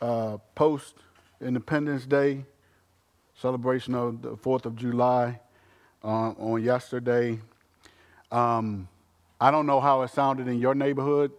uh, 0.00 0.38
post 0.54 0.94
Independence 1.40 2.06
Day 2.06 2.44
celebration 3.34 3.94
of 3.94 4.20
the 4.20 4.36
4th 4.36 4.66
of 4.66 4.76
July 4.76 5.40
uh, 6.04 6.32
on 6.32 6.62
yesterday. 6.62 7.38
Um, 8.30 8.88
I 9.40 9.50
don't 9.50 9.66
know 9.66 9.80
how 9.80 10.02
it 10.02 10.10
sounded 10.10 10.46
in 10.48 10.58
your 10.58 10.74
neighborhood, 10.74 11.32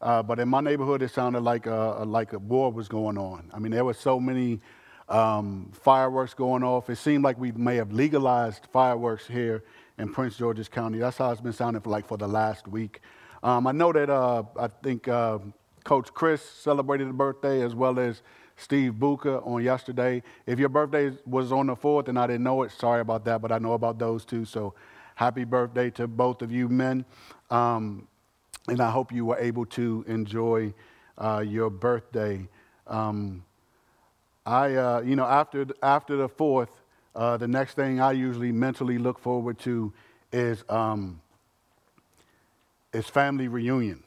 uh, 0.00 0.22
but 0.22 0.38
in 0.38 0.48
my 0.48 0.60
neighborhood, 0.60 1.02
it 1.02 1.10
sounded 1.10 1.40
like 1.40 1.66
a, 1.66 2.04
like 2.06 2.32
a 2.32 2.38
war 2.38 2.72
was 2.72 2.88
going 2.88 3.18
on. 3.18 3.50
I 3.52 3.58
mean, 3.58 3.72
there 3.72 3.84
were 3.84 3.94
so 3.94 4.18
many 4.18 4.60
um, 5.08 5.70
fireworks 5.74 6.32
going 6.32 6.62
off. 6.62 6.88
It 6.88 6.96
seemed 6.96 7.22
like 7.22 7.38
we 7.38 7.52
may 7.52 7.76
have 7.76 7.92
legalized 7.92 8.66
fireworks 8.72 9.26
here 9.26 9.62
in 9.98 10.12
Prince 10.12 10.36
George's 10.36 10.68
County. 10.68 10.98
That's 10.98 11.18
how 11.18 11.30
it's 11.30 11.40
been 11.40 11.52
sounding 11.52 11.82
for 11.82 11.90
like 11.90 12.06
for 12.06 12.16
the 12.16 12.28
last 12.28 12.66
week. 12.66 13.00
Um, 13.42 13.66
I 13.66 13.72
know 13.72 13.92
that 13.92 14.08
uh, 14.08 14.44
I 14.58 14.68
think 14.68 15.08
uh, 15.08 15.38
Coach 15.84 16.12
Chris 16.12 16.42
celebrated 16.42 17.08
a 17.08 17.12
birthday 17.12 17.62
as 17.62 17.74
well 17.74 17.98
as 17.98 18.22
Steve 18.56 18.94
Buka 18.94 19.46
on 19.46 19.62
yesterday. 19.62 20.22
If 20.46 20.58
your 20.58 20.68
birthday 20.68 21.12
was 21.26 21.52
on 21.52 21.66
the 21.66 21.76
4th 21.76 22.08
and 22.08 22.18
I 22.18 22.26
didn't 22.26 22.44
know 22.44 22.62
it, 22.62 22.72
sorry 22.72 23.00
about 23.00 23.24
that, 23.24 23.42
but 23.42 23.52
I 23.52 23.58
know 23.58 23.72
about 23.72 23.98
those 23.98 24.24
two. 24.24 24.44
So 24.44 24.74
happy 25.14 25.44
birthday 25.44 25.90
to 25.90 26.06
both 26.06 26.42
of 26.42 26.52
you 26.52 26.68
men. 26.68 27.04
Um, 27.50 28.06
and 28.68 28.80
I 28.80 28.90
hope 28.90 29.12
you 29.12 29.24
were 29.24 29.38
able 29.38 29.66
to 29.66 30.04
enjoy 30.06 30.72
uh, 31.18 31.44
your 31.46 31.70
birthday. 31.70 32.48
Um, 32.86 33.44
I, 34.46 34.74
uh, 34.74 35.02
you 35.02 35.16
know, 35.16 35.24
after, 35.24 35.66
after 35.82 36.16
the 36.16 36.28
4th, 36.28 36.68
uh, 37.14 37.36
the 37.36 37.48
next 37.48 37.74
thing 37.74 38.00
I 38.00 38.12
usually 38.12 38.52
mentally 38.52 38.98
look 38.98 39.18
forward 39.18 39.58
to 39.60 39.92
is, 40.32 40.64
um, 40.68 41.20
is 42.92 43.06
family 43.06 43.48
reunion. 43.48 44.02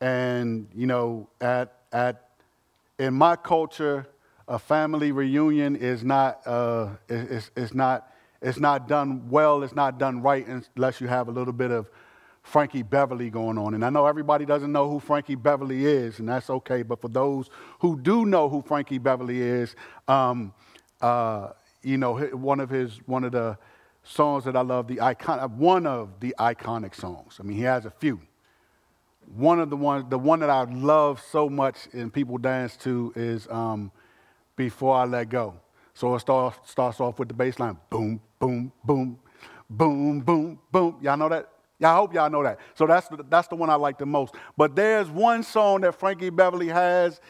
And, 0.00 0.68
you 0.74 0.86
know, 0.86 1.28
at, 1.40 1.72
at 1.92 2.30
in 2.98 3.14
my 3.14 3.36
culture, 3.36 4.06
a 4.48 4.58
family 4.58 5.12
reunion 5.12 5.76
is 5.76 6.04
not, 6.04 6.46
uh, 6.46 6.90
it's, 7.08 7.50
it's, 7.56 7.74
not, 7.74 8.12
it's 8.40 8.58
not 8.58 8.88
done 8.88 9.28
well, 9.28 9.62
it's 9.62 9.74
not 9.74 9.98
done 9.98 10.22
right 10.22 10.46
unless 10.46 11.00
you 11.00 11.08
have 11.08 11.28
a 11.28 11.32
little 11.32 11.52
bit 11.52 11.70
of 11.70 11.90
Frankie 12.42 12.82
Beverly 12.82 13.28
going 13.28 13.58
on. 13.58 13.74
And 13.74 13.84
I 13.84 13.90
know 13.90 14.06
everybody 14.06 14.44
doesn't 14.44 14.70
know 14.70 14.88
who 14.88 15.00
Frankie 15.00 15.34
Beverly 15.34 15.84
is, 15.84 16.20
and 16.20 16.28
that's 16.28 16.48
okay. 16.48 16.82
But 16.82 17.00
for 17.00 17.08
those 17.08 17.50
who 17.80 17.98
do 17.98 18.24
know 18.24 18.48
who 18.48 18.62
Frankie 18.62 18.98
Beverly 18.98 19.42
is, 19.42 19.74
um, 20.06 20.54
uh, 21.00 21.48
you 21.82 21.98
know, 21.98 22.18
one 22.18 22.60
of 22.60 22.70
his, 22.70 23.00
one 23.06 23.24
of 23.24 23.32
the 23.32 23.58
songs 24.04 24.44
that 24.44 24.56
I 24.56 24.60
love, 24.60 24.86
the 24.86 25.00
icon, 25.00 25.40
one 25.58 25.86
of 25.86 26.20
the 26.20 26.34
iconic 26.38 26.94
songs. 26.94 27.38
I 27.40 27.42
mean, 27.42 27.56
he 27.56 27.64
has 27.64 27.84
a 27.84 27.90
few 27.90 28.20
one 29.34 29.60
of 29.60 29.70
the 29.70 29.76
ones, 29.76 30.06
the 30.08 30.18
one 30.18 30.40
that 30.40 30.50
I 30.50 30.64
love 30.64 31.22
so 31.30 31.48
much 31.48 31.88
and 31.92 32.12
people 32.12 32.38
dance 32.38 32.76
to 32.78 33.12
is 33.16 33.48
um, 33.48 33.90
Before 34.54 34.96
I 34.96 35.04
Let 35.04 35.28
Go. 35.28 35.54
So 35.94 36.14
it 36.14 36.20
start, 36.20 36.68
starts 36.68 37.00
off 37.00 37.18
with 37.18 37.28
the 37.28 37.34
bass 37.34 37.58
line 37.58 37.78
boom, 37.90 38.20
boom, 38.38 38.72
boom, 38.84 39.18
boom, 39.68 40.20
boom, 40.20 40.58
boom. 40.70 40.96
Y'all 41.00 41.16
know 41.16 41.28
that? 41.28 41.48
I 41.82 41.94
hope 41.94 42.14
y'all 42.14 42.30
know 42.30 42.42
that. 42.42 42.58
So 42.74 42.86
that's 42.86 43.08
the, 43.08 43.24
that's 43.28 43.48
the 43.48 43.56
one 43.56 43.68
I 43.68 43.74
like 43.74 43.98
the 43.98 44.06
most. 44.06 44.34
But 44.56 44.76
there's 44.76 45.10
one 45.10 45.42
song 45.42 45.82
that 45.82 45.94
Frankie 45.94 46.30
Beverly 46.30 46.68
has 46.68 47.20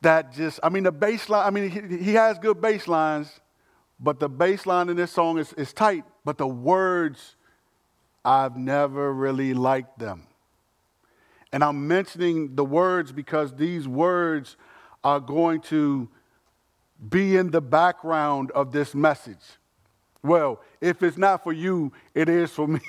that 0.00 0.32
just, 0.32 0.60
I 0.62 0.68
mean, 0.68 0.84
the 0.84 0.92
bass 0.92 1.28
line, 1.28 1.46
I 1.46 1.50
mean, 1.50 1.70
he, 1.70 2.04
he 2.04 2.14
has 2.14 2.38
good 2.38 2.60
bass 2.60 2.88
lines, 2.88 3.40
but 4.00 4.20
the 4.20 4.28
bass 4.28 4.66
line 4.66 4.88
in 4.88 4.96
this 4.96 5.10
song 5.10 5.38
is, 5.38 5.52
is 5.54 5.72
tight, 5.72 6.04
but 6.24 6.38
the 6.38 6.46
words, 6.46 7.34
I've 8.24 8.56
never 8.56 9.12
really 9.12 9.54
liked 9.54 9.98
them. 9.98 10.27
And 11.52 11.64
I'm 11.64 11.88
mentioning 11.88 12.54
the 12.54 12.64
words 12.64 13.12
because 13.12 13.54
these 13.54 13.88
words 13.88 14.56
are 15.02 15.20
going 15.20 15.60
to 15.62 16.08
be 17.08 17.36
in 17.36 17.50
the 17.50 17.60
background 17.60 18.50
of 18.50 18.72
this 18.72 18.94
message. 18.94 19.36
Well, 20.22 20.60
if 20.80 21.02
it's 21.02 21.16
not 21.16 21.42
for 21.42 21.52
you, 21.52 21.92
it 22.14 22.28
is 22.28 22.50
for 22.50 22.66
me. 22.68 22.80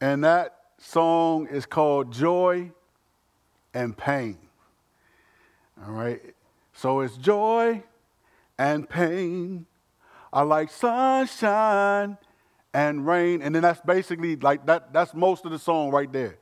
and 0.00 0.24
that 0.24 0.56
song 0.78 1.46
is 1.48 1.66
called 1.66 2.12
Joy 2.12 2.72
and 3.72 3.96
Pain. 3.96 4.38
All 5.86 5.92
right? 5.92 6.22
So 6.74 7.00
it's 7.00 7.16
joy 7.16 7.82
and 8.58 8.88
pain. 8.88 9.66
I 10.32 10.42
like 10.42 10.70
sunshine 10.70 12.18
and 12.74 13.06
rain. 13.06 13.40
And 13.40 13.54
then 13.54 13.62
that's 13.62 13.80
basically 13.80 14.36
like 14.36 14.66
that, 14.66 14.92
that's 14.92 15.14
most 15.14 15.46
of 15.46 15.52
the 15.52 15.58
song 15.58 15.90
right 15.90 16.12
there. 16.12 16.36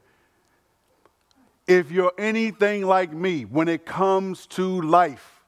If 1.69 1.93
you're 1.93 2.13
anything 2.19 2.85
like 2.87 3.13
me, 3.13 3.43
when 3.43 3.69
it 3.69 3.87
comes 3.87 4.47
to 4.49 4.81
life, 4.81 5.45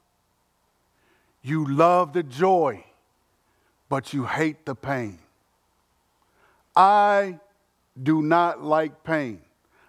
you 1.42 1.66
love 1.66 2.12
the 2.12 2.22
joy, 2.22 2.84
but 3.88 4.12
you 4.12 4.24
hate 4.24 4.64
the 4.64 4.74
pain. 4.74 5.18
I 6.76 7.40
do 8.00 8.22
not 8.22 8.62
like 8.62 9.02
pain. 9.02 9.40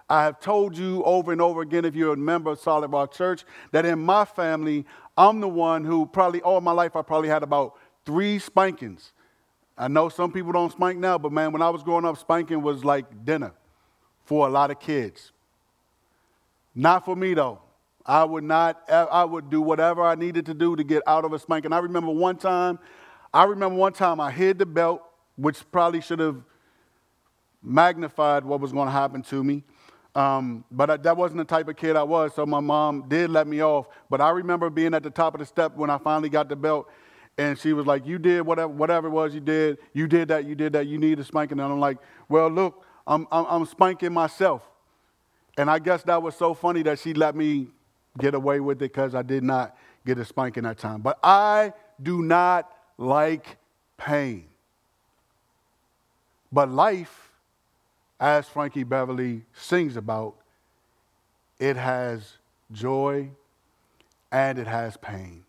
I 0.09 0.23
have 0.23 0.39
told 0.39 0.77
you 0.77 1.03
over 1.03 1.31
and 1.31 1.41
over 1.41 1.61
again, 1.61 1.85
if 1.85 1.95
you're 1.95 2.13
a 2.13 2.17
member 2.17 2.51
of 2.51 2.59
Solid 2.59 2.91
Rock 2.91 3.13
Church, 3.13 3.43
that 3.71 3.85
in 3.85 3.99
my 3.99 4.25
family, 4.25 4.85
I'm 5.17 5.39
the 5.39 5.47
one 5.47 5.83
who 5.83 6.05
probably 6.05 6.41
all 6.41 6.61
my 6.61 6.71
life 6.71 6.95
I 6.95 7.01
probably 7.01 7.29
had 7.29 7.41
about 7.43 7.75
three 8.05 8.37
spankings. 8.37 9.13
I 9.77 9.87
know 9.87 10.09
some 10.09 10.31
people 10.31 10.51
don't 10.51 10.71
spank 10.71 10.99
now, 10.99 11.17
but 11.17 11.31
man, 11.31 11.51
when 11.51 11.61
I 11.61 11.69
was 11.69 11.83
growing 11.83 12.05
up, 12.05 12.17
spanking 12.17 12.61
was 12.61 12.85
like 12.85 13.25
dinner 13.25 13.53
for 14.23 14.47
a 14.47 14.49
lot 14.49 14.71
of 14.71 14.79
kids. 14.79 15.31
Not 16.73 17.05
for 17.05 17.15
me 17.15 17.33
though. 17.33 17.59
I 18.05 18.23
would 18.23 18.43
not, 18.43 18.89
I 18.89 19.25
would 19.25 19.49
do 19.49 19.61
whatever 19.61 20.03
I 20.03 20.13
needed 20.13 20.45
to 20.45 20.53
do 20.53 20.75
to 20.75 20.83
get 20.83 21.01
out 21.07 21.25
of 21.25 21.33
a 21.33 21.39
spanking. 21.39 21.73
I 21.73 21.79
remember 21.79 22.11
one 22.11 22.37
time, 22.37 22.77
I 23.33 23.45
remember 23.45 23.75
one 23.77 23.93
time 23.93 24.19
I 24.19 24.29
hid 24.29 24.59
the 24.59 24.65
belt, 24.65 25.01
which 25.37 25.59
probably 25.71 26.01
should 26.01 26.19
have 26.19 26.37
magnified 27.63 28.45
what 28.45 28.59
was 28.59 28.71
going 28.71 28.85
to 28.85 28.91
happen 28.91 29.23
to 29.23 29.43
me. 29.43 29.63
Um, 30.13 30.63
but 30.71 30.89
I, 30.89 30.97
that 30.97 31.17
wasn't 31.17 31.39
the 31.39 31.45
type 31.45 31.67
of 31.67 31.75
kid 31.75 31.95
I 31.95 32.03
was, 32.03 32.33
so 32.35 32.45
my 32.45 32.59
mom 32.59 33.09
did 33.09 33.31
let 33.31 33.47
me 33.47 33.61
off. 33.61 33.87
But 34.09 34.21
I 34.21 34.29
remember 34.29 34.69
being 34.69 34.93
at 34.93 35.03
the 35.03 35.09
top 35.09 35.33
of 35.33 35.39
the 35.39 35.45
step 35.45 35.75
when 35.75 35.89
I 35.89 35.97
finally 35.97 36.29
got 36.29 36.47
the 36.47 36.55
belt 36.55 36.87
and 37.37 37.57
she 37.57 37.73
was 37.73 37.85
like, 37.85 38.05
You 38.05 38.17
did 38.17 38.41
whatever, 38.41 38.67
whatever 38.69 39.07
it 39.07 39.11
was 39.11 39.33
you 39.33 39.41
did. 39.41 39.77
You 39.93 40.07
did 40.07 40.29
that, 40.29 40.45
you 40.45 40.55
did 40.55 40.73
that. 40.73 40.87
You 40.87 40.97
need 40.97 41.19
a 41.19 41.23
spanking. 41.23 41.59
And 41.59 41.71
I'm 41.71 41.79
like, 41.79 41.97
Well, 42.29 42.49
look, 42.49 42.85
I'm, 43.05 43.27
I'm, 43.31 43.45
I'm 43.45 43.65
spanking 43.65 44.13
myself. 44.13 44.61
And 45.57 45.69
I 45.69 45.79
guess 45.79 46.03
that 46.03 46.21
was 46.21 46.35
so 46.35 46.53
funny 46.53 46.83
that 46.83 46.99
she 46.99 47.13
let 47.13 47.35
me 47.35 47.67
get 48.17 48.33
away 48.33 48.59
with 48.59 48.77
it 48.77 48.79
because 48.93 49.15
I 49.15 49.21
did 49.21 49.43
not 49.43 49.77
get 50.05 50.17
a 50.17 50.25
spanking 50.25 50.63
that 50.63 50.77
time. 50.77 51.01
But 51.01 51.19
I 51.23 51.73
do 52.01 52.21
not 52.21 52.71
like 52.97 53.57
pain. 53.97 54.45
But 56.51 56.69
life, 56.69 57.31
as 58.19 58.47
Frankie 58.47 58.83
Beverly 58.83 59.43
sings 59.53 59.97
about, 59.97 60.35
it 61.59 61.75
has 61.75 62.37
joy 62.71 63.29
and 64.31 64.59
it 64.59 64.67
has 64.67 64.97
pain 64.97 65.44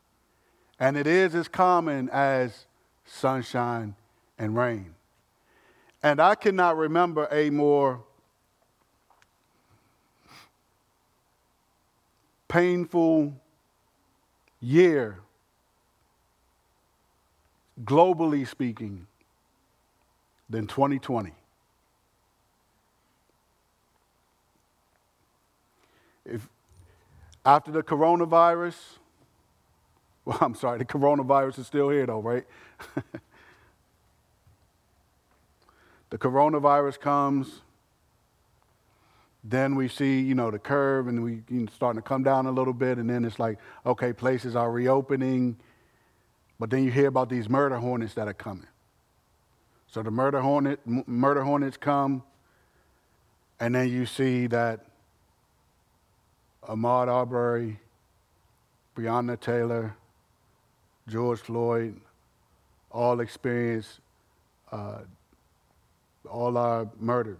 and 0.78 0.96
it 0.96 1.06
is 1.06 1.34
as 1.34 1.48
common 1.48 2.08
as 2.10 2.66
sunshine 3.04 3.94
and 4.38 4.56
rain. 4.56 4.94
And 6.02 6.20
I 6.20 6.34
cannot 6.34 6.76
remember 6.76 7.26
a 7.30 7.50
more 7.50 8.00
painful 12.48 13.34
year, 14.60 15.18
globally 17.84 18.46
speaking, 18.46 19.06
than 20.48 20.66
2020. 20.66 21.32
If 26.24 26.48
after 27.44 27.70
the 27.70 27.82
coronavirus, 27.82 28.74
well, 30.26 30.36
I'm 30.42 30.54
sorry, 30.54 30.78
the 30.78 30.84
coronavirus 30.84 31.60
is 31.60 31.66
still 31.66 31.88
here, 31.88 32.04
though, 32.04 32.20
right? 32.20 32.44
the 36.10 36.18
coronavirus 36.18 37.00
comes, 37.00 37.62
then 39.42 39.76
we 39.76 39.88
see, 39.88 40.20
you 40.20 40.34
know, 40.34 40.50
the 40.50 40.58
curve 40.58 41.06
and 41.06 41.22
we 41.22 41.42
you 41.48 41.60
know, 41.60 41.66
starting 41.72 42.02
to 42.02 42.06
come 42.06 42.24
down 42.24 42.46
a 42.46 42.50
little 42.50 42.74
bit, 42.74 42.98
and 42.98 43.08
then 43.08 43.24
it's 43.24 43.38
like, 43.38 43.58
okay, 43.86 44.12
places 44.12 44.56
are 44.56 44.70
reopening, 44.70 45.56
but 46.58 46.68
then 46.68 46.84
you 46.84 46.90
hear 46.90 47.06
about 47.06 47.30
these 47.30 47.48
murder 47.48 47.78
hornets 47.78 48.14
that 48.14 48.26
are 48.26 48.34
coming. 48.34 48.66
So 49.86 50.02
the 50.02 50.10
murder 50.10 50.40
hornet, 50.40 50.80
m- 50.86 51.04
murder 51.06 51.44
hornets 51.44 51.76
come, 51.76 52.24
and 53.60 53.74
then 53.74 53.88
you 53.88 54.04
see 54.04 54.48
that 54.48 54.84
Ahmaud 56.68 57.06
Arbery, 57.06 57.78
Breonna 58.96 59.38
Taylor, 59.38 59.94
George 61.08 61.40
Floyd, 61.40 62.00
all 62.90 63.20
experienced, 63.20 64.00
uh, 64.72 64.98
all 66.28 66.56
are 66.56 66.88
murdered. 66.98 67.38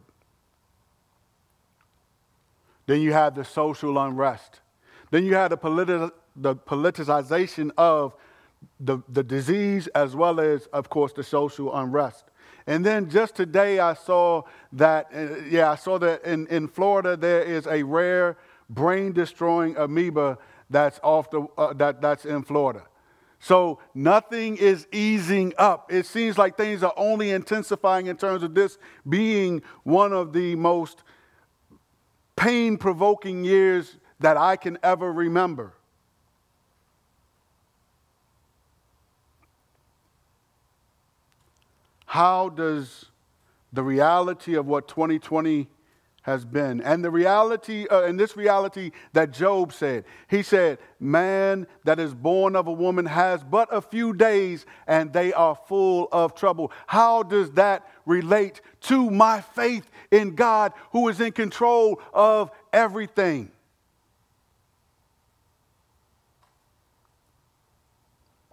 Then 2.87 3.01
you 3.01 3.13
have 3.13 3.35
the 3.35 3.45
social 3.45 3.99
unrest. 3.99 4.61
Then 5.11 5.25
you 5.25 5.35
have 5.35 5.51
the, 5.51 5.59
politi- 5.59 6.13
the 6.37 6.55
politicization 6.55 7.71
of 7.77 8.15
the, 8.79 8.99
the 9.09 9.23
disease 9.23 9.89
as 9.89 10.15
well 10.15 10.41
as, 10.41 10.67
of 10.67 10.89
course, 10.89 11.13
the 11.13 11.25
social 11.25 11.75
unrest. 11.75 12.25
And 12.67 12.85
then 12.85 13.09
just 13.09 13.35
today, 13.35 13.79
I 13.79 13.95
saw 13.95 14.43
that, 14.73 15.09
uh, 15.15 15.37
yeah, 15.49 15.71
I 15.71 15.77
saw 15.77 15.99
that 15.99 16.25
in, 16.25 16.47
in 16.49 16.69
Florida 16.69 17.17
there 17.17 17.43
is 17.43 17.67
a 17.67 17.83
rare 17.83 18.37
brain 18.69 19.13
destroying 19.13 19.77
amoeba 19.77 20.39
that's, 20.69 20.99
off 21.03 21.31
the, 21.31 21.47
uh, 21.57 21.73
that, 21.75 22.01
that's 22.01 22.25
in 22.25 22.43
Florida. 22.43 22.83
So 23.39 23.79
nothing 23.95 24.57
is 24.57 24.87
easing 24.93 25.53
up. 25.59 25.93
It 25.93 26.07
seems 26.07 26.39
like 26.39 26.57
things 26.57 26.83
are 26.83 26.95
only 26.97 27.31
intensifying 27.31 28.07
in 28.07 28.17
terms 28.17 28.43
of 28.43 28.55
this 28.55 28.79
being 29.09 29.63
one 29.85 30.13
of 30.13 30.33
the 30.33 30.55
most 30.57 31.03
pain 32.35 32.77
provoking 32.77 33.45
years 33.45 33.97
that 34.21 34.37
I 34.37 34.57
can 34.57 34.79
ever 34.83 35.13
remember. 35.13 35.75
How 42.07 42.49
does 42.49 43.07
the 43.73 43.83
reality 43.83 44.55
of 44.55 44.67
what 44.67 44.89
2020 44.89 45.69
has 46.27 46.45
been. 46.45 46.81
And 46.81 47.05
the 47.05 47.11
reality, 47.11 47.87
uh, 47.89 48.03
and 48.03 48.19
this 48.19 48.37
reality 48.37 48.91
that 49.13 49.31
Job 49.31 49.73
said, 49.73 50.05
he 50.29 50.43
said, 50.43 50.79
Man 50.99 51.69
that 51.85 52.01
is 52.01 52.15
born 52.15 52.57
of 52.57 52.67
a 52.67 52.73
woman 52.73 53.07
has 53.07 53.45
but 53.45 53.73
a 53.73 53.81
few 53.81 54.13
days 54.13 54.67
and 54.89 55.13
they 55.13 55.33
are 55.33 55.55
full 55.55 56.09
of 56.11 56.35
trouble. 56.35 56.73
How 56.89 57.23
does 57.23 57.53
that 57.53 57.89
relate 58.07 58.61
to 58.83 59.09
my 59.09 59.41
faith 59.41 59.89
in 60.11 60.35
God 60.35 60.73
who 60.91 61.09
is 61.09 61.21
in 61.21 61.31
control 61.31 62.03
of 62.13 62.51
everything? 62.73 63.53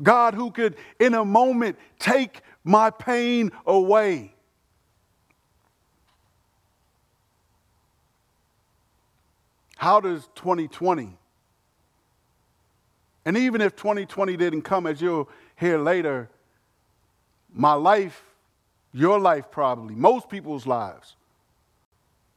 God 0.04 0.36
who 0.36 0.52
could, 0.52 0.76
in 1.00 1.16
a 1.16 1.26
moment, 1.26 1.80
take 1.98 2.42
my 2.64 2.92
pain 2.92 3.52
away. 3.66 4.33
How 9.84 10.00
does 10.00 10.30
2020? 10.36 11.10
And 13.26 13.36
even 13.36 13.60
if 13.60 13.76
2020 13.76 14.38
didn't 14.38 14.62
come, 14.62 14.88
as 14.88 15.02
you'll 15.02 15.28
hear 15.58 15.78
later, 15.78 16.30
my 17.54 17.74
life, 17.74 18.24
your 18.94 19.20
life 19.20 19.52
probably, 19.52 19.94
most 19.94 20.30
people's 20.30 20.66
lives 20.66 21.18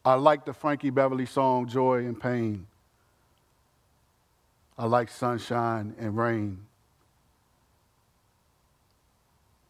are 0.05 0.19
like 0.19 0.45
the 0.45 0.53
Frankie 0.53 0.91
Beverly 0.91 1.25
song, 1.25 1.69
Joy 1.69 1.99
and 1.99 2.21
Pain. 2.21 2.67
I 4.77 4.87
like 4.87 5.09
sunshine 5.09 5.95
and 6.01 6.17
rain. 6.17 6.59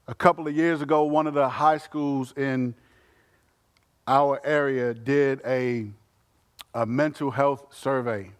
A 0.08 0.14
couple 0.14 0.48
of 0.48 0.56
years 0.56 0.80
ago, 0.80 1.02
one 1.02 1.26
of 1.26 1.34
the 1.34 1.50
high 1.50 1.76
schools 1.76 2.32
in 2.38 2.74
our 4.08 4.40
area 4.46 4.94
did 4.94 5.42
a 5.44 5.88
a 6.76 6.84
mental 6.84 7.30
health 7.30 7.74
survey. 7.74 8.30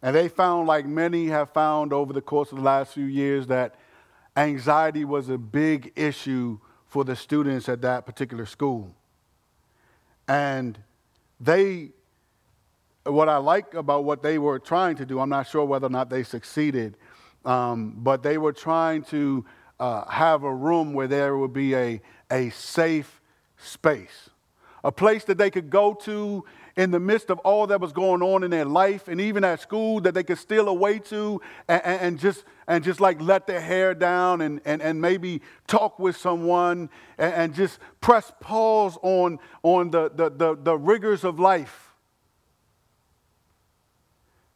And 0.00 0.14
they 0.14 0.28
found, 0.28 0.68
like 0.68 0.86
many 0.86 1.26
have 1.26 1.52
found 1.52 1.92
over 1.92 2.12
the 2.12 2.20
course 2.20 2.52
of 2.52 2.58
the 2.58 2.62
last 2.62 2.94
few 2.94 3.04
years, 3.04 3.48
that 3.48 3.74
anxiety 4.36 5.04
was 5.04 5.28
a 5.28 5.36
big 5.36 5.92
issue 5.96 6.60
for 6.86 7.02
the 7.02 7.16
students 7.16 7.68
at 7.68 7.82
that 7.82 8.06
particular 8.06 8.46
school. 8.46 8.94
And 10.28 10.78
they, 11.40 11.90
what 13.02 13.28
I 13.28 13.38
like 13.38 13.74
about 13.74 14.04
what 14.04 14.22
they 14.22 14.38
were 14.38 14.60
trying 14.60 14.94
to 14.96 15.04
do, 15.04 15.18
I'm 15.18 15.30
not 15.30 15.48
sure 15.48 15.64
whether 15.64 15.88
or 15.88 15.90
not 15.90 16.10
they 16.10 16.22
succeeded, 16.22 16.96
um, 17.44 17.94
but 17.96 18.22
they 18.22 18.38
were 18.38 18.52
trying 18.52 19.02
to 19.04 19.44
uh, 19.80 20.08
have 20.08 20.44
a 20.44 20.54
room 20.54 20.92
where 20.92 21.08
there 21.08 21.36
would 21.36 21.52
be 21.52 21.74
a, 21.74 22.00
a 22.30 22.50
safe 22.50 23.20
space, 23.56 24.30
a 24.84 24.92
place 24.92 25.24
that 25.24 25.38
they 25.38 25.50
could 25.50 25.70
go 25.70 25.92
to 25.94 26.44
in 26.76 26.90
the 26.90 27.00
midst 27.00 27.30
of 27.30 27.38
all 27.40 27.66
that 27.66 27.80
was 27.80 27.92
going 27.92 28.22
on 28.22 28.42
in 28.42 28.50
their 28.50 28.64
life 28.64 29.08
and 29.08 29.20
even 29.20 29.44
at 29.44 29.60
school 29.60 30.00
that 30.00 30.14
they 30.14 30.22
could 30.22 30.38
steal 30.38 30.68
away 30.68 30.98
to 30.98 31.40
and, 31.68 31.82
and, 31.84 32.18
just 32.18 32.44
and 32.66 32.84
just 32.84 33.00
like 33.00 33.20
let 33.20 33.46
their 33.46 33.60
hair 33.60 33.94
down 33.94 34.40
and, 34.40 34.60
and, 34.64 34.80
and 34.80 35.00
maybe 35.00 35.42
talk 35.66 35.98
with 35.98 36.16
someone 36.16 36.88
and, 37.18 37.34
and 37.34 37.54
just 37.54 37.78
press 38.00 38.32
pause 38.40 38.96
on, 39.02 39.38
on 39.62 39.90
the, 39.90 40.10
the, 40.14 40.30
the, 40.30 40.56
the 40.56 40.78
rigors 40.78 41.24
of 41.24 41.40
life. 41.40 41.94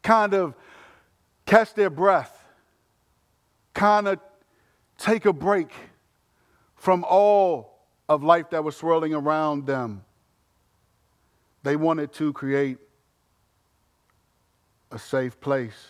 Kind 0.01 0.33
of 0.33 0.53
catch 1.45 1.73
their 1.73 1.89
breath, 1.89 2.43
kind 3.73 4.07
of 4.07 4.19
take 4.97 5.25
a 5.25 5.33
break 5.33 5.71
from 6.75 7.03
all 7.07 7.79
of 8.07 8.23
life 8.23 8.51
that 8.51 8.63
was 8.63 8.77
swirling 8.77 9.13
around 9.13 9.65
them 9.65 10.04
they 11.65 11.75
wanted 11.75 12.13
to 12.13 12.31
create 12.31 12.77
a 14.91 14.99
safe 14.99 15.41
place. 15.41 15.87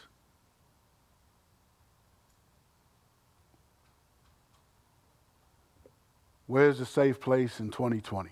Where's 6.48 6.80
the 6.80 6.86
safe 6.86 7.20
place 7.20 7.60
in 7.60 7.72
2020? 7.72 8.30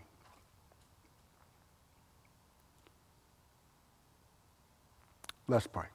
Let's 5.50 5.68
pray. 5.68 5.88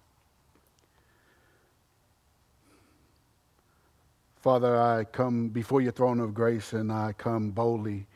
Father, 4.37 4.79
I 4.79 5.05
come 5.05 5.49
before 5.49 5.81
your 5.81 5.93
throne 5.93 6.21
of 6.21 6.35
grace 6.35 6.75
and 6.75 6.93
I 6.93 7.15
come 7.17 7.53
boldly 7.53 8.07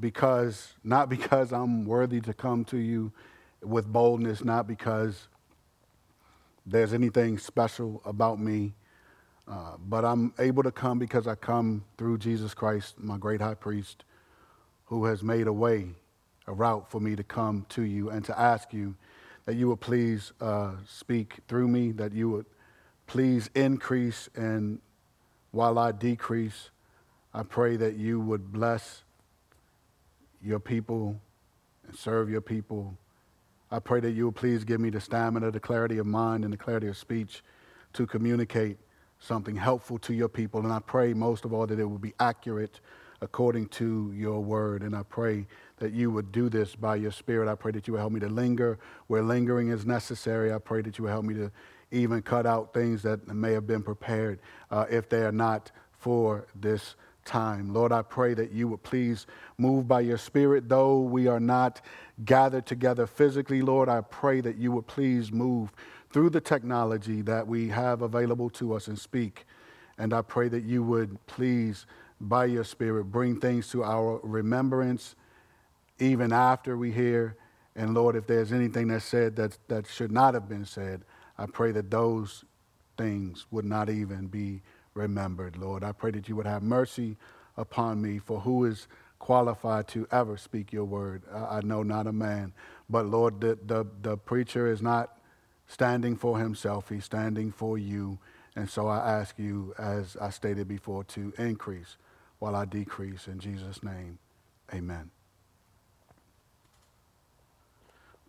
because, 0.00 0.74
not 0.84 1.08
because 1.08 1.52
I'm 1.52 1.84
worthy 1.84 2.20
to 2.22 2.32
come 2.32 2.64
to 2.66 2.76
you 2.76 3.12
with 3.62 3.86
boldness, 3.86 4.44
not 4.44 4.66
because 4.66 5.28
there's 6.64 6.92
anything 6.92 7.38
special 7.38 8.02
about 8.04 8.38
me, 8.38 8.74
uh, 9.48 9.76
but 9.78 10.04
I'm 10.04 10.34
able 10.38 10.62
to 10.62 10.70
come 10.70 10.98
because 10.98 11.26
I 11.26 11.34
come 11.34 11.84
through 11.96 12.18
Jesus 12.18 12.54
Christ, 12.54 12.98
my 12.98 13.16
great 13.16 13.40
high 13.40 13.54
priest, 13.54 14.04
who 14.84 15.06
has 15.06 15.22
made 15.22 15.46
a 15.46 15.52
way, 15.52 15.88
a 16.46 16.52
route 16.52 16.90
for 16.90 17.00
me 17.00 17.16
to 17.16 17.24
come 17.24 17.66
to 17.70 17.82
you 17.82 18.10
and 18.10 18.24
to 18.26 18.38
ask 18.38 18.72
you 18.72 18.94
that 19.46 19.54
you 19.54 19.68
would 19.68 19.80
please 19.80 20.32
uh, 20.40 20.72
speak 20.86 21.38
through 21.48 21.68
me, 21.68 21.92
that 21.92 22.12
you 22.12 22.28
would 22.28 22.46
please 23.06 23.48
increase, 23.54 24.28
and 24.36 24.80
while 25.50 25.78
I 25.78 25.92
decrease, 25.92 26.70
I 27.32 27.42
pray 27.42 27.76
that 27.76 27.96
you 27.96 28.20
would 28.20 28.52
bless 28.52 29.04
your 30.42 30.60
people 30.60 31.20
and 31.86 31.96
serve 31.96 32.30
your 32.30 32.40
people. 32.40 32.96
I 33.70 33.78
pray 33.78 34.00
that 34.00 34.12
you 34.12 34.24
will 34.24 34.32
please 34.32 34.64
give 34.64 34.80
me 34.80 34.90
the 34.90 35.00
stamina, 35.00 35.50
the 35.50 35.60
clarity 35.60 35.98
of 35.98 36.06
mind, 36.06 36.44
and 36.44 36.52
the 36.52 36.56
clarity 36.56 36.88
of 36.88 36.96
speech 36.96 37.42
to 37.94 38.06
communicate 38.06 38.78
something 39.18 39.56
helpful 39.56 39.98
to 39.98 40.14
your 40.14 40.28
people. 40.28 40.60
And 40.60 40.72
I 40.72 40.80
pray 40.80 41.12
most 41.12 41.44
of 41.44 41.52
all 41.52 41.66
that 41.66 41.78
it 41.78 41.84
will 41.84 41.98
be 41.98 42.14
accurate 42.20 42.80
according 43.20 43.66
to 43.66 44.12
your 44.14 44.40
word. 44.40 44.82
And 44.82 44.94
I 44.94 45.02
pray 45.02 45.46
that 45.78 45.92
you 45.92 46.10
would 46.10 46.30
do 46.32 46.48
this 46.48 46.74
by 46.74 46.96
your 46.96 47.10
spirit. 47.10 47.48
I 47.48 47.54
pray 47.54 47.72
that 47.72 47.86
you 47.86 47.94
would 47.94 48.00
help 48.00 48.12
me 48.12 48.20
to 48.20 48.28
linger 48.28 48.78
where 49.08 49.22
lingering 49.22 49.68
is 49.68 49.84
necessary. 49.84 50.52
I 50.52 50.58
pray 50.58 50.82
that 50.82 50.98
you 50.98 51.04
would 51.04 51.10
help 51.10 51.24
me 51.24 51.34
to 51.34 51.50
even 51.90 52.22
cut 52.22 52.46
out 52.46 52.72
things 52.72 53.02
that 53.02 53.26
may 53.28 53.52
have 53.52 53.66
been 53.66 53.82
prepared 53.82 54.38
uh, 54.70 54.84
if 54.90 55.08
they 55.08 55.22
are 55.22 55.32
not 55.32 55.70
for 55.98 56.46
this 56.54 56.94
time. 57.28 57.72
Lord, 57.72 57.92
I 57.92 58.02
pray 58.02 58.34
that 58.34 58.50
you 58.50 58.66
would 58.68 58.82
please 58.82 59.26
move 59.58 59.86
by 59.86 60.00
your 60.00 60.18
spirit, 60.18 60.68
though 60.68 61.00
we 61.00 61.28
are 61.28 61.38
not 61.38 61.80
gathered 62.24 62.66
together 62.66 63.06
physically. 63.06 63.62
Lord, 63.62 63.88
I 63.88 64.00
pray 64.00 64.40
that 64.40 64.56
you 64.56 64.72
would 64.72 64.86
please 64.88 65.30
move 65.30 65.70
through 66.10 66.30
the 66.30 66.40
technology 66.40 67.22
that 67.22 67.46
we 67.46 67.68
have 67.68 68.02
available 68.02 68.50
to 68.50 68.72
us 68.74 68.88
and 68.88 68.98
speak. 68.98 69.44
And 69.98 70.12
I 70.14 70.22
pray 70.22 70.48
that 70.48 70.64
you 70.64 70.82
would 70.82 71.24
please, 71.26 71.86
by 72.20 72.46
your 72.46 72.64
spirit, 72.64 73.04
bring 73.04 73.38
things 73.38 73.68
to 73.68 73.84
our 73.84 74.18
remembrance 74.22 75.14
even 75.98 76.32
after 76.32 76.76
we 76.76 76.92
hear. 76.92 77.36
And 77.76 77.94
Lord, 77.94 78.16
if 78.16 78.26
there's 78.26 78.52
anything 78.52 78.88
that's 78.88 79.04
said 79.04 79.36
that, 79.36 79.58
that 79.68 79.86
should 79.86 80.10
not 80.10 80.34
have 80.34 80.48
been 80.48 80.64
said, 80.64 81.02
I 81.36 81.46
pray 81.46 81.72
that 81.72 81.90
those 81.90 82.44
things 82.96 83.46
would 83.50 83.64
not 83.64 83.90
even 83.90 84.26
be 84.26 84.62
remembered, 84.98 85.56
Lord. 85.56 85.82
I 85.82 85.92
pray 85.92 86.10
that 86.10 86.28
you 86.28 86.36
would 86.36 86.46
have 86.46 86.62
mercy 86.62 87.16
upon 87.56 88.02
me, 88.02 88.18
for 88.18 88.40
who 88.40 88.64
is 88.66 88.86
qualified 89.18 89.88
to 89.88 90.06
ever 90.10 90.36
speak 90.36 90.72
your 90.72 90.84
word? 90.84 91.22
I, 91.32 91.60
know 91.62 91.82
not 91.82 92.06
a 92.06 92.12
man, 92.12 92.52
but 92.88 93.06
Lord, 93.06 93.40
the, 93.40 93.58
the, 93.64 93.86
the 94.02 94.16
preacher 94.16 94.70
is 94.70 94.82
not 94.82 95.18
standing 95.66 96.16
for 96.16 96.38
himself, 96.38 96.88
he's 96.88 97.04
standing 97.04 97.52
for 97.52 97.78
you. 97.78 98.18
And 98.56 98.68
so 98.68 98.88
I 98.88 98.98
ask 98.98 99.38
you, 99.38 99.74
as 99.78 100.16
I 100.20 100.30
stated 100.30 100.66
before, 100.66 101.04
to 101.04 101.32
increase 101.38 101.96
while 102.38 102.56
I 102.56 102.64
decrease. 102.64 103.28
In 103.28 103.38
Jesus' 103.38 103.82
name, 103.82 104.18
amen. 104.74 105.10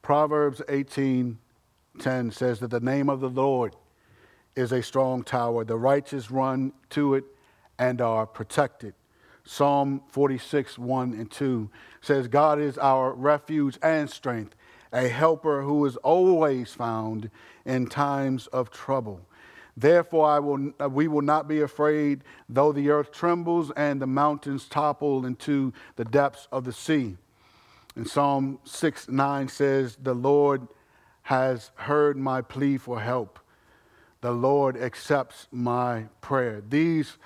Proverbs 0.02 0.62
18:10 0.68 2.34
says 2.34 2.60
that 2.60 2.72
the 2.72 2.80
name 2.80 3.10
of 3.10 3.22
the 3.22 3.30
Lord 3.30 3.76
is 4.56 4.72
a 4.72 4.84
strong 4.84 5.24
tower. 5.24 5.64
The 5.64 5.78
righteous 5.78 6.32
run 6.32 6.74
to 6.92 7.16
it 7.16 7.24
and 7.78 8.02
are 8.02 8.26
protected. 8.26 8.94
Psalm 9.46 10.02
46, 10.10 10.78
1 10.78 11.14
and 11.14 11.32
2 11.32 11.70
says, 12.02 12.28
God 12.28 12.60
is 12.60 12.78
our 12.78 13.14
refuge 13.14 13.80
and 13.82 14.10
strength, 14.10 14.56
a 14.94 15.08
helper 15.08 15.64
who 15.64 15.86
is 15.86 15.96
always 15.98 16.74
found 16.74 17.32
in 17.66 17.88
times 17.88 18.48
of 18.48 18.70
trouble. 18.70 19.22
Therefore, 19.76 20.28
I 20.28 20.40
will, 20.40 20.72
we 20.90 21.08
will 21.08 21.22
not 21.22 21.48
be 21.48 21.62
afraid, 21.62 22.24
though 22.50 22.74
the 22.74 22.90
earth 22.90 23.12
trembles 23.12 23.72
and 23.78 24.02
the 24.02 24.08
mountains 24.08 24.68
topple 24.68 25.26
into 25.26 25.74
the 25.96 26.06
depths 26.06 26.48
of 26.52 26.66
the 26.66 26.74
sea. 26.74 27.16
And 27.96 28.08
Psalm 28.08 28.60
6 28.66 29.10
9 29.10 29.48
says, 29.48 29.98
The 30.02 30.14
Lord 30.14 30.68
has 31.24 31.72
heard 31.76 32.18
my 32.18 32.42
plea 32.42 32.78
for 32.78 33.00
help. 33.00 33.40
The 34.22 34.32
Lord 34.32 34.76
accepts 34.78 35.48
my 35.52 36.06
prayer. 36.22 36.62
These 36.68 37.18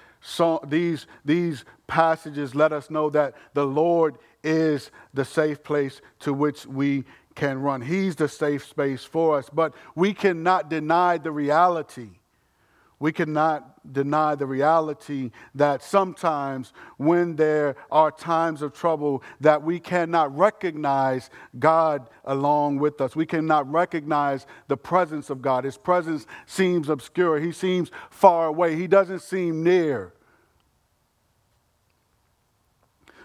these, 0.68 1.06
these 1.26 1.66
passages 1.88 2.56
let 2.56 2.72
us 2.72 2.90
know 2.90 3.10
that 3.10 3.36
the 3.54 3.66
Lord 3.66 4.18
is 4.44 4.90
the 5.14 5.26
safe 5.26 5.64
place 5.64 6.02
to 6.20 6.34
which 6.34 6.66
we 6.66 7.04
can 7.36 7.60
run. 7.60 7.82
He's 7.82 8.16
the 8.16 8.30
safe 8.30 8.66
space 8.66 9.04
for 9.04 9.38
us, 9.38 9.50
but 9.52 9.74
we 9.96 10.14
cannot 10.14 10.70
deny 10.70 11.18
the 11.18 11.32
reality 11.32 12.10
we 13.04 13.12
cannot 13.12 13.92
deny 13.92 14.34
the 14.34 14.46
reality 14.46 15.30
that 15.56 15.84
sometimes 15.84 16.72
when 16.96 17.36
there 17.36 17.76
are 17.92 18.10
times 18.10 18.62
of 18.62 18.72
trouble 18.72 19.22
that 19.42 19.62
we 19.62 19.78
cannot 19.78 20.34
recognize 20.38 21.30
God 21.60 22.10
along 22.24 22.80
with 22.80 23.02
us. 23.02 23.14
We 23.14 23.26
cannot 23.26 23.70
recognize 23.70 24.48
the 24.70 24.78
presence 24.78 25.30
of 25.30 25.42
God. 25.42 25.66
His 25.66 25.78
presence 25.78 26.26
seems 26.46 26.88
obscure. 26.88 27.42
He 27.42 27.52
seems 27.52 27.92
far 28.10 28.48
away. 28.48 28.78
He 28.78 28.88
doesn't 28.88 29.20
seem 29.20 29.64
near. 29.64 30.14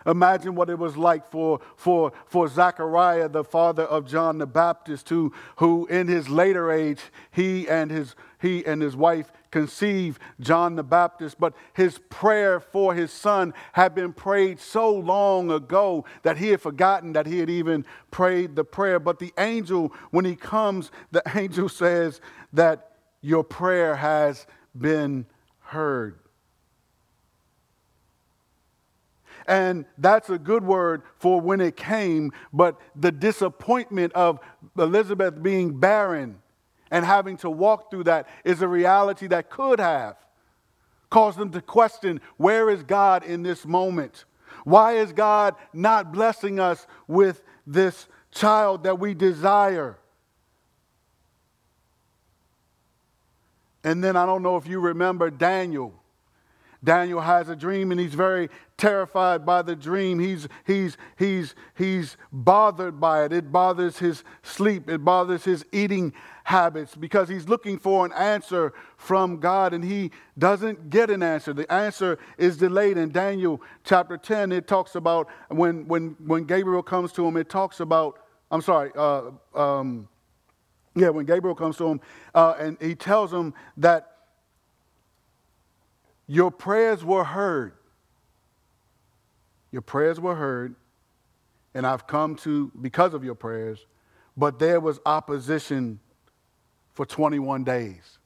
Imagine 0.07 0.57
what 0.57 0.71
it 0.71 0.79
was 0.79 0.97
like 0.97 1.31
for, 1.31 1.61
for, 1.77 2.13
for 2.27 2.49
Zechariah, 2.49 3.29
the 3.29 3.45
father 3.45 3.85
of 3.85 4.07
John 4.07 4.39
the 4.39 4.47
Baptist, 4.47 5.09
who, 5.09 5.33
who 5.57 5.87
in 5.87 6.09
his 6.09 6.29
later 6.29 6.73
age, 6.73 7.01
he 7.31 7.69
and 7.69 7.93
his, 7.93 8.17
he 8.41 8.67
and 8.67 8.83
his 8.83 8.97
wife 8.97 9.31
conceived 9.51 10.21
John 10.41 10.77
the 10.77 10.83
Baptist, 10.83 11.39
but 11.41 11.55
his 11.73 11.99
prayer 12.11 12.61
for 12.61 12.95
his 12.95 13.13
son 13.13 13.55
had 13.73 13.95
been 13.95 14.13
prayed 14.13 14.61
so 14.61 14.93
long 14.93 15.51
ago 15.51 16.05
that 16.23 16.37
he 16.37 16.49
had 16.49 16.61
forgotten 16.61 17.13
that 17.15 17.27
he 17.27 17.39
had 17.39 17.51
even 17.51 17.85
prayed 18.11 18.57
the 18.57 18.65
prayer. 18.65 18.99
But 18.99 19.19
the 19.19 19.33
angel, 19.39 19.93
when 20.11 20.25
he 20.25 20.37
comes, 20.37 20.91
the 21.11 21.23
angel 21.35 21.69
says 21.69 22.21
that 22.53 22.93
your 23.21 23.45
prayer 23.45 23.97
has 23.97 24.47
been 24.77 25.27
heard. 25.61 26.19
And 29.47 29.87
that's 29.97 30.29
a 30.29 30.39
good 30.39 30.63
word 30.63 31.03
for 31.19 31.41
when 31.41 31.63
it 31.63 31.75
came, 31.75 32.33
but 32.53 32.79
the 32.95 33.11
disappointment 33.11 34.13
of 34.13 34.41
Elizabeth 34.77 35.43
being 35.43 35.81
barren 35.81 36.43
and 36.91 37.05
having 37.05 37.37
to 37.39 37.51
walk 37.51 37.91
through 37.91 38.05
that 38.05 38.29
is 38.45 38.63
a 38.63 38.69
reality 38.69 39.27
that 39.29 39.51
could 39.51 39.81
have 39.81 40.17
caused 41.11 41.39
them 41.39 41.51
to 41.51 41.61
question 41.61 42.21
where 42.37 42.71
is 42.71 42.83
God 42.83 43.25
in 43.25 43.43
this 43.43 43.65
moment? 43.65 44.25
Why 44.65 44.95
is 44.95 45.13
God 45.13 45.55
not 45.73 46.13
blessing 46.13 46.61
us 46.61 46.87
with 47.07 47.43
this 47.67 48.09
child 48.31 48.85
that 48.85 48.99
we 48.99 49.15
desire? 49.15 49.99
And 53.85 54.03
then 54.03 54.17
I 54.17 54.27
don't 54.27 54.43
know 54.43 54.57
if 54.57 54.67
you 54.67 54.81
remember 54.81 55.31
Daniel. 55.31 55.95
Daniel 56.83 57.21
has 57.21 57.49
a 57.49 57.57
dream 57.57 57.91
and 57.91 58.01
he's 58.01 58.15
very 58.15 58.49
terrified 58.77 59.45
by 59.45 59.63
the 59.63 59.75
dream. 59.75 60.19
He's, 60.21 60.47
he's, 60.65 60.97
he's, 61.19 61.55
he's 61.77 62.17
bothered 62.33 63.01
by 63.01 63.25
it. 63.25 63.33
It 63.33 63.51
bothers 63.51 63.99
his 63.99 64.23
sleep, 64.43 64.89
it 64.89 65.05
bothers 65.05 65.45
his 65.45 65.65
eating 65.73 66.13
habits 66.45 66.95
because 66.95 67.29
he's 67.29 67.49
looking 67.49 67.79
for 67.79 68.07
an 68.07 68.13
answer 68.13 68.73
from 68.97 69.39
God 69.39 69.75
and 69.75 69.85
he 69.85 70.13
doesn't 70.39 70.89
get 70.89 71.11
an 71.11 71.23
answer. 71.23 71.53
The 71.53 71.71
answer 71.71 72.19
is 72.39 72.57
delayed. 72.57 72.97
In 72.97 73.11
Daniel 73.11 73.61
chapter 73.85 74.17
10, 74.17 74.53
it 74.53 74.69
talks 74.69 74.95
about 74.95 75.29
when, 75.49 75.87
when, 75.89 76.17
when 76.25 76.45
Gabriel 76.45 76.83
comes 76.83 77.13
to 77.13 77.27
him, 77.27 77.37
it 77.37 77.49
talks 77.49 77.81
about, 77.81 78.21
I'm 78.51 78.63
sorry, 78.63 78.93
uh, 78.97 79.31
um, 79.55 80.09
yeah, 80.95 81.11
when 81.11 81.27
Gabriel 81.27 81.55
comes 81.55 81.77
to 81.79 81.89
him 81.89 82.01
uh, 82.35 82.55
and 82.59 82.77
he 82.81 82.95
tells 82.95 83.33
him 83.33 83.53
that 83.77 84.18
your 86.29 86.51
prayers 86.53 87.05
were 87.05 87.25
heard. 87.25 87.73
Your 89.73 89.83
prayers 89.83 90.21
were 90.21 90.37
heard, 90.37 90.77
and 91.75 91.87
I've 91.87 92.07
come 92.07 92.37
to 92.37 92.71
because 92.81 93.15
of 93.15 93.25
your 93.25 93.35
prayers, 93.35 93.85
but 94.37 94.59
there 94.59 94.79
was 94.79 95.01
opposition 95.05 95.99
for 96.93 97.05
21 97.05 97.65
days. 97.65 98.19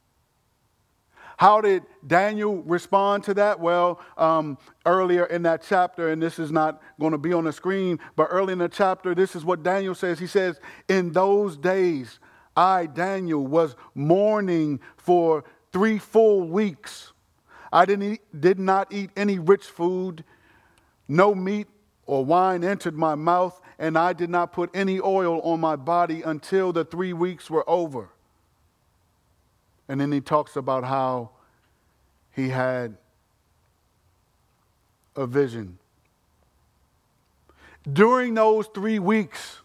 How 1.37 1.61
did 1.61 1.83
Daniel 2.07 2.63
respond 2.63 3.25
to 3.25 3.35
that? 3.35 3.59
Well, 3.59 4.01
um, 4.17 4.59
earlier 4.87 5.25
in 5.25 5.43
that 5.43 5.65
chapter, 5.67 6.11
and 6.11 6.23
this 6.23 6.39
is 6.39 6.53
not 6.53 6.83
going 7.01 7.13
to 7.13 7.19
be 7.19 7.33
on 7.33 7.45
the 7.45 7.53
screen, 7.53 7.99
but 8.17 8.29
early 8.31 8.53
in 8.53 8.59
the 8.59 8.69
chapter, 8.69 9.15
this 9.15 9.35
is 9.35 9.45
what 9.45 9.63
Daniel 9.63 9.95
says. 9.95 10.19
He 10.19 10.27
says, 10.27 10.61
In 10.89 11.11
those 11.13 11.57
days, 11.57 12.21
I, 12.57 12.87
Daniel, 12.87 13.47
was 13.47 13.75
mourning 13.95 14.81
for 14.97 15.45
three 15.73 15.99
full 15.99 16.43
weeks. 16.43 17.12
I 17.73 17.85
didn't 17.87 18.13
eat, 18.13 18.41
did 18.41 18.59
not 18.59 18.93
eat 18.93 19.11
any 19.17 19.39
rich 19.39 19.65
food. 19.65 20.25
No 21.09 21.35
meat 21.35 21.69
or 22.07 22.25
wine 22.25 22.65
entered 22.65 22.97
my 22.97 23.15
mouth, 23.15 23.61
and 23.79 23.97
I 23.97 24.13
did 24.13 24.29
not 24.29 24.53
put 24.53 24.71
any 24.75 25.01
oil 25.01 25.41
on 25.41 25.61
my 25.61 25.77
body 25.77 26.23
until 26.23 26.73
the 26.73 26.85
three 26.85 27.13
weeks 27.13 27.49
were 27.49 27.69
over. 27.69 28.11
And 29.89 30.01
then 30.01 30.13
he 30.13 30.21
talks 30.21 30.57
about 30.57 30.85
how 30.85 31.31
he 32.31 32.49
had 32.49 32.97
a 35.17 35.27
vision. 35.27 35.79
During 37.91 38.35
those 38.35 38.69
three 38.69 38.99
weeks, 38.99 39.61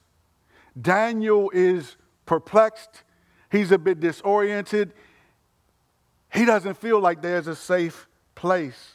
Daniel 0.80 1.52
is 1.54 1.96
perplexed. 2.26 3.04
He's 3.52 3.72
a 3.72 3.78
bit 3.78 4.00
disoriented. 4.00 4.94
He 6.38 6.46
doesn't 6.46 6.78
feel 6.78 7.00
like 7.00 7.24
there's 7.24 7.48
a 7.48 7.56
safe 7.56 8.08
place. 8.36 8.94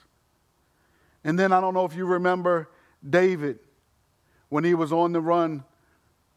And 1.25 1.37
then 1.37 1.53
I 1.53 1.61
don't 1.61 1.75
know 1.75 1.85
if 1.85 1.97
you 1.97 2.05
remember 2.07 2.71
David 3.09 3.59
when 4.49 4.63
he 4.63 4.75
was 4.75 4.93
on 4.93 5.11
the 5.11 5.21
run 5.21 5.65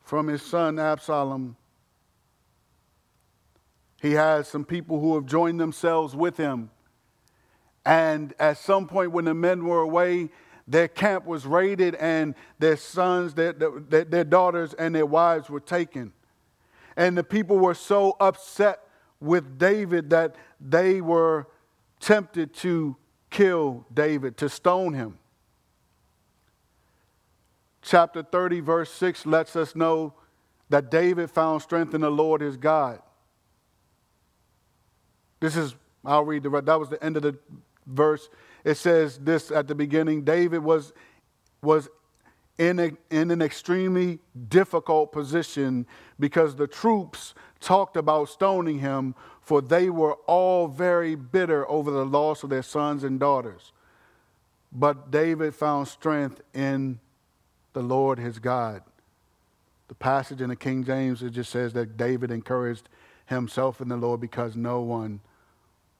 from 0.01 0.25
his 0.25 0.41
son 0.41 0.79
Absalom. 0.79 1.57
He 4.01 4.13
has 4.13 4.47
some 4.47 4.65
people 4.65 4.99
who 4.99 5.13
have 5.13 5.27
joined 5.27 5.59
themselves 5.59 6.15
with 6.15 6.37
him. 6.37 6.71
And 7.85 8.33
at 8.39 8.57
some 8.57 8.87
point, 8.87 9.11
when 9.11 9.25
the 9.25 9.35
men 9.35 9.63
were 9.63 9.81
away, 9.81 10.31
their 10.67 10.87
camp 10.87 11.27
was 11.27 11.45
raided, 11.45 11.93
and 11.95 12.33
their 12.57 12.77
sons, 12.77 13.35
their, 13.35 13.53
their, 13.53 14.05
their 14.05 14.23
daughters, 14.23 14.73
and 14.73 14.95
their 14.95 15.05
wives 15.05 15.51
were 15.51 15.59
taken. 15.59 16.13
And 16.97 17.15
the 17.15 17.23
people 17.23 17.59
were 17.59 17.75
so 17.75 18.17
upset 18.19 18.79
with 19.19 19.57
David 19.57 20.09
that 20.09 20.35
they 20.69 21.01
were 21.01 21.47
tempted 21.99 22.53
to 22.55 22.95
kill 23.29 23.85
David, 23.93 24.37
to 24.37 24.49
stone 24.49 24.93
him. 24.93 25.17
Chapter 27.81 28.23
30, 28.23 28.61
verse 28.61 28.91
6 28.91 29.25
lets 29.25 29.55
us 29.55 29.75
know 29.75 30.13
that 30.69 30.89
David 30.89 31.29
found 31.29 31.61
strength 31.61 31.93
in 31.93 32.01
the 32.01 32.09
Lord 32.09 32.41
his 32.41 32.57
God. 32.57 32.99
This 35.39 35.55
is, 35.55 35.75
I'll 36.03 36.25
read 36.25 36.43
the 36.43 36.49
that 36.61 36.79
was 36.79 36.89
the 36.89 37.03
end 37.03 37.17
of 37.17 37.23
the 37.23 37.37
verse. 37.85 38.29
It 38.63 38.75
says 38.75 39.19
this 39.19 39.51
at 39.51 39.67
the 39.67 39.75
beginning 39.75 40.23
David 40.23 40.59
was, 40.59 40.93
was 41.61 41.87
in, 42.57 42.79
a, 42.79 42.91
in 43.11 43.31
an 43.31 43.41
extremely 43.41 44.19
difficult 44.47 45.11
position 45.11 45.85
because 46.19 46.55
the 46.55 46.67
troops 46.67 47.35
talked 47.59 47.97
about 47.97 48.29
stoning 48.29 48.79
him, 48.79 49.13
for 49.45 49.61
they 49.61 49.91
were 49.91 50.15
all 50.25 50.67
very 50.67 51.13
bitter 51.13 51.69
over 51.69 51.91
the 51.91 52.03
loss 52.03 52.41
of 52.41 52.49
their 52.49 52.63
sons 52.63 53.03
and 53.03 53.19
daughters. 53.19 53.73
But 54.71 55.11
David 55.11 55.53
found 55.53 55.87
strength 55.87 56.41
in 56.55 56.99
the 57.73 57.83
Lord 57.83 58.17
his 58.17 58.39
God. 58.39 58.81
The 59.87 59.93
passage 59.93 60.41
in 60.41 60.49
the 60.49 60.55
King 60.55 60.83
James, 60.83 61.21
it 61.21 61.29
just 61.29 61.51
says 61.51 61.73
that 61.73 61.95
David 61.95 62.31
encouraged 62.31 62.89
himself 63.27 63.81
in 63.81 63.87
the 63.87 63.97
Lord 63.97 64.19
because 64.19 64.55
no 64.55 64.81
one 64.81 65.19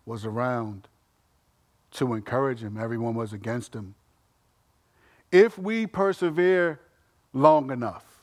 was 0.08 0.26
around 0.26 0.88
to 1.92 2.16
encourage 2.16 2.62
him. 2.62 2.80
Everyone 2.80 3.14
was 3.14 3.32
against 3.32 3.76
him. 3.76 3.94
If 5.32 5.60
we 5.60 5.86
persevere 5.86 6.80
long 7.32 7.70
enough, 7.70 8.15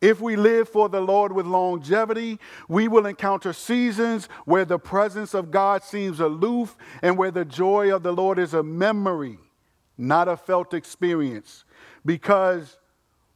If 0.00 0.20
we 0.20 0.36
live 0.36 0.68
for 0.68 0.88
the 0.88 1.00
Lord 1.00 1.32
with 1.32 1.46
longevity, 1.46 2.38
we 2.68 2.88
will 2.88 3.04
encounter 3.04 3.52
seasons 3.52 4.26
where 4.46 4.64
the 4.64 4.78
presence 4.78 5.34
of 5.34 5.50
God 5.50 5.84
seems 5.84 6.20
aloof 6.20 6.76
and 7.02 7.18
where 7.18 7.30
the 7.30 7.44
joy 7.44 7.94
of 7.94 8.02
the 8.02 8.12
Lord 8.12 8.38
is 8.38 8.54
a 8.54 8.62
memory, 8.62 9.38
not 9.98 10.26
a 10.26 10.38
felt 10.38 10.72
experience. 10.72 11.64
Because 12.06 12.78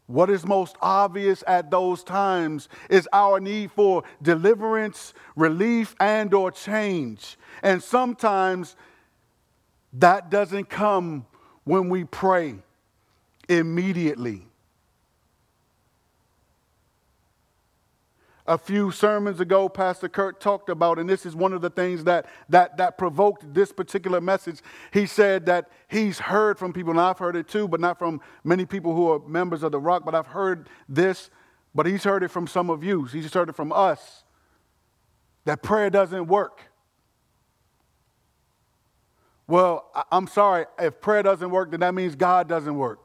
what 0.06 0.30
is 0.30 0.47
most 0.47 0.76
obvious 0.80 1.44
at 1.47 1.71
those 1.71 2.02
times 2.02 2.71
is 2.88 3.06
our 3.12 3.40
need 3.40 3.71
for 3.71 4.02
deliverance, 4.23 5.12
relief, 5.37 5.94
and 6.00 6.33
or 6.33 6.50
change. 6.50 7.37
And 7.62 7.83
sometimes 7.83 8.75
that 9.94 10.30
doesn't 10.30 10.71
come 10.71 11.26
when 11.64 11.90
we 11.90 12.04
pray 12.04 12.56
immediately. 13.49 14.47
A 18.46 18.58
few 18.58 18.90
sermons 18.90 19.40
ago, 19.40 19.68
Pastor 19.68 20.08
Kurt 20.08 20.40
talked 20.40 20.68
about, 20.68 20.98
and 20.98 21.08
this 21.08 21.24
is 21.24 21.34
one 21.34 21.54
of 21.54 21.62
the 21.62 21.70
things 21.70 22.04
that, 22.04 22.26
that, 22.50 22.76
that 22.76 22.98
provoked 22.98 23.54
this 23.54 23.72
particular 23.72 24.20
message. 24.20 24.60
He 24.92 25.06
said 25.06 25.46
that 25.46 25.70
he's 25.88 26.18
heard 26.18 26.58
from 26.58 26.72
people, 26.72 26.90
and 26.90 27.00
I've 27.00 27.18
heard 27.18 27.36
it 27.36 27.48
too, 27.48 27.66
but 27.66 27.80
not 27.80 27.98
from 27.98 28.20
many 28.42 28.66
people 28.66 28.94
who 28.94 29.10
are 29.10 29.18
members 29.20 29.62
of 29.62 29.72
the 29.72 29.80
Rock, 29.80 30.04
but 30.04 30.14
I've 30.14 30.26
heard 30.26 30.68
this, 30.88 31.30
but 31.74 31.86
he's 31.86 32.04
heard 32.04 32.22
it 32.22 32.28
from 32.28 32.46
some 32.46 32.68
of 32.68 32.84
you. 32.84 33.04
He's 33.04 33.32
heard 33.32 33.48
it 33.48 33.56
from 33.56 33.72
us 33.72 34.24
that 35.46 35.62
prayer 35.62 35.88
doesn't 35.88 36.26
work. 36.26 36.60
Well, 39.46 39.90
I'm 40.10 40.26
sorry, 40.26 40.66
if 40.78 41.00
prayer 41.00 41.22
doesn't 41.22 41.50
work, 41.50 41.70
then 41.70 41.80
that 41.80 41.94
means 41.94 42.14
God 42.14 42.48
doesn't 42.48 42.76
work. 42.76 43.03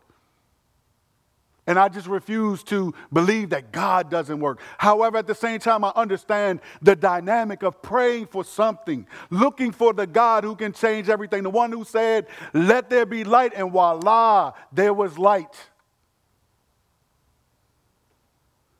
And 1.69 1.77
I 1.77 1.87
just 1.87 2.07
refuse 2.07 2.63
to 2.63 2.95
believe 3.13 3.51
that 3.51 3.71
God 3.71 4.09
doesn't 4.09 4.39
work. 4.39 4.59
However, 4.79 5.19
at 5.19 5.27
the 5.27 5.35
same 5.35 5.59
time, 5.59 5.83
I 5.83 5.91
understand 5.95 6.61
the 6.81 6.95
dynamic 6.95 7.61
of 7.61 7.79
praying 7.83 8.25
for 8.25 8.43
something, 8.43 9.05
looking 9.29 9.71
for 9.71 9.93
the 9.93 10.07
God 10.07 10.43
who 10.43 10.55
can 10.55 10.73
change 10.73 11.09
everything, 11.09 11.43
the 11.43 11.51
one 11.51 11.71
who 11.71 11.83
said, 11.83 12.25
Let 12.55 12.89
there 12.89 13.05
be 13.05 13.23
light, 13.23 13.53
and 13.55 13.71
voila, 13.71 14.53
there 14.71 14.95
was 14.95 15.19
light. 15.19 15.55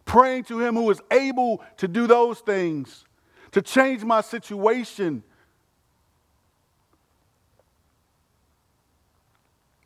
Praying 0.06 0.46
to 0.46 0.60
Him 0.60 0.74
who 0.74 0.90
is 0.90 1.00
able 1.12 1.62
to 1.78 1.88
do 1.88 2.08
those 2.08 2.40
things, 2.40 3.06
to 3.52 3.62
change 3.62 4.04
my 4.04 4.22
situation. 4.22 5.22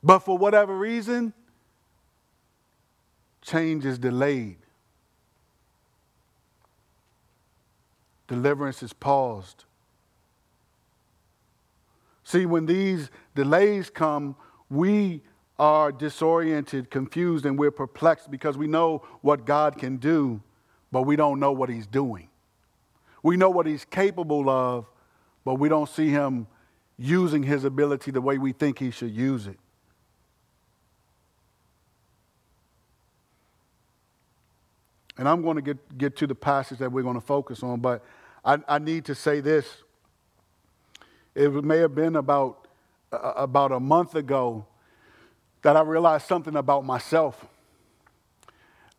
But 0.01 0.19
for 0.19 0.37
whatever 0.37 0.73
reason, 0.77 1.33
change 3.43 3.85
is 3.85 3.99
delayed. 3.99 4.57
Deliverance 8.27 8.81
is 8.81 8.93
paused. 8.93 9.65
See, 12.23 12.45
when 12.45 12.65
these 12.65 13.11
delays 13.35 13.89
come, 13.89 14.35
we 14.69 15.21
are 15.59 15.91
disoriented, 15.91 16.89
confused, 16.89 17.45
and 17.45 17.59
we're 17.59 17.69
perplexed 17.69 18.31
because 18.31 18.57
we 18.57 18.65
know 18.65 19.03
what 19.21 19.45
God 19.45 19.77
can 19.77 19.97
do, 19.97 20.41
but 20.91 21.03
we 21.03 21.15
don't 21.15 21.39
know 21.39 21.51
what 21.51 21.69
He's 21.69 21.85
doing. 21.85 22.29
We 23.21 23.37
know 23.37 23.49
what 23.49 23.67
He's 23.67 23.85
capable 23.85 24.49
of, 24.49 24.85
but 25.45 25.55
we 25.55 25.69
don't 25.69 25.89
see 25.89 26.09
Him 26.09 26.47
using 26.97 27.43
His 27.43 27.65
ability 27.65 28.11
the 28.11 28.21
way 28.21 28.37
we 28.37 28.53
think 28.53 28.79
He 28.79 28.89
should 28.89 29.11
use 29.11 29.47
it. 29.47 29.59
And 35.17 35.27
I'm 35.27 35.41
going 35.41 35.55
to 35.55 35.61
get, 35.61 35.97
get 35.97 36.15
to 36.17 36.27
the 36.27 36.35
passage 36.35 36.79
that 36.79 36.91
we're 36.91 37.03
going 37.03 37.19
to 37.19 37.21
focus 37.21 37.61
on, 37.63 37.79
but 37.79 38.03
I, 38.43 38.57
I 38.67 38.79
need 38.79 39.05
to 39.05 39.15
say 39.15 39.41
this. 39.41 39.67
It 41.35 41.51
may 41.63 41.77
have 41.77 41.95
been 41.95 42.15
about, 42.15 42.67
uh, 43.11 43.33
about 43.35 43.71
a 43.71 43.79
month 43.79 44.15
ago 44.15 44.65
that 45.61 45.77
I 45.77 45.81
realized 45.81 46.27
something 46.27 46.55
about 46.55 46.85
myself. 46.85 47.45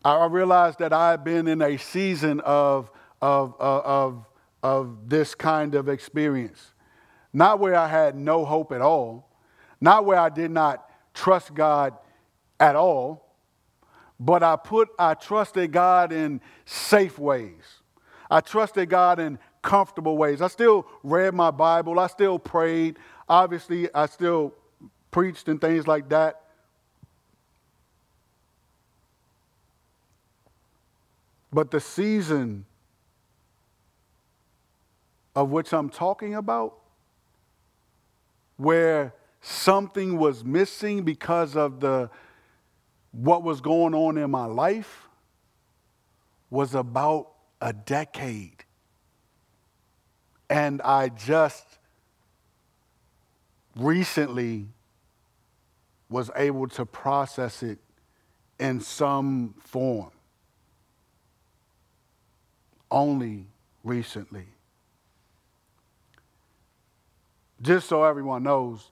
I 0.04 0.26
realized 0.26 0.80
that 0.80 0.92
I 0.92 1.12
had 1.12 1.24
been 1.24 1.48
in 1.48 1.62
a 1.62 1.78
season 1.78 2.40
of, 2.40 2.90
of, 3.22 3.54
uh, 3.58 3.80
of, 3.80 4.26
of 4.62 5.08
this 5.08 5.34
kind 5.34 5.74
of 5.74 5.88
experience. 5.88 6.72
Not 7.32 7.58
where 7.58 7.74
I 7.74 7.88
had 7.88 8.14
no 8.14 8.44
hope 8.44 8.72
at 8.72 8.80
all, 8.80 9.28
not 9.80 10.04
where 10.04 10.18
I 10.18 10.28
did 10.28 10.50
not 10.50 10.88
trust 11.14 11.54
God 11.54 11.94
at 12.60 12.76
all, 12.76 13.23
but 14.24 14.42
I 14.42 14.56
put, 14.56 14.88
I 14.98 15.12
trusted 15.12 15.70
God 15.70 16.10
in 16.10 16.40
safe 16.64 17.18
ways. 17.18 17.80
I 18.30 18.40
trusted 18.40 18.88
God 18.88 19.18
in 19.18 19.38
comfortable 19.60 20.16
ways. 20.16 20.40
I 20.40 20.48
still 20.48 20.86
read 21.02 21.34
my 21.34 21.50
Bible. 21.50 22.00
I 22.00 22.06
still 22.06 22.38
prayed. 22.38 22.98
Obviously, 23.28 23.92
I 23.94 24.06
still 24.06 24.54
preached 25.10 25.48
and 25.48 25.60
things 25.60 25.86
like 25.86 26.08
that. 26.08 26.40
But 31.52 31.70
the 31.70 31.80
season 31.80 32.64
of 35.36 35.50
which 35.50 35.74
I'm 35.74 35.90
talking 35.90 36.34
about, 36.34 36.78
where 38.56 39.12
something 39.42 40.16
was 40.16 40.42
missing 40.42 41.02
because 41.02 41.56
of 41.56 41.80
the 41.80 42.08
what 43.14 43.44
was 43.44 43.60
going 43.60 43.94
on 43.94 44.18
in 44.18 44.30
my 44.30 44.46
life 44.46 45.08
was 46.50 46.74
about 46.74 47.30
a 47.60 47.72
decade. 47.72 48.64
And 50.50 50.82
I 50.82 51.08
just 51.10 51.64
recently 53.76 54.66
was 56.08 56.30
able 56.34 56.68
to 56.68 56.84
process 56.84 57.62
it 57.62 57.78
in 58.58 58.80
some 58.80 59.54
form. 59.60 60.10
Only 62.90 63.46
recently. 63.84 64.46
Just 67.62 67.88
so 67.88 68.04
everyone 68.04 68.42
knows, 68.42 68.90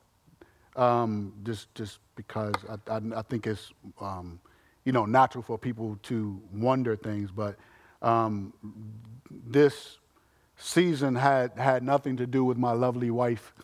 um, 0.77 1.35
just 1.43 1.75
just 1.75 1.99
because 2.17 2.55
I, 2.69 2.95
I, 2.95 3.01
I 3.17 3.23
think 3.23 3.47
it's 3.47 3.73
um, 4.01 4.41
you 4.85 4.93
know 4.93 5.07
natural 5.07 5.43
for 5.43 5.59
people 5.59 5.99
to 6.05 6.41
wonder 6.53 6.97
things, 6.97 7.31
but 7.31 7.57
um, 8.01 8.53
this 9.31 9.99
season 10.57 11.15
had 11.15 11.53
had 11.57 11.83
nothing 11.83 12.17
to 12.19 12.27
do 12.27 12.45
with 12.45 12.57
my 12.59 12.73
lovely 12.73 13.11
wife. 13.11 13.53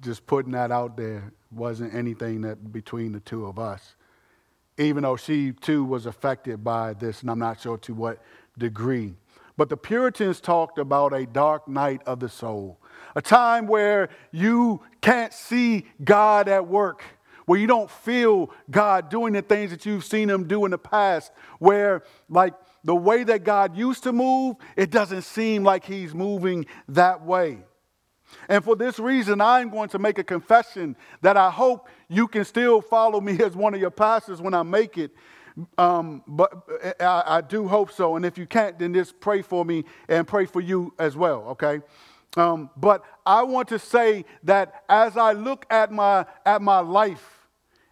just 0.00 0.26
putting 0.26 0.52
that 0.52 0.70
out 0.70 0.96
there 0.96 1.32
wasn't 1.50 1.92
anything 1.94 2.40
that 2.42 2.72
between 2.72 3.12
the 3.12 3.20
two 3.20 3.46
of 3.46 3.58
us. 3.58 3.96
Even 4.78 5.02
though 5.02 5.16
she 5.16 5.52
too 5.52 5.84
was 5.84 6.06
affected 6.06 6.64
by 6.64 6.94
this, 6.94 7.20
and 7.20 7.30
I'm 7.30 7.38
not 7.38 7.60
sure 7.60 7.76
to 7.78 7.92
what 7.92 8.22
degree. 8.56 9.14
But 9.56 9.68
the 9.68 9.76
Puritans 9.76 10.40
talked 10.40 10.78
about 10.78 11.12
a 11.12 11.26
dark 11.26 11.68
night 11.68 12.00
of 12.06 12.20
the 12.20 12.30
soul 12.30 12.79
a 13.14 13.22
time 13.22 13.66
where 13.66 14.10
you 14.32 14.82
can't 15.00 15.32
see 15.32 15.86
God 16.02 16.48
at 16.48 16.66
work, 16.66 17.02
where 17.46 17.58
you 17.58 17.66
don't 17.66 17.90
feel 17.90 18.50
God 18.70 19.08
doing 19.10 19.32
the 19.32 19.42
things 19.42 19.70
that 19.70 19.86
you've 19.86 20.04
seen 20.04 20.28
Him 20.28 20.46
do 20.46 20.64
in 20.64 20.70
the 20.70 20.78
past, 20.78 21.32
where, 21.58 22.04
like, 22.28 22.54
the 22.84 22.94
way 22.94 23.24
that 23.24 23.44
God 23.44 23.76
used 23.76 24.04
to 24.04 24.12
move, 24.12 24.56
it 24.76 24.90
doesn't 24.90 25.22
seem 25.22 25.64
like 25.64 25.84
He's 25.84 26.14
moving 26.14 26.66
that 26.88 27.24
way. 27.24 27.58
And 28.48 28.62
for 28.64 28.76
this 28.76 28.98
reason, 28.98 29.40
I'm 29.40 29.70
going 29.70 29.88
to 29.90 29.98
make 29.98 30.18
a 30.18 30.24
confession 30.24 30.96
that 31.22 31.36
I 31.36 31.50
hope 31.50 31.88
you 32.08 32.28
can 32.28 32.44
still 32.44 32.80
follow 32.80 33.20
me 33.20 33.38
as 33.42 33.54
one 33.54 33.74
of 33.74 33.80
your 33.80 33.90
pastors 33.90 34.40
when 34.40 34.54
I 34.54 34.62
make 34.62 34.98
it. 34.98 35.12
Um, 35.76 36.22
but 36.26 36.52
I, 37.00 37.22
I 37.26 37.40
do 37.40 37.66
hope 37.66 37.90
so. 37.90 38.16
And 38.16 38.24
if 38.24 38.38
you 38.38 38.46
can't, 38.46 38.78
then 38.78 38.94
just 38.94 39.18
pray 39.20 39.42
for 39.42 39.64
me 39.64 39.84
and 40.08 40.26
pray 40.26 40.46
for 40.46 40.60
you 40.60 40.94
as 40.98 41.16
well, 41.16 41.48
okay? 41.48 41.80
Um, 42.36 42.70
but 42.76 43.04
I 43.26 43.42
want 43.42 43.68
to 43.68 43.78
say 43.78 44.24
that 44.44 44.84
as 44.88 45.16
I 45.16 45.32
look 45.32 45.66
at 45.70 45.90
my, 45.90 46.26
at 46.46 46.62
my 46.62 46.78
life, 46.80 47.48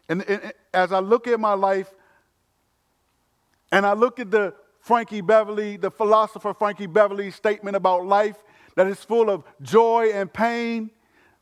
and, 0.09 0.22
and 0.29 0.53
as 0.72 0.92
I 0.92 1.01
look 1.01 1.27
at 1.27 1.40
my 1.40 1.55
life, 1.55 1.92
and 3.72 3.85
I 3.85 3.92
look 3.92 4.20
at 4.20 4.31
the 4.31 4.55
Frankie 4.81 5.20
Beverly, 5.20 5.77
the 5.77 5.90
philosopher 5.90 6.55
Frankie 6.55 6.87
Beverly's 6.87 7.35
statement 7.35 7.77
about 7.77 8.07
life 8.07 8.37
that 8.74 8.87
is 8.87 9.03
full 9.05 9.29
of 9.29 9.44
joy 9.61 10.11
and 10.14 10.33
pain, 10.33 10.90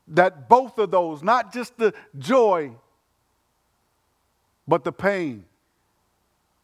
that 0.09 0.49
both 0.49 0.79
of 0.79 0.91
those, 0.91 1.23
not 1.23 1.53
just 1.53 1.77
the 1.77 1.93
joy, 2.19 2.73
but 4.67 4.85
the 4.85 4.93
pain, 4.93 5.45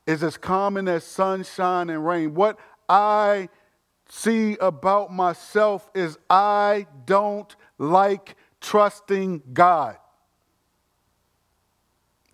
is 0.06 0.22
as 0.22 0.36
common 0.36 0.88
as 0.88 1.04
sunshine 1.04 1.90
and 1.90 2.04
rain. 2.04 2.34
What 2.34 2.58
I 2.88 3.48
see 4.14 4.58
about 4.60 5.10
myself 5.10 5.90
is 5.94 6.18
I 6.28 6.86
don't 7.06 7.56
like 7.78 8.36
trusting 8.60 9.42
God. 9.54 9.96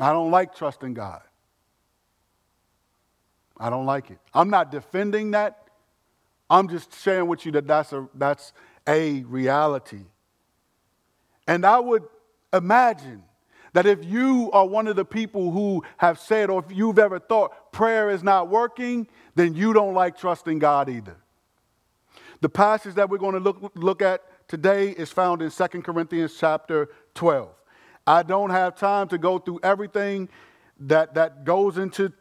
I 0.00 0.12
don't 0.12 0.32
like 0.32 0.56
trusting 0.56 0.94
God. 0.94 1.22
I 3.56 3.70
don't 3.70 3.86
like 3.86 4.10
it. 4.10 4.18
I'm 4.34 4.50
not 4.50 4.72
defending 4.72 5.30
that. 5.30 5.68
I'm 6.50 6.68
just 6.68 7.00
sharing 7.00 7.28
with 7.28 7.46
you 7.46 7.52
that 7.52 7.68
that's 7.68 7.92
a, 7.92 8.08
that's 8.12 8.52
a 8.88 9.22
reality. 9.22 10.02
And 11.46 11.64
I 11.64 11.78
would 11.78 12.02
imagine 12.52 13.22
that 13.72 13.86
if 13.86 14.04
you 14.04 14.50
are 14.52 14.66
one 14.66 14.88
of 14.88 14.96
the 14.96 15.04
people 15.04 15.52
who 15.52 15.84
have 15.98 16.18
said, 16.18 16.50
or 16.50 16.58
if 16.58 16.76
you've 16.76 16.98
ever 16.98 17.20
thought 17.20 17.72
prayer 17.72 18.10
is 18.10 18.24
not 18.24 18.48
working, 18.48 19.06
then 19.36 19.54
you 19.54 19.72
don't 19.72 19.94
like 19.94 20.18
trusting 20.18 20.58
God 20.58 20.88
either. 20.88 21.16
The 22.40 22.48
passage 22.48 22.94
that 22.94 23.10
we're 23.10 23.18
going 23.18 23.34
to 23.34 23.40
look, 23.40 23.72
look 23.74 24.02
at 24.02 24.22
today 24.48 24.90
is 24.90 25.10
found 25.10 25.42
in 25.42 25.50
2 25.50 25.66
Corinthians 25.82 26.36
chapter 26.38 26.88
12. 27.14 27.50
I 28.06 28.22
don't 28.22 28.50
have 28.50 28.76
time 28.76 29.08
to 29.08 29.18
go 29.18 29.38
through 29.38 29.60
everything 29.62 30.28
that, 30.80 31.14
that 31.14 31.44
goes 31.44 31.78
into 31.78 32.12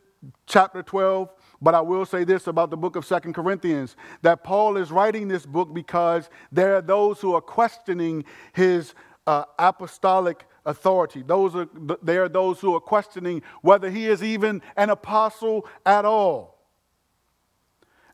chapter 0.48 0.82
12, 0.82 1.30
but 1.62 1.76
I 1.76 1.82
will 1.82 2.06
say 2.06 2.24
this 2.24 2.48
about 2.48 2.72
the 2.72 2.78
book 2.78 2.96
of 2.96 3.06
Second 3.06 3.34
Corinthians 3.34 3.96
that 4.22 4.44
Paul 4.44 4.78
is 4.78 4.92
writing 4.92 5.28
this 5.28 5.46
book 5.46 5.74
because 5.74 6.30
there 6.52 6.76
are 6.76 6.82
those 6.82 7.22
who 7.22 7.34
are 7.36 7.42
questioning 7.42 8.26
his 8.54 8.96
uh, 9.28 9.46
apostolic 9.60 10.46
authority. 10.66 11.22
Those 11.22 11.56
are, 11.56 11.68
there 12.02 12.24
are 12.24 12.30
those 12.30 12.60
who 12.60 12.76
are 12.76 12.80
questioning 12.80 13.44
whether 13.62 13.90
he 13.90 14.08
is 14.08 14.24
even 14.24 14.62
an 14.76 14.90
apostle 14.90 15.68
at 15.86 16.06
all. 16.06 16.58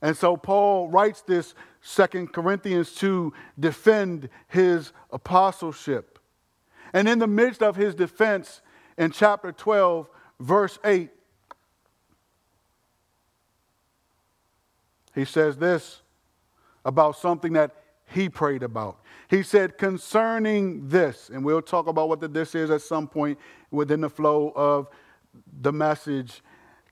And 0.02 0.18
so 0.18 0.36
Paul 0.36 0.90
writes 0.90 1.22
this 1.22 1.56
Second 1.86 2.32
Corinthians 2.32 2.94
to 2.96 3.34
defend 3.60 4.30
his 4.48 4.94
apostleship. 5.12 6.18
And 6.94 7.10
in 7.10 7.20
the 7.20 7.28
midst 7.28 7.62
of 7.62 7.76
his 7.76 7.94
defense 7.94 8.62
in 8.98 9.12
chapter 9.12 9.52
12, 9.52 10.08
verse 10.40 10.80
8, 10.86 11.10
he 15.14 15.26
says 15.26 15.58
this 15.58 16.02
about 16.86 17.18
something 17.18 17.52
that 17.54 17.76
he 18.08 18.30
prayed 18.30 18.64
about. 18.64 19.02
He 19.30 19.44
said, 19.44 19.78
concerning 19.78 20.88
this, 20.88 21.30
and 21.30 21.44
we'll 21.44 21.62
talk 21.62 21.88
about 21.88 22.08
what 22.08 22.22
the 22.22 22.30
this 22.30 22.56
is 22.56 22.70
at 22.70 22.82
some 22.82 23.10
point 23.10 23.38
within 23.72 24.00
the 24.00 24.10
flow 24.10 24.54
of 24.56 24.88
the 25.62 25.74
message. 25.74 26.42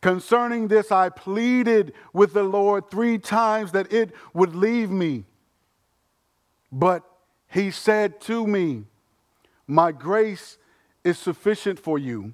Concerning 0.02 0.68
this, 0.68 0.92
I 0.92 1.10
pleaded 1.10 1.94
with 2.12 2.34
the 2.34 2.44
Lord 2.44 2.90
three 2.90 3.20
times 3.20 3.72
that 3.74 3.94
it 3.94 4.12
would 4.34 4.56
leave 4.56 4.90
me. 4.90 5.26
But 6.72 7.04
he 7.48 7.70
said 7.70 8.20
to 8.22 8.48
me, 8.48 8.86
My 9.68 9.92
grace 9.92 10.58
is 11.04 11.20
sufficient 11.20 11.80
for 11.80 12.00
you, 12.00 12.34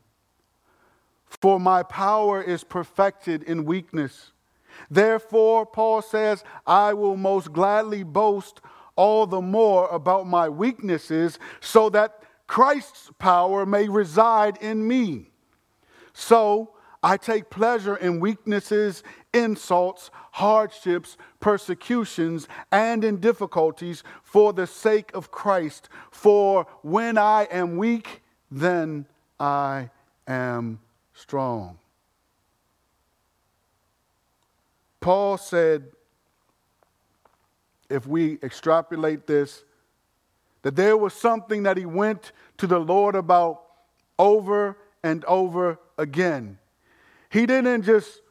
for 1.25 1.59
my 1.59 1.83
power 1.83 2.41
is 2.41 2.63
perfected 2.63 3.43
in 3.43 3.65
weakness. 3.65 4.31
Therefore, 4.89 5.65
Paul 5.65 6.01
says, 6.01 6.43
I 6.65 6.93
will 6.93 7.17
most 7.17 7.51
gladly 7.51 8.03
boast 8.03 8.61
all 8.95 9.27
the 9.27 9.41
more 9.41 9.87
about 9.89 10.25
my 10.27 10.47
weaknesses, 10.47 11.37
so 11.59 11.89
that 11.89 12.23
Christ's 12.47 13.11
power 13.19 13.65
may 13.65 13.89
reside 13.89 14.57
in 14.57 14.87
me. 14.87 15.31
So 16.13 16.76
I 17.03 17.17
take 17.17 17.49
pleasure 17.49 17.95
in 17.95 18.19
weaknesses, 18.19 19.03
insults, 19.33 20.09
hardships, 20.31 21.17
persecutions, 21.39 22.47
and 22.71 23.03
in 23.03 23.19
difficulties 23.19 24.03
for 24.23 24.51
the 24.51 24.67
sake 24.67 25.11
of 25.13 25.31
Christ. 25.31 25.89
For 26.11 26.65
when 26.81 27.17
I 27.17 27.47
am 27.51 27.77
weak, 27.77 28.21
then 28.49 29.05
I 29.39 29.89
am 30.27 30.79
strong. 31.13 31.77
Paul 34.99 35.37
said, 35.37 35.85
if 37.89 38.05
we 38.05 38.39
extrapolate 38.43 39.27
this, 39.27 39.63
that 40.63 40.75
there 40.75 40.97
was 40.97 41.13
something 41.13 41.63
that 41.63 41.77
he 41.77 41.85
went 41.85 42.31
to 42.57 42.67
the 42.67 42.79
Lord 42.79 43.15
about 43.15 43.61
over 44.19 44.77
and 45.03 45.23
over 45.25 45.79
again. 45.97 46.57
He 47.29 47.45
didn't 47.45 47.83
just 47.83 48.21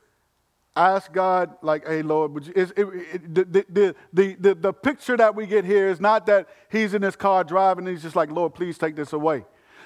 ask 0.77 1.11
God, 1.13 1.57
like, 1.63 1.87
hey, 1.87 2.03
Lord, 2.03 2.35
would 2.35 2.47
you, 2.47 2.53
it, 2.55 2.73
it, 2.77 3.35
the, 3.35 3.95
the, 4.13 4.37
the, 4.39 4.55
the, 4.55 4.73
picture 4.73 5.17
that 5.17 5.35
we 5.35 5.47
get 5.47 5.65
here 5.65 5.89
is 5.89 6.01
not 6.01 6.27
that 6.27 6.49
he's 6.71 6.93
in 6.93 7.01
his 7.01 7.17
car 7.17 7.43
driving 7.45 7.87
and 7.87 7.95
he's 7.97 8.03
just 8.03 8.15
like, 8.15 8.31
Lord, 8.31 8.55
please 8.55 8.77
take 8.77 8.95
this 8.95 9.15
away. 9.15 9.45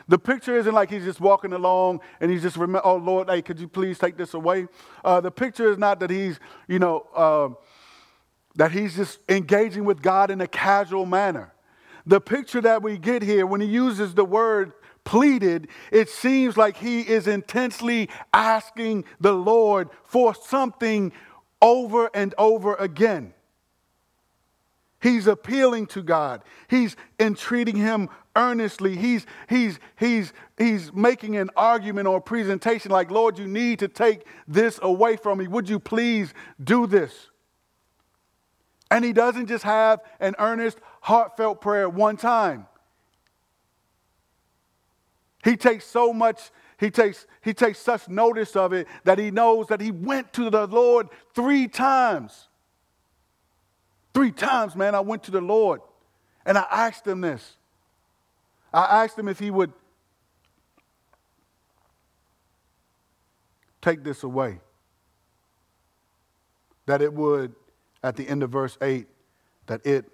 The 0.08 0.18
picture 0.18 0.56
isn't 0.56 0.74
like 0.74 0.90
he's 0.90 1.04
just 1.04 1.20
walking 1.20 1.52
along 1.52 2.00
and 2.20 2.30
he's 2.30 2.42
just, 2.42 2.56
remember, 2.56 2.84
oh, 2.84 2.96
Lord, 2.96 3.30
hey, 3.30 3.42
could 3.42 3.60
you 3.60 3.68
please 3.68 3.98
take 3.98 4.16
this 4.16 4.34
away? 4.34 4.66
Uh, 5.04 5.20
the 5.20 5.30
picture 5.30 5.70
is 5.70 5.78
not 5.78 6.00
that 6.00 6.10
he's, 6.10 6.40
you 6.66 6.80
know, 6.80 7.06
uh, 7.14 7.50
that 8.56 8.72
he's 8.72 8.96
just 8.96 9.20
engaging 9.28 9.84
with 9.84 10.02
God 10.02 10.30
in 10.30 10.40
a 10.40 10.48
casual 10.48 11.06
manner. 11.06 11.52
The 12.06 12.20
picture 12.20 12.60
that 12.62 12.82
we 12.82 12.98
get 12.98 13.22
here, 13.22 13.46
when 13.46 13.60
he 13.60 13.68
uses 13.68 14.14
the 14.14 14.24
word 14.24 14.72
pleaded, 15.10 15.66
it 15.90 16.08
seems 16.08 16.56
like 16.56 16.76
he 16.76 17.00
is 17.00 17.26
intensely 17.26 18.08
asking 18.32 19.04
the 19.18 19.32
Lord 19.32 19.88
for 20.04 20.36
something 20.36 21.12
over 21.60 22.08
and 22.14 22.32
over 22.38 22.76
again. 22.76 23.34
He's 25.02 25.26
appealing 25.26 25.88
to 25.88 26.02
God. 26.04 26.42
He's 26.68 26.94
entreating 27.18 27.74
him 27.74 28.08
earnestly. 28.36 28.94
He's, 28.94 29.26
he's, 29.48 29.80
he's, 29.98 30.32
he's 30.56 30.92
making 30.92 31.36
an 31.36 31.50
argument 31.56 32.06
or 32.06 32.20
presentation 32.20 32.92
like, 32.92 33.10
Lord, 33.10 33.36
you 33.36 33.48
need 33.48 33.80
to 33.80 33.88
take 33.88 34.24
this 34.46 34.78
away 34.80 35.16
from 35.16 35.38
me. 35.38 35.48
Would 35.48 35.68
you 35.68 35.80
please 35.80 36.32
do 36.62 36.86
this? 36.86 37.30
And 38.92 39.04
he 39.04 39.12
doesn't 39.12 39.48
just 39.48 39.64
have 39.64 39.98
an 40.20 40.36
earnest, 40.38 40.78
heartfelt 41.00 41.60
prayer 41.60 41.88
one 41.88 42.16
time. 42.16 42.68
He 45.42 45.56
takes 45.56 45.84
so 45.86 46.12
much, 46.12 46.50
he 46.78 46.90
takes, 46.90 47.26
he 47.42 47.54
takes 47.54 47.78
such 47.78 48.08
notice 48.08 48.56
of 48.56 48.72
it 48.72 48.86
that 49.04 49.18
he 49.18 49.30
knows 49.30 49.68
that 49.68 49.80
he 49.80 49.90
went 49.90 50.32
to 50.34 50.50
the 50.50 50.66
Lord 50.66 51.08
three 51.34 51.66
times. 51.68 52.48
Three 54.12 54.32
times, 54.32 54.76
man, 54.76 54.94
I 54.94 55.00
went 55.00 55.22
to 55.24 55.30
the 55.30 55.40
Lord 55.40 55.80
and 56.44 56.58
I 56.58 56.66
asked 56.70 57.06
him 57.06 57.20
this. 57.20 57.56
I 58.72 59.04
asked 59.04 59.18
him 59.18 59.28
if 59.28 59.38
he 59.38 59.50
would 59.50 59.72
take 63.80 64.04
this 64.04 64.22
away. 64.22 64.60
That 66.86 67.02
it 67.02 67.12
would, 67.12 67.54
at 68.02 68.16
the 68.16 68.28
end 68.28 68.42
of 68.42 68.50
verse 68.50 68.76
8, 68.80 69.06
that 69.66 69.84
it 69.86 70.04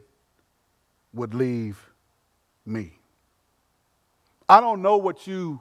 would 1.13 1.35
leave 1.35 1.91
me. 2.65 2.96
I 4.49 4.61
don't 4.61 4.83
know 4.83 4.97
what 4.97 5.27
you 5.27 5.61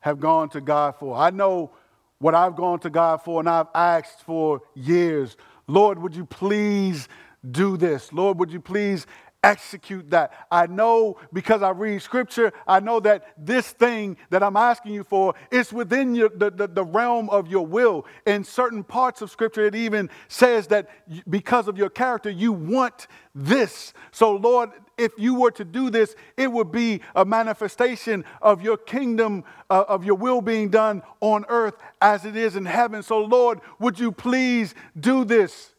have 0.00 0.20
gone 0.20 0.48
to 0.50 0.60
God 0.60 0.96
for. 0.98 1.16
I 1.16 1.30
know 1.30 1.72
what 2.18 2.34
I've 2.34 2.56
gone 2.56 2.78
to 2.80 2.90
God 2.90 3.22
for, 3.22 3.40
and 3.40 3.48
I've 3.48 3.68
asked 3.74 4.22
for 4.22 4.62
years. 4.74 5.36
Lord, 5.66 5.98
would 5.98 6.14
you 6.14 6.24
please 6.24 7.08
do 7.50 7.76
this? 7.76 8.12
Lord, 8.12 8.38
would 8.38 8.52
you 8.52 8.60
please 8.60 9.06
execute 9.42 10.10
that. 10.10 10.32
I 10.50 10.66
know 10.66 11.18
because 11.32 11.62
I 11.62 11.70
read 11.70 12.02
scripture, 12.02 12.52
I 12.66 12.80
know 12.80 13.00
that 13.00 13.34
this 13.38 13.70
thing 13.70 14.16
that 14.30 14.42
I'm 14.42 14.56
asking 14.56 14.92
you 14.92 15.04
for 15.04 15.34
is 15.50 15.72
within 15.72 16.14
your, 16.14 16.28
the, 16.28 16.50
the, 16.50 16.68
the, 16.68 16.84
realm 16.84 17.30
of 17.30 17.48
your 17.48 17.66
will. 17.66 18.06
In 18.26 18.44
certain 18.44 18.84
parts 18.84 19.22
of 19.22 19.30
scripture, 19.30 19.64
it 19.66 19.74
even 19.74 20.10
says 20.28 20.66
that 20.68 20.90
because 21.28 21.68
of 21.68 21.78
your 21.78 21.88
character, 21.88 22.28
you 22.30 22.52
want 22.52 23.06
this. 23.34 23.94
So, 24.10 24.32
Lord, 24.32 24.70
if 24.98 25.12
you 25.16 25.34
were 25.34 25.52
to 25.52 25.64
do 25.64 25.88
this, 25.88 26.14
it 26.36 26.50
would 26.50 26.70
be 26.70 27.00
a 27.14 27.24
manifestation 27.24 28.24
of 28.42 28.60
your 28.60 28.76
kingdom, 28.76 29.44
uh, 29.70 29.84
of 29.88 30.04
your 30.04 30.16
will 30.16 30.42
being 30.42 30.68
done 30.68 31.02
on 31.20 31.44
earth 31.48 31.76
as 32.02 32.24
it 32.24 32.36
is 32.36 32.56
in 32.56 32.66
heaven. 32.66 33.02
So, 33.02 33.20
Lord, 33.20 33.60
would 33.78 33.98
you 33.98 34.12
please 34.12 34.74
do 34.98 35.24
this? 35.24 35.74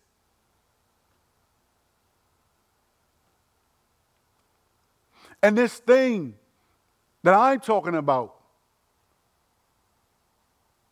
And 5.44 5.58
this 5.58 5.80
thing 5.80 6.36
that 7.24 7.34
I'm 7.34 7.60
talking 7.60 7.96
about, 7.96 8.36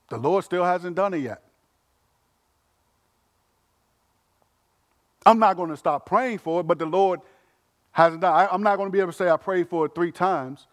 the 0.10 0.18
Lord 0.18 0.44
still 0.44 0.64
hasn't 0.64 0.96
done 0.96 1.14
it 1.14 1.20
yet. 1.20 1.42
I'm 5.26 5.38
not 5.38 5.58
going 5.58 5.70
to 5.70 5.78
stop 5.78 6.06
praying 6.06 6.40
for 6.40 6.62
it, 6.62 6.64
but 6.64 6.80
the 6.80 6.86
Lord 6.86 7.20
hasn't 7.92 8.22
done. 8.22 8.34
I, 8.34 8.54
am 8.54 8.64
not 8.64 8.78
going 8.78 8.88
to 8.88 8.92
be 8.92 9.00
able 9.00 9.12
to 9.12 9.18
say 9.18 9.30
I 9.30 9.38
prayed 9.38 9.70
for 9.70 9.86
it 9.86 9.94
three 9.94 10.12
times. 10.12 10.66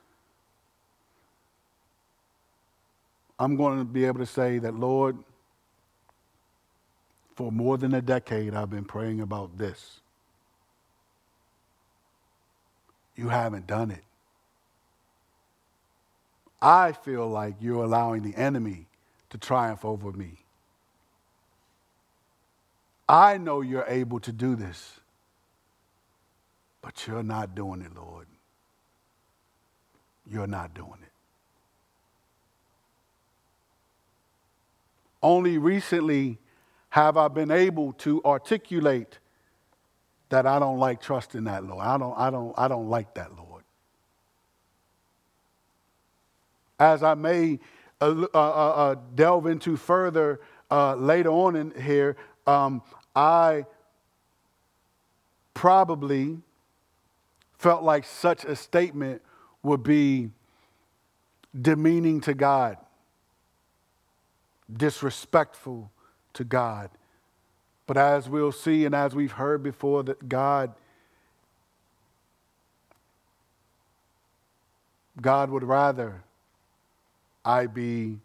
I'm 3.39 3.57
going 3.57 3.79
to 3.79 3.85
be 3.85 4.07
able 4.07 4.21
to 4.21 4.27
say 4.27 4.59
that, 4.61 4.75
Lord, 4.75 5.19
for 7.35 7.53
more 7.53 7.77
than 7.77 7.93
a 7.93 8.01
decade, 8.01 8.55
I've 8.55 8.71
been 8.71 8.87
praying 8.87 9.21
about 9.21 9.59
this. 9.59 10.01
You 13.17 13.31
haven't 13.31 13.67
done 13.67 13.91
it. 13.91 14.05
I 16.61 16.93
feel 16.93 17.27
like 17.27 17.55
you're 17.61 17.83
allowing 17.83 18.23
the 18.23 18.37
enemy 18.37 18.87
to 19.31 19.39
triumph 19.39 19.85
over 19.85 20.13
me. 20.13 20.35
I 23.09 23.39
know 23.39 23.61
you're 23.61 23.87
able 23.87 24.21
to 24.21 24.33
do 24.33 24.57
this, 24.57 25.01
but 26.83 27.07
you're 27.07 27.23
not 27.23 27.55
doing 27.55 27.83
it, 27.83 27.95
Lord. 27.95 28.27
You're 30.29 30.47
not 30.47 30.75
doing 30.75 30.99
it. 31.03 31.13
Only 35.23 35.59
recently 35.59 36.39
have 36.91 37.17
I 37.17 37.29
been 37.29 37.51
able 37.51 37.93
to 37.95 38.23
articulate 38.25 39.19
that 40.29 40.47
I 40.47 40.59
don't 40.59 40.79
like 40.79 41.01
trusting 41.01 41.45
that, 41.45 41.65
Lord. 41.65 41.85
I 41.85 41.99
don't, 41.99 42.19
I 42.19 42.31
don't, 42.31 42.55
I 42.59 42.69
don't 42.69 42.89
like 42.89 43.15
that, 43.15 43.37
Lord. 43.37 43.63
As 46.79 47.03
I 47.03 47.15
may 47.15 47.59
uh, 48.01 48.05
uh, 48.05 48.27
uh, 48.35 48.39
uh 48.39 48.95
delve 49.15 49.47
into 49.47 49.77
further 49.77 50.41
uh, 50.71 50.95
later 50.95 51.31
on 51.31 51.57
in 51.57 51.71
here, 51.81 52.17
um, 52.47 52.83
I 53.15 53.65
probably 55.55 56.39
felt 57.59 57.83
like 57.83 58.05
such 58.05 58.45
a 58.45 58.55
statement 58.55 59.23
would 59.63 59.83
be 59.83 60.31
demeaning 61.59 62.21
to 62.21 62.35
God, 62.35 62.77
disrespectful 64.71 65.91
to 66.35 66.45
God. 66.45 66.91
But 67.87 67.97
as 67.97 68.29
we'll 68.29 68.53
see 68.53 68.85
and 68.85 68.95
as 68.95 69.15
we've 69.15 69.33
heard 69.33 69.63
before, 69.63 70.03
that 70.05 70.29
God, 70.29 70.75
God 75.21 75.51
would 75.51 75.63
rather 75.63 76.23
I 77.45 77.67
be 77.67 78.19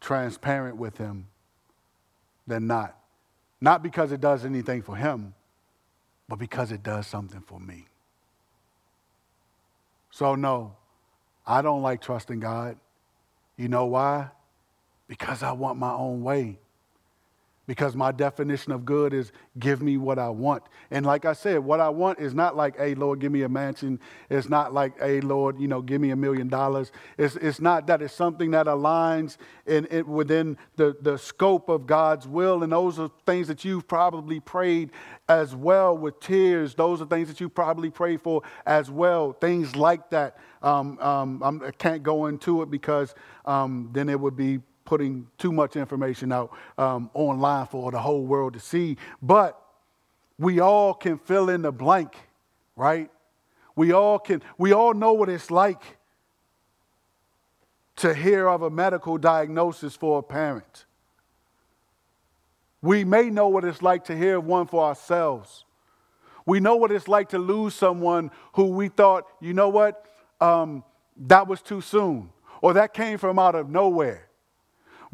transparent 0.00 0.76
with 0.76 0.98
him 0.98 1.28
than 2.46 2.66
not. 2.66 2.98
Not 3.60 3.82
because 3.82 4.10
it 4.10 4.20
does 4.20 4.44
anything 4.44 4.82
for 4.82 4.96
him, 4.96 5.34
but 6.28 6.36
because 6.36 6.72
it 6.72 6.82
does 6.82 7.06
something 7.06 7.40
for 7.40 7.60
me. 7.60 7.86
So, 10.10 10.34
no, 10.34 10.74
I 11.46 11.62
don't 11.62 11.82
like 11.82 12.00
trusting 12.00 12.40
God. 12.40 12.76
You 13.56 13.68
know 13.68 13.86
why? 13.86 14.30
Because 15.06 15.42
I 15.42 15.52
want 15.52 15.78
my 15.78 15.92
own 15.92 16.22
way 16.22 16.58
because 17.66 17.96
my 17.96 18.12
definition 18.12 18.72
of 18.72 18.84
good 18.84 19.14
is 19.14 19.32
give 19.58 19.80
me 19.80 19.96
what 19.96 20.18
I 20.18 20.28
want. 20.28 20.64
And 20.90 21.06
like 21.06 21.24
I 21.24 21.32
said, 21.32 21.58
what 21.58 21.80
I 21.80 21.88
want 21.88 22.18
is 22.18 22.34
not 22.34 22.56
like, 22.56 22.76
hey, 22.76 22.94
Lord, 22.94 23.20
give 23.20 23.32
me 23.32 23.42
a 23.42 23.48
mansion. 23.48 24.00
It's 24.28 24.48
not 24.48 24.74
like, 24.74 24.98
hey, 24.98 25.20
Lord, 25.20 25.58
you 25.58 25.68
know, 25.68 25.80
give 25.80 26.00
me 26.00 26.10
a 26.10 26.16
million 26.16 26.48
dollars. 26.48 26.92
It's, 27.16 27.36
it's 27.36 27.60
not 27.60 27.86
that. 27.86 28.02
It's 28.02 28.12
something 28.12 28.50
that 28.50 28.66
aligns 28.66 29.38
in, 29.66 29.86
in, 29.86 30.06
within 30.06 30.58
the, 30.76 30.96
the 31.00 31.16
scope 31.16 31.68
of 31.68 31.86
God's 31.86 32.28
will. 32.28 32.62
And 32.62 32.72
those 32.72 32.98
are 32.98 33.10
things 33.24 33.48
that 33.48 33.64
you've 33.64 33.88
probably 33.88 34.40
prayed 34.40 34.90
as 35.28 35.54
well 35.54 35.96
with 35.96 36.20
tears. 36.20 36.74
Those 36.74 37.00
are 37.00 37.06
things 37.06 37.28
that 37.28 37.40
you 37.40 37.48
probably 37.48 37.90
prayed 37.90 38.20
for 38.20 38.42
as 38.66 38.90
well. 38.90 39.32
Things 39.32 39.74
like 39.74 40.10
that. 40.10 40.36
Um, 40.62 40.98
um, 41.00 41.62
I 41.64 41.70
can't 41.70 42.02
go 42.02 42.26
into 42.26 42.62
it 42.62 42.70
because 42.70 43.14
um, 43.44 43.90
then 43.92 44.08
it 44.08 44.18
would 44.18 44.36
be 44.36 44.60
putting 44.84 45.26
too 45.38 45.52
much 45.52 45.76
information 45.76 46.32
out 46.32 46.52
um, 46.78 47.10
online 47.14 47.66
for 47.66 47.90
the 47.90 47.98
whole 47.98 48.24
world 48.24 48.54
to 48.54 48.60
see. 48.60 48.96
But 49.22 49.60
we 50.38 50.60
all 50.60 50.94
can 50.94 51.18
fill 51.18 51.48
in 51.48 51.62
the 51.62 51.72
blank, 51.72 52.16
right? 52.76 53.10
We 53.76 53.92
all 53.92 54.18
can, 54.18 54.42
we 54.58 54.72
all 54.72 54.94
know 54.94 55.12
what 55.12 55.28
it's 55.28 55.50
like 55.50 55.98
to 57.96 58.14
hear 58.14 58.48
of 58.48 58.62
a 58.62 58.70
medical 58.70 59.18
diagnosis 59.18 59.94
for 59.94 60.18
a 60.18 60.22
parent. 60.22 60.86
We 62.82 63.04
may 63.04 63.30
know 63.30 63.48
what 63.48 63.64
it's 63.64 63.80
like 63.80 64.04
to 64.06 64.16
hear 64.16 64.38
one 64.38 64.66
for 64.66 64.84
ourselves. 64.84 65.64
We 66.44 66.60
know 66.60 66.76
what 66.76 66.92
it's 66.92 67.08
like 67.08 67.30
to 67.30 67.38
lose 67.38 67.74
someone 67.74 68.30
who 68.54 68.66
we 68.66 68.88
thought, 68.88 69.26
you 69.40 69.54
know 69.54 69.70
what, 69.70 70.04
um, 70.40 70.84
that 71.16 71.46
was 71.46 71.62
too 71.62 71.80
soon, 71.80 72.30
or 72.60 72.74
that 72.74 72.92
came 72.92 73.18
from 73.18 73.38
out 73.38 73.54
of 73.54 73.70
nowhere. 73.70 74.28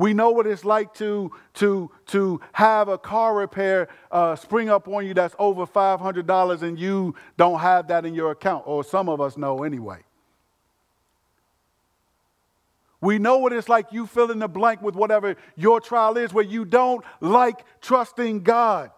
We 0.01 0.15
know 0.15 0.31
what 0.31 0.47
it's 0.47 0.65
like 0.65 0.95
to, 0.95 1.31
to, 1.57 1.91
to 2.07 2.41
have 2.53 2.89
a 2.89 2.97
car 2.97 3.37
repair 3.37 3.89
uh, 4.11 4.35
spring 4.35 4.71
up 4.71 4.89
on 4.89 5.05
you 5.05 5.13
that's 5.13 5.35
over 5.39 5.67
$500 5.67 6.63
and 6.63 6.79
you 6.79 7.15
don't 7.37 7.61
have 7.61 7.89
that 7.89 8.07
in 8.07 8.15
your 8.15 8.31
account, 8.31 8.63
or 8.67 8.83
some 8.83 9.11
of 9.11 9.21
us 9.21 9.37
know 9.37 9.63
anyway. 9.63 9.99
We 13.03 13.19
know 13.19 13.37
what 13.37 13.53
it's 13.53 13.69
like 13.69 13.93
you 13.93 14.07
fill 14.07 14.31
in 14.31 14.39
the 14.39 14.49
blank 14.49 14.81
with 14.81 14.95
whatever 14.95 15.37
your 15.55 15.83
trial 15.83 16.17
is, 16.17 16.33
where 16.33 16.47
you 16.47 16.65
don't 16.65 17.05
like 17.21 17.63
trusting 17.83 18.43
God. 18.43 18.93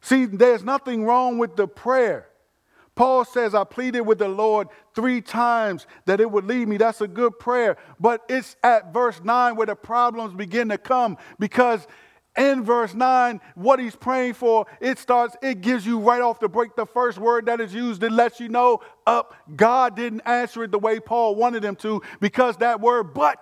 See, 0.00 0.26
there's 0.26 0.62
nothing 0.62 1.02
wrong 1.02 1.38
with 1.38 1.56
the 1.56 1.66
prayer. 1.66 2.28
Paul 2.96 3.26
says, 3.26 3.54
I 3.54 3.62
pleaded 3.62 4.00
with 4.00 4.18
the 4.18 4.28
Lord 4.28 4.68
three 4.94 5.20
times 5.20 5.86
that 6.06 6.18
it 6.18 6.30
would 6.30 6.46
lead 6.46 6.66
me. 6.66 6.78
That's 6.78 7.02
a 7.02 7.06
good 7.06 7.38
prayer. 7.38 7.76
But 8.00 8.22
it's 8.28 8.56
at 8.64 8.92
verse 8.92 9.20
9 9.22 9.54
where 9.54 9.66
the 9.66 9.76
problems 9.76 10.34
begin 10.34 10.70
to 10.70 10.78
come 10.78 11.18
because 11.38 11.86
in 12.36 12.64
verse 12.64 12.94
9, 12.94 13.40
what 13.54 13.78
he's 13.78 13.94
praying 13.96 14.34
for, 14.34 14.66
it 14.80 14.98
starts, 14.98 15.36
it 15.42 15.60
gives 15.60 15.86
you 15.86 15.98
right 15.98 16.20
off 16.20 16.40
the 16.40 16.48
break 16.48 16.74
the 16.74 16.86
first 16.86 17.18
word 17.18 17.46
that 17.46 17.60
is 17.60 17.72
used. 17.72 18.02
It 18.02 18.12
lets 18.12 18.40
you 18.40 18.48
know 18.48 18.80
up, 19.06 19.34
God 19.54 19.94
didn't 19.94 20.22
answer 20.22 20.64
it 20.64 20.70
the 20.70 20.78
way 20.78 20.98
Paul 20.98 21.34
wanted 21.34 21.64
him 21.64 21.76
to 21.76 22.02
because 22.20 22.56
that 22.58 22.80
word 22.80 23.14
but 23.14 23.38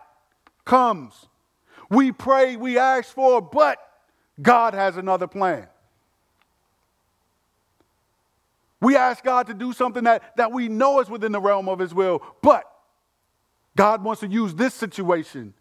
comes. 0.64 1.14
We 1.90 2.10
pray, 2.12 2.56
we 2.56 2.78
ask 2.78 3.12
for, 3.14 3.40
but 3.40 3.78
God 4.40 4.74
has 4.74 4.96
another 4.96 5.28
plan. 5.28 5.68
We 8.85 8.97
ask 8.97 9.25
God 9.25 9.47
to 9.47 9.55
do 9.55 9.73
something 9.73 10.05
that, 10.05 10.37
that 10.37 10.53
we 10.53 10.68
know 10.68 11.01
is 11.01 11.09
within 11.09 11.33
the 11.33 11.40
realm 11.40 11.70
of 11.70 11.79
His 11.79 11.94
will, 11.94 12.23
but 12.42 12.70
God 13.75 14.05
wants 14.05 14.20
to 14.20 14.29
use 14.29 14.55
this 14.55 14.75
situation 14.75 15.55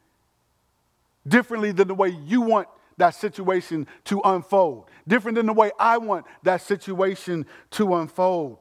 differently 1.26 1.72
than 1.72 1.88
the 1.88 1.96
way 1.96 2.10
you 2.10 2.42
want 2.42 2.68
that 2.98 3.12
situation 3.12 3.88
to 4.04 4.20
unfold, 4.26 4.90
different 5.08 5.38
than 5.38 5.46
the 5.46 5.54
way 5.54 5.72
I 5.80 6.00
want 6.00 6.26
that 6.44 6.64
situation 6.64 7.46
to 7.72 7.96
unfold. 7.96 8.58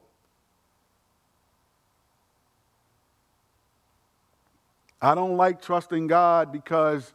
I 5.01 5.13
don't 5.13 5.35
like 5.35 5.61
trusting 5.61 6.07
God 6.07 6.53
because 6.53 7.11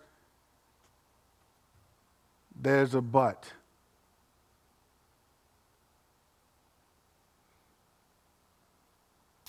there's 2.60 2.94
a 2.94 3.00
but. 3.00 3.50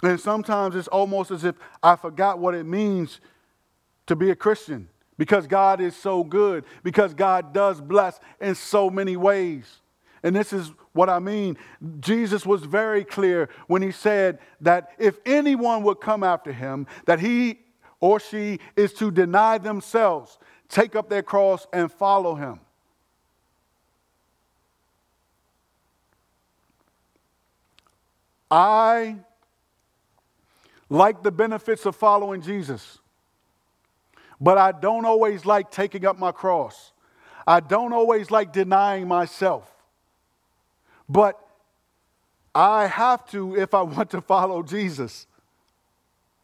And 0.02 0.20
sometimes 0.20 0.76
it's 0.76 0.88
almost 0.88 1.32
as 1.32 1.44
if 1.44 1.56
I 1.84 1.96
forgot 1.96 2.40
what 2.40 2.56
it 2.56 2.66
means 2.66 3.20
to 4.08 4.16
be 4.16 4.32
a 4.32 4.36
Christian 4.36 4.90
because 5.18 5.46
God 5.46 5.82
is 5.82 5.96
so 5.96 6.24
good, 6.24 6.64
because 6.84 7.14
God 7.14 7.54
does 7.54 7.82
bless 7.82 8.20
in 8.40 8.56
so 8.56 8.90
many 8.90 9.18
ways. 9.18 9.82
And 10.24 10.36
this 10.36 10.54
is 10.54 10.72
what 10.94 11.10
I 11.10 11.20
mean. 11.20 11.58
Jesus 12.00 12.46
was 12.46 12.64
very 12.64 13.04
clear 13.04 13.50
when 13.68 13.82
he 13.82 13.92
said 13.92 14.40
that 14.62 14.92
if 14.98 15.18
anyone 15.26 15.84
would 15.84 16.00
come 16.00 16.24
after 16.24 16.54
him, 16.54 16.88
that 17.06 17.20
he 17.20 17.60
or 18.00 18.20
she 18.20 18.60
is 18.78 18.94
to 18.94 19.12
deny 19.12 19.58
themselves, 19.58 20.38
take 20.70 20.96
up 20.96 21.10
their 21.10 21.24
cross, 21.24 21.68
and 21.74 21.92
follow 21.92 22.36
him. 22.36 22.62
I 28.50 29.18
like 30.90 31.24
the 31.24 31.32
benefits 31.32 31.86
of 31.86 31.96
following 31.96 32.42
Jesus, 32.42 33.00
but 34.42 34.58
I 34.58 34.72
don't 34.72 35.06
always 35.06 35.46
like 35.46 35.72
taking 35.72 36.06
up 36.06 36.18
my 36.18 36.32
cross. 36.32 36.92
I 37.46 37.60
don't 37.60 37.94
always 37.94 38.32
like 38.32 38.54
denying 38.54 39.08
myself. 39.08 39.70
But 41.08 41.40
I 42.54 42.88
have 42.88 43.26
to 43.32 43.56
if 43.56 43.74
I 43.74 43.82
want 43.82 44.10
to 44.12 44.22
follow 44.22 44.64
Jesus, 44.64 45.28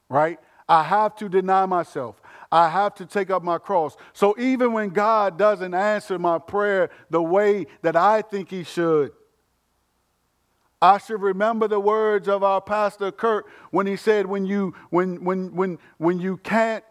right? 0.09 0.39
I 0.67 0.83
have 0.83 1.15
to 1.17 1.29
deny 1.29 1.65
myself. 1.65 2.21
I 2.51 2.69
have 2.69 2.95
to 2.95 3.05
take 3.05 3.29
up 3.29 3.43
my 3.43 3.57
cross. 3.57 3.95
So 4.13 4.35
even 4.39 4.73
when 4.73 4.89
God 4.89 5.37
doesn't 5.37 5.73
answer 5.73 6.17
my 6.17 6.39
prayer 6.39 6.89
the 7.09 7.21
way 7.21 7.67
that 7.81 7.95
I 7.95 8.21
think 8.21 8.49
He 8.49 8.63
should, 8.63 9.11
I 10.81 10.97
should 10.97 11.21
remember 11.21 11.67
the 11.67 11.79
words 11.79 12.27
of 12.27 12.43
our 12.43 12.61
pastor 12.61 13.11
Kurt 13.11 13.45
when 13.71 13.87
he 13.87 13.95
said, 13.95 14.25
when 14.25 14.45
you, 14.45 14.75
when, 14.89 15.23
when, 15.23 15.55
when, 15.55 15.79
when 15.97 16.19
you 16.19 16.37
can't 16.37 16.83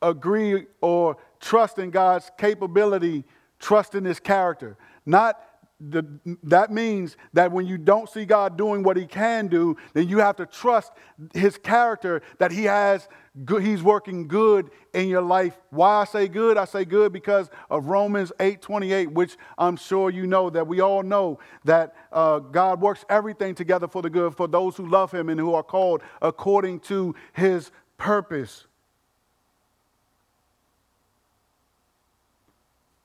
agree 0.00 0.66
or 0.80 1.16
trust 1.40 1.78
in 1.78 1.90
God's 1.90 2.30
capability, 2.38 3.24
trust 3.58 3.94
in 3.94 4.04
his 4.04 4.20
character. 4.20 4.76
Not 5.04 5.40
the, 5.80 6.04
that 6.44 6.70
means 6.70 7.16
that 7.32 7.50
when 7.50 7.66
you 7.66 7.76
don't 7.76 8.08
see 8.08 8.24
God 8.24 8.56
doing 8.56 8.82
what 8.82 8.96
he 8.96 9.06
can 9.06 9.48
do, 9.48 9.76
then 9.92 10.08
you 10.08 10.18
have 10.18 10.36
to 10.36 10.46
trust 10.46 10.92
his 11.34 11.58
character 11.58 12.22
that 12.38 12.52
he 12.52 12.64
has 12.64 13.08
good, 13.44 13.62
he's 13.62 13.82
working 13.82 14.28
good 14.28 14.70
in 14.92 15.08
your 15.08 15.22
life. 15.22 15.56
Why 15.70 16.02
I 16.02 16.04
say 16.04 16.28
good? 16.28 16.56
I 16.56 16.64
say 16.66 16.84
good 16.84 17.12
because 17.12 17.50
of 17.68 17.86
Romans 17.86 18.30
8 18.38 18.62
28, 18.62 19.10
which 19.12 19.36
I'm 19.58 19.76
sure 19.76 20.10
you 20.10 20.26
know 20.26 20.50
that 20.50 20.66
we 20.66 20.80
all 20.80 21.02
know 21.02 21.40
that 21.64 21.94
uh, 22.12 22.38
God 22.38 22.80
works 22.80 23.04
everything 23.08 23.54
together 23.54 23.88
for 23.88 24.02
the 24.02 24.10
good 24.10 24.36
for 24.36 24.46
those 24.46 24.76
who 24.76 24.86
love 24.86 25.10
him 25.10 25.28
and 25.28 25.40
who 25.40 25.54
are 25.54 25.62
called 25.62 26.02
according 26.22 26.80
to 26.80 27.14
his 27.32 27.72
purpose. 27.98 28.66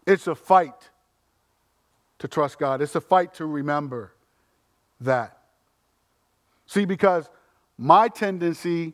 It's 0.05 0.27
a 0.27 0.35
fight 0.35 0.89
to 2.19 2.27
trust 2.27 2.59
God, 2.59 2.81
it's 2.81 2.95
a 2.95 3.01
fight 3.01 3.33
to 3.35 3.45
remember 3.45 4.13
that. 5.01 5.37
See, 6.67 6.85
because 6.85 7.29
my 7.77 8.09
tendency 8.09 8.93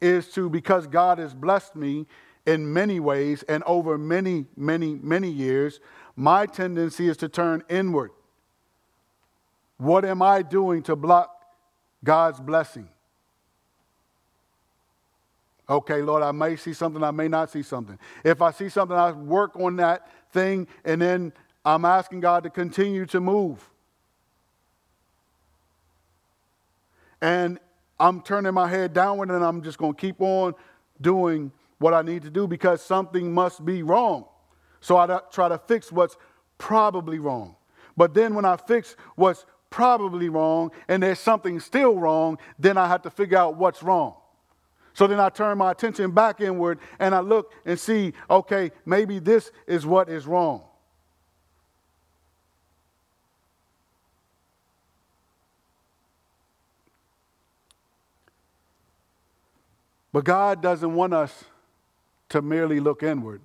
is 0.00 0.28
to, 0.32 0.48
because 0.50 0.86
God 0.86 1.18
has 1.18 1.34
blessed 1.34 1.76
me 1.76 2.06
in 2.46 2.72
many 2.72 3.00
ways 3.00 3.42
and 3.44 3.62
over 3.64 3.98
many, 3.98 4.46
many, 4.56 4.94
many 5.02 5.30
years, 5.30 5.80
my 6.14 6.46
tendency 6.46 7.08
is 7.08 7.16
to 7.18 7.28
turn 7.28 7.62
inward. 7.68 8.10
What 9.78 10.04
am 10.04 10.22
I 10.22 10.42
doing 10.42 10.82
to 10.84 10.96
block 10.96 11.44
God's 12.02 12.40
blessing? 12.40 12.88
Okay, 15.68 16.00
Lord, 16.00 16.22
I 16.22 16.30
may 16.30 16.54
see 16.56 16.72
something, 16.72 17.02
I 17.02 17.10
may 17.10 17.26
not 17.26 17.50
see 17.50 17.62
something. 17.62 17.98
If 18.24 18.40
I 18.40 18.52
see 18.52 18.68
something, 18.68 18.96
I 18.96 19.10
work 19.10 19.56
on 19.56 19.76
that 19.76 20.08
thing, 20.30 20.68
and 20.84 21.02
then 21.02 21.32
I'm 21.64 21.84
asking 21.84 22.20
God 22.20 22.44
to 22.44 22.50
continue 22.50 23.04
to 23.06 23.20
move. 23.20 23.68
And 27.20 27.58
I'm 27.98 28.20
turning 28.20 28.52
my 28.54 28.68
head 28.68 28.92
downward 28.92 29.30
and 29.30 29.44
I'm 29.44 29.62
just 29.62 29.78
going 29.78 29.94
to 29.94 30.00
keep 30.00 30.20
on 30.20 30.54
doing 31.00 31.50
what 31.78 31.94
I 31.94 32.02
need 32.02 32.22
to 32.22 32.30
do 32.30 32.46
because 32.46 32.82
something 32.82 33.32
must 33.32 33.64
be 33.64 33.82
wrong. 33.82 34.26
So 34.80 34.96
I 34.96 35.20
try 35.30 35.48
to 35.48 35.58
fix 35.58 35.90
what's 35.90 36.16
probably 36.58 37.18
wrong. 37.18 37.56
But 37.96 38.14
then 38.14 38.34
when 38.34 38.44
I 38.44 38.56
fix 38.56 38.96
what's 39.14 39.46
probably 39.70 40.28
wrong 40.28 40.70
and 40.88 41.02
there's 41.02 41.18
something 41.18 41.60
still 41.60 41.98
wrong, 41.98 42.38
then 42.58 42.76
I 42.76 42.86
have 42.86 43.02
to 43.02 43.10
figure 43.10 43.38
out 43.38 43.56
what's 43.56 43.82
wrong. 43.82 44.14
So 44.92 45.06
then 45.06 45.20
I 45.20 45.28
turn 45.28 45.58
my 45.58 45.72
attention 45.72 46.10
back 46.12 46.40
inward 46.40 46.78
and 46.98 47.14
I 47.14 47.20
look 47.20 47.52
and 47.64 47.78
see, 47.78 48.12
okay, 48.30 48.70
maybe 48.86 49.18
this 49.18 49.50
is 49.66 49.84
what 49.84 50.08
is 50.08 50.26
wrong. 50.26 50.62
But 60.16 60.24
God 60.24 60.62
doesn't 60.62 60.94
want 60.94 61.12
us 61.12 61.44
to 62.30 62.40
merely 62.40 62.80
look 62.80 63.02
inward. 63.02 63.42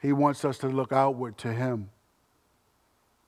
He 0.00 0.12
wants 0.12 0.44
us 0.44 0.58
to 0.58 0.68
look 0.68 0.90
outward 0.90 1.38
to 1.38 1.52
Him. 1.52 1.90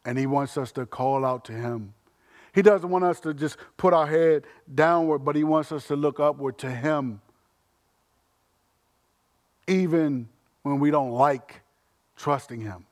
And 0.04 0.18
He 0.18 0.26
wants 0.26 0.58
us 0.58 0.72
to 0.72 0.86
call 0.86 1.24
out 1.24 1.44
to 1.44 1.52
Him. 1.52 1.94
He 2.52 2.62
doesn't 2.62 2.90
want 2.90 3.04
us 3.04 3.20
to 3.20 3.32
just 3.32 3.58
put 3.76 3.94
our 3.94 4.08
head 4.08 4.42
downward, 4.74 5.20
but 5.20 5.36
He 5.36 5.44
wants 5.44 5.70
us 5.70 5.86
to 5.86 5.94
look 5.94 6.18
upward 6.18 6.58
to 6.58 6.68
Him. 6.68 7.20
Even 9.68 10.28
when 10.64 10.80
we 10.80 10.90
don't 10.90 11.12
like 11.12 11.60
trusting 12.16 12.60
Him. 12.60 12.86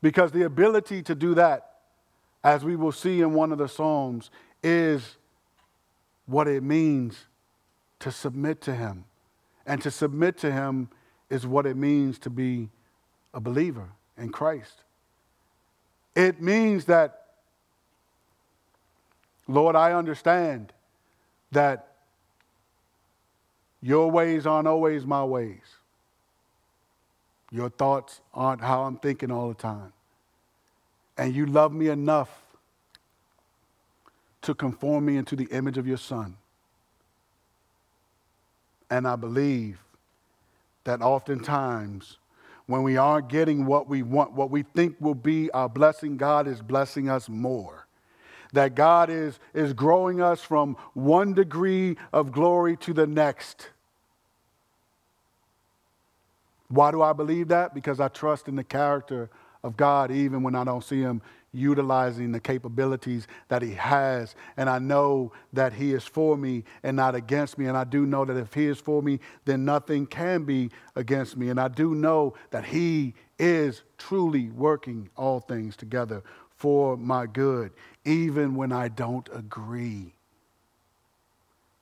Because 0.00 0.32
the 0.32 0.44
ability 0.44 1.02
to 1.02 1.14
do 1.14 1.34
that, 1.34 1.72
as 2.42 2.64
we 2.64 2.74
will 2.74 2.90
see 2.90 3.20
in 3.20 3.34
one 3.34 3.52
of 3.52 3.58
the 3.58 3.68
Psalms, 3.68 4.30
is 4.62 5.18
what 6.24 6.48
it 6.48 6.62
means 6.62 7.26
to 8.04 8.12
submit 8.12 8.60
to 8.60 8.74
Him. 8.74 9.06
And 9.64 9.80
to 9.80 9.90
submit 9.90 10.36
to 10.38 10.52
Him 10.52 10.90
is 11.30 11.46
what 11.46 11.64
it 11.64 11.74
means 11.74 12.18
to 12.18 12.30
be 12.30 12.68
a 13.32 13.40
believer 13.40 13.88
in 14.18 14.28
Christ. 14.28 14.82
It 16.14 16.40
means 16.40 16.84
that, 16.84 17.22
Lord, 19.48 19.74
I 19.74 19.92
understand 19.92 20.74
that 21.52 21.94
your 23.80 24.10
ways 24.10 24.46
aren't 24.46 24.68
always 24.68 25.06
my 25.06 25.24
ways. 25.24 25.62
Your 27.50 27.70
thoughts 27.70 28.20
aren't 28.34 28.60
how 28.60 28.82
I'm 28.82 28.98
thinking 28.98 29.30
all 29.30 29.48
the 29.48 29.54
time. 29.54 29.94
And 31.16 31.34
you 31.34 31.46
love 31.46 31.72
me 31.72 31.88
enough 31.88 32.42
to 34.42 34.54
conform 34.54 35.06
me 35.06 35.16
into 35.16 35.36
the 35.36 35.44
image 35.44 35.78
of 35.78 35.86
your 35.86 35.96
Son. 35.96 36.36
And 38.94 39.08
I 39.08 39.16
believe 39.16 39.82
that 40.84 41.02
oftentimes 41.02 42.18
when 42.66 42.84
we 42.84 42.96
aren't 42.96 43.28
getting 43.28 43.66
what 43.66 43.88
we 43.88 44.04
want, 44.04 44.34
what 44.34 44.52
we 44.52 44.62
think 44.62 44.94
will 45.00 45.16
be 45.16 45.50
our 45.50 45.68
blessing, 45.68 46.16
God 46.16 46.46
is 46.46 46.62
blessing 46.62 47.08
us 47.08 47.28
more. 47.28 47.88
That 48.52 48.76
God 48.76 49.10
is, 49.10 49.40
is 49.52 49.72
growing 49.72 50.22
us 50.22 50.42
from 50.42 50.76
one 50.92 51.34
degree 51.34 51.96
of 52.12 52.30
glory 52.30 52.76
to 52.78 52.92
the 52.92 53.04
next. 53.04 53.70
Why 56.68 56.92
do 56.92 57.02
I 57.02 57.12
believe 57.14 57.48
that? 57.48 57.74
Because 57.74 57.98
I 57.98 58.06
trust 58.06 58.46
in 58.46 58.54
the 58.54 58.62
character 58.62 59.28
of 59.64 59.76
God 59.76 60.12
even 60.12 60.44
when 60.44 60.54
I 60.54 60.62
don't 60.62 60.84
see 60.84 61.00
Him 61.00 61.20
utilizing 61.54 62.32
the 62.32 62.40
capabilities 62.40 63.26
that 63.48 63.62
He 63.62 63.72
has. 63.72 64.34
And 64.56 64.68
I 64.68 64.78
know 64.78 65.32
that 65.52 65.72
He 65.72 65.92
is 65.92 66.04
for 66.04 66.36
me 66.36 66.64
and 66.82 66.96
not 66.96 67.14
against 67.14 67.56
me. 67.56 67.66
And 67.66 67.76
I 67.76 67.84
do 67.84 68.06
know 68.06 68.24
that 68.24 68.36
if 68.36 68.52
He 68.52 68.66
is 68.66 68.78
for 68.78 69.02
me, 69.02 69.20
then 69.44 69.64
nothing 69.64 70.06
can 70.06 70.44
be 70.44 70.70
against 70.96 71.36
me. 71.36 71.48
And 71.48 71.60
I 71.60 71.68
do 71.68 71.94
know 71.94 72.34
that 72.50 72.64
He 72.64 73.14
is 73.38 73.82
truly 73.98 74.50
working 74.50 75.08
all 75.16 75.40
things 75.40 75.76
together 75.76 76.22
for 76.56 76.96
my 76.96 77.26
good, 77.26 77.72
even 78.04 78.54
when 78.54 78.72
I 78.72 78.88
don't 78.88 79.28
agree. 79.32 80.14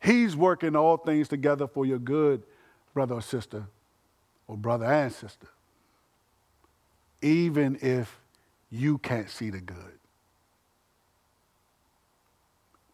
He's 0.01 0.35
working 0.35 0.75
all 0.75 0.97
things 0.97 1.29
together 1.29 1.69
for 1.69 1.87
your 1.87 1.99
good, 1.99 2.43
brother 2.93 3.15
or 3.15 3.23
sister, 3.23 3.67
or 4.49 4.57
brother 4.57 4.87
and 4.87 5.13
sister, 5.13 5.47
even 7.21 7.79
if 7.81 8.19
you 8.73 8.97
can't 8.97 9.29
see 9.29 9.51
the 9.51 9.61
good. 9.61 9.99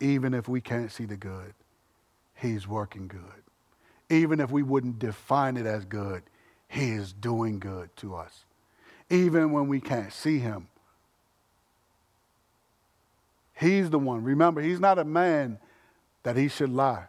Even 0.00 0.34
if 0.34 0.48
we 0.48 0.60
can't 0.60 0.90
see 0.90 1.04
the 1.04 1.16
good, 1.16 1.54
He's 2.34 2.68
working 2.68 3.08
good. 3.08 3.20
Even 4.10 4.40
if 4.40 4.50
we 4.50 4.62
wouldn't 4.62 4.98
define 4.98 5.56
it 5.56 5.66
as 5.66 5.84
good, 5.84 6.24
He 6.68 6.90
is 6.90 7.12
doing 7.12 7.60
good 7.60 7.96
to 7.98 8.16
us. 8.16 8.44
Even 9.08 9.52
when 9.52 9.68
we 9.68 9.80
can't 9.80 10.12
see 10.12 10.40
Him, 10.40 10.66
He's 13.54 13.88
the 13.88 13.98
one. 13.98 14.24
Remember, 14.24 14.60
He's 14.60 14.80
not 14.80 14.98
a 14.98 15.04
man 15.04 15.58
that 16.24 16.36
He 16.36 16.48
should 16.48 16.70
lie. 16.70 17.06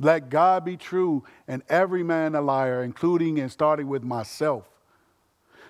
Let 0.00 0.30
God 0.30 0.64
be 0.64 0.78
true 0.78 1.24
and 1.46 1.62
every 1.68 2.02
man 2.02 2.34
a 2.34 2.40
liar, 2.40 2.82
including 2.82 3.38
and 3.38 3.52
starting 3.52 3.86
with 3.86 4.02
myself. 4.02 4.64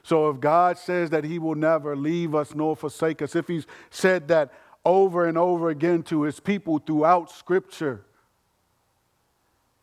So 0.02 0.30
if 0.30 0.40
God 0.40 0.78
says 0.78 1.10
that 1.10 1.24
he 1.24 1.38
will 1.38 1.54
never 1.54 1.96
leave 1.96 2.34
us 2.34 2.54
nor 2.54 2.74
forsake 2.76 3.22
us, 3.22 3.36
if 3.36 3.46
he's 3.46 3.66
said 3.90 4.28
that 4.28 4.52
over 4.84 5.26
and 5.26 5.38
over 5.38 5.70
again 5.70 6.02
to 6.04 6.22
his 6.22 6.40
people 6.40 6.78
throughout 6.78 7.30
scripture, 7.30 8.04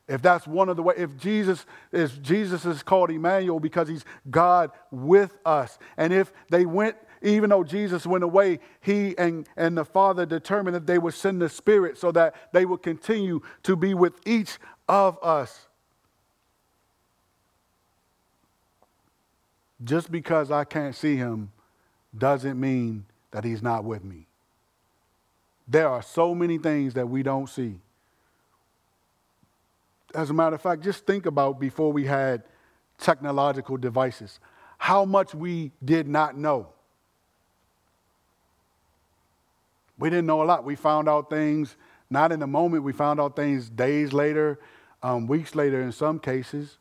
if 0.10 0.22
that's 0.22 0.48
one 0.48 0.70
of 0.70 0.76
the 0.76 0.84
way, 0.84 0.96
if 0.98 1.16
Jesus 1.18 1.66
is 1.92 2.18
Jesus 2.18 2.66
is 2.66 2.82
called 2.82 3.12
Emmanuel 3.12 3.60
because 3.60 3.88
he's 3.88 4.04
God 4.30 4.72
with 4.92 5.38
us, 5.46 5.78
and 5.98 6.12
if 6.12 6.34
they 6.50 6.66
went, 6.66 6.98
even 7.22 7.52
though 7.52 7.64
Jesus 7.64 8.08
went 8.08 8.24
away, 8.24 8.60
he 8.82 9.18
and, 9.18 9.48
and 9.56 9.78
the 9.78 9.86
Father 9.86 10.26
determined 10.26 10.76
that 10.76 10.88
they 10.88 10.98
would 10.98 11.14
send 11.14 11.42
the 11.42 11.48
Spirit 11.48 11.98
so 11.98 12.12
that 12.12 12.36
they 12.54 12.66
would 12.66 12.82
continue 12.82 13.40
to 13.64 13.76
be 13.76 13.94
with 13.94 14.14
each 14.26 14.58
of 14.88 15.18
us. 15.22 15.69
Just 19.84 20.12
because 20.12 20.52
I 20.52 20.64
can't 20.64 20.96
see 20.96 21.16
him 21.16 21.52
doesn't 22.18 22.60
mean 22.60 23.06
that 23.32 23.44
he's 23.44 23.62
not 23.62 23.84
with 23.84 24.04
me. 24.04 24.26
There 25.68 25.88
are 25.88 26.02
so 26.02 26.34
many 26.34 26.58
things 26.58 26.96
that 26.96 27.08
we 27.08 27.24
don't 27.24 27.48
see. 27.48 27.76
As 30.16 30.32
a 30.32 30.34
matter 30.34 30.56
of 30.56 30.62
fact, 30.62 30.84
just 30.84 31.06
think 31.06 31.28
about 31.28 31.60
before 31.60 31.94
we 31.94 32.06
had 32.06 32.44
technological 32.98 33.78
devices, 33.78 34.40
how 34.78 35.06
much 35.06 35.36
we 35.36 35.72
did 35.86 36.08
not 36.08 36.36
know. 36.36 36.70
We 40.00 40.10
didn't 40.10 40.26
know 40.26 40.42
a 40.42 40.46
lot. 40.46 40.64
We 40.64 40.76
found 40.76 41.08
out 41.08 41.30
things 41.30 41.76
not 42.10 42.32
in 42.32 42.40
the 42.40 42.48
moment, 42.48 42.84
we 42.84 42.94
found 42.94 43.20
out 43.20 43.36
things 43.36 43.70
days 43.70 44.14
later, 44.14 44.60
um, 45.04 45.28
weeks 45.28 45.54
later 45.54 45.82
in 45.82 45.92
some 45.92 46.20
cases. 46.20 46.78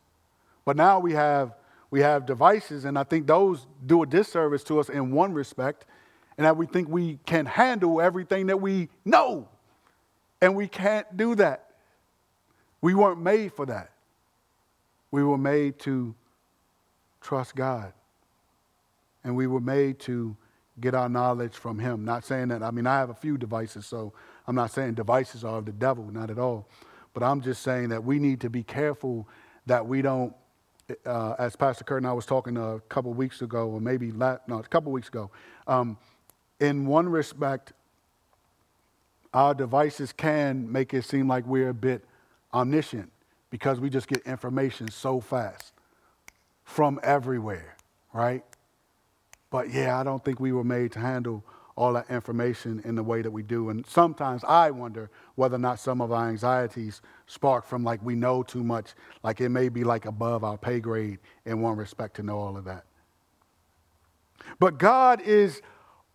But 0.65 0.77
now 0.77 0.99
we 0.99 1.13
have 1.13 1.55
we 1.91 2.01
have 2.01 2.27
devices, 2.27 2.85
and 2.85 2.99
I 2.99 3.05
think 3.05 3.27
those 3.27 3.67
do 3.85 4.03
a 4.03 4.07
disservice 4.07 4.63
to 4.65 4.79
us 4.79 4.89
in 4.89 5.11
one 5.11 5.33
respect, 5.33 5.87
and 6.37 6.45
that 6.45 6.57
we 6.57 6.67
think 6.67 6.89
we 6.89 7.19
can 7.27 7.47
handle 7.47 8.01
everything 8.01 8.47
that 8.47 8.61
we 8.61 8.89
know. 9.05 9.49
And 10.41 10.55
we 10.55 10.69
can't 10.69 11.17
do 11.17 11.35
that. 11.37 11.71
We 12.81 12.95
weren't 12.95 13.21
made 13.21 13.53
for 13.53 13.67
that. 13.67 13.91
We 15.11 15.25
were 15.25 15.39
made 15.39 15.79
to 15.81 16.15
trust 17.21 17.57
God. 17.57 17.93
And 19.25 19.35
we 19.35 19.47
were 19.47 19.61
made 19.61 19.99
to 20.01 20.37
get 20.81 20.95
our 20.95 21.09
knowledge 21.09 21.55
from 21.55 21.79
Him. 21.79 22.05
Not 22.05 22.25
saying 22.25 22.49
that, 22.49 22.63
I 22.63 22.71
mean, 22.71 22.87
I 22.87 22.99
have 22.99 23.11
a 23.11 23.15
few 23.15 23.37
devices, 23.37 23.85
so 23.87 24.13
I'm 24.47 24.55
not 24.55 24.71
saying 24.71 24.95
devices 24.95 25.43
are 25.43 25.59
of 25.59 25.65
the 25.65 25.73
devil, 25.73 26.09
not 26.13 26.31
at 26.31 26.39
all. 26.39 26.69
But 27.15 27.23
I'm 27.25 27.41
just 27.41 27.63
saying 27.63 27.89
that 27.89 28.05
we 28.05 28.21
need 28.21 28.41
to 28.43 28.51
be 28.51 28.63
careful 28.63 29.29
that 29.67 29.87
we 29.87 30.03
don't, 30.03 30.35
uh, 31.05 31.35
as 31.39 31.57
Pastor 31.57 31.85
Kurt 31.85 31.99
and 31.99 32.07
I 32.07 32.13
was 32.13 32.27
talking 32.27 32.57
a 32.57 32.81
couple 32.89 33.13
weeks 33.13 33.43
ago, 33.43 33.69
or 33.69 33.81
maybe 33.81 34.13
no, 34.13 34.39
a 34.49 34.63
couple 34.63 34.93
weeks 34.93 35.09
ago, 35.09 35.31
um, 35.67 35.99
in 36.61 36.87
one 36.87 37.09
respect, 37.09 37.73
our 39.35 39.55
devices 39.55 40.13
can 40.13 40.71
make 40.71 40.95
it 40.95 41.05
seem 41.05 41.29
like 41.29 41.47
we're 41.47 41.69
a 41.69 41.75
bit 41.75 42.05
omniscient 42.53 43.11
because 43.51 43.81
we 43.81 43.91
just 43.91 44.09
get 44.09 44.21
information 44.27 44.91
so 44.91 45.21
fast 45.21 45.73
from 46.65 46.99
everywhere, 47.03 47.77
right? 48.13 48.45
But 49.51 49.71
yeah, 49.71 49.99
I 49.99 50.05
don't 50.05 50.25
think 50.25 50.41
we 50.41 50.53
were 50.53 50.65
made 50.65 50.93
to 50.93 50.99
handle 50.99 51.45
all 51.79 51.93
that 51.93 52.11
information 52.11 52.83
in 52.85 52.97
the 52.97 53.03
way 53.03 53.23
that 53.23 53.31
we 53.31 53.43
do. 53.43 53.71
And 53.71 53.87
sometimes 53.87 54.43
I 54.43 54.73
wonder 54.73 55.11
whether 55.37 55.55
or 55.55 55.61
not 55.61 55.79
some 55.79 56.01
of 56.01 56.11
our 56.11 56.29
anxieties 56.29 57.01
spark 57.27 57.65
from 57.65 57.85
like 57.85 58.03
we 58.03 58.17
know 58.17 58.43
too 58.43 58.65
much, 58.65 58.95
like 59.23 59.41
it 59.41 59.51
may 59.51 59.69
be 59.69 59.85
like 59.85 60.05
above 60.05 60.43
our 60.43 60.59
pay 60.59 60.81
grade 60.81 61.21
in 61.47 61.61
one 61.63 61.77
respect 61.77 62.17
to 62.17 62.25
know 62.25 62.37
all 62.37 62.57
of 62.57 62.65
that. 62.65 62.85
But 64.59 64.79
God 64.79 65.21
is 65.21 65.63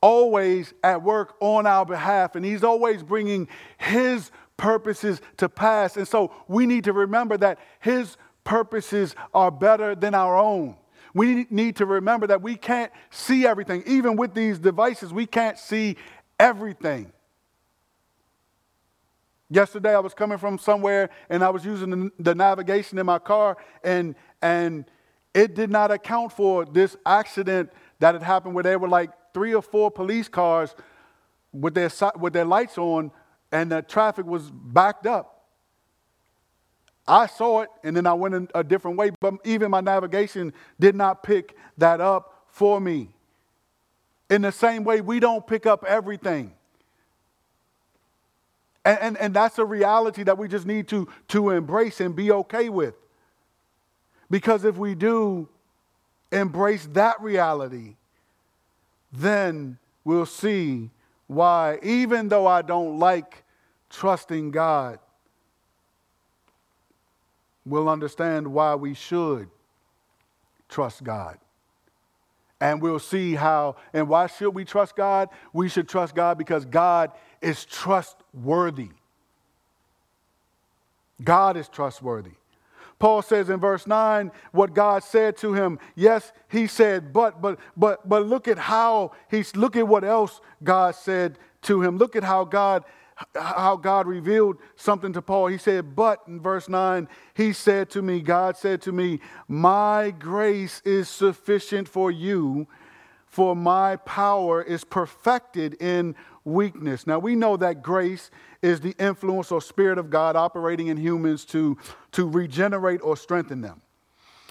always 0.02 0.74
at 0.84 1.02
work 1.02 1.36
on 1.40 1.66
our 1.66 1.86
behalf, 1.86 2.36
and 2.36 2.44
He's 2.46 2.64
always 2.64 3.02
bringing 3.02 3.48
His 3.78 4.32
purposes 4.58 5.22
to 5.38 5.48
pass. 5.48 5.96
And 5.96 6.06
so 6.08 6.34
we 6.50 6.66
need 6.66 6.84
to 6.84 6.94
remember 6.94 7.38
that 7.38 7.58
His 7.80 8.18
purposes 8.44 9.16
are 9.34 9.50
better 9.50 9.96
than 9.96 10.14
our 10.14 10.38
own. 10.38 10.76
We 11.14 11.46
need 11.50 11.76
to 11.78 11.86
remember 11.86 12.28
that 12.28 12.42
we 12.42 12.56
can't 12.56 12.92
see 13.12 13.46
everything. 13.46 13.84
Even 13.86 14.16
with 14.16 14.34
these 14.34 14.58
devices, 14.58 15.14
we 15.14 15.26
can't 15.26 15.60
see 15.60 15.98
everything. 16.40 17.12
Yesterday, 19.50 19.94
I 19.94 20.00
was 20.00 20.16
coming 20.16 20.40
from 20.40 20.58
somewhere 20.58 21.12
and 21.30 21.44
I 21.44 21.50
was 21.52 21.64
using 21.64 22.12
the, 22.18 22.34
navigation 22.34 22.98
in 22.98 23.06
my 23.06 23.20
car, 23.20 23.58
and, 23.84 24.16
and 24.42 24.86
it 25.36 25.54
did 25.54 25.70
not 25.70 25.92
account 25.92 26.32
for 26.32 26.66
this 26.66 26.98
accident 27.06 27.72
that 28.00 28.16
had 28.16 28.24
happened 28.24 28.56
where 28.56 28.64
there 28.64 28.80
were 28.80 28.88
like 28.88 29.12
three 29.34 29.54
or 29.54 29.62
four 29.62 29.92
police 29.92 30.28
cars 30.28 30.76
with 31.52 31.76
their, 31.76 31.92
with 32.18 32.34
their 32.34 32.46
lights 32.46 32.80
on, 32.80 33.12
and 33.52 33.72
the 33.72 33.84
traffic 33.84 34.26
was 34.26 34.50
backed 34.50 35.06
up. 35.06 35.33
I 37.08 37.28
saw 37.28 37.62
it 37.62 37.70
and 37.84 37.96
then 37.96 38.08
I 38.08 38.14
went 38.14 38.36
in 38.36 38.48
a 38.56 38.64
different 38.64 38.98
way, 38.98 39.12
but 39.20 39.36
even 39.44 39.72
my 39.72 39.82
navigation 39.82 40.54
did 40.80 40.96
not 40.96 41.24
pick 41.24 41.56
that 41.78 42.00
up 42.00 42.46
for 42.48 42.80
me. 42.80 43.10
In 44.30 44.42
the 44.42 44.52
same 44.52 44.84
way, 44.84 45.02
we 45.02 45.20
don't 45.20 45.46
pick 45.46 45.66
up 45.66 45.84
everything. 45.86 46.54
And, 48.86 49.00
and, 49.00 49.18
and 49.18 49.34
that's 49.34 49.60
a 49.60 49.66
reality 49.66 50.24
that 50.24 50.38
we 50.38 50.48
just 50.48 50.66
need 50.66 50.88
to, 50.90 51.08
to 51.30 51.52
embrace 51.52 52.00
and 52.00 52.16
be 52.16 52.32
okay 52.32 52.70
with. 52.70 52.96
Because 54.30 54.66
if 54.66 54.78
we 54.78 54.96
do 54.96 55.50
embrace 56.32 56.88
that 56.94 57.22
reality, 57.22 57.96
then 59.12 59.78
we'll 60.04 60.26
see 60.26 60.90
why, 61.28 61.80
even 61.84 62.30
though 62.30 62.48
I 62.48 62.62
don't 62.62 62.98
like 62.98 63.44
trusting 63.90 64.52
God, 64.52 65.00
we'll 67.66 67.90
understand 67.90 68.48
why 68.48 68.76
we 68.76 68.94
should 68.94 69.50
trust 70.70 71.04
God. 71.04 71.38
And 72.60 72.82
we'll 72.82 73.00
see 73.00 73.36
how, 73.36 73.76
and 73.94 74.08
why 74.08 74.28
should 74.28 74.52
we 74.52 74.64
trust 74.64 74.96
God? 74.96 75.30
We 75.52 75.68
should 75.68 75.90
trust 75.90 76.16
God 76.16 76.38
because 76.38 76.66
God 76.66 77.12
is 77.42 77.66
trustworthy. 77.66 78.90
God 81.22 81.58
is 81.58 81.68
trustworthy. 81.68 82.32
Paul 83.00 83.22
says 83.22 83.50
in 83.50 83.60
verse 83.60 83.86
9 83.86 84.32
what 84.54 84.74
God 84.74 85.04
said 85.04 85.36
to 85.38 85.54
him. 85.54 85.78
Yes, 85.94 86.32
he 86.48 86.68
said, 86.68 87.12
but 87.12 87.42
but 87.42 87.60
but 87.76 88.08
but 88.08 88.26
look 88.26 88.48
at 88.48 88.58
how 88.58 89.12
he's 89.30 89.56
look 89.58 89.76
at 89.76 89.86
what 89.86 90.06
else 90.06 90.40
God 90.64 90.96
said 90.96 91.38
to 91.64 91.82
him. 91.82 91.98
Look 91.98 92.16
at 92.16 92.24
how 92.24 92.46
God 92.46 92.86
how 93.36 93.76
God 93.76 94.08
revealed 94.08 94.58
something 94.76 95.14
to 95.14 95.22
Paul. 95.22 95.48
He 95.48 95.58
said, 95.58 95.96
But 95.96 96.20
in 96.28 96.42
verse 96.42 96.70
9, 96.70 97.08
he 97.34 97.54
said 97.54 97.90
to 97.92 98.02
me, 98.02 98.22
God 98.22 98.58
said 98.58 98.82
to 98.84 98.92
me, 98.92 99.20
My 99.48 100.12
grace 100.12 100.82
is 100.86 101.10
sufficient 101.10 101.88
for 101.88 102.12
you, 102.12 102.68
for 103.28 103.56
my 103.56 103.96
power 103.98 104.62
is 104.62 104.84
perfected 104.84 105.76
in 105.82 106.16
weakness. 106.46 107.08
Now 107.08 107.20
we 107.20 107.36
know 107.36 107.58
that 107.58 107.82
grace 107.82 108.30
is 108.62 108.82
the 108.82 108.96
influence 109.00 109.52
or 109.52 109.62
spirit 109.62 109.98
of 109.98 110.10
God 110.10 110.36
operating 110.36 110.88
in 110.88 110.98
humans 110.98 111.46
to, 111.46 111.78
to 112.12 112.28
regenerate 112.28 113.02
or 113.04 113.18
strengthen 113.18 113.62
them. 113.62 113.82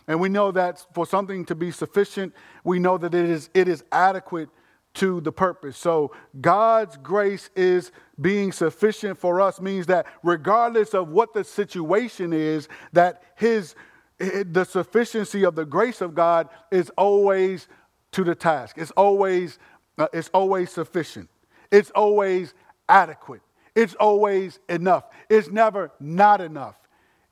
And 0.08 0.20
we 0.20 0.28
know 0.28 0.50
that 0.52 0.84
for 0.94 1.06
something 1.06 1.44
to 1.46 1.54
be 1.54 1.70
sufficient, 1.70 2.34
we 2.64 2.78
know 2.78 2.98
that 2.98 3.14
it 3.14 3.28
is, 3.28 3.50
it 3.54 3.68
is 3.68 3.84
adequate 3.92 4.48
to 4.94 5.20
the 5.20 5.32
purpose. 5.32 5.76
So 5.76 6.12
God's 6.40 6.96
grace 6.98 7.50
is 7.56 7.92
being 8.22 8.52
sufficient 8.52 9.18
for 9.18 9.40
us 9.40 9.60
means 9.60 9.86
that 9.86 10.06
regardless 10.22 10.94
of 10.94 11.08
what 11.08 11.34
the 11.34 11.44
situation 11.44 12.32
is, 12.32 12.68
that 12.92 13.22
his 13.36 13.74
the 14.18 14.64
sufficiency 14.64 15.44
of 15.44 15.56
the 15.56 15.64
grace 15.64 16.00
of 16.00 16.14
God 16.14 16.48
is 16.70 16.90
always 16.96 17.66
to 18.12 18.22
the 18.22 18.34
task. 18.34 18.78
It's 18.78 18.92
always 18.92 19.58
uh, 19.98 20.06
it's 20.12 20.30
always 20.32 20.70
sufficient. 20.70 21.28
It's 21.70 21.90
always 21.90 22.54
adequate. 22.88 23.42
It's 23.74 23.94
always 23.94 24.60
enough. 24.68 25.04
It's 25.28 25.48
never 25.48 25.90
not 25.98 26.40
enough. 26.40 26.76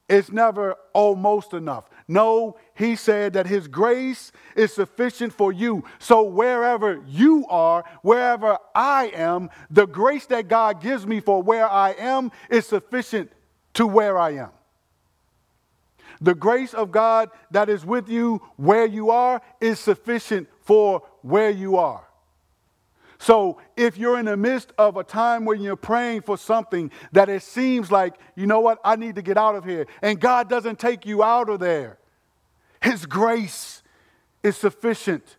It's 0.09 0.33
never 0.33 0.75
almost 0.93 1.53
enough. 1.55 1.89
No, 2.11 2.57
he 2.75 2.97
said 2.97 3.35
that 3.35 3.47
his 3.47 3.69
grace 3.69 4.33
is 4.57 4.73
sufficient 4.73 5.33
for 5.33 5.53
you. 5.53 5.85
So 6.01 6.25
wherever 6.25 7.01
you 7.07 7.47
are, 7.49 7.85
wherever 8.03 8.59
I 8.75 9.13
am, 9.15 9.49
the 9.71 9.87
grace 9.87 10.27
that 10.27 10.49
God 10.49 10.83
gives 10.83 11.07
me 11.07 11.21
for 11.21 11.41
where 11.41 11.71
I 11.71 11.91
am 11.93 12.33
is 12.51 12.67
sufficient 12.67 13.31
to 13.75 13.87
where 13.87 14.19
I 14.19 14.31
am. 14.31 14.51
The 16.21 16.35
grace 16.35 16.75
of 16.75 16.91
God 16.91 17.31
that 17.53 17.69
is 17.69 17.87
with 17.87 18.09
you 18.09 18.43
where 18.57 18.87
you 18.87 19.11
are 19.11 19.41
is 19.61 19.79
sufficient 19.79 20.49
for 20.63 21.05
where 21.23 21.51
you 21.51 21.77
are. 21.77 22.10
So 23.21 23.59
if 23.77 23.99
you're 23.99 24.19
in 24.19 24.25
the 24.25 24.37
midst 24.37 24.73
of 24.79 24.97
a 24.97 25.05
time 25.05 25.45
when 25.45 25.61
you're 25.61 25.77
praying 25.77 26.23
for 26.23 26.39
something 26.39 26.91
that 27.13 27.29
it 27.29 27.43
seems 27.43 27.93
like, 27.93 28.15
you 28.35 28.47
know 28.47 28.61
what, 28.61 28.79
I 28.83 28.97
need 28.97 29.17
to 29.17 29.23
get 29.23 29.37
out 29.37 29.55
of 29.55 29.65
here, 29.67 29.87
and 30.01 30.19
God 30.19 30.49
doesn't 30.49 30.79
take 30.79 31.05
you 31.05 31.23
out 31.23 31.51
of 31.51 31.61
there, 31.61 31.99
His 32.83 33.05
grace 33.05 33.83
is 34.43 34.57
sufficient, 34.57 35.37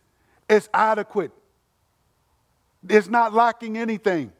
it's 0.48 0.68
adequate, 0.72 1.32
it's 2.88 3.08
not 3.08 3.34
lacking 3.34 3.76
anything. 3.76 4.32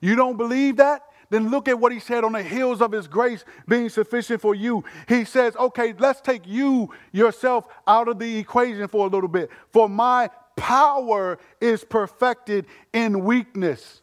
You 0.00 0.14
don't 0.14 0.36
believe 0.36 0.76
that? 0.76 1.02
Then 1.30 1.50
look 1.50 1.68
at 1.68 1.78
what 1.78 1.92
he 1.92 2.00
said 2.00 2.24
on 2.24 2.32
the 2.32 2.42
heels 2.42 2.80
of 2.82 2.92
his 2.92 3.06
grace 3.06 3.44
being 3.66 3.88
sufficient 3.88 4.40
for 4.40 4.54
you. 4.54 4.84
He 5.08 5.24
says, 5.24 5.56
okay, 5.56 5.94
let's 5.98 6.20
take 6.20 6.46
you 6.46 6.90
yourself 7.12 7.66
out 7.86 8.08
of 8.08 8.18
the 8.18 8.38
equation 8.38 8.86
for 8.88 9.06
a 9.06 9.08
little 9.08 9.28
bit. 9.28 9.50
For 9.72 9.88
my 9.88 10.28
power 10.56 11.38
is 11.60 11.84
perfected 11.84 12.66
in 12.92 13.24
weakness. 13.24 14.02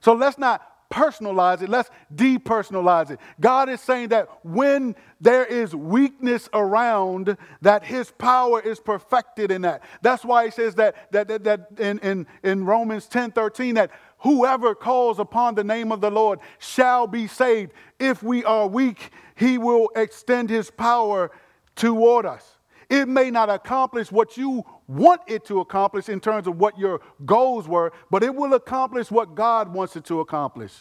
So 0.00 0.12
let's 0.12 0.38
not 0.38 0.62
personalize 0.90 1.62
it, 1.62 1.68
let's 1.68 1.90
depersonalize 2.14 3.10
it. 3.10 3.20
God 3.40 3.68
is 3.68 3.80
saying 3.80 4.08
that 4.08 4.28
when 4.44 4.94
there 5.20 5.44
is 5.44 5.74
weakness 5.74 6.48
around, 6.52 7.36
that 7.62 7.84
his 7.84 8.10
power 8.12 8.60
is 8.60 8.78
perfected 8.78 9.50
in 9.50 9.62
that. 9.62 9.82
That's 10.02 10.24
why 10.24 10.44
he 10.44 10.50
says 10.50 10.74
that, 10.76 11.10
that, 11.12 11.28
that, 11.28 11.44
that 11.44 11.68
in, 11.78 11.98
in, 12.00 12.26
in 12.42 12.64
Romans 12.64 13.06
10 13.06 13.32
13, 13.32 13.74
that 13.74 13.90
Whoever 14.26 14.74
calls 14.74 15.20
upon 15.20 15.54
the 15.54 15.62
name 15.62 15.92
of 15.92 16.00
the 16.00 16.10
Lord 16.10 16.40
shall 16.58 17.06
be 17.06 17.28
saved. 17.28 17.70
If 18.00 18.24
we 18.24 18.42
are 18.42 18.66
weak, 18.66 19.12
he 19.36 19.56
will 19.56 19.88
extend 19.94 20.50
his 20.50 20.68
power 20.68 21.30
toward 21.76 22.26
us. 22.26 22.58
It 22.90 23.06
may 23.06 23.30
not 23.30 23.50
accomplish 23.50 24.10
what 24.10 24.36
you 24.36 24.64
want 24.88 25.20
it 25.28 25.44
to 25.44 25.60
accomplish 25.60 26.08
in 26.08 26.18
terms 26.18 26.48
of 26.48 26.58
what 26.58 26.76
your 26.76 27.02
goals 27.24 27.68
were, 27.68 27.92
but 28.10 28.24
it 28.24 28.34
will 28.34 28.54
accomplish 28.54 29.12
what 29.12 29.36
God 29.36 29.72
wants 29.72 29.94
it 29.94 30.04
to 30.06 30.18
accomplish. 30.18 30.72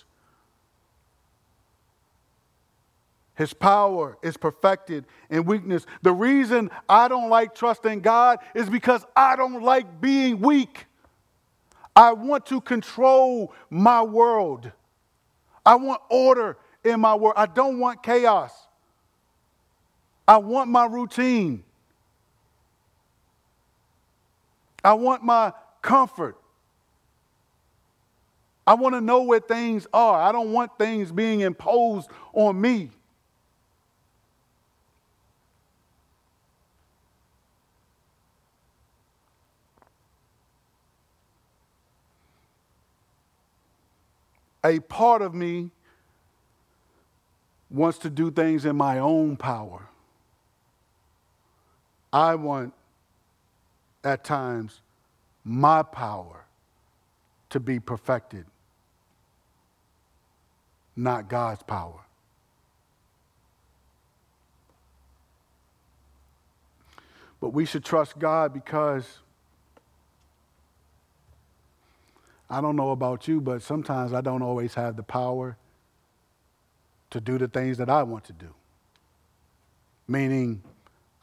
His 3.36 3.54
power 3.54 4.18
is 4.24 4.38
perfected 4.38 5.06
in 5.30 5.46
weakness. 5.46 5.86
The 6.02 6.14
reason 6.14 6.72
I 6.90 7.08
don't 7.08 7.30
like 7.30 7.54
trusting 7.54 8.00
God 8.00 8.40
is 8.56 8.72
because 8.72 9.06
I 9.16 9.36
don't 9.36 9.62
like 9.62 10.02
being 10.02 10.40
weak. 10.40 10.88
I 11.96 12.12
want 12.14 12.46
to 12.48 12.60
control 12.60 13.54
my 13.70 14.02
world. 14.02 14.72
I 15.66 15.76
want 15.76 16.02
order 16.10 16.58
in 16.84 17.00
my 17.00 17.16
world. 17.16 17.36
I 17.38 17.46
don't 17.46 17.80
want 17.80 18.04
chaos. 18.04 18.52
I 20.28 20.38
want 20.38 20.70
my 20.70 20.86
routine. 20.86 21.64
I 24.84 24.94
want 24.94 25.24
my 25.24 25.54
comfort. 25.82 26.38
I 28.68 28.74
want 28.74 28.96
to 28.96 29.02
know 29.02 29.24
where 29.24 29.40
things 29.40 29.88
are. 29.94 30.22
I 30.22 30.32
don't 30.32 30.52
want 30.52 30.78
things 30.78 31.12
being 31.12 31.42
imposed 31.42 32.10
on 32.34 32.60
me. 32.60 32.90
A 44.66 44.80
part 44.80 45.22
of 45.22 45.36
me 45.36 45.70
wants 47.70 48.00
to 48.00 48.10
do 48.10 48.32
things 48.32 48.66
in 48.66 48.76
my 48.76 48.98
own 48.98 49.38
power. 49.38 49.88
I 52.12 52.34
want, 52.34 52.74
at 54.04 54.24
times, 54.24 54.82
my 55.44 55.84
power 55.84 56.46
to 57.52 57.60
be 57.60 57.80
perfected, 57.80 58.46
not 60.96 61.30
God's 61.30 61.62
power. 61.62 62.02
But 67.40 67.50
we 67.50 67.66
should 67.66 67.86
trust 67.86 68.18
God 68.18 68.52
because 68.52 69.20
I 72.50 72.62
don't 72.62 72.76
know 72.76 72.92
about 72.92 73.28
you, 73.28 73.42
but 73.42 73.62
sometimes 73.62 74.14
I 74.14 74.22
don't 74.22 74.42
always 74.42 74.74
have 74.76 74.96
the 74.96 75.04
power 75.04 75.58
to 77.10 77.20
do 77.20 77.38
the 77.38 77.48
things 77.48 77.78
that 77.78 77.90
I 77.90 78.04
want 78.04 78.26
to 78.26 78.34
do. 78.34 78.54
Meaning, 80.08 80.62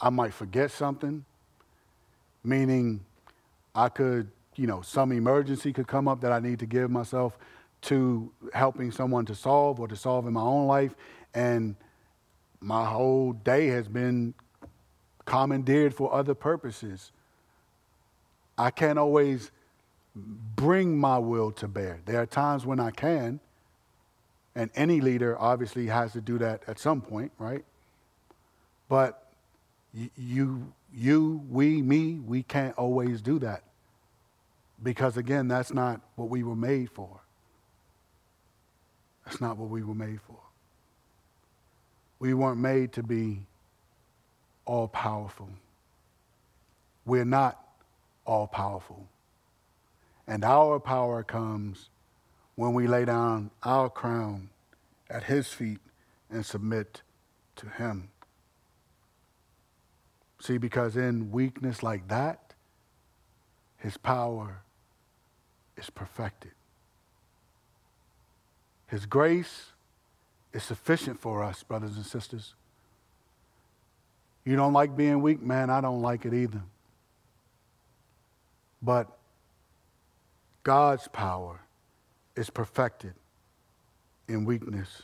I 0.01 0.11
might 0.11 0.35
forget 0.35 0.71
something, 0.73 1.25
meaning, 2.43 3.05
I 3.75 3.89
could, 3.89 4.31
you 4.57 4.67
know, 4.67 4.83
some 4.83 5.13
emergency 5.13 5.73
could 5.73 5.87
come 5.87 6.09
up 6.09 6.21
that 6.23 6.33
I 6.33 6.41
need 6.41 6.59
to 6.59 6.67
give 6.67 6.91
myself 6.91 7.39
to 7.83 8.31
helping 8.53 8.91
someone 8.91 9.25
to 9.27 9.35
solve 9.35 9.81
or 9.81 9.89
to 9.89 9.97
solve 9.97 10.27
in 10.27 10.33
my 10.33 10.41
own 10.41 10.67
life. 10.67 10.95
And 11.35 11.77
my 12.61 12.85
whole 12.85 13.33
day 13.33 13.69
has 13.69 13.89
been 13.89 14.35
commandeered 15.25 15.95
for 15.95 16.13
other 16.13 16.35
purposes. 16.35 17.13
I 18.59 18.71
can't 18.71 18.99
always 18.99 19.51
bring 20.15 20.99
my 20.99 21.19
will 21.19 21.51
to 21.53 21.69
bear. 21.69 22.01
There 22.05 22.21
are 22.21 22.27
times 22.27 22.67
when 22.67 22.81
I 22.81 22.91
can, 22.91 23.41
and 24.55 24.71
any 24.75 25.01
leader 25.01 25.39
obviously 25.39 25.87
has 25.87 26.13
to 26.13 26.21
do 26.21 26.39
that 26.39 26.63
at 26.67 26.79
some 26.79 27.01
point, 27.01 27.33
right? 27.39 27.65
But 28.89 29.33
you, 30.17 30.73
you, 30.95 31.43
we, 31.51 31.81
me, 31.81 32.19
we 32.19 32.43
can't 32.43 32.77
always 32.77 33.23
do 33.23 33.39
that. 33.39 33.63
Because 34.83 35.17
again, 35.17 35.49
that's 35.49 35.73
not 35.73 36.01
what 36.17 36.29
we 36.29 36.43
were 36.43 36.57
made 36.57 36.91
for. 36.91 37.21
That's 39.25 39.41
not 39.41 39.57
what 39.57 39.71
we 39.71 39.83
were 39.83 39.95
made 39.95 40.21
for. 40.21 40.39
We 42.19 42.35
weren't 42.35 42.59
made 42.59 42.93
to 42.95 43.03
be 43.03 43.47
all 44.65 44.89
powerful. 44.89 45.49
We're 47.05 47.25
not 47.25 47.59
all 48.25 48.47
powerful. 48.47 49.09
And 50.33 50.47
our 50.47 50.81
power 50.81 51.23
comes 51.23 51.91
when 52.55 52.73
we 52.73 52.87
lay 52.87 53.05
down 53.05 53.51
our 53.63 53.91
crown 53.91 54.49
at 55.11 55.25
his 55.25 55.49
feet 55.49 55.81
and 56.31 56.47
submit 56.47 57.03
to 57.57 57.69
him. 57.69 58.09
See, 60.41 60.57
because 60.57 60.97
in 60.97 61.33
weakness 61.33 61.83
like 61.83 62.09
that, 62.09 62.55
his 63.77 63.99
power 63.99 64.63
is 65.77 65.91
perfected. 65.91 66.53
His 68.87 69.05
grace 69.05 69.73
is 70.55 70.63
sufficient 70.63 71.21
for 71.21 71.43
us, 71.43 71.63
brothers 71.63 71.97
and 71.97 72.07
sisters. 72.07 72.55
You 74.47 74.57
don't 74.57 74.73
like 74.73 74.97
being 74.97 75.21
weak, 75.21 75.43
man, 75.43 75.69
I 75.69 75.83
don't 75.83 76.01
like 76.01 76.25
it 76.25 76.33
either. 76.33 76.63
But 78.81 79.19
God's 80.63 81.09
power 81.09 81.61
is 82.37 82.51
perfected 82.51 83.15
in 84.29 84.45
weakness. 84.45 85.03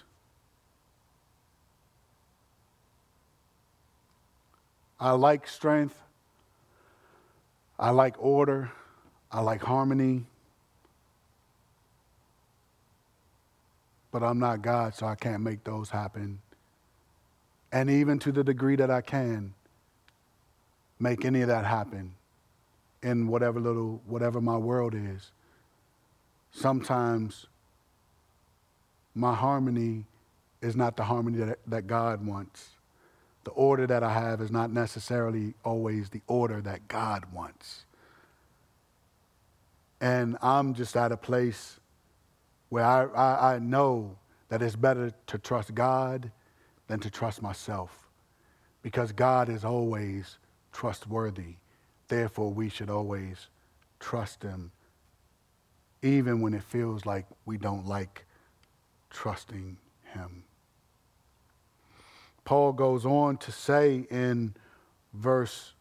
I 5.01 5.13
like 5.13 5.47
strength. 5.47 6.01
I 7.79 7.91
like 7.91 8.17
order. 8.19 8.73
I 9.31 9.41
like 9.41 9.63
harmony. 9.63 10.25
But 14.11 14.23
I'm 14.23 14.39
not 14.39 14.63
God, 14.63 14.95
so 14.95 15.07
I 15.07 15.15
can't 15.15 15.43
make 15.43 15.65
those 15.65 15.91
happen. 15.91 16.41
And 17.71 17.91
even 17.91 18.19
to 18.21 18.33
the 18.33 18.43
degree 18.43 18.77
that 18.77 18.91
I 18.91 19.01
can 19.01 19.55
make 20.99 21.25
any 21.25 21.43
of 21.43 21.49
that 21.49 21.65
happen 21.65 22.15
in 23.03 23.29
whatever 23.29 23.61
little, 23.61 24.01
whatever 24.07 24.41
my 24.41 24.57
world 24.57 24.95
is, 24.95 25.31
sometimes 26.51 27.47
my 29.15 29.35
harmony 29.35 30.05
is 30.61 30.77
not 30.77 30.97
the 30.97 31.05
harmony 31.05 31.39
that, 31.39 31.59
that 31.67 31.87
God 31.87 32.25
wants. 32.25 32.71
The 33.45 33.51
order 33.51 33.87
that 33.87 34.03
I 34.03 34.13
have 34.13 34.41
is 34.41 34.51
not 34.51 34.71
necessarily 34.71 35.55
always 35.65 36.11
the 36.11 36.21
order 36.27 36.61
that 36.63 36.89
God 36.89 37.25
wants. 37.33 37.85
And 40.01 40.37
I'm 40.43 40.75
just 40.75 40.97
at 40.97 41.13
a 41.13 41.17
place 41.17 41.81
where 42.69 42.85
I, 42.85 43.05
I, 43.05 43.55
I 43.55 43.59
know 43.59 44.17
that 44.49 44.63
it's 44.63 44.77
better 44.77 45.13
to 45.27 45.39
trust 45.39 45.75
God 45.75 46.31
than 46.87 47.01
to 47.01 47.11
trust 47.11 47.43
myself 47.43 48.09
because 48.83 49.13
God 49.13 49.49
is 49.49 49.65
always 49.65 50.39
trustworthy. 50.73 51.57
Therefore, 52.09 52.51
we 52.53 52.69
should 52.69 52.91
always 52.91 53.49
trust 54.01 54.43
Him 54.43 54.71
even 56.03 56.41
when 56.41 56.55
it 56.55 56.63
feels 56.63 57.05
like 57.07 57.27
we 57.45 57.57
don't 57.57 57.87
like 57.87 58.25
trusting 59.11 59.77
him. 60.13 60.45
Paul 62.45 62.73
goes 62.73 63.05
on 63.05 63.37
to 63.39 63.53
say 63.53 64.07
in 64.11 64.55
verse 65.13 65.75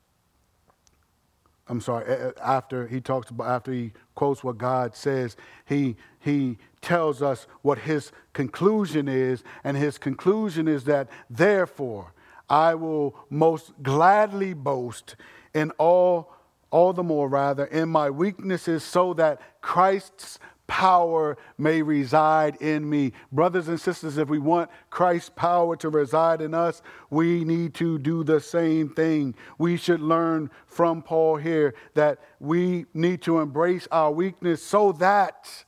I'm 1.69 1.81
sorry, 1.81 2.33
after 2.41 2.87
he 2.87 3.01
talks 3.01 3.29
about, 3.29 3.47
after 3.47 3.71
he 3.71 3.91
quotes 4.15 4.43
what 4.43 4.57
God 4.57 4.95
says, 4.95 5.35
he, 5.65 5.97
he 6.19 6.57
tells 6.81 7.21
us 7.21 7.45
what 7.61 7.79
his 7.79 8.11
conclusion 8.33 9.07
is. 9.07 9.43
And 9.63 9.75
his 9.75 9.97
conclusion 9.97 10.67
is 10.67 10.85
that, 10.85 11.09
therefore, 11.29 12.13
I 12.49 12.75
will 12.75 13.15
most 13.29 13.71
gladly 13.83 14.53
boast 14.53 15.15
in 15.53 15.71
all 15.71 16.33
all 16.71 16.93
the 16.93 17.03
more 17.03 17.27
rather 17.27 17.65
in 17.65 17.89
my 17.89 18.09
weaknesses 18.09 18.83
so 18.83 19.13
that 19.13 19.41
Christ's 19.61 20.39
power 20.67 21.37
may 21.57 21.81
reside 21.81 22.57
in 22.57 22.87
me. 22.87 23.13
Brothers 23.31 23.69
and 23.69 23.79
sisters, 23.79 24.17
if 24.17 24.29
we 24.29 24.37
want 24.37 24.69
Christ's 24.89 25.31
power 25.35 25.75
to 25.77 25.89
reside 25.89 26.41
in 26.41 26.53
us, 26.53 26.81
we 27.09 27.43
need 27.45 27.73
to 27.75 27.97
do 27.97 28.23
the 28.23 28.39
same 28.39 28.89
thing. 28.89 29.33
We 29.57 29.77
should 29.77 30.01
learn 30.01 30.51
from 30.67 31.01
Paul 31.01 31.37
here 31.37 31.73
that 31.93 32.19
we 32.39 32.85
need 32.93 33.21
to 33.23 33.39
embrace 33.39 33.87
our 33.91 34.11
weakness 34.11 34.61
so 34.61 34.91
that 34.93 35.63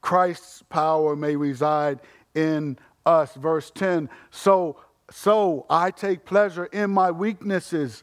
Christ's 0.00 0.62
power 0.62 1.14
may 1.14 1.36
reside 1.36 2.00
in 2.34 2.78
us. 3.04 3.34
Verse 3.34 3.70
10 3.70 4.08
So 4.30 4.78
so 5.10 5.66
I 5.70 5.92
take 5.92 6.24
pleasure 6.24 6.66
in 6.66 6.90
my 6.90 7.10
weaknesses 7.10 8.02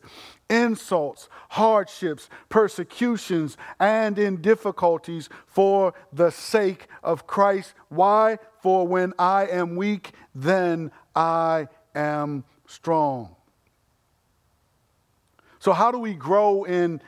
insults, 0.50 1.30
hardships, 1.50 2.30
persecutions, 2.50 3.58
and 3.80 4.18
in 4.20 4.42
difficulties 4.42 5.30
for 5.48 5.94
the 6.12 6.32
sake 6.32 6.88
of 7.04 7.28
Christ. 7.28 7.74
Why? 7.90 8.40
For 8.60 8.88
when 8.88 9.14
I 9.20 9.48
am 9.48 9.76
weak, 9.76 10.14
then 10.34 10.92
I 11.16 11.68
am 11.96 12.44
strong. 12.68 13.36
So, 15.60 15.72
how 15.72 15.92
do 15.92 15.98
we 15.98 16.14
grow 16.14 16.66
in, 16.66 17.02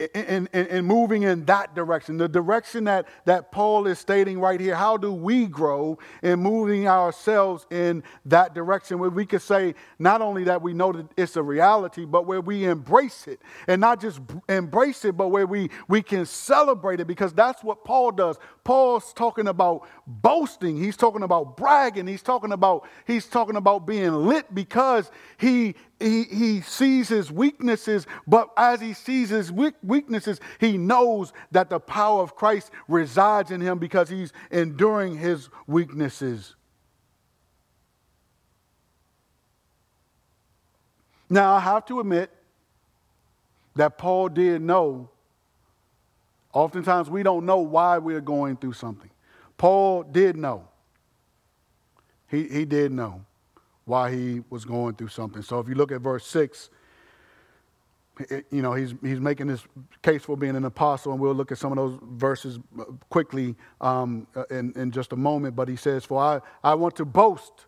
in, 0.00 0.84
moving 0.84 1.22
in 1.24 1.44
that 1.44 1.74
direction, 1.74 2.16
the 2.16 2.28
direction 2.28 2.84
that, 2.84 3.06
that 3.24 3.52
Paul 3.52 3.86
is 3.86 3.98
stating 3.98 4.40
right 4.40 4.60
here. 4.60 4.74
How 4.74 4.96
do 4.96 5.12
we 5.12 5.46
grow 5.46 5.98
in 6.22 6.40
moving 6.40 6.88
ourselves 6.88 7.66
in 7.70 8.02
that 8.26 8.54
direction 8.54 8.98
where 8.98 9.10
we 9.10 9.26
could 9.26 9.42
say 9.42 9.74
not 9.98 10.22
only 10.22 10.44
that 10.44 10.62
we 10.62 10.72
know 10.72 10.92
that 10.92 11.06
it's 11.16 11.36
a 11.36 11.42
reality, 11.42 12.04
but 12.04 12.26
where 12.26 12.40
we 12.40 12.64
embrace 12.64 13.26
it 13.26 13.40
and 13.66 13.80
not 13.80 14.00
just 14.00 14.20
embrace 14.48 15.04
it, 15.04 15.16
but 15.16 15.28
where 15.28 15.46
we, 15.46 15.70
we 15.88 16.02
can 16.02 16.24
celebrate 16.26 17.00
it 17.00 17.06
because 17.06 17.32
that's 17.32 17.62
what 17.62 17.84
Paul 17.84 18.12
does. 18.12 18.38
Paul's 18.64 19.12
talking 19.12 19.48
about 19.48 19.88
boasting. 20.06 20.76
He's 20.76 20.96
talking 20.96 21.22
about 21.22 21.56
bragging. 21.56 22.06
He's 22.06 22.22
talking 22.22 22.52
about, 22.52 22.88
he's 23.06 23.26
talking 23.26 23.56
about 23.56 23.86
being 23.86 24.12
lit 24.12 24.54
because 24.54 25.10
he 25.38 25.74
he, 26.00 26.24
he 26.24 26.60
sees 26.62 27.08
his 27.08 27.30
weaknesses, 27.30 28.06
but 28.26 28.48
as 28.56 28.80
he 28.80 28.94
sees 28.94 29.28
his 29.28 29.52
weaknesses, 29.52 30.40
he 30.58 30.78
knows 30.78 31.32
that 31.52 31.68
the 31.68 31.78
power 31.78 32.22
of 32.22 32.34
Christ 32.34 32.70
resides 32.88 33.50
in 33.50 33.60
him 33.60 33.78
because 33.78 34.08
he's 34.08 34.32
enduring 34.50 35.18
his 35.18 35.50
weaknesses. 35.66 36.56
Now, 41.28 41.54
I 41.54 41.60
have 41.60 41.84
to 41.86 42.00
admit 42.00 42.30
that 43.76 43.98
Paul 43.98 44.30
did 44.30 44.62
know. 44.62 45.10
Oftentimes, 46.52 47.08
we 47.08 47.22
don't 47.22 47.46
know 47.46 47.58
why 47.58 47.98
we're 47.98 48.20
going 48.20 48.56
through 48.56 48.72
something. 48.72 49.10
Paul 49.56 50.02
did 50.02 50.36
know. 50.36 50.68
He, 52.28 52.48
he 52.48 52.64
did 52.64 52.92
know 52.92 53.24
why 53.84 54.12
he 54.12 54.42
was 54.50 54.64
going 54.64 54.94
through 54.94 55.08
something. 55.08 55.42
So 55.42 55.58
if 55.60 55.68
you 55.68 55.74
look 55.74 55.92
at 55.92 56.00
verse 56.00 56.26
6, 56.26 56.70
it, 58.28 58.46
you 58.50 58.62
know, 58.62 58.72
he's, 58.72 58.94
he's 59.02 59.20
making 59.20 59.46
this 59.46 59.64
case 60.02 60.22
for 60.22 60.36
being 60.36 60.56
an 60.56 60.64
apostle, 60.64 61.12
and 61.12 61.20
we'll 61.20 61.34
look 61.34 61.52
at 61.52 61.58
some 61.58 61.72
of 61.72 61.76
those 61.76 61.98
verses 62.02 62.58
quickly 63.08 63.54
um, 63.80 64.26
in, 64.50 64.72
in 64.76 64.90
just 64.90 65.12
a 65.12 65.16
moment. 65.16 65.56
But 65.56 65.68
he 65.68 65.76
says, 65.76 66.04
For 66.04 66.22
I, 66.22 66.40
I 66.62 66.74
want 66.74 66.96
to 66.96 67.04
boast. 67.04 67.66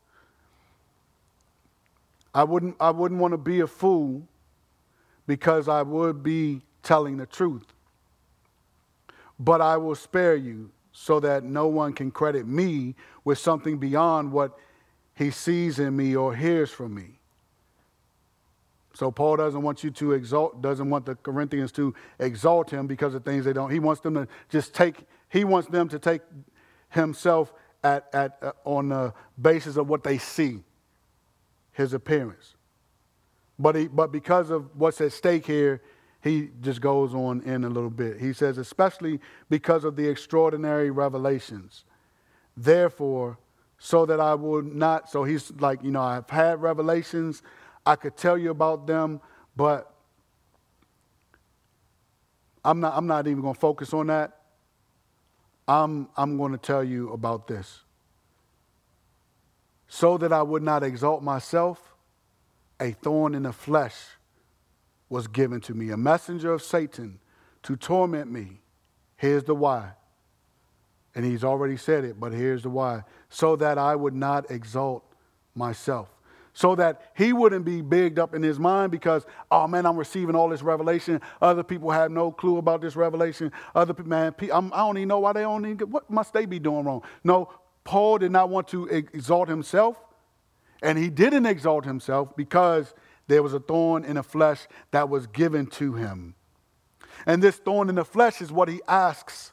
I 2.34 2.44
wouldn't, 2.44 2.76
I 2.80 2.90
wouldn't 2.90 3.20
want 3.20 3.32
to 3.32 3.38
be 3.38 3.60
a 3.60 3.66
fool 3.66 4.26
because 5.26 5.68
I 5.68 5.82
would 5.82 6.22
be 6.22 6.62
telling 6.82 7.16
the 7.16 7.26
truth. 7.26 7.71
But 9.38 9.60
I 9.60 9.76
will 9.76 9.94
spare 9.94 10.36
you 10.36 10.70
so 10.92 11.20
that 11.20 11.44
no 11.44 11.66
one 11.66 11.92
can 11.92 12.10
credit 12.10 12.46
me 12.46 12.94
with 13.24 13.38
something 13.38 13.78
beyond 13.78 14.30
what 14.30 14.58
he 15.14 15.30
sees 15.30 15.78
in 15.78 15.96
me 15.96 16.14
or 16.14 16.34
hears 16.34 16.70
from 16.70 16.94
me. 16.94 17.18
So 18.94 19.10
Paul 19.10 19.36
doesn't 19.36 19.62
want 19.62 19.82
you 19.82 19.90
to 19.90 20.12
exalt, 20.12 20.60
doesn't 20.60 20.90
want 20.90 21.06
the 21.06 21.14
Corinthians 21.14 21.72
to 21.72 21.94
exalt 22.18 22.70
him 22.70 22.86
because 22.86 23.14
of 23.14 23.24
things 23.24 23.44
they 23.44 23.52
don't. 23.52 23.70
He 23.70 23.78
wants 23.78 24.02
them 24.02 24.14
to 24.14 24.28
just 24.50 24.74
take, 24.74 24.96
he 25.30 25.44
wants 25.44 25.68
them 25.68 25.88
to 25.88 25.98
take 25.98 26.20
himself 26.90 27.54
at, 27.82 28.08
at, 28.12 28.38
uh, 28.42 28.52
on 28.64 28.90
the 28.90 29.14
basis 29.40 29.76
of 29.76 29.88
what 29.88 30.04
they 30.04 30.18
see, 30.18 30.62
his 31.72 31.94
appearance. 31.94 32.54
But, 33.58 33.76
he, 33.76 33.88
but 33.88 34.12
because 34.12 34.50
of 34.50 34.68
what's 34.76 35.00
at 35.00 35.12
stake 35.12 35.46
here, 35.46 35.80
he 36.22 36.50
just 36.60 36.80
goes 36.80 37.14
on 37.14 37.40
in 37.42 37.64
a 37.64 37.68
little 37.68 37.90
bit. 37.90 38.20
He 38.20 38.32
says, 38.32 38.56
especially 38.56 39.20
because 39.50 39.84
of 39.84 39.96
the 39.96 40.08
extraordinary 40.08 40.90
revelations. 40.90 41.84
Therefore, 42.56 43.38
so 43.78 44.06
that 44.06 44.20
I 44.20 44.34
would 44.34 44.72
not. 44.72 45.10
So 45.10 45.24
he's 45.24 45.50
like, 45.58 45.82
you 45.82 45.90
know, 45.90 46.02
I've 46.02 46.30
had 46.30 46.62
revelations, 46.62 47.42
I 47.84 47.96
could 47.96 48.16
tell 48.16 48.38
you 48.38 48.50
about 48.50 48.86
them, 48.86 49.20
but 49.56 49.92
I'm 52.64 52.78
not, 52.78 52.96
I'm 52.96 53.08
not 53.08 53.26
even 53.26 53.42
going 53.42 53.54
to 53.54 53.60
focus 53.60 53.92
on 53.92 54.06
that. 54.06 54.38
I'm, 55.66 56.08
I'm 56.16 56.36
going 56.36 56.52
to 56.52 56.58
tell 56.58 56.84
you 56.84 57.12
about 57.12 57.48
this. 57.48 57.80
So 59.88 60.16
that 60.18 60.32
I 60.32 60.42
would 60.42 60.62
not 60.62 60.84
exalt 60.84 61.24
myself, 61.24 61.94
a 62.78 62.92
thorn 62.92 63.34
in 63.34 63.42
the 63.42 63.52
flesh 63.52 63.96
was 65.12 65.28
given 65.28 65.60
to 65.60 65.74
me, 65.74 65.90
a 65.90 65.96
messenger 65.96 66.52
of 66.54 66.62
Satan 66.62 67.20
to 67.62 67.76
torment 67.76 68.32
me. 68.32 68.62
Here's 69.16 69.44
the 69.44 69.54
why. 69.54 69.92
And 71.14 71.22
he's 71.22 71.44
already 71.44 71.76
said 71.76 72.04
it, 72.04 72.18
but 72.18 72.32
here's 72.32 72.62
the 72.62 72.70
why 72.70 73.04
so 73.28 73.54
that 73.56 73.76
I 73.76 73.94
would 73.94 74.14
not 74.14 74.50
exalt 74.50 75.04
myself. 75.54 76.08
So 76.54 76.74
that 76.76 77.12
he 77.14 77.32
wouldn't 77.32 77.64
be 77.64 77.82
bigged 77.82 78.18
up 78.18 78.34
in 78.34 78.42
his 78.42 78.58
mind 78.58 78.90
because, 78.90 79.26
oh 79.50 79.66
man, 79.66 79.84
I'm 79.84 79.96
receiving 79.96 80.34
all 80.34 80.48
this 80.48 80.62
revelation. 80.62 81.20
Other 81.40 81.62
people 81.62 81.90
have 81.90 82.10
no 82.10 82.32
clue 82.32 82.56
about 82.56 82.80
this 82.80 82.96
revelation. 82.96 83.52
Other 83.74 83.92
people, 83.92 84.08
man, 84.08 84.34
I'm, 84.52 84.72
I 84.72 84.78
do 84.78 84.86
not 84.86 84.96
even 84.96 85.08
know 85.08 85.18
why 85.18 85.34
they 85.34 85.42
don't 85.42 85.66
even, 85.66 85.90
what 85.90 86.10
must 86.10 86.32
they 86.32 86.46
be 86.46 86.58
doing 86.58 86.84
wrong? 86.84 87.02
No, 87.22 87.50
Paul 87.84 88.18
did 88.18 88.32
not 88.32 88.48
want 88.48 88.68
to 88.68 88.86
exalt 88.86 89.48
himself. 89.48 89.98
And 90.82 90.98
he 90.98 91.10
didn't 91.10 91.46
exalt 91.46 91.84
himself 91.84 92.34
because 92.34 92.94
there 93.28 93.42
was 93.42 93.54
a 93.54 93.60
thorn 93.60 94.04
in 94.04 94.16
the 94.16 94.22
flesh 94.22 94.66
that 94.90 95.08
was 95.08 95.26
given 95.26 95.66
to 95.66 95.94
him. 95.94 96.34
And 97.26 97.42
this 97.42 97.56
thorn 97.56 97.88
in 97.88 97.94
the 97.94 98.04
flesh 98.04 98.40
is 98.40 98.50
what 98.50 98.68
he 98.68 98.80
asks 98.88 99.52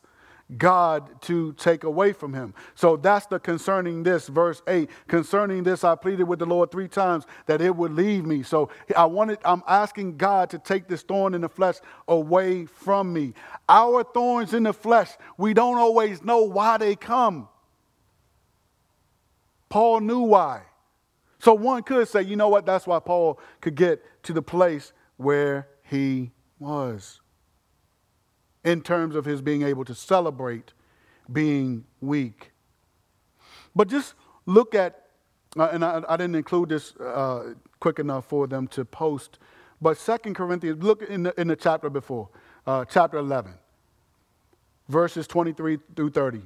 God 0.57 1.21
to 1.23 1.53
take 1.53 1.83
away 1.83 2.11
from 2.11 2.33
him. 2.33 2.55
So 2.73 2.97
that's 2.97 3.27
the 3.27 3.39
concerning 3.39 4.01
this, 4.01 4.27
verse 4.27 4.63
8. 4.67 4.89
Concerning 5.07 5.63
this, 5.63 5.83
I 5.83 5.95
pleaded 5.95 6.23
with 6.23 6.39
the 6.39 6.47
Lord 6.47 6.71
three 6.71 6.87
times 6.87 7.25
that 7.45 7.61
it 7.61 7.75
would 7.75 7.93
leave 7.93 8.25
me. 8.25 8.41
So 8.41 8.69
I 8.97 9.05
wanted, 9.05 9.37
I'm 9.45 9.61
asking 9.67 10.17
God 10.17 10.49
to 10.49 10.57
take 10.57 10.87
this 10.87 11.03
thorn 11.03 11.35
in 11.35 11.41
the 11.41 11.49
flesh 11.49 11.75
away 12.07 12.65
from 12.65 13.13
me. 13.13 13.35
Our 13.67 14.03
thorns 14.03 14.55
in 14.55 14.63
the 14.63 14.73
flesh, 14.73 15.11
we 15.37 15.53
don't 15.53 15.77
always 15.77 16.23
know 16.23 16.41
why 16.41 16.77
they 16.77 16.95
come. 16.95 17.47
Paul 19.69 19.99
knew 19.99 20.21
why. 20.21 20.63
So 21.39 21.53
one 21.53 21.83
could 21.83 22.07
say, 22.07 22.21
you 22.21 22.35
know 22.35 22.49
what, 22.49 22.65
that's 22.65 22.85
why 22.85 22.99
Paul 22.99 23.39
could 23.61 23.75
get 23.75 24.03
to 24.23 24.33
the 24.33 24.41
place 24.41 24.91
where 25.17 25.67
he 25.83 26.31
was 26.59 27.21
in 28.63 28.81
terms 28.81 29.15
of 29.15 29.25
his 29.25 29.41
being 29.41 29.63
able 29.63 29.85
to 29.85 29.95
celebrate 29.95 30.73
being 31.31 31.85
weak. 32.01 32.51
But 33.75 33.87
just 33.87 34.15
look 34.45 34.75
at, 34.75 35.05
uh, 35.57 35.69
and 35.71 35.85
I, 35.85 36.01
I, 36.09 36.17
didn't 36.17 36.35
include 36.35 36.69
this 36.69 36.95
uh, 36.97 37.53
quick 37.79 37.99
enough 37.99 38.25
for 38.25 38.47
them 38.47 38.67
to 38.69 38.83
post, 38.83 39.39
but 39.81 39.97
Second 39.97 40.35
Corinthians, 40.35 40.83
look 40.83 41.01
in 41.03 41.23
the, 41.23 41.39
in 41.39 41.47
the 41.47 41.55
chapter 41.55 41.89
before, 41.89 42.29
uh, 42.67 42.83
chapter 42.83 43.17
11, 43.17 43.53
verses 44.89 45.25
23 45.27 45.79
through 45.95 46.09
30. 46.09 46.41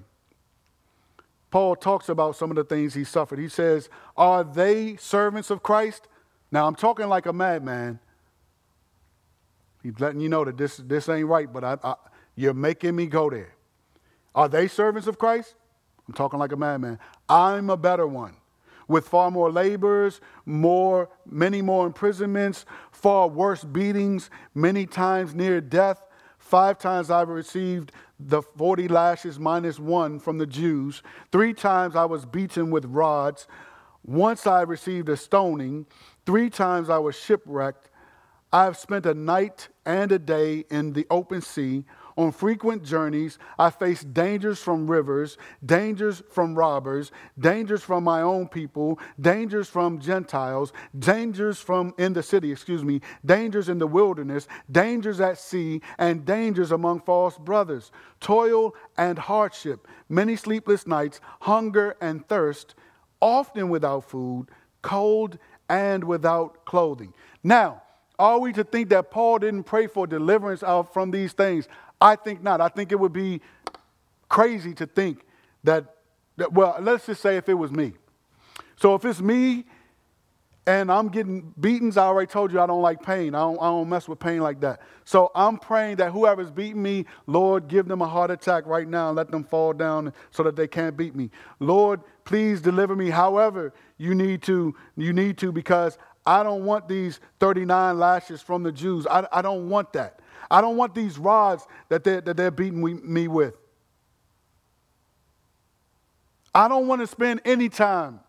Paul 1.53 1.75
talks 1.75 2.09
about 2.09 2.35
some 2.35 2.49
of 2.49 2.55
the 2.55 2.63
things 2.63 2.95
he 2.95 3.03
suffered. 3.03 3.37
He 3.37 3.47
says, 3.47 3.87
Are 4.17 4.43
they 4.43 4.95
servants 4.95 5.51
of 5.51 5.61
Christ? 5.61 6.07
Now, 6.51 6.65
I'm 6.65 6.73
talking 6.73 7.07
like 7.07 7.27
a 7.27 7.31
madman. 7.31 7.99
He's 9.83 9.99
letting 9.99 10.19
you 10.19 10.29
know 10.29 10.43
that 10.45 10.57
this, 10.57 10.77
this 10.77 11.07
ain't 11.09 11.27
right, 11.27 11.53
but 11.53 11.63
I, 11.63 11.77
I, 11.83 11.93
you're 12.35 12.55
making 12.55 12.95
me 12.95 13.05
go 13.05 13.29
there. 13.29 13.53
Are 14.33 14.49
they 14.49 14.67
servants 14.67 15.07
of 15.07 15.19
Christ? 15.19 15.53
I'm 16.07 16.15
talking 16.15 16.39
like 16.39 16.53
a 16.53 16.57
madman. 16.57 16.97
I'm 17.29 17.69
a 17.69 17.77
better 17.77 18.07
one. 18.07 18.35
With 18.87 19.07
far 19.07 19.29
more 19.29 19.51
labors, 19.51 20.21
more, 20.47 21.07
many 21.23 21.61
more 21.61 21.85
imprisonments, 21.85 22.65
far 22.91 23.27
worse 23.27 23.63
beatings, 23.63 24.31
many 24.55 24.87
times 24.87 25.35
near 25.35 25.61
death. 25.61 26.03
Five 26.53 26.77
times 26.77 27.09
I've 27.09 27.29
received 27.29 27.93
the 28.19 28.43
40 28.43 28.87
lashes 28.87 29.39
minus 29.39 29.79
one 29.79 30.19
from 30.19 30.37
the 30.37 30.45
Jews. 30.45 31.01
Three 31.31 31.51
times 31.51 31.95
I 31.95 32.05
was 32.05 32.27
beaten 32.27 32.69
with 32.69 32.85
rods. 32.85 33.47
Once 34.05 34.45
I 34.45 34.61
received 34.61 35.09
a 35.09 35.17
stoning. 35.17 35.87
Three 36.27 36.51
times 36.51 36.91
I 36.91 36.99
was 36.99 37.15
shipwrecked. 37.15 37.89
I 38.51 38.65
have 38.65 38.77
spent 38.77 39.07
a 39.07 39.15
night 39.15 39.69
and 39.83 40.11
a 40.11 40.19
day 40.19 40.65
in 40.69 40.93
the 40.93 41.07
open 41.09 41.41
sea. 41.41 41.85
On 42.15 42.31
frequent 42.31 42.83
journeys, 42.83 43.39
I 43.57 43.69
faced 43.69 44.13
dangers 44.13 44.59
from 44.59 44.89
rivers, 44.89 45.37
dangers 45.65 46.21
from 46.29 46.53
robbers, 46.55 47.11
dangers 47.39 47.81
from 47.81 48.03
my 48.03 48.21
own 48.21 48.47
people, 48.47 48.99
dangers 49.19 49.67
from 49.67 49.99
Gentiles, 49.99 50.73
dangers 50.97 51.59
from 51.59 51.93
in 51.97 52.13
the 52.13 52.21
city, 52.21 52.51
excuse 52.51 52.83
me, 52.83 53.01
dangers 53.25 53.67
in 53.69 53.79
the 53.79 53.87
wilderness, 53.87 54.47
dangers 54.71 55.19
at 55.19 55.39
sea, 55.39 55.81
and 55.97 56.25
dangers 56.25 56.71
among 56.71 57.01
false 57.01 57.37
brothers, 57.37 57.91
toil 58.19 58.75
and 58.97 59.17
hardship, 59.17 59.87
many 60.07 60.35
sleepless 60.35 60.85
nights, 60.85 61.19
hunger 61.41 61.95
and 61.99 62.27
thirst, 62.27 62.75
often 63.21 63.69
without 63.69 64.03
food, 64.03 64.47
cold 64.81 65.39
and 65.69 66.03
without 66.03 66.65
clothing. 66.65 67.13
Now, 67.43 67.81
are 68.19 68.39
we 68.39 68.53
to 68.53 68.63
think 68.63 68.89
that 68.89 69.09
Paul 69.09 69.39
didn't 69.39 69.63
pray 69.63 69.87
for 69.87 70.05
deliverance 70.05 70.61
out 70.61 70.93
from 70.93 71.09
these 71.09 71.33
things? 71.33 71.67
I 72.03 72.17
think 72.17 72.43
not. 72.43 72.61
I 72.61 72.67
think 72.67 72.91
it 72.91 72.99
would 72.99 73.13
be 73.13 73.41
crazy 74.29 74.73
to 74.75 74.85
think 74.85 75.25
that, 75.63 75.85
that, 76.37 76.51
well, 76.51 76.77
let's 76.81 77.05
just 77.05 77.21
say 77.21 77.37
if 77.37 77.47
it 77.47 77.53
was 77.53 77.71
me. 77.71 77.93
So 78.75 78.93
if 78.93 79.05
it's 79.05 79.21
me 79.21 79.65
and 80.65 80.91
I'm 80.91 81.09
getting 81.09 81.53
beatings. 81.59 81.97
I 81.97 82.05
already 82.05 82.27
told 82.27 82.51
you 82.51 82.59
I 82.59 82.65
don't 82.65 82.81
like 82.81 83.01
pain. 83.01 83.35
I 83.35 83.39
don't, 83.39 83.57
I 83.59 83.65
don't 83.65 83.89
mess 83.89 84.07
with 84.07 84.19
pain 84.19 84.39
like 84.39 84.61
that. 84.61 84.81
So 85.03 85.31
I'm 85.35 85.57
praying 85.57 85.97
that 85.97 86.11
whoever's 86.11 86.51
beating 86.51 86.81
me, 86.81 87.05
Lord, 87.27 87.67
give 87.67 87.87
them 87.87 88.01
a 88.01 88.07
heart 88.07 88.31
attack 88.31 88.65
right 88.65 88.87
now 88.87 89.09
and 89.09 89.17
let 89.17 89.29
them 89.29 89.43
fall 89.43 89.73
down 89.73 90.13
so 90.31 90.43
that 90.43 90.55
they 90.55 90.67
can't 90.67 90.95
beat 90.95 91.15
me. 91.15 91.29
Lord, 91.59 92.01
please 92.23 92.61
deliver 92.61 92.95
me. 92.95 93.09
However, 93.09 93.73
you 93.97 94.15
need 94.15 94.41
to, 94.43 94.73
you 94.95 95.11
need 95.11 95.37
to, 95.39 95.51
because 95.51 95.97
I 96.25 96.43
don't 96.43 96.63
want 96.63 96.87
these 96.87 97.19
39 97.39 97.99
lashes 97.99 98.41
from 98.41 98.63
the 98.63 98.71
Jews. 98.71 99.05
I, 99.07 99.27
I 99.33 99.41
don't 99.41 99.69
want 99.69 99.91
that. 99.93 100.21
I 100.53 100.61
don't 100.61 100.77
want 100.77 100.93
these 100.93 101.17
rods 101.17 101.65
that 101.89 102.03
they're, 102.03 102.21
that 102.21 102.37
they're 102.37 102.51
beating 102.51 103.01
me 103.11 103.27
with. 103.27 103.55
I 106.53 106.67
don't 106.67 106.87
want 106.87 107.01
to 107.01 107.07
spend 107.07 107.41
any 107.43 107.69
time 107.69 108.19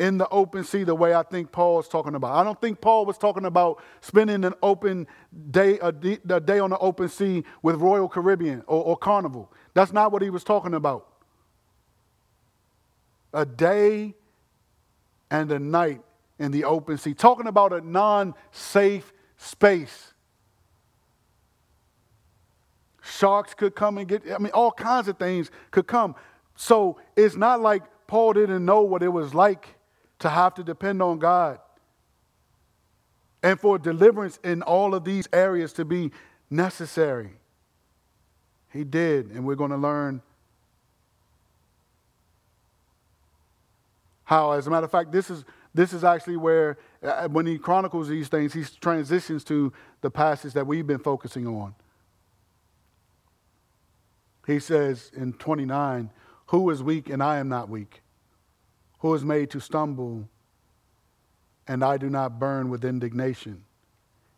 in 0.00 0.18
the 0.18 0.28
open 0.30 0.64
sea 0.64 0.82
the 0.82 0.96
way 0.96 1.14
I 1.14 1.22
think 1.22 1.52
Paul 1.52 1.78
is 1.78 1.86
talking 1.86 2.16
about. 2.16 2.32
I 2.34 2.42
don't 2.42 2.60
think 2.60 2.80
Paul 2.80 3.06
was 3.06 3.16
talking 3.16 3.44
about 3.44 3.84
spending 4.00 4.44
an 4.44 4.54
open 4.64 5.06
day, 5.52 5.78
a, 5.78 5.92
day 5.92 6.58
on 6.58 6.70
the 6.70 6.78
open 6.78 7.08
sea 7.08 7.44
with 7.62 7.76
Royal 7.76 8.08
Caribbean 8.08 8.64
or, 8.66 8.82
or 8.82 8.96
Carnival. 8.96 9.52
That's 9.74 9.92
not 9.92 10.10
what 10.10 10.22
he 10.22 10.30
was 10.30 10.42
talking 10.42 10.74
about. 10.74 11.06
A 13.32 13.46
day 13.46 14.14
and 15.30 15.52
a 15.52 15.60
night 15.60 16.00
in 16.40 16.50
the 16.50 16.64
open 16.64 16.98
sea, 16.98 17.14
talking 17.14 17.46
about 17.46 17.72
a 17.72 17.80
non 17.80 18.34
safe 18.50 19.12
space. 19.44 20.12
Sharks 23.02 23.54
could 23.54 23.74
come 23.74 23.98
and 23.98 24.08
get, 24.08 24.22
I 24.32 24.38
mean, 24.38 24.52
all 24.52 24.72
kinds 24.72 25.08
of 25.08 25.18
things 25.18 25.50
could 25.70 25.86
come. 25.86 26.14
So 26.56 26.98
it's 27.16 27.36
not 27.36 27.60
like 27.60 27.82
Paul 28.06 28.32
didn't 28.32 28.64
know 28.64 28.82
what 28.82 29.02
it 29.02 29.08
was 29.08 29.34
like 29.34 29.76
to 30.20 30.30
have 30.30 30.54
to 30.54 30.64
depend 30.64 31.02
on 31.02 31.18
God 31.18 31.58
and 33.42 33.60
for 33.60 33.78
deliverance 33.78 34.38
in 34.42 34.62
all 34.62 34.94
of 34.94 35.04
these 35.04 35.28
areas 35.32 35.74
to 35.74 35.84
be 35.84 36.10
necessary. 36.48 37.32
He 38.72 38.84
did, 38.84 39.30
and 39.30 39.44
we're 39.44 39.54
going 39.54 39.70
to 39.70 39.76
learn 39.76 40.22
how. 44.24 44.52
As 44.52 44.66
a 44.66 44.70
matter 44.70 44.86
of 44.86 44.90
fact, 44.90 45.12
this 45.12 45.28
is 45.28 45.44
this 45.74 45.92
is 45.92 46.04
actually 46.04 46.36
where 46.36 46.78
uh, 47.02 47.28
when 47.28 47.46
he 47.46 47.58
chronicles 47.58 48.08
these 48.08 48.28
things, 48.28 48.52
he 48.52 48.64
transitions 48.80 49.44
to 49.44 49.72
the 50.00 50.10
passage 50.10 50.52
that 50.52 50.66
we've 50.66 50.86
been 50.86 50.98
focusing 50.98 51.46
on. 51.46 51.74
He 54.46 54.60
says 54.60 55.10
in 55.14 55.32
29, 55.32 56.10
"Who 56.46 56.70
is 56.70 56.82
weak 56.82 57.08
and 57.10 57.22
I 57.22 57.38
am 57.38 57.48
not 57.48 57.68
weak." 57.68 58.02
who 59.04 59.12
is 59.12 59.22
made 59.22 59.50
to 59.50 59.60
stumble, 59.60 60.26
and 61.68 61.84
I 61.84 61.98
do 61.98 62.08
not 62.08 62.38
burn 62.38 62.70
with 62.70 62.86
indignation. 62.86 63.62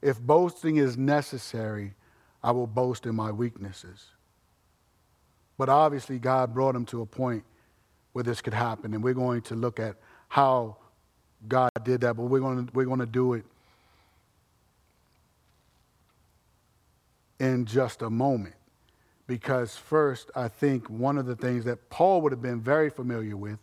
If 0.03 0.21
boasting 0.21 0.79
is 0.79 0.99
necessary, 0.99 1.95
I 2.43 2.51
will 2.51 2.67
boast 2.67 3.07
in 3.07 3.15
my 3.15 3.31
weaknesses. 3.31 4.07
But 5.57 5.69
obviously, 5.69 6.19
God 6.19 6.53
brought 6.53 6.75
him 6.75 6.85
to 6.87 7.01
a 7.01 7.07
point 7.07 7.45
where 8.13 8.25
this 8.25 8.41
could 8.41 8.55
happen, 8.55 8.93
and 8.93 9.05
we're 9.05 9.15
going 9.15 9.43
to 9.43 9.55
look 9.55 9.79
at 9.79 9.99
how 10.27 10.79
God 11.49 11.71
did 11.83 12.01
that, 12.03 12.15
but 12.15 12.25
we're 12.25 12.41
going 12.41 12.67
to, 12.67 12.73
we're 12.73 12.85
going 12.85 13.01
to 13.01 13.07
do 13.07 13.35
it 13.35 13.45
in 17.39 17.65
just 17.65 18.03
a 18.03 18.11
moment. 18.11 18.55
Because, 19.27 19.77
first, 19.77 20.31
I 20.37 20.49
think 20.49 20.89
one 20.89 21.19
of 21.19 21.27
the 21.27 21.35
things 21.35 21.65
that 21.65 21.91
Paul 21.91 22.23
would 22.23 22.33
have 22.33 22.43
been 22.43 22.61
very 22.61 22.91
familiar 22.91 23.37
with 23.37 23.59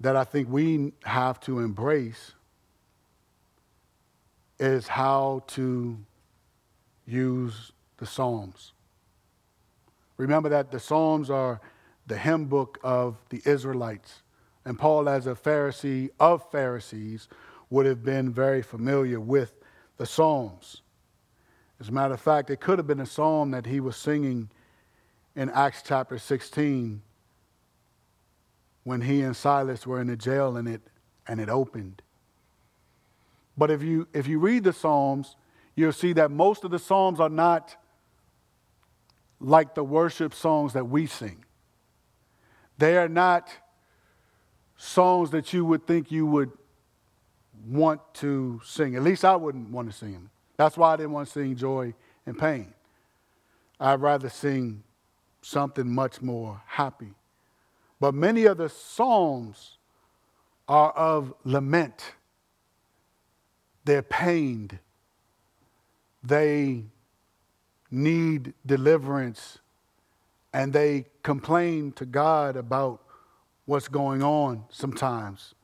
that 0.00 0.16
I 0.16 0.24
think 0.24 0.48
we 0.50 0.92
have 1.04 1.40
to 1.40 1.60
embrace 1.60 2.32
is 4.58 4.88
how 4.88 5.44
to 5.48 5.98
use 7.06 7.72
the 7.98 8.06
Psalms. 8.06 8.72
Remember 10.16 10.48
that 10.48 10.70
the 10.70 10.80
Psalms 10.80 11.30
are 11.30 11.60
the 12.06 12.16
hymn 12.16 12.46
book 12.46 12.78
of 12.82 13.16
the 13.30 13.40
Israelites. 13.44 14.22
And 14.66 14.76
Paul, 14.76 15.08
as 15.08 15.28
a 15.28 15.34
Pharisee 15.34 16.10
of 16.18 16.50
Pharisees, 16.50 17.28
would 17.70 17.86
have 17.86 18.04
been 18.04 18.32
very 18.32 18.62
familiar 18.62 19.20
with 19.20 19.54
the 19.96 20.04
Psalms. 20.04 20.82
As 21.78 21.88
a 21.88 21.92
matter 21.92 22.14
of 22.14 22.20
fact, 22.20 22.50
it 22.50 22.60
could 22.60 22.78
have 22.80 22.86
been 22.86 23.00
a 23.00 23.06
psalm 23.06 23.52
that 23.52 23.66
he 23.66 23.78
was 23.78 23.96
singing 23.96 24.50
in 25.36 25.50
Acts 25.50 25.82
chapter 25.86 26.18
16 26.18 27.00
when 28.82 29.02
he 29.02 29.20
and 29.20 29.36
Silas 29.36 29.86
were 29.86 30.00
in 30.00 30.08
the 30.08 30.16
jail 30.16 30.56
and 30.56 30.66
it, 30.68 30.82
and 31.28 31.40
it 31.40 31.48
opened. 31.48 32.02
But 33.56 33.70
if 33.70 33.84
you, 33.84 34.08
if 34.12 34.26
you 34.26 34.40
read 34.40 34.64
the 34.64 34.72
Psalms, 34.72 35.36
you'll 35.76 35.92
see 35.92 36.12
that 36.14 36.32
most 36.32 36.64
of 36.64 36.72
the 36.72 36.78
Psalms 36.80 37.20
are 37.20 37.28
not 37.28 37.76
like 39.38 39.76
the 39.76 39.84
worship 39.84 40.34
songs 40.34 40.72
that 40.72 40.88
we 40.88 41.06
sing. 41.06 41.44
They 42.78 42.96
are 42.96 43.08
not 43.08 43.48
songs 44.76 45.30
that 45.30 45.52
you 45.52 45.64
would 45.64 45.86
think 45.86 46.10
you 46.10 46.26
would 46.26 46.50
want 47.66 48.00
to 48.14 48.60
sing. 48.64 48.96
At 48.96 49.02
least 49.02 49.24
I 49.24 49.36
wouldn't 49.36 49.70
want 49.70 49.90
to 49.90 49.96
sing 49.96 50.12
them. 50.12 50.30
That's 50.56 50.76
why 50.76 50.92
I 50.92 50.96
didn't 50.96 51.12
want 51.12 51.28
to 51.28 51.32
sing 51.32 51.56
joy 51.56 51.94
and 52.24 52.38
pain. 52.38 52.72
I'd 53.78 54.00
rather 54.00 54.28
sing 54.28 54.82
something 55.42 55.88
much 55.88 56.22
more 56.22 56.60
happy. 56.66 57.14
But 58.00 58.14
many 58.14 58.44
of 58.44 58.58
the 58.58 58.68
Psalms 58.68 59.78
are 60.68 60.90
of 60.92 61.34
lament. 61.44 62.14
They're 63.84 64.02
pained. 64.02 64.78
They 66.22 66.84
need 67.90 68.54
deliverance. 68.64 69.58
And 70.52 70.72
they 70.72 71.06
complain 71.22 71.92
to 71.92 72.06
God 72.06 72.56
about 72.56 73.05
what's 73.66 73.88
going 73.88 74.22
on 74.22 74.64
sometimes. 74.70 75.54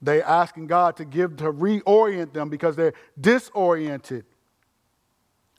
They're 0.00 0.24
asking 0.24 0.68
God 0.68 0.96
to 0.98 1.04
give, 1.04 1.36
to 1.38 1.52
reorient 1.52 2.32
them 2.32 2.48
because 2.48 2.76
they're 2.76 2.92
disoriented. 3.20 4.24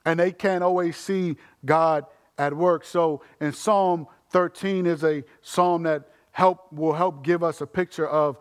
And 0.06 0.20
they 0.20 0.32
can't 0.32 0.64
always 0.64 0.96
see 0.96 1.36
God 1.66 2.06
at 2.38 2.56
work. 2.56 2.86
So 2.86 3.22
in 3.42 3.52
Psalm 3.52 4.08
13 4.32 4.86
is 4.86 5.04
a 5.04 5.24
psalm 5.42 5.84
that 5.84 6.08
help, 6.32 6.72
will 6.72 6.94
help 6.94 7.24
give 7.24 7.44
us 7.44 7.62
a 7.62 7.68
picture 7.68 8.08
of, 8.08 8.38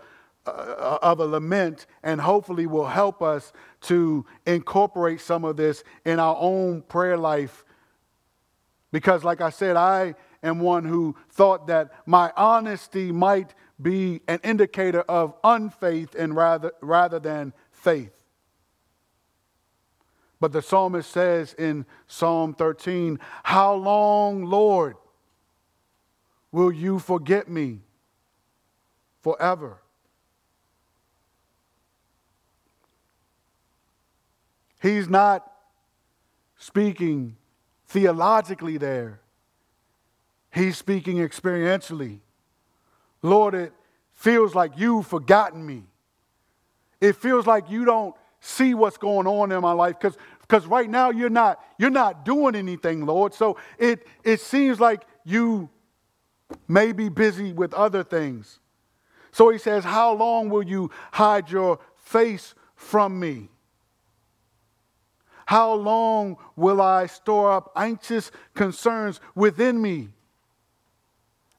uh, 0.46 0.98
of 1.02 1.18
a 1.18 1.26
lament 1.26 1.86
and 2.02 2.20
hopefully 2.20 2.66
will 2.66 2.86
help 2.86 3.22
us 3.22 3.52
to 3.80 4.24
incorporate 4.46 5.20
some 5.20 5.44
of 5.44 5.56
this 5.56 5.82
in 6.04 6.20
our 6.20 6.36
own 6.38 6.82
prayer 6.82 7.16
life. 7.16 7.64
Because, 8.92 9.24
like 9.24 9.40
I 9.40 9.50
said, 9.50 9.76
I 9.76 10.14
am 10.46 10.60
one 10.60 10.84
who 10.84 11.16
thought 11.30 11.66
that 11.66 11.92
my 12.06 12.32
honesty 12.36 13.12
might 13.12 13.54
be 13.80 14.20
an 14.26 14.40
indicator 14.42 15.00
of 15.02 15.34
unfaith 15.44 16.14
and 16.14 16.34
rather, 16.34 16.72
rather 16.80 17.18
than 17.18 17.52
faith. 17.70 18.12
But 20.40 20.52
the 20.52 20.62
psalmist 20.62 21.10
says 21.10 21.54
in 21.54 21.86
Psalm 22.06 22.54
13, 22.54 23.18
How 23.42 23.74
long, 23.74 24.44
Lord? 24.44 24.96
will 26.56 26.72
you 26.72 26.98
forget 26.98 27.50
me 27.50 27.80
forever? 29.20 29.76
He's 34.80 35.06
not 35.06 35.52
speaking 36.56 37.36
theologically 37.88 38.78
there. 38.78 39.20
He's 40.56 40.78
speaking 40.78 41.18
experientially. 41.18 42.20
Lord, 43.20 43.54
it 43.54 43.74
feels 44.14 44.54
like 44.54 44.72
you've 44.78 45.06
forgotten 45.06 45.64
me. 45.64 45.84
It 46.98 47.16
feels 47.16 47.46
like 47.46 47.70
you 47.70 47.84
don't 47.84 48.14
see 48.40 48.72
what's 48.72 48.96
going 48.96 49.26
on 49.26 49.52
in 49.52 49.60
my 49.60 49.72
life 49.72 49.98
because 50.00 50.16
because 50.40 50.66
right 50.66 50.88
now 50.88 51.10
you're 51.10 51.28
not 51.28 51.62
you're 51.78 51.90
not 51.90 52.24
doing 52.24 52.54
anything, 52.54 53.04
Lord. 53.04 53.34
So 53.34 53.58
it 53.78 54.06
it 54.24 54.40
seems 54.40 54.80
like 54.80 55.02
you 55.24 55.68
may 56.66 56.92
be 56.92 57.10
busy 57.10 57.52
with 57.52 57.74
other 57.74 58.02
things. 58.02 58.58
So 59.32 59.50
he 59.50 59.58
says, 59.58 59.84
How 59.84 60.14
long 60.14 60.48
will 60.48 60.62
you 60.62 60.90
hide 61.12 61.50
your 61.50 61.80
face 61.96 62.54
from 62.76 63.20
me? 63.20 63.50
How 65.44 65.74
long 65.74 66.38
will 66.56 66.80
I 66.80 67.08
store 67.08 67.52
up 67.52 67.72
anxious 67.76 68.30
concerns 68.54 69.20
within 69.34 69.82
me? 69.82 70.08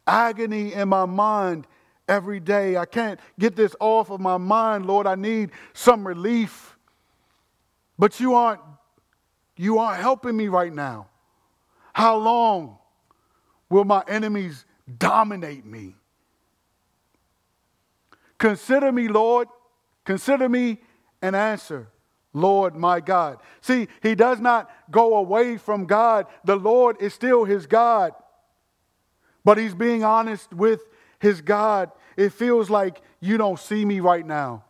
Agony 0.07 0.73
in 0.73 0.89
my 0.89 1.05
mind 1.05 1.67
every 2.07 2.39
day. 2.39 2.77
I 2.77 2.85
can't 2.85 3.19
get 3.37 3.55
this 3.55 3.75
off 3.79 4.09
of 4.09 4.19
my 4.19 4.37
mind, 4.37 4.85
Lord. 4.85 5.05
I 5.05 5.15
need 5.15 5.51
some 5.73 6.07
relief. 6.07 6.77
But 7.99 8.19
you 8.19 8.35
aren't 8.35 8.61
you 9.55 9.79
aren't 9.79 10.01
helping 10.01 10.37
me 10.37 10.47
right 10.47 10.73
now. 10.73 11.07
How 11.93 12.15
long 12.15 12.77
will 13.69 13.85
my 13.85 14.03
enemies 14.07 14.65
dominate 14.97 15.65
me. 15.65 15.95
Consider 18.37 18.91
me, 18.91 19.07
Lord. 19.07 19.47
Consider 20.05 20.47
me 20.47 20.79
and 21.21 21.35
answer, 21.35 21.89
Lord 22.33 22.75
my 22.75 22.99
God. 22.99 23.39
See, 23.61 23.87
he 24.01 24.15
does 24.15 24.39
not 24.39 24.69
go 24.89 25.17
away 25.17 25.57
from 25.57 25.85
God. 25.85 26.27
The 26.45 26.55
Lord 26.55 26.97
is 27.01 27.13
still 27.13 27.43
his 27.43 27.65
God. 27.65 28.13
But 29.47 29.57
he's 29.57 29.73
being 29.73 30.03
honest 30.03 30.53
with 30.53 30.81
his 31.19 31.39
God. 31.39 31.89
It 32.17 32.33
feels 32.33 32.69
like 32.69 33.01
you 33.21 33.37
don't 33.37 33.57
see 33.57 33.85
me 33.85 34.01
right 34.01 34.25
now. 34.25 34.65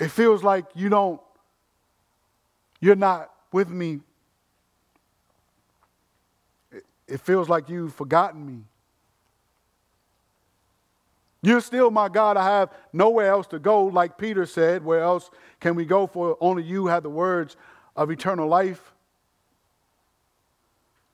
It 0.00 0.08
feels 0.08 0.42
like 0.42 0.64
you 0.74 0.88
don't, 0.88 1.20
you're 2.80 2.96
not 2.96 3.30
with 3.52 3.68
me. 3.70 4.00
It 7.06 7.20
feels 7.20 7.48
like 7.48 7.68
you've 7.68 7.94
forgotten 7.94 8.44
me. 8.44 8.64
You're 11.42 11.60
still 11.60 11.92
my 11.92 12.08
God. 12.08 12.36
I 12.36 12.58
have 12.58 12.70
nowhere 12.92 13.30
else 13.30 13.46
to 13.46 13.60
go, 13.60 13.84
like 13.84 14.18
Peter 14.18 14.44
said. 14.44 14.84
Where 14.84 15.02
else 15.02 15.30
can 15.60 15.76
we 15.76 15.84
go? 15.84 16.08
For 16.08 16.36
only 16.40 16.64
you 16.64 16.88
have 16.88 17.04
the 17.04 17.10
words 17.10 17.56
of 17.94 18.10
eternal 18.10 18.48
life. 18.48 18.92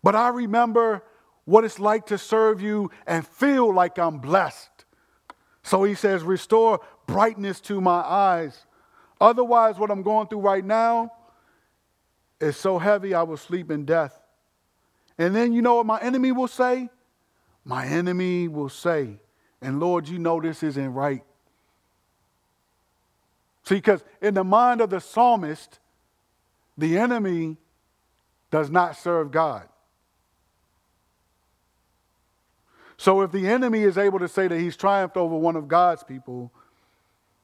But 0.02 0.16
I 0.16 0.28
remember 0.28 1.02
what 1.46 1.64
it's 1.64 1.78
like 1.78 2.06
to 2.06 2.18
serve 2.18 2.60
you 2.60 2.90
and 3.06 3.26
feel 3.26 3.72
like 3.72 3.98
I'm 3.98 4.18
blessed. 4.18 4.84
So 5.62 5.84
he 5.84 5.94
says, 5.94 6.22
Restore 6.22 6.80
brightness 7.06 7.60
to 7.62 7.80
my 7.80 8.00
eyes. 8.00 8.66
Otherwise, 9.20 9.78
what 9.78 9.90
I'm 9.90 10.02
going 10.02 10.28
through 10.28 10.40
right 10.40 10.64
now 10.64 11.12
is 12.40 12.56
so 12.56 12.78
heavy 12.78 13.14
I 13.14 13.22
will 13.22 13.38
sleep 13.38 13.70
in 13.70 13.86
death. 13.86 14.20
And 15.16 15.34
then 15.34 15.52
you 15.52 15.62
know 15.62 15.76
what 15.76 15.86
my 15.86 15.98
enemy 16.00 16.32
will 16.32 16.48
say? 16.48 16.90
My 17.64 17.86
enemy 17.86 18.48
will 18.48 18.68
say, 18.68 19.18
and 19.62 19.80
Lord, 19.80 20.08
you 20.08 20.18
know 20.18 20.40
this 20.40 20.62
isn't 20.62 20.92
right. 20.92 21.24
See, 23.64 23.76
because 23.76 24.04
in 24.20 24.34
the 24.34 24.44
mind 24.44 24.80
of 24.80 24.90
the 24.90 25.00
psalmist, 25.00 25.80
the 26.76 26.98
enemy 26.98 27.56
does 28.50 28.70
not 28.70 28.96
serve 28.96 29.30
God. 29.30 29.68
So 32.96 33.20
if 33.20 33.30
the 33.30 33.46
enemy 33.46 33.82
is 33.82 33.98
able 33.98 34.18
to 34.18 34.28
say 34.28 34.48
that 34.48 34.58
he's 34.58 34.76
triumphed 34.76 35.16
over 35.16 35.36
one 35.36 35.56
of 35.56 35.68
God's 35.68 36.02
people, 36.02 36.52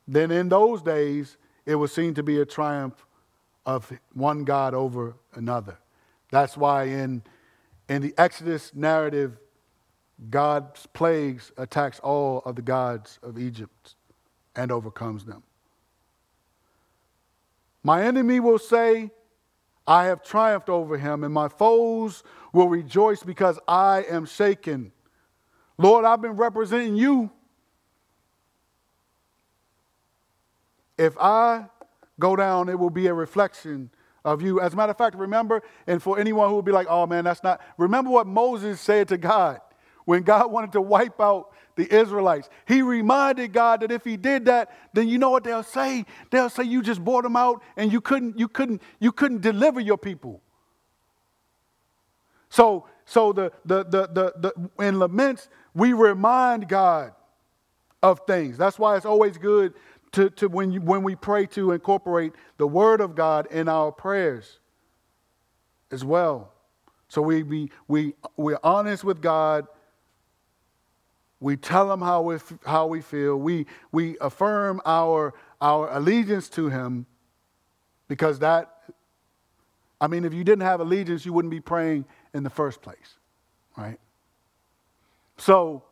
then 0.08 0.30
in 0.30 0.48
those 0.48 0.82
days, 0.82 1.36
it 1.66 1.74
was 1.74 1.92
seen 1.92 2.14
to 2.14 2.22
be 2.22 2.40
a 2.40 2.46
triumph 2.46 3.06
of 3.64 3.92
one 4.14 4.44
God 4.44 4.74
over 4.74 5.14
another. 5.34 5.78
That's 6.30 6.56
why 6.56 6.84
in, 6.84 7.22
in 7.88 8.02
the 8.02 8.14
Exodus 8.18 8.72
narrative, 8.74 9.38
God's 10.30 10.86
plagues 10.86 11.52
attacks 11.56 12.00
all 12.00 12.42
of 12.44 12.56
the 12.56 12.62
gods 12.62 13.18
of 13.22 13.38
Egypt 13.38 13.94
and 14.56 14.72
overcomes 14.72 15.24
them. 15.24 15.42
My 17.82 18.02
enemy 18.02 18.40
will 18.40 18.58
say, 18.58 19.10
I 19.86 20.04
have 20.04 20.22
triumphed 20.22 20.68
over 20.68 20.96
him, 20.96 21.24
and 21.24 21.34
my 21.34 21.48
foes 21.48 22.22
will 22.52 22.68
rejoice 22.68 23.22
because 23.22 23.58
I 23.66 24.04
am 24.08 24.26
shaken. 24.26 24.92
Lord, 25.82 26.04
I've 26.04 26.22
been 26.22 26.36
representing 26.36 26.94
you. 26.94 27.28
If 30.96 31.18
I 31.18 31.66
go 32.20 32.36
down, 32.36 32.68
it 32.68 32.78
will 32.78 32.90
be 32.90 33.08
a 33.08 33.14
reflection 33.14 33.90
of 34.24 34.42
you. 34.42 34.60
As 34.60 34.74
a 34.74 34.76
matter 34.76 34.92
of 34.92 34.98
fact, 34.98 35.16
remember, 35.16 35.60
and 35.88 36.00
for 36.00 36.20
anyone 36.20 36.48
who 36.48 36.54
will 36.54 36.62
be 36.62 36.70
like, 36.70 36.86
oh 36.88 37.04
man, 37.06 37.24
that's 37.24 37.42
not, 37.42 37.60
remember 37.78 38.10
what 38.10 38.28
Moses 38.28 38.80
said 38.80 39.08
to 39.08 39.18
God 39.18 39.60
when 40.04 40.22
God 40.22 40.52
wanted 40.52 40.70
to 40.72 40.80
wipe 40.80 41.20
out 41.20 41.50
the 41.74 41.92
Israelites. 41.92 42.48
He 42.68 42.82
reminded 42.82 43.52
God 43.52 43.80
that 43.80 43.90
if 43.90 44.04
he 44.04 44.16
did 44.16 44.44
that, 44.44 44.70
then 44.92 45.08
you 45.08 45.18
know 45.18 45.30
what 45.30 45.42
they'll 45.42 45.64
say? 45.64 46.04
They'll 46.30 46.50
say 46.50 46.62
you 46.62 46.82
just 46.82 47.02
brought 47.02 47.24
them 47.24 47.34
out 47.34 47.60
and 47.76 47.92
you 47.92 48.00
couldn't, 48.00 48.38
you 48.38 48.46
couldn't, 48.46 48.82
you 49.00 49.10
couldn't 49.10 49.40
deliver 49.40 49.80
your 49.80 49.98
people. 49.98 50.42
So, 52.50 52.86
so 53.04 53.32
the, 53.32 53.50
the, 53.64 53.84
the, 53.84 54.06
the, 54.06 54.32
the 54.76 54.84
in 54.84 54.98
laments, 54.98 55.48
we 55.74 55.92
remind 55.92 56.68
God 56.68 57.12
of 58.02 58.20
things. 58.26 58.58
That's 58.58 58.78
why 58.78 58.96
it's 58.96 59.06
always 59.06 59.38
good 59.38 59.74
to, 60.12 60.30
to 60.30 60.48
when, 60.48 60.72
you, 60.72 60.80
when 60.80 61.02
we 61.02 61.14
pray 61.14 61.46
to 61.46 61.72
incorporate 61.72 62.32
the 62.58 62.66
word 62.66 63.00
of 63.00 63.14
God 63.14 63.46
in 63.50 63.68
our 63.68 63.92
prayers 63.92 64.58
as 65.90 66.04
well. 66.04 66.52
So 67.08 67.22
we, 67.22 67.42
we, 67.42 67.70
we, 67.88 68.14
we're 68.36 68.58
honest 68.62 69.04
with 69.04 69.20
God 69.20 69.66
we 71.42 71.56
tell 71.56 71.92
him 71.92 72.00
how 72.00 72.22
we, 72.22 72.38
how 72.64 72.86
we 72.86 73.00
feel. 73.00 73.36
We, 73.36 73.66
we 73.90 74.16
affirm 74.20 74.80
our, 74.86 75.34
our 75.60 75.92
allegiance 75.92 76.48
to 76.50 76.68
him 76.68 77.04
because 78.06 78.38
that, 78.38 78.70
I 80.00 80.06
mean, 80.06 80.24
if 80.24 80.32
you 80.32 80.44
didn't 80.44 80.62
have 80.62 80.80
allegiance, 80.80 81.26
you 81.26 81.32
wouldn't 81.32 81.50
be 81.50 81.60
praying 81.60 82.04
in 82.32 82.44
the 82.44 82.50
first 82.50 82.80
place, 82.80 83.18
right? 83.76 83.98
So, 85.38 85.84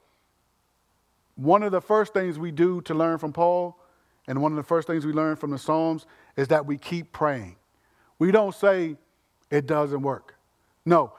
one 1.35 1.63
of 1.63 1.73
the 1.73 1.81
first 1.81 2.13
things 2.13 2.39
we 2.39 2.51
do 2.51 2.81
to 2.83 2.95
learn 2.95 3.19
from 3.19 3.33
Paul, 3.33 3.79
and 4.29 4.43
one 4.43 4.53
of 4.53 4.57
the 4.57 4.63
first 4.63 4.87
things 4.87 5.07
we 5.07 5.13
learn 5.13 5.37
from 5.37 5.51
the 5.51 5.59
Psalms, 5.59 6.07
is 6.37 6.49
that 6.49 6.67
we 6.67 6.77
keep 6.77 7.13
praying. 7.13 7.57
We 8.19 8.31
don't 8.31 8.55
say 8.55 8.97
it 9.51 9.67
doesn't 9.67 10.03
work. 10.03 10.35
No, 10.85 11.15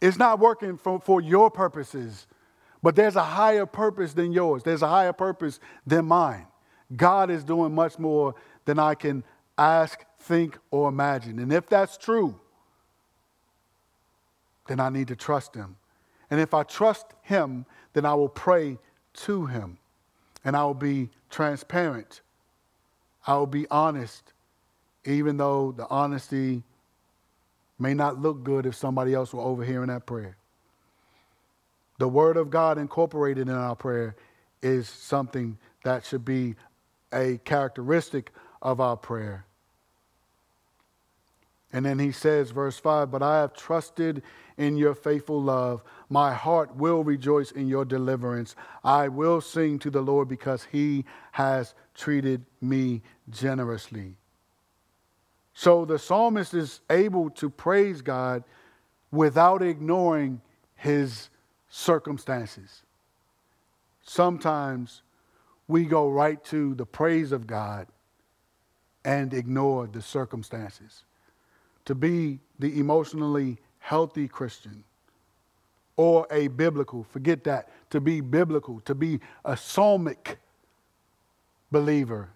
it's 0.00 0.16
not 0.16 0.38
working 0.38 0.76
for, 0.76 1.00
for 1.00 1.20
your 1.20 1.50
purposes 1.50 2.26
but 2.86 2.94
there's 2.94 3.16
a 3.16 3.22
higher 3.24 3.66
purpose 3.66 4.12
than 4.12 4.30
yours, 4.30 4.62
there's 4.62 4.82
a 4.82 4.86
higher 4.86 5.12
purpose 5.12 5.58
than 5.84 6.06
mine. 6.06 6.46
God 6.94 7.30
is 7.32 7.42
doing 7.42 7.74
much 7.74 7.98
more 7.98 8.36
than 8.64 8.78
I 8.78 8.94
can 8.94 9.24
ask, 9.58 10.04
think, 10.20 10.56
or 10.70 10.88
imagine. 10.88 11.40
And 11.40 11.52
if 11.52 11.66
that's 11.66 11.96
true, 11.96 12.38
then 14.68 14.78
I 14.78 14.88
need 14.88 15.08
to 15.08 15.16
trust 15.16 15.56
Him. 15.56 15.74
And 16.30 16.40
if 16.40 16.54
I 16.54 16.62
trust 16.62 17.06
Him, 17.22 17.66
then 17.92 18.04
I 18.04 18.14
will 18.14 18.28
pray 18.28 18.78
to 19.14 19.46
Him. 19.46 19.78
And 20.44 20.56
I 20.56 20.64
will 20.64 20.74
be 20.74 21.10
transparent. 21.30 22.20
I 23.26 23.36
will 23.36 23.46
be 23.46 23.66
honest, 23.70 24.32
even 25.04 25.36
though 25.36 25.72
the 25.72 25.88
honesty 25.88 26.62
may 27.78 27.94
not 27.94 28.20
look 28.20 28.42
good 28.44 28.66
if 28.66 28.74
somebody 28.74 29.14
else 29.14 29.32
were 29.32 29.42
overhearing 29.42 29.88
that 29.88 30.06
prayer. 30.06 30.36
The 31.98 32.08
Word 32.08 32.36
of 32.36 32.50
God 32.50 32.78
incorporated 32.78 33.48
in 33.48 33.54
our 33.54 33.74
prayer 33.74 34.16
is 34.62 34.88
something 34.88 35.58
that 35.84 36.04
should 36.04 36.24
be 36.24 36.54
a 37.12 37.38
characteristic 37.44 38.32
of 38.62 38.80
our 38.80 38.96
prayer. 38.96 39.44
And 41.76 41.84
then 41.84 41.98
he 41.98 42.10
says, 42.10 42.52
verse 42.52 42.78
5 42.78 43.10
But 43.10 43.22
I 43.22 43.40
have 43.40 43.52
trusted 43.52 44.22
in 44.56 44.78
your 44.78 44.94
faithful 44.94 45.42
love. 45.42 45.82
My 46.08 46.32
heart 46.32 46.74
will 46.74 47.04
rejoice 47.04 47.50
in 47.50 47.68
your 47.68 47.84
deliverance. 47.84 48.56
I 48.82 49.08
will 49.08 49.42
sing 49.42 49.78
to 49.80 49.90
the 49.90 50.00
Lord 50.00 50.26
because 50.26 50.66
he 50.72 51.04
has 51.32 51.74
treated 51.94 52.46
me 52.62 53.02
generously. 53.28 54.16
So 55.52 55.84
the 55.84 55.98
psalmist 55.98 56.54
is 56.54 56.80
able 56.88 57.28
to 57.32 57.50
praise 57.50 58.00
God 58.00 58.42
without 59.10 59.60
ignoring 59.60 60.40
his 60.76 61.28
circumstances. 61.68 62.84
Sometimes 64.00 65.02
we 65.68 65.84
go 65.84 66.08
right 66.08 66.42
to 66.44 66.74
the 66.74 66.86
praise 66.86 67.32
of 67.32 67.46
God 67.46 67.86
and 69.04 69.34
ignore 69.34 69.86
the 69.86 70.00
circumstances. 70.00 71.04
To 71.86 71.94
be 71.94 72.38
the 72.58 72.78
emotionally 72.78 73.58
healthy 73.78 74.28
Christian 74.28 74.84
or 75.96 76.26
a 76.30 76.48
biblical, 76.48 77.04
forget 77.04 77.44
that, 77.44 77.70
to 77.90 78.00
be 78.00 78.20
biblical, 78.20 78.80
to 78.80 78.94
be 78.94 79.20
a 79.44 79.56
psalmic 79.56 80.38
believer 81.70 82.28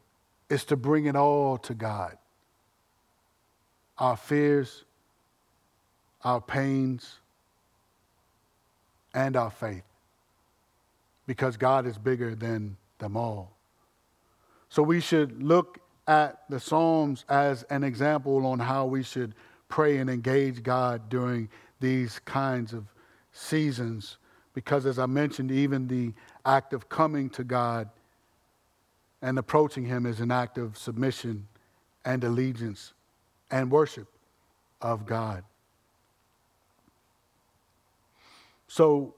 is 0.49 0.65
to 0.65 0.77
bring 0.77 1.07
it 1.07 1.17
all 1.17 1.59
to 1.59 1.75
God. 1.75 2.17
Our 3.99 4.17
fears, 4.17 4.85
our 6.25 6.41
pains, 6.41 7.19
and 9.15 9.37
our 9.37 9.51
faith 9.51 9.85
because 11.27 11.57
God 11.57 11.87
is 11.87 11.99
bigger 11.99 12.35
than 12.35 12.77
them 12.99 13.17
all. 13.17 13.57
So 14.69 14.83
we 14.83 15.01
should 15.01 15.43
look 15.43 15.79
at 16.11 16.43
the 16.49 16.59
Psalms 16.59 17.25
as 17.29 17.63
an 17.71 17.85
example 17.85 18.45
on 18.45 18.59
how 18.59 18.85
we 18.85 19.01
should 19.01 19.33
pray 19.69 19.99
and 19.99 20.11
engage 20.11 20.61
God 20.61 21.09
during 21.09 21.49
these 21.79 22.19
kinds 22.25 22.73
of 22.73 22.85
seasons. 23.33 24.17
Because 24.53 24.87
as 24.87 24.99
I 24.99 25.07
mentioned, 25.07 25.53
even 25.53 25.87
the 25.87 26.13
act 26.45 26.73
of 26.73 26.89
coming 26.89 27.31
to 27.31 27.45
God 27.45 27.89
and 29.23 29.39
approaching 29.39 29.85
Him 29.85 30.05
is 30.05 30.19
an 30.19 30.33
act 30.33 30.59
of 30.59 30.77
submission 30.77 31.47
and 32.05 32.25
allegiance 32.25 32.93
and 33.53 33.71
worship 33.71 34.09
of 34.83 35.07
God. 35.07 35.45
So, 38.67 39.15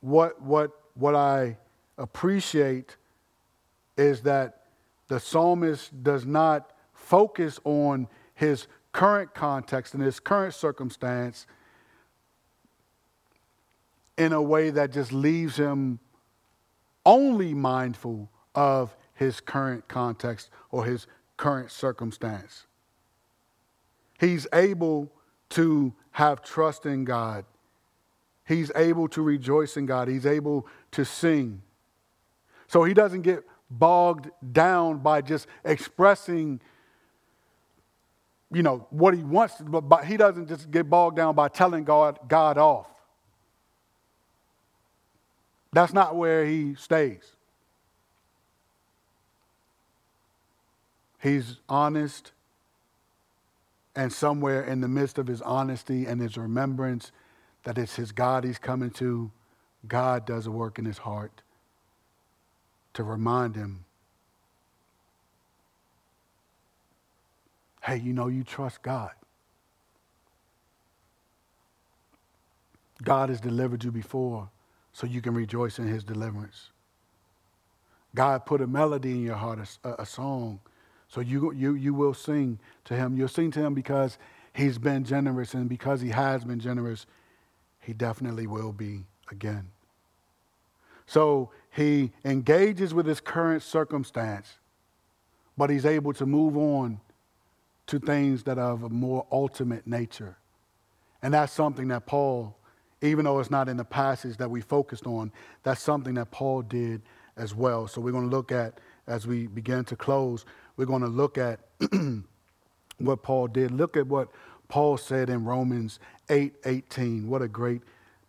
what, 0.00 0.42
what, 0.42 0.72
what 0.94 1.14
I 1.14 1.56
appreciate 1.96 2.96
is 3.96 4.22
that 4.22 4.59
the 5.10 5.18
psalmist 5.18 6.04
does 6.04 6.24
not 6.24 6.70
focus 6.94 7.58
on 7.64 8.06
his 8.32 8.68
current 8.92 9.34
context 9.34 9.92
and 9.92 10.02
his 10.04 10.20
current 10.20 10.54
circumstance 10.54 11.48
in 14.16 14.32
a 14.32 14.40
way 14.40 14.70
that 14.70 14.92
just 14.92 15.12
leaves 15.12 15.56
him 15.56 15.98
only 17.04 17.52
mindful 17.52 18.30
of 18.54 18.96
his 19.14 19.40
current 19.40 19.88
context 19.88 20.48
or 20.70 20.84
his 20.84 21.08
current 21.36 21.72
circumstance. 21.72 22.66
He's 24.20 24.46
able 24.52 25.10
to 25.50 25.92
have 26.12 26.40
trust 26.40 26.86
in 26.86 27.04
God. 27.04 27.44
He's 28.46 28.70
able 28.76 29.08
to 29.08 29.22
rejoice 29.22 29.76
in 29.76 29.86
God. 29.86 30.06
He's 30.06 30.26
able 30.26 30.68
to 30.92 31.04
sing. 31.04 31.62
So 32.68 32.84
he 32.84 32.94
doesn't 32.94 33.22
get 33.22 33.42
bogged 33.70 34.28
down 34.52 34.98
by 34.98 35.20
just 35.20 35.46
expressing 35.64 36.60
you 38.52 38.62
know 38.62 38.86
what 38.90 39.14
he 39.14 39.22
wants 39.22 39.54
but, 39.60 39.82
but 39.82 40.04
he 40.04 40.16
doesn't 40.16 40.48
just 40.48 40.70
get 40.70 40.90
bogged 40.90 41.16
down 41.16 41.34
by 41.34 41.48
telling 41.48 41.84
god 41.84 42.18
god 42.28 42.58
off. 42.58 42.86
That's 45.72 45.92
not 45.92 46.16
where 46.16 46.44
he 46.44 46.74
stays. 46.74 47.36
He's 51.20 51.56
honest 51.68 52.32
and 53.94 54.12
somewhere 54.12 54.64
in 54.64 54.80
the 54.80 54.88
midst 54.88 55.18
of 55.18 55.26
his 55.26 55.42
honesty 55.42 56.06
and 56.06 56.20
his 56.20 56.36
remembrance 56.38 57.12
that 57.64 57.76
it's 57.76 57.96
his 57.96 58.10
God 58.10 58.44
he's 58.44 58.58
coming 58.58 58.90
to, 58.92 59.30
God 59.86 60.24
does 60.24 60.46
a 60.46 60.50
work 60.50 60.78
in 60.78 60.84
his 60.84 60.98
heart 60.98 61.42
to 62.94 63.04
remind 63.04 63.56
him 63.56 63.84
hey, 67.82 67.96
you 67.96 68.12
know, 68.12 68.28
you 68.28 68.44
trust 68.44 68.82
God. 68.82 69.10
God 73.02 73.30
has 73.30 73.40
delivered 73.40 73.82
you 73.82 73.90
before, 73.90 74.50
so 74.92 75.06
you 75.06 75.22
can 75.22 75.34
rejoice 75.34 75.78
in 75.78 75.88
his 75.88 76.04
deliverance. 76.04 76.70
God 78.14 78.44
put 78.44 78.60
a 78.60 78.66
melody 78.66 79.12
in 79.12 79.22
your 79.22 79.36
heart, 79.36 79.58
a, 79.84 79.94
a 80.02 80.06
song, 80.06 80.60
so 81.08 81.20
you, 81.20 81.52
you, 81.52 81.74
you 81.74 81.94
will 81.94 82.14
sing 82.14 82.58
to 82.84 82.94
him. 82.94 83.16
You'll 83.16 83.28
sing 83.28 83.50
to 83.52 83.60
him 83.60 83.74
because 83.74 84.18
he's 84.52 84.78
been 84.78 85.04
generous, 85.04 85.54
and 85.54 85.68
because 85.68 86.00
he 86.00 86.10
has 86.10 86.44
been 86.44 86.60
generous, 86.60 87.06
he 87.80 87.92
definitely 87.92 88.46
will 88.46 88.72
be 88.72 89.06
again. 89.30 89.70
So 91.06 91.50
he 91.70 92.12
engages 92.24 92.92
with 92.92 93.06
his 93.06 93.20
current 93.20 93.62
circumstance, 93.62 94.58
but 95.56 95.70
he's 95.70 95.86
able 95.86 96.12
to 96.14 96.26
move 96.26 96.56
on 96.56 97.00
to 97.86 97.98
things 97.98 98.44
that 98.44 98.58
are 98.58 98.72
of 98.72 98.82
a 98.82 98.88
more 98.88 99.26
ultimate 99.30 99.86
nature. 99.86 100.36
And 101.22 101.34
that's 101.34 101.52
something 101.52 101.88
that 101.88 102.06
Paul, 102.06 102.56
even 103.02 103.24
though 103.24 103.38
it's 103.40 103.50
not 103.50 103.68
in 103.68 103.76
the 103.76 103.84
passage 103.84 104.36
that 104.38 104.50
we 104.50 104.60
focused 104.60 105.06
on, 105.06 105.32
that's 105.62 105.80
something 105.80 106.14
that 106.14 106.30
Paul 106.30 106.62
did 106.62 107.02
as 107.36 107.54
well. 107.54 107.86
So 107.86 108.00
we're 108.00 108.12
going 108.12 108.28
to 108.28 108.36
look 108.36 108.52
at, 108.52 108.80
as 109.06 109.26
we 109.26 109.46
begin 109.46 109.84
to 109.84 109.96
close, 109.96 110.44
we're 110.76 110.86
going 110.86 111.02
to 111.02 111.08
look 111.08 111.38
at 111.38 111.60
what 112.98 113.22
Paul 113.22 113.48
did. 113.48 113.70
Look 113.70 113.96
at 113.96 114.06
what 114.06 114.28
Paul 114.68 114.96
said 114.96 115.28
in 115.30 115.44
Romans 115.44 115.98
8 116.28 116.54
18. 116.64 117.28
What 117.28 117.42
a 117.42 117.48
great 117.48 117.82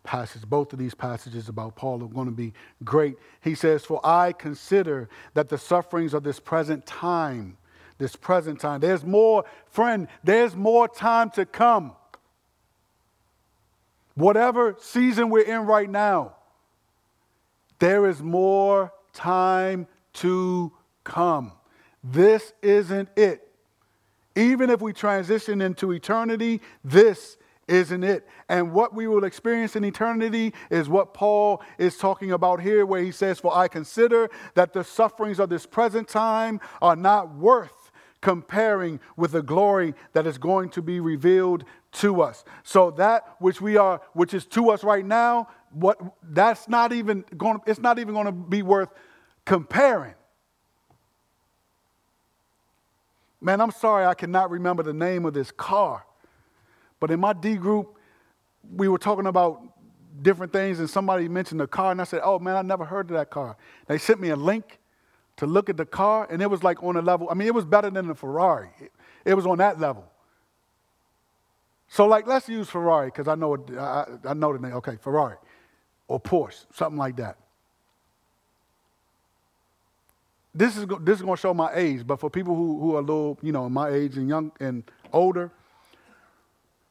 passage. 0.04 0.44
Both 0.44 0.74
of 0.74 0.80
these 0.80 0.94
passages 0.94 1.50
about 1.50 1.76
Paul 1.76 2.04
are 2.04 2.08
going 2.08 2.28
to 2.28 2.32
be 2.32 2.54
great. 2.84 3.18
He 3.42 3.56
says, 3.56 3.86
For 3.86 4.00
I 4.04 4.32
consider 4.32 5.10
that 5.34 5.50
the 5.50 5.58
sufferings 5.58 6.14
of 6.14 6.24
this 6.24 6.40
present 6.40 6.86
time, 6.86 7.58
this 7.98 8.16
present 8.16 8.60
time, 8.60 8.80
there's 8.80 9.06
more, 9.06 9.46
friend, 9.68 10.08
there's 10.24 10.56
more 10.56 10.88
time 10.88 11.30
to 11.32 11.46
come. 11.46 11.94
Whatever 14.16 14.76
season 14.80 15.30
we're 15.30 15.46
in 15.46 15.66
right 15.66 15.90
now, 15.90 16.36
there 17.80 18.08
is 18.08 18.22
more 18.22 18.92
time 19.14 19.88
to 20.14 20.72
come. 21.04 21.54
This 22.04 22.54
isn't 22.62 23.10
it. 23.16 23.48
Even 24.36 24.70
if 24.70 24.82
we 24.82 24.94
transition 24.94 25.62
into 25.62 25.92
eternity, 25.92 26.62
this 26.84 27.38
isn't 27.72 28.04
it. 28.04 28.28
And 28.50 28.74
what 28.74 28.94
we 28.94 29.08
will 29.08 29.24
experience 29.24 29.76
in 29.76 29.84
eternity 29.84 30.54
is 30.70 30.90
what 30.90 31.14
Paul 31.14 31.62
is 31.78 31.98
talking 31.98 32.32
about 32.32 32.62
here, 32.62 32.86
where 32.86 33.02
he 33.02 33.12
says, 33.12 33.40
For 33.40 33.56
I 33.56 33.68
consider 33.68 34.30
that 34.56 34.74
the 34.74 34.84
sufferings 34.84 35.40
of 35.40 35.50
this 35.50 35.66
present 35.66 36.08
time 36.08 36.60
are 36.82 36.96
not 36.96 37.36
worth 37.36 37.92
comparing 38.22 39.00
with 39.16 39.32
the 39.32 39.42
glory 39.42 39.96
that 40.14 40.28
is 40.28 40.38
going 40.38 40.70
to 40.70 40.82
be 40.82 41.00
revealed 41.00 41.64
to 41.92 42.22
us. 42.22 42.44
So 42.64 42.92
that 42.92 43.36
which 43.40 43.62
we 43.62 43.78
are, 43.78 44.02
which 44.14 44.34
is 44.34 44.46
to 44.48 44.70
us 44.70 44.84
right 44.84 45.06
now, 45.06 45.48
what 45.72 46.00
that's 46.22 46.68
not 46.68 46.94
even 46.94 47.26
going, 47.38 47.60
it's 47.66 47.80
not 47.80 47.98
even 47.98 48.14
going 48.14 48.28
to 48.28 48.32
be 48.32 48.62
worth 48.62 48.90
comparing 49.46 50.14
Man, 53.42 53.60
I'm 53.60 53.72
sorry 53.72 54.06
I 54.06 54.14
cannot 54.14 54.52
remember 54.52 54.84
the 54.84 54.94
name 54.94 55.26
of 55.26 55.34
this 55.34 55.52
car. 55.52 56.06
But 57.02 57.12
in 57.12 57.20
my 57.20 57.34
D 57.34 57.56
group, 57.56 57.98
we 58.78 58.88
were 58.88 58.98
talking 58.98 59.26
about 59.26 59.62
different 60.22 60.54
things, 60.54 60.80
and 60.80 60.90
somebody 60.90 61.28
mentioned 61.28 61.60
a 61.62 61.68
car, 61.68 61.92
and 61.92 62.00
I 62.00 62.06
said, 62.06 62.22
Oh 62.24 62.40
man, 62.40 62.56
I 62.56 62.62
never 62.62 62.86
heard 62.86 63.12
of 63.12 63.18
that 63.18 63.30
car. 63.30 63.58
They 63.88 63.98
sent 63.98 64.22
me 64.22 64.30
a 64.30 64.38
link 64.38 64.80
to 65.36 65.46
look 65.46 65.70
at 65.70 65.76
the 65.76 65.86
car, 65.86 66.28
and 66.32 66.42
it 66.42 66.50
was 66.50 66.64
like 66.64 66.82
on 66.82 66.96
a 66.96 67.02
level, 67.02 67.28
I 67.30 67.34
mean, 67.34 67.48
it 67.50 67.54
was 67.54 67.66
better 67.66 67.90
than 67.90 68.08
the 68.08 68.16
Ferrari. 68.16 68.70
It, 68.80 68.92
it 69.26 69.34
was 69.34 69.46
on 69.46 69.58
that 69.58 69.82
level. 69.82 70.10
So, 71.90 72.06
like, 72.06 72.26
let's 72.26 72.48
use 72.48 72.70
Ferrari, 72.70 73.08
because 73.08 73.28
I 73.28 73.36
know 73.36 73.58
I, 73.78 74.06
I 74.30 74.34
know 74.34 74.54
the 74.54 74.60
name. 74.60 74.74
Okay, 74.76 74.96
Ferrari 75.02 75.36
or 76.08 76.22
Porsche, 76.22 76.66
something 76.72 76.98
like 76.98 77.18
that. 77.18 77.38
this 80.54 80.76
is 80.76 80.86
this 81.02 81.18
is 81.18 81.22
going 81.22 81.36
to 81.36 81.42
show 81.42 81.54
my 81.54 81.72
age, 81.74 82.06
but 82.06 82.20
for 82.20 82.30
people 82.30 82.56
who, 82.56 82.80
who 82.80 82.96
are 82.96 83.00
a 83.00 83.02
little, 83.02 83.40
you 83.42 83.52
know, 83.52 83.70
my 83.70 83.90
age 83.90 84.18
and 84.18 84.28
young 84.28 84.52
and 84.60 84.84
older, 85.14 85.52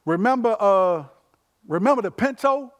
remember 0.05 0.57
uh, 0.59 1.05
remember 1.67 2.03
the 2.03 2.11
Pinto. 2.11 2.73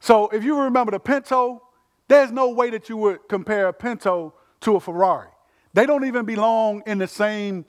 So 0.00 0.28
if 0.28 0.44
you 0.44 0.58
remember 0.60 0.92
the 0.92 1.00
Pinto, 1.00 1.62
there's 2.08 2.30
no 2.30 2.50
way 2.50 2.70
that 2.70 2.88
you 2.88 2.96
would 2.96 3.28
compare 3.28 3.68
a 3.68 3.72
Pinto 3.72 4.34
to 4.60 4.76
a 4.76 4.80
Ferrari. 4.80 5.28
They 5.74 5.86
don't 5.86 6.04
even 6.04 6.24
belong 6.24 6.82
in 6.86 6.98
the 6.98 7.06
same 7.06 7.64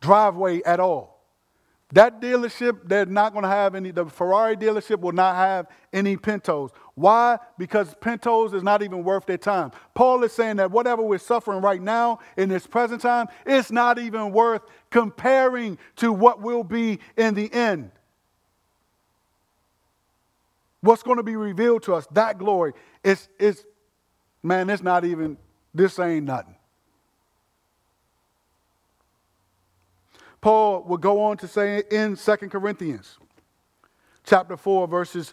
driveway 0.00 0.62
at 0.62 0.80
all. 0.80 1.11
That 1.92 2.22
dealership, 2.22 2.80
they're 2.84 3.04
not 3.04 3.34
going 3.34 3.42
to 3.42 3.50
have 3.50 3.74
any, 3.74 3.90
the 3.90 4.06
Ferrari 4.06 4.56
dealership 4.56 5.00
will 5.00 5.12
not 5.12 5.36
have 5.36 5.66
any 5.92 6.16
Pintos. 6.16 6.70
Why? 6.94 7.38
Because 7.58 7.94
Pintos 8.00 8.54
is 8.54 8.62
not 8.62 8.82
even 8.82 9.04
worth 9.04 9.26
their 9.26 9.36
time. 9.36 9.72
Paul 9.94 10.24
is 10.24 10.32
saying 10.32 10.56
that 10.56 10.70
whatever 10.70 11.02
we're 11.02 11.18
suffering 11.18 11.60
right 11.60 11.82
now 11.82 12.20
in 12.38 12.48
this 12.48 12.66
present 12.66 13.02
time, 13.02 13.26
it's 13.44 13.70
not 13.70 13.98
even 13.98 14.32
worth 14.32 14.62
comparing 14.88 15.76
to 15.96 16.14
what 16.14 16.40
will 16.40 16.64
be 16.64 16.98
in 17.18 17.34
the 17.34 17.52
end. 17.52 17.90
What's 20.80 21.02
going 21.02 21.18
to 21.18 21.22
be 21.22 21.36
revealed 21.36 21.82
to 21.84 21.94
us, 21.94 22.06
that 22.12 22.38
glory, 22.38 22.72
is, 23.04 23.28
is 23.38 23.66
man, 24.42 24.70
it's 24.70 24.82
not 24.82 25.04
even, 25.04 25.36
this 25.74 25.98
ain't 25.98 26.24
nothing. 26.24 26.56
Paul 30.42 30.82
will 30.82 30.98
go 30.98 31.22
on 31.22 31.38
to 31.38 31.48
say 31.48 31.84
in 31.90 32.16
2 32.16 32.36
Corinthians 32.50 33.16
chapter 34.24 34.56
4, 34.56 34.88
verses 34.88 35.32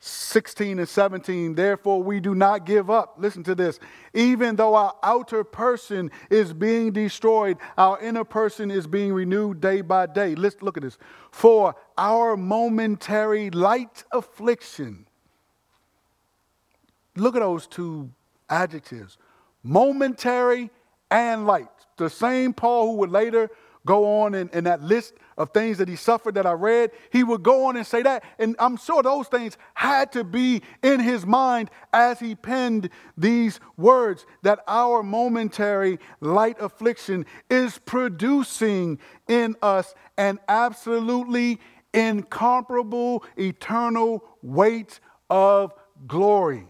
16 0.00 0.78
and 0.78 0.88
17. 0.88 1.54
Therefore, 1.54 2.02
we 2.02 2.20
do 2.20 2.34
not 2.34 2.64
give 2.64 2.90
up. 2.90 3.16
Listen 3.18 3.42
to 3.44 3.54
this. 3.54 3.78
Even 4.14 4.56
though 4.56 4.74
our 4.74 4.94
outer 5.02 5.44
person 5.44 6.10
is 6.30 6.54
being 6.54 6.90
destroyed, 6.90 7.58
our 7.76 8.00
inner 8.00 8.24
person 8.24 8.70
is 8.70 8.86
being 8.86 9.12
renewed 9.12 9.60
day 9.60 9.82
by 9.82 10.06
day. 10.06 10.34
Let's 10.34 10.62
look 10.62 10.78
at 10.78 10.82
this. 10.82 10.96
For 11.30 11.74
our 11.98 12.34
momentary 12.34 13.50
light 13.50 14.04
affliction. 14.10 15.06
Look 17.14 17.36
at 17.36 17.40
those 17.40 17.66
two 17.66 18.10
adjectives 18.48 19.18
momentary 19.62 20.70
and 21.10 21.46
light. 21.46 21.68
The 21.98 22.08
same 22.08 22.54
Paul 22.54 22.86
who 22.86 22.96
would 22.98 23.10
later 23.10 23.50
go 23.86 24.22
on 24.22 24.34
in, 24.34 24.48
in 24.50 24.64
that 24.64 24.82
list 24.82 25.14
of 25.38 25.50
things 25.50 25.78
that 25.78 25.88
he 25.88 25.96
suffered 25.96 26.34
that 26.34 26.46
I 26.46 26.52
read, 26.52 26.90
he 27.10 27.24
would 27.24 27.42
go 27.42 27.66
on 27.66 27.76
and 27.76 27.86
say 27.86 28.02
that. 28.02 28.24
And 28.38 28.54
I'm 28.58 28.76
sure 28.76 29.02
those 29.02 29.28
things 29.28 29.56
had 29.74 30.12
to 30.12 30.24
be 30.24 30.62
in 30.82 31.00
his 31.00 31.24
mind 31.24 31.70
as 31.92 32.20
he 32.20 32.34
penned 32.34 32.90
these 33.16 33.58
words 33.76 34.26
that 34.42 34.60
our 34.68 35.02
momentary 35.02 35.98
light 36.20 36.56
affliction 36.60 37.24
is 37.48 37.78
producing 37.78 38.98
in 39.28 39.56
us 39.62 39.94
an 40.18 40.38
absolutely 40.48 41.58
incomparable 41.94 43.24
eternal 43.36 44.24
weight 44.42 45.00
of 45.28 45.72
glory. 46.06 46.66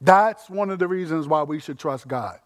That's 0.00 0.48
one 0.48 0.70
of 0.70 0.78
the 0.78 0.86
reasons 0.86 1.26
why 1.26 1.42
we 1.42 1.58
should 1.58 1.78
trust 1.78 2.06
God. 2.06 2.38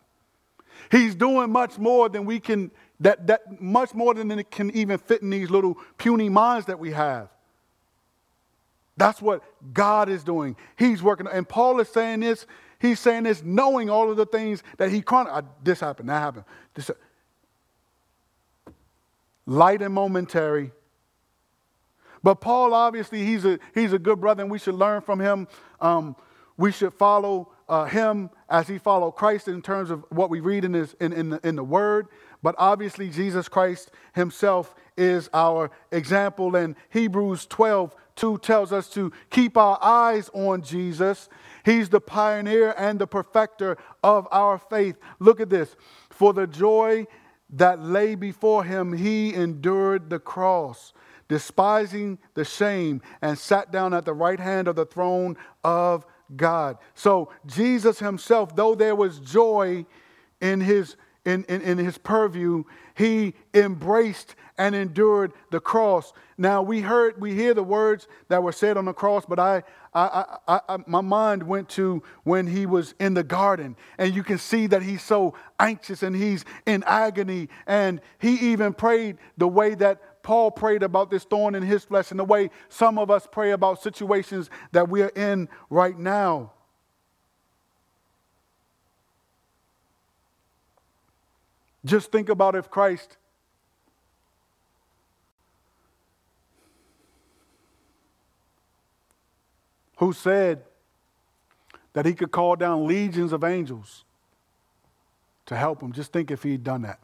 He's 0.91 1.15
doing 1.15 1.51
much 1.51 1.79
more 1.79 2.09
than 2.09 2.25
we 2.25 2.41
can, 2.41 2.71
that, 3.03 3.27
that 3.27 3.61
much 3.61 3.95
more 3.95 4.15
than 4.15 4.31
it 4.31 4.51
can 4.51 4.71
even 4.71 4.99
fit 4.99 5.23
in 5.23 5.31
these 5.31 5.51
little 5.51 5.77
puny 5.99 6.29
minds 6.29 6.67
that 6.67 6.79
we 6.79 6.93
have. 6.93 7.29
That's 8.97 9.21
what 9.21 9.43
God 9.73 10.09
is 10.09 10.23
doing. 10.23 10.57
He's 10.77 11.03
working. 11.03 11.27
And 11.27 11.49
Paul 11.49 11.81
is 11.81 11.89
saying 11.89 12.21
this. 12.21 12.47
He's 12.79 13.01
saying 13.01 13.25
this 13.25 13.43
knowing 13.43 13.91
all 13.91 14.11
of 14.11 14.17
the 14.17 14.27
things 14.27 14.63
that 14.79 14.91
he 14.91 15.03
chronicled. 15.03 15.47
This 15.63 15.81
happened, 15.81 16.09
that 16.09 16.21
happened. 16.21 16.45
This, 16.75 16.91
light 19.47 19.83
and 19.83 19.95
momentary. 19.95 20.73
But 22.23 22.37
Paul, 22.37 22.75
obviously, 22.75 23.25
he's 23.25 23.45
a, 23.45 23.59
he's 23.75 23.93
a 23.93 23.99
good 23.99 24.21
brother, 24.21 24.43
and 24.43 24.51
we 24.51 24.59
should 24.59 24.75
learn 24.75 25.01
from 25.01 25.21
him. 25.21 25.49
Um, 25.81 26.15
we 26.57 26.71
should 26.71 26.95
follow 26.95 27.53
uh, 27.69 27.87
him 27.87 28.31
as 28.49 28.69
he 28.69 28.79
followed 28.79 29.13
Christ 29.13 29.49
in 29.49 29.63
terms 29.63 29.91
of 29.91 30.05
what 30.11 30.31
we 30.31 30.41
read 30.41 30.65
in, 30.65 30.75
his, 30.75 30.95
in, 31.01 31.13
in, 31.13 31.31
the, 31.31 31.41
in 31.47 31.57
the 31.57 31.65
Word. 31.65 32.07
But 32.43 32.55
obviously, 32.59 33.09
Jesus 33.09 33.49
Christ 33.49 33.91
himself 34.15 34.75
is 34.97 35.31
our 35.33 35.71
example. 35.91 36.57
And 36.57 36.75
Hebrews 36.91 37.47
12 37.47 37.95
2 38.15 38.39
tells 38.39 38.73
us 38.73 38.89
to 38.91 39.11
keep 39.31 39.57
our 39.57 39.79
eyes 39.83 40.29
on 40.35 40.63
Jesus. 40.63 41.29
He's 41.65 41.89
the 41.89 42.01
pioneer 42.01 42.75
and 42.77 42.99
the 42.99 43.07
perfecter 43.07 43.79
of 44.03 44.29
our 44.31 44.59
faith. 44.59 44.97
Look 45.19 45.41
at 45.41 45.49
this. 45.49 45.77
For 46.11 46.35
the 46.35 46.47
joy 46.47 47.07
that 47.51 47.83
lay 47.83 48.15
before 48.15 48.65
him, 48.65 48.93
he 48.93 49.35
endured 49.35 50.11
the 50.11 50.19
cross, 50.19 50.93
despising 51.29 52.19
the 52.35 52.45
shame, 52.45 53.01
and 53.23 53.39
sat 53.39 53.73
down 53.73 53.95
at 53.95 54.05
the 54.05 54.15
right 54.15 54.41
hand 54.41 54.69
of 54.69 54.77
the 54.77 54.87
throne 54.87 55.37
of 55.65 56.05
God. 56.37 56.79
So, 56.95 57.31
Jesus 57.47 57.99
himself, 57.99 58.57
though 58.57 58.75
there 58.75 58.97
was 58.97 59.19
joy 59.21 59.87
in 60.41 60.61
his, 60.61 60.97
in, 61.25 61.45
in, 61.45 61.61
in 61.63 61.79
his 61.79 61.99
purview, 61.99 62.65
he 62.95 63.35
embraced 63.55 64.35
and 64.59 64.75
endured 64.75 65.33
the 65.51 65.61
cross. 65.61 66.13
Now 66.37 66.63
we 66.63 66.81
heard, 66.81 67.21
we 67.21 67.35
hear 67.35 67.55
the 67.55 67.63
words 67.63 68.09
that 68.29 68.43
were 68.43 68.53
said 68.53 68.77
on 68.77 68.85
the 68.85 68.93
cross, 68.93 69.25
but 69.27 69.39
I, 69.39 69.63
I, 69.95 70.37
I, 70.49 70.61
I, 70.69 70.79
my 70.87 71.01
mind 71.01 71.43
went 71.43 71.69
to 71.71 72.03
when 72.25 72.47
he 72.47 72.67
was 72.67 72.95
in 72.99 73.15
the 73.15 73.23
garden, 73.23 73.77
and 73.99 74.15
you 74.15 74.23
can 74.23 74.39
see 74.39 74.67
that 74.69 74.83
he's 74.83 75.03
so 75.03 75.35
anxious 75.59 76.03
and 76.03 76.15
he's 76.15 76.45
in 76.67 76.83
agony, 76.87 77.49
and 77.67 78.01
he 78.19 78.53
even 78.53 78.73
prayed 78.73 79.19
the 79.37 79.49
way 79.49 79.75
that 79.75 80.23
Paul 80.23 80.51
prayed 80.51 80.83
about 80.83 81.11
this 81.11 81.25
thorn 81.25 81.55
in 81.55 81.63
his 81.63 81.85
flesh, 81.85 82.11
and 82.11 82.21
the 82.21 82.25
way 82.25 82.51
some 82.69 82.99
of 82.99 83.11
us 83.11 83.27
pray 83.31 83.53
about 83.53 83.83
situations 83.83 84.51
that 84.73 84.89
we 84.89 85.03
are 85.03 85.13
in 85.17 85.49
right 85.71 85.99
now. 85.99 86.53
Just 91.85 92.13
think 92.13 92.29
about 92.29 92.55
if 92.55 92.71
Christ 92.71 93.17
who 100.03 100.13
said 100.13 100.65
that 101.93 102.05
he 102.05 102.13
could 102.13 102.33
call 102.33 102.57
down 102.57 102.89
legions 102.89 103.33
of 103.33 103.45
angels 103.45 104.05
to 105.47 105.57
help 105.57 105.81
him. 105.81 105.93
Just 105.93 106.13
think 106.13 106.33
if 106.33 106.43
he'd 106.43 106.65
done 106.65 106.83
that. 106.83 106.99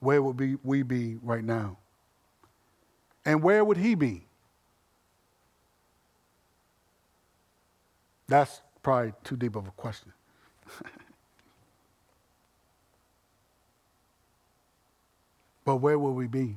Where 0.00 0.22
would 0.22 0.38
we, 0.38 0.56
we 0.62 0.82
be 0.82 1.16
right 1.22 1.44
now? 1.44 1.76
And 3.26 3.42
where 3.42 3.62
would 3.62 3.76
he 3.76 3.94
be? 3.94 4.24
That's 8.26 8.62
probably 8.82 9.12
too 9.22 9.36
deep 9.36 9.54
of 9.54 9.66
a 9.66 9.72
question. 9.72 10.12
but 15.68 15.82
where 15.82 15.98
will 15.98 16.14
we 16.14 16.26
be? 16.26 16.56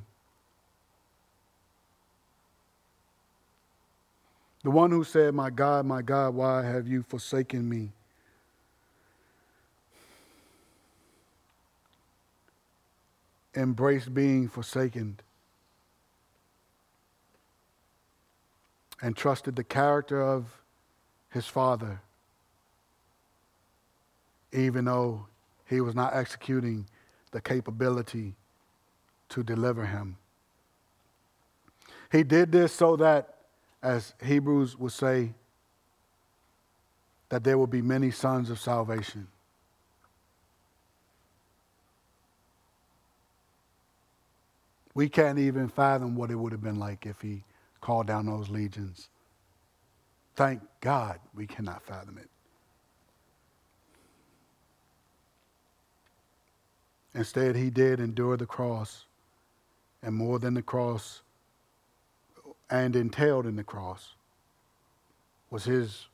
The 4.62 4.70
one 4.70 4.90
who 4.90 5.04
said, 5.04 5.34
My 5.34 5.50
God, 5.50 5.84
my 5.84 6.00
God, 6.00 6.32
why 6.34 6.64
have 6.64 6.88
you 6.88 7.02
forsaken 7.02 7.68
me? 7.68 7.90
Embraced 13.54 14.14
being 14.14 14.48
forsaken 14.48 15.20
and 19.02 19.14
trusted 19.14 19.56
the 19.56 19.64
character 19.64 20.22
of 20.22 20.46
his 21.28 21.46
father, 21.46 22.00
even 24.52 24.86
though 24.86 25.26
he 25.68 25.82
was 25.82 25.94
not 25.94 26.14
executing 26.14 26.86
the 27.30 27.42
capability 27.42 28.36
to 29.32 29.42
deliver 29.42 29.86
him. 29.86 30.16
He 32.10 32.22
did 32.22 32.52
this 32.52 32.72
so 32.72 32.96
that 32.96 33.32
as 33.82 34.14
Hebrews 34.22 34.78
would 34.78 34.92
say, 34.92 35.34
that 37.30 37.42
there 37.42 37.56
will 37.56 37.66
be 37.66 37.82
many 37.82 38.10
sons 38.10 38.50
of 38.50 38.60
salvation. 38.60 39.26
We 44.94 45.08
can't 45.08 45.38
even 45.38 45.68
fathom 45.68 46.14
what 46.14 46.30
it 46.30 46.34
would 46.34 46.52
have 46.52 46.62
been 46.62 46.78
like 46.78 47.06
if 47.06 47.22
he 47.22 47.42
called 47.80 48.06
down 48.06 48.26
those 48.26 48.50
legions. 48.50 49.08
Thank 50.36 50.60
God 50.80 51.18
we 51.34 51.46
cannot 51.46 51.82
fathom 51.82 52.18
it. 52.18 52.28
Instead, 57.14 57.56
he 57.56 57.70
did 57.70 58.00
endure 58.00 58.36
the 58.36 58.46
cross, 58.46 59.06
and 60.02 60.14
more 60.14 60.38
than 60.38 60.54
the 60.54 60.62
cross, 60.62 61.22
and 62.70 62.96
entailed 62.96 63.46
in 63.46 63.56
the 63.56 63.64
cross 63.64 64.14
was 65.50 65.64
his, 65.64 66.06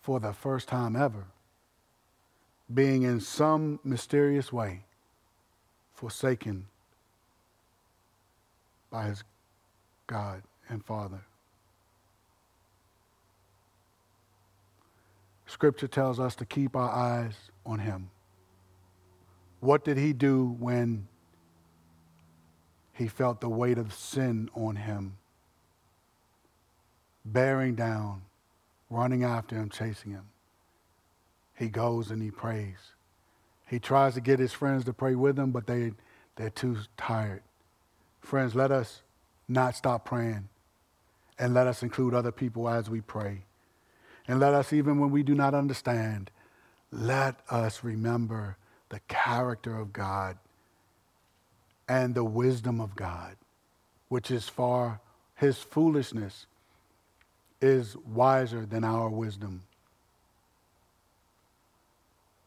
for 0.00 0.18
the 0.18 0.32
first 0.32 0.68
time 0.68 0.96
ever, 0.96 1.26
being 2.72 3.02
in 3.02 3.20
some 3.20 3.78
mysterious 3.84 4.52
way 4.52 4.84
forsaken 5.92 6.66
by 8.90 9.04
his 9.04 9.22
God 10.06 10.42
and 10.68 10.84
Father. 10.84 11.20
Scripture 15.46 15.88
tells 15.88 16.20
us 16.20 16.34
to 16.36 16.44
keep 16.44 16.76
our 16.76 16.90
eyes 16.90 17.34
on 17.64 17.78
him. 17.78 18.10
What 19.60 19.84
did 19.84 19.96
he 19.96 20.12
do 20.12 20.56
when 20.58 21.08
he 22.98 23.06
felt 23.06 23.40
the 23.40 23.48
weight 23.48 23.78
of 23.78 23.94
sin 23.94 24.50
on 24.54 24.74
him, 24.74 25.18
bearing 27.24 27.76
down, 27.76 28.22
running 28.90 29.22
after 29.22 29.54
him, 29.54 29.70
chasing 29.70 30.10
him. 30.10 30.24
He 31.56 31.68
goes 31.68 32.10
and 32.10 32.20
he 32.20 32.32
prays. 32.32 32.94
He 33.68 33.78
tries 33.78 34.14
to 34.14 34.20
get 34.20 34.40
his 34.40 34.52
friends 34.52 34.84
to 34.84 34.92
pray 34.92 35.14
with 35.14 35.38
him, 35.38 35.52
but 35.52 35.68
they, 35.68 35.92
they're 36.34 36.50
too 36.50 36.78
tired. 36.96 37.42
Friends, 38.20 38.56
let 38.56 38.72
us 38.72 39.02
not 39.46 39.76
stop 39.76 40.04
praying 40.04 40.48
and 41.38 41.54
let 41.54 41.68
us 41.68 41.84
include 41.84 42.14
other 42.14 42.32
people 42.32 42.68
as 42.68 42.90
we 42.90 43.00
pray. 43.00 43.44
And 44.26 44.40
let 44.40 44.54
us, 44.54 44.72
even 44.72 44.98
when 44.98 45.10
we 45.10 45.22
do 45.22 45.36
not 45.36 45.54
understand, 45.54 46.32
let 46.90 47.36
us 47.48 47.84
remember 47.84 48.56
the 48.88 49.00
character 49.06 49.78
of 49.78 49.92
God 49.92 50.36
and 51.88 52.14
the 52.14 52.24
wisdom 52.24 52.80
of 52.80 52.94
God, 52.94 53.36
which 54.08 54.30
is 54.30 54.48
far, 54.48 55.00
his 55.34 55.58
foolishness 55.58 56.46
is 57.60 57.96
wiser 57.96 58.66
than 58.66 58.84
our 58.84 59.08
wisdom. 59.08 59.62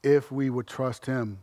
If 0.03 0.31
we 0.31 0.49
would 0.49 0.68
trust 0.68 1.05
him, 1.05 1.39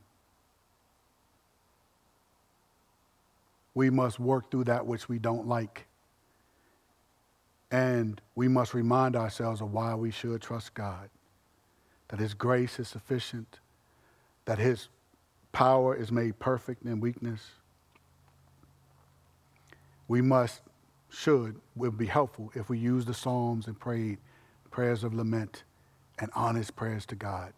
we 3.74 3.90
must 3.90 4.18
work 4.18 4.50
through 4.50 4.64
that 4.64 4.86
which 4.86 5.08
we 5.08 5.18
don't 5.18 5.46
like. 5.46 5.86
And 7.70 8.20
we 8.34 8.48
must 8.48 8.74
remind 8.74 9.14
ourselves 9.14 9.60
of 9.60 9.72
why 9.72 9.94
we 9.94 10.10
should 10.10 10.40
trust 10.40 10.74
God 10.74 11.10
that 12.08 12.18
His 12.18 12.34
grace 12.34 12.78
is 12.80 12.88
sufficient, 12.88 13.60
that 14.46 14.58
His 14.58 14.88
power 15.52 15.94
is 15.94 16.10
made 16.10 16.38
perfect 16.38 16.84
in 16.84 17.00
weakness, 17.00 17.42
we 20.08 20.22
must, 20.22 20.62
should, 21.10 21.60
would 21.76 21.98
be 21.98 22.06
helpful 22.06 22.50
if 22.54 22.68
we 22.68 22.78
use 22.78 23.04
the 23.04 23.14
Psalms 23.14 23.66
and 23.66 23.78
prayed 23.78 24.18
prayers 24.70 25.04
of 25.04 25.14
lament 25.14 25.62
and 26.18 26.30
honest 26.34 26.74
prayers 26.74 27.06
to 27.06 27.14
God. 27.14 27.52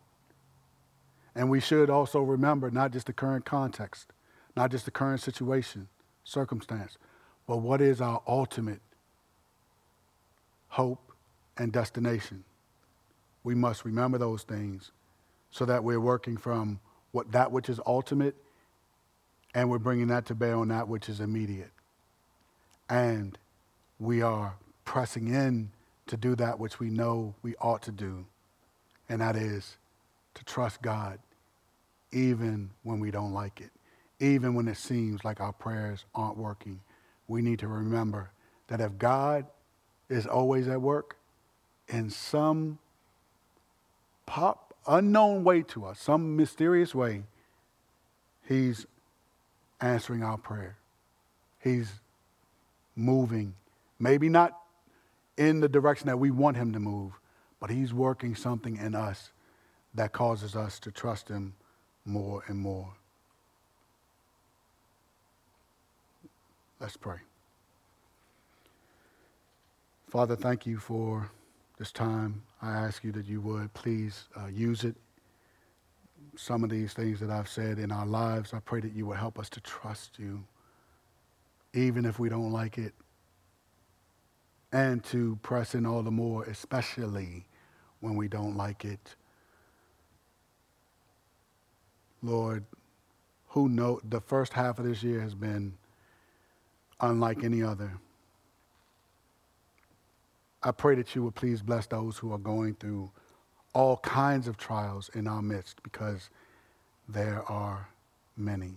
And 1.34 1.48
we 1.48 1.60
should 1.60 1.90
also 1.90 2.20
remember 2.20 2.70
not 2.70 2.92
just 2.92 3.06
the 3.06 3.12
current 3.12 3.44
context, 3.44 4.12
not 4.56 4.70
just 4.70 4.84
the 4.84 4.90
current 4.90 5.20
situation, 5.20 5.88
circumstance, 6.24 6.98
but 7.46 7.58
what 7.58 7.80
is 7.80 8.00
our 8.00 8.22
ultimate 8.26 8.80
hope 10.68 11.12
and 11.56 11.72
destination. 11.72 12.44
we 13.42 13.54
must 13.54 13.84
remember 13.84 14.18
those 14.18 14.42
things 14.42 14.92
so 15.50 15.64
that 15.64 15.82
we're 15.82 16.00
working 16.00 16.36
from 16.36 16.78
what 17.12 17.32
that 17.32 17.50
which 17.50 17.68
is 17.68 17.80
ultimate 17.86 18.36
and 19.54 19.68
we're 19.68 19.78
bringing 19.78 20.06
that 20.08 20.26
to 20.26 20.34
bear 20.34 20.56
on 20.56 20.68
that 20.68 20.86
which 20.86 21.08
is 21.08 21.20
immediate. 21.20 21.72
And 22.90 23.38
we 24.00 24.20
are 24.20 24.56
pressing 24.84 25.28
in 25.28 25.70
to 26.08 26.16
do 26.16 26.34
that 26.34 26.58
which 26.58 26.80
we 26.80 26.90
know 26.90 27.34
we 27.40 27.54
ought 27.60 27.82
to 27.82 27.92
do, 27.92 28.26
and 29.08 29.20
that 29.20 29.36
is 29.36 29.76
to 30.34 30.44
trust 30.44 30.82
God 30.82 31.20
even 32.10 32.70
when 32.82 32.98
we 32.98 33.12
don't 33.12 33.32
like 33.32 33.60
it, 33.60 33.70
even 34.18 34.54
when 34.54 34.66
it 34.66 34.76
seems 34.76 35.24
like 35.24 35.40
our 35.40 35.52
prayers 35.52 36.04
aren't 36.16 36.36
working. 36.36 36.80
We 37.28 37.42
need 37.42 37.60
to 37.60 37.68
remember 37.68 38.32
that 38.66 38.80
if 38.80 38.98
God 38.98 39.46
is 40.08 40.26
always 40.26 40.66
at 40.66 40.82
work 40.82 41.16
in 41.88 42.10
some 42.10 42.80
pop, 44.26 44.74
unknown 44.88 45.44
way 45.44 45.62
to 45.62 45.86
us, 45.86 46.00
some 46.00 46.36
mysterious 46.36 46.92
way, 46.92 47.22
He's 48.48 48.84
answering 49.80 50.24
our 50.24 50.38
prayer. 50.38 50.76
He's 51.60 51.99
moving, 52.96 53.54
maybe 53.98 54.28
not 54.28 54.58
in 55.36 55.60
the 55.60 55.68
direction 55.68 56.06
that 56.06 56.18
we 56.18 56.30
want 56.30 56.56
Him 56.56 56.72
to 56.72 56.80
move, 56.80 57.12
but 57.60 57.70
He's 57.70 57.94
working 57.94 58.34
something 58.34 58.76
in 58.76 58.94
us 58.94 59.30
that 59.94 60.12
causes 60.12 60.54
us 60.56 60.78
to 60.80 60.90
trust 60.90 61.28
Him 61.28 61.54
more 62.04 62.42
and 62.46 62.58
more. 62.58 62.92
Let's 66.80 66.96
pray. 66.96 67.18
Father, 70.08 70.34
thank 70.34 70.66
you 70.66 70.78
for 70.78 71.30
this 71.78 71.92
time. 71.92 72.42
I 72.60 72.72
ask 72.72 73.04
you 73.04 73.12
that 73.12 73.26
you 73.26 73.40
would 73.42 73.72
please 73.74 74.24
uh, 74.36 74.46
use 74.46 74.84
it. 74.84 74.96
Some 76.36 76.64
of 76.64 76.70
these 76.70 76.92
things 76.92 77.20
that 77.20 77.30
I've 77.30 77.48
said 77.48 77.78
in 77.78 77.92
our 77.92 78.06
lives, 78.06 78.52
I 78.52 78.60
pray 78.60 78.80
that 78.80 78.92
you 78.92 79.06
would 79.06 79.18
help 79.18 79.38
us 79.38 79.48
to 79.50 79.60
trust 79.60 80.18
you, 80.18 80.42
even 81.72 82.04
if 82.04 82.18
we 82.18 82.28
don't 82.28 82.52
like 82.52 82.78
it, 82.78 82.94
and 84.72 85.02
to 85.04 85.38
press 85.42 85.74
in 85.74 85.86
all 85.86 86.02
the 86.02 86.10
more, 86.10 86.44
especially 86.44 87.46
when 88.00 88.16
we 88.16 88.28
don't 88.28 88.56
like 88.56 88.84
it. 88.84 89.14
Lord, 92.22 92.64
who 93.48 93.68
know 93.68 94.00
the 94.04 94.20
first 94.20 94.52
half 94.52 94.78
of 94.78 94.84
this 94.84 95.02
year 95.02 95.20
has 95.20 95.34
been 95.34 95.74
unlike 97.00 97.42
any 97.42 97.62
other. 97.62 97.98
I 100.62 100.72
pray 100.72 100.94
that 100.96 101.14
you 101.14 101.24
would 101.24 101.34
please 101.34 101.62
bless 101.62 101.86
those 101.86 102.18
who 102.18 102.32
are 102.32 102.38
going 102.38 102.74
through 102.74 103.10
all 103.72 103.96
kinds 103.98 104.46
of 104.46 104.56
trials 104.56 105.10
in 105.14 105.26
our 105.26 105.40
midst 105.42 105.82
because 105.82 106.28
there 107.08 107.42
are 107.50 107.88
many. 108.36 108.74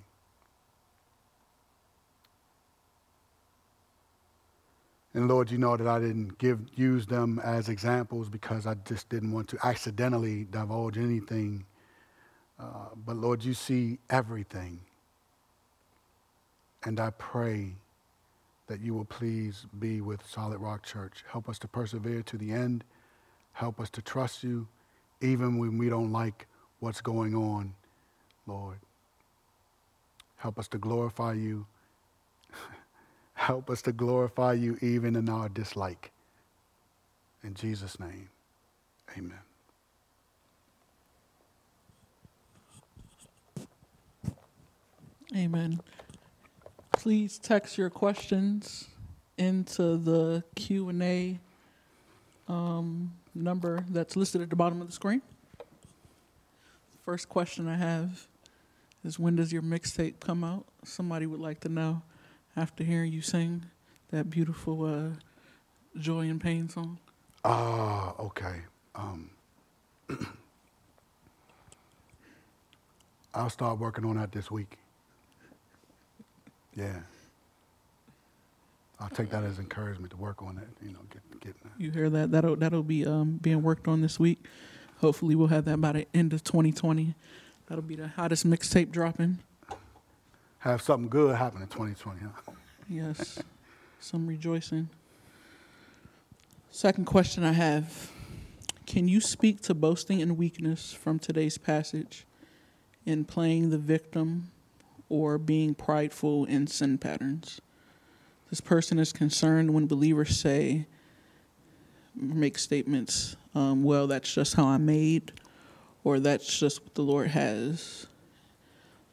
And 5.13 5.27
Lord, 5.27 5.51
you 5.51 5.59
know 5.59 5.77
that 5.77 5.87
I 5.87 5.99
didn't 5.99 6.37
give 6.39 6.59
use 6.75 7.05
them 7.05 7.39
as 7.43 7.69
examples 7.69 8.29
because 8.29 8.65
I 8.67 8.75
just 8.85 9.09
didn't 9.09 9.31
want 9.31 9.47
to 9.49 9.57
accidentally 9.63 10.45
divulge 10.45 10.97
anything 10.97 11.65
uh, 12.59 12.89
but 13.05 13.15
Lord, 13.15 13.43
you 13.43 13.53
see 13.53 13.99
everything. 14.09 14.79
And 16.83 16.99
I 16.99 17.11
pray 17.11 17.73
that 18.67 18.81
you 18.81 18.93
will 18.93 19.05
please 19.05 19.65
be 19.79 20.01
with 20.01 20.25
Solid 20.25 20.59
Rock 20.59 20.83
Church. 20.83 21.23
Help 21.29 21.49
us 21.49 21.59
to 21.59 21.67
persevere 21.67 22.23
to 22.23 22.37
the 22.37 22.51
end. 22.51 22.83
Help 23.53 23.79
us 23.79 23.89
to 23.91 24.01
trust 24.01 24.43
you, 24.43 24.67
even 25.21 25.57
when 25.57 25.77
we 25.77 25.89
don't 25.89 26.11
like 26.11 26.47
what's 26.79 27.01
going 27.01 27.35
on, 27.35 27.73
Lord. 28.47 28.79
Help 30.37 30.59
us 30.59 30.67
to 30.69 30.77
glorify 30.77 31.33
you. 31.33 31.65
Help 33.43 33.69
us 33.69 33.81
to 33.81 33.91
glorify 33.91 34.53
you 34.53 34.77
even 34.79 35.17
in 35.17 35.27
our 35.27 35.49
dislike. 35.49 36.13
In 37.43 37.53
Jesus' 37.53 37.99
name, 37.99 38.29
amen. 39.17 39.37
Amen. 45.35 45.81
Please 46.93 47.37
text 47.37 47.77
your 47.77 47.89
questions 47.89 48.87
into 49.37 49.97
the 49.97 50.45
Q 50.55 50.87
and 50.87 51.03
A 51.03 51.37
um, 52.47 53.11
number 53.35 53.83
that's 53.89 54.15
listed 54.15 54.41
at 54.41 54.49
the 54.51 54.55
bottom 54.55 54.79
of 54.79 54.87
the 54.87 54.93
screen. 54.93 55.21
First 57.03 57.27
question 57.27 57.67
I 57.67 57.75
have 57.75 58.25
is 59.03 59.19
when 59.19 59.35
does 59.35 59.51
your 59.51 59.63
mixtape 59.63 60.21
come 60.21 60.45
out? 60.45 60.63
Somebody 60.85 61.25
would 61.25 61.41
like 61.41 61.59
to 61.59 61.67
know 61.67 62.03
after 62.55 62.83
hearing 62.83 63.11
you 63.11 63.21
sing 63.21 63.65
that 64.11 64.29
beautiful 64.29 64.85
uh, 64.85 65.09
Joy 65.99 66.21
and 66.21 66.39
Pain 66.39 66.69
song. 66.69 66.99
Ah, 67.43 68.13
okay. 68.19 68.61
Um, 68.95 69.29
I'll 73.33 73.49
start 73.49 73.79
working 73.79 74.05
on 74.05 74.17
that 74.17 74.31
this 74.31 74.51
week. 74.51 74.77
Yeah. 76.75 76.99
I'll 78.99 79.09
take 79.09 79.29
that 79.31 79.43
as 79.43 79.59
encouragement 79.59 80.11
to 80.11 80.17
work 80.17 80.41
on 80.41 80.57
it. 80.57 80.67
You 80.85 80.93
know, 80.93 80.99
get 81.09 81.41
get. 81.41 81.55
You 81.77 81.91
hear 81.91 82.09
that? 82.09 82.31
That'll 82.31 82.55
that'll 82.55 82.83
be 82.83 83.05
um, 83.05 83.39
being 83.41 83.61
worked 83.61 83.87
on 83.87 84.01
this 84.01 84.19
week. 84.19 84.45
Hopefully, 84.99 85.35
we'll 85.35 85.47
have 85.47 85.65
that 85.65 85.81
by 85.81 85.91
the 85.91 86.07
end 86.13 86.31
of 86.33 86.43
2020. 86.43 87.15
That'll 87.67 87.81
be 87.81 87.95
the 87.95 88.07
hottest 88.07 88.47
mixtape 88.47 88.91
dropping. 88.91 89.39
Have 90.63 90.81
something 90.81 91.09
good 91.09 91.35
happen 91.35 91.61
in 91.61 91.67
2020, 91.67 92.19
huh? 92.21 92.51
Yes, 92.89 93.39
some 93.99 94.27
rejoicing. 94.27 94.89
Second 96.71 97.05
question 97.05 97.43
I 97.43 97.51
have: 97.53 98.11
Can 98.85 99.07
you 99.07 99.19
speak 99.19 99.61
to 99.61 99.73
boasting 99.73 100.21
and 100.21 100.37
weakness 100.37 100.93
from 100.93 101.19
today's 101.19 101.57
passage 101.57 102.25
in 103.05 103.25
playing 103.25 103.69
the 103.69 103.77
victim 103.77 104.51
or 105.09 105.37
being 105.37 105.75
prideful 105.75 106.45
in 106.45 106.67
sin 106.67 106.97
patterns. 106.97 107.61
This 108.49 108.61
person 108.61 108.99
is 108.99 109.11
concerned 109.11 109.73
when 109.73 109.87
believers 109.87 110.37
say, 110.37 110.87
make 112.15 112.57
statements, 112.57 113.35
um, 113.55 113.83
well, 113.83 114.07
that's 114.07 114.33
just 114.33 114.55
how 114.55 114.65
I'm 114.65 114.85
made, 114.85 115.31
or 116.03 116.19
that's 116.19 116.59
just 116.59 116.83
what 116.83 116.95
the 116.95 117.01
Lord 117.01 117.27
has. 117.27 118.07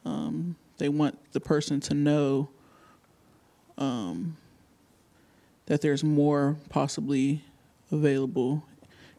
Um, 0.05 0.55
they 0.81 0.89
want 0.89 1.19
the 1.31 1.39
person 1.39 1.79
to 1.79 1.93
know 1.93 2.49
um, 3.77 4.35
that 5.67 5.79
there's 5.81 6.03
more 6.03 6.57
possibly 6.69 7.43
available 7.91 8.63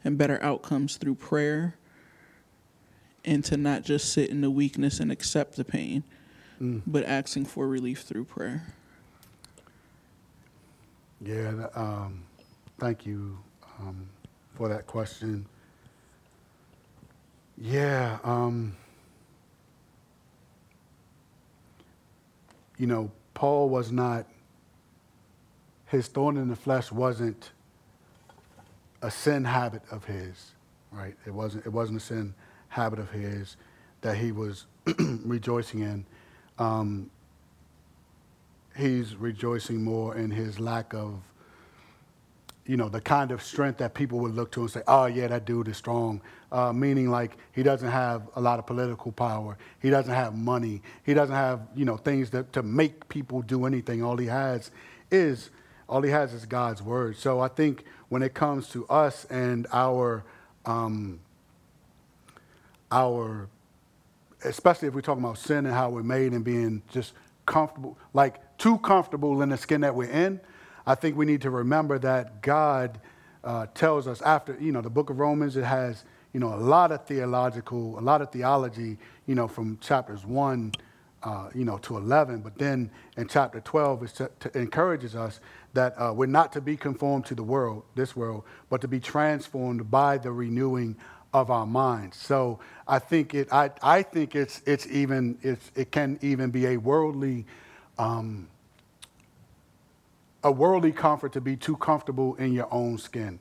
and 0.03 0.19
better 0.19 0.43
outcomes 0.43 0.97
through 0.97 1.15
prayer 1.15 1.77
and 3.25 3.45
to 3.45 3.57
not 3.57 3.85
just 3.85 4.13
sit 4.13 4.29
in 4.29 4.41
the 4.41 4.51
weakness 4.51 4.99
and 4.99 5.13
accept 5.13 5.55
the 5.55 5.65
pain 5.65 6.03
mm. 6.61 6.83
but 6.85 7.05
asking 7.05 7.45
for 7.45 7.69
relief 7.69 8.01
through 8.01 8.25
prayer. 8.25 8.67
Yeah, 11.21 11.69
um, 11.77 12.25
thank 12.81 13.07
you 13.07 13.39
um, 13.79 14.09
for 14.57 14.69
that 14.69 14.89
question. 14.89 15.47
Yeah, 17.57 18.19
um, 18.25 18.75
you 22.83 22.89
know, 22.89 23.13
Paul 23.33 23.69
was 23.69 23.93
not, 23.93 24.27
his 25.87 26.09
thorn 26.09 26.37
in 26.37 26.49
the 26.49 26.57
flesh 26.57 26.91
wasn't 26.91 27.53
a 29.01 29.09
sin 29.09 29.45
habit 29.45 29.83
of 29.93 30.05
his, 30.05 30.51
right? 30.91 31.15
It 31.25 31.33
wasn't, 31.33 31.65
it 31.65 31.69
wasn't 31.69 31.99
a 31.99 32.05
sin 32.05 32.35
habit 32.71 32.99
of 32.99 33.09
his 33.13 33.57
that 34.01 34.17
he 34.17 34.33
was 34.33 34.67
rejoicing 34.99 35.83
in 35.83 36.05
um, 36.59 37.09
he's 38.77 39.15
rejoicing 39.15 39.85
more 39.85 40.17
in 40.17 40.33
his 40.33 40.59
lack 40.59 40.93
of, 40.93 41.21
you 42.67 42.77
know, 42.77 42.89
the 42.89 43.01
kind 43.01 43.33
of 43.33 43.43
strength 43.43 43.79
that 43.79 43.93
people 43.95 44.21
would 44.21 44.35
look 44.35 44.53
to 44.53 44.61
and 44.61 44.71
say, 44.71 44.83
oh, 44.87 45.07
yeah, 45.07 45.27
that 45.27 45.45
dude 45.45 45.69
is 45.69 45.77
strong. 45.77 46.21
Uh, 46.53 46.73
meaning, 46.73 47.11
like, 47.11 47.37
he 47.53 47.63
doesn't 47.63 47.91
have 47.91 48.23
a 48.37 48.41
lot 48.41 48.59
of 48.59 48.67
political 48.67 49.11
power. 49.11 49.59
He 49.81 49.91
doesn't 49.91 50.15
have 50.15 50.37
money. 50.37 50.83
He 51.05 51.13
doesn't 51.15 51.35
have, 51.35 51.61
you 51.75 51.85
know, 51.85 51.97
things 51.97 52.31
that, 52.31 52.53
to 52.53 52.63
make 52.63 53.09
people 53.09 53.43
do 53.43 53.67
anything. 53.67 54.03
All 54.03 54.17
he 54.17 54.27
has 54.27 54.71
is, 55.11 55.51
all 55.89 56.03
he 56.03 56.11
has 56.11 56.33
is 56.33 56.47
God's 56.47 56.83
word. 56.83 57.17
So 57.17 57.41
I 57.41 57.49
think 57.49 57.85
when 58.11 58.23
it 58.23 58.35
comes 58.35 58.69
to 58.71 58.87
us 58.87 59.25
and 59.25 59.67
our, 59.73 60.25
um, 60.65 61.19
our 62.93 63.49
especially 64.45 64.89
if 64.89 64.95
we're 64.95 65.01
talking 65.01 65.25
about 65.25 65.39
sin 65.39 65.67
and 65.67 65.75
how 65.75 65.91
we're 65.91 66.03
made 66.03 66.33
and 66.33 66.45
being 66.45 66.83
just 66.91 67.15
comfortable, 67.47 67.99
like 68.13 68.57
too 68.59 68.79
comfortable 68.79 69.43
in 69.43 69.49
the 69.49 69.57
skin 69.57 69.81
that 69.81 69.95
we're 69.95 70.11
in, 70.11 70.41
I 70.87 70.95
think 70.95 71.17
we 71.17 71.27
need 71.27 71.43
to 71.43 71.51
remember 71.51 71.99
that 72.01 72.43
God 72.43 73.01
uh, 73.45 73.67
tells 73.75 74.07
us 74.07 74.23
after, 74.23 74.57
you 74.61 74.73
know, 74.73 74.81
the 74.81 74.91
book 74.91 75.11
of 75.11 75.19
Romans, 75.19 75.57
it 75.57 75.65
has, 75.65 76.05
you 76.33 76.41
know, 76.41 76.55
a 76.55 76.57
lot 76.57 76.93
of 76.93 77.05
theological, 77.07 77.99
a 77.99 78.01
lot 78.01 78.23
of 78.23 78.31
theology, 78.31 78.99
you 79.27 79.35
know, 79.35 79.49
from 79.49 79.79
chapters 79.79 80.25
1, 80.25 80.73
uh, 81.23 81.51
you 81.55 81.65
know, 81.65 81.79
to 81.79 81.97
11. 81.97 82.41
But 82.41 82.59
then 82.59 82.91
in 83.17 83.29
chapter 83.29 83.61
12, 83.61 84.21
it 84.21 84.57
encourages 84.57 85.15
us 85.15 85.41
that 85.75 85.95
uh, 85.97 86.13
we're 86.15 86.27
not 86.27 86.53
to 86.53 86.61
be 86.61 86.77
conformed 86.77 87.27
to 87.27 87.35
the 87.35 87.43
world, 87.43 87.85
this 87.95 88.17
world, 88.17 88.45
but 88.69 88.81
to 88.81 88.89
be 88.89 89.01
transformed 89.01 89.91
by 89.91 90.19
the 90.19 90.33
renewing 90.33 90.97
of 91.33 91.51
our 91.51 91.67
minds. 91.67 92.17
So 92.17 92.61
I 92.87 92.99
think 92.99 93.35
it, 93.35 93.53
I, 93.53 93.71
I 93.83 94.03
think 94.03 94.35
it's, 94.35 94.61
it's 94.67 94.87
even, 94.89 95.39
it's, 95.43 95.71
it 95.75 95.91
can 95.91 96.19
even 96.21 96.51
be 96.51 96.67
a 96.67 96.77
worldly, 96.77 97.47
um, 97.99 98.49
a 100.45 100.51
worldly 100.51 100.93
comfort 100.93 101.33
to 101.33 101.41
be 101.41 101.57
too 101.57 101.77
comfortable 101.77 102.35
in 102.37 102.53
your 102.53 102.73
own 102.73 102.99
skin. 102.99 103.39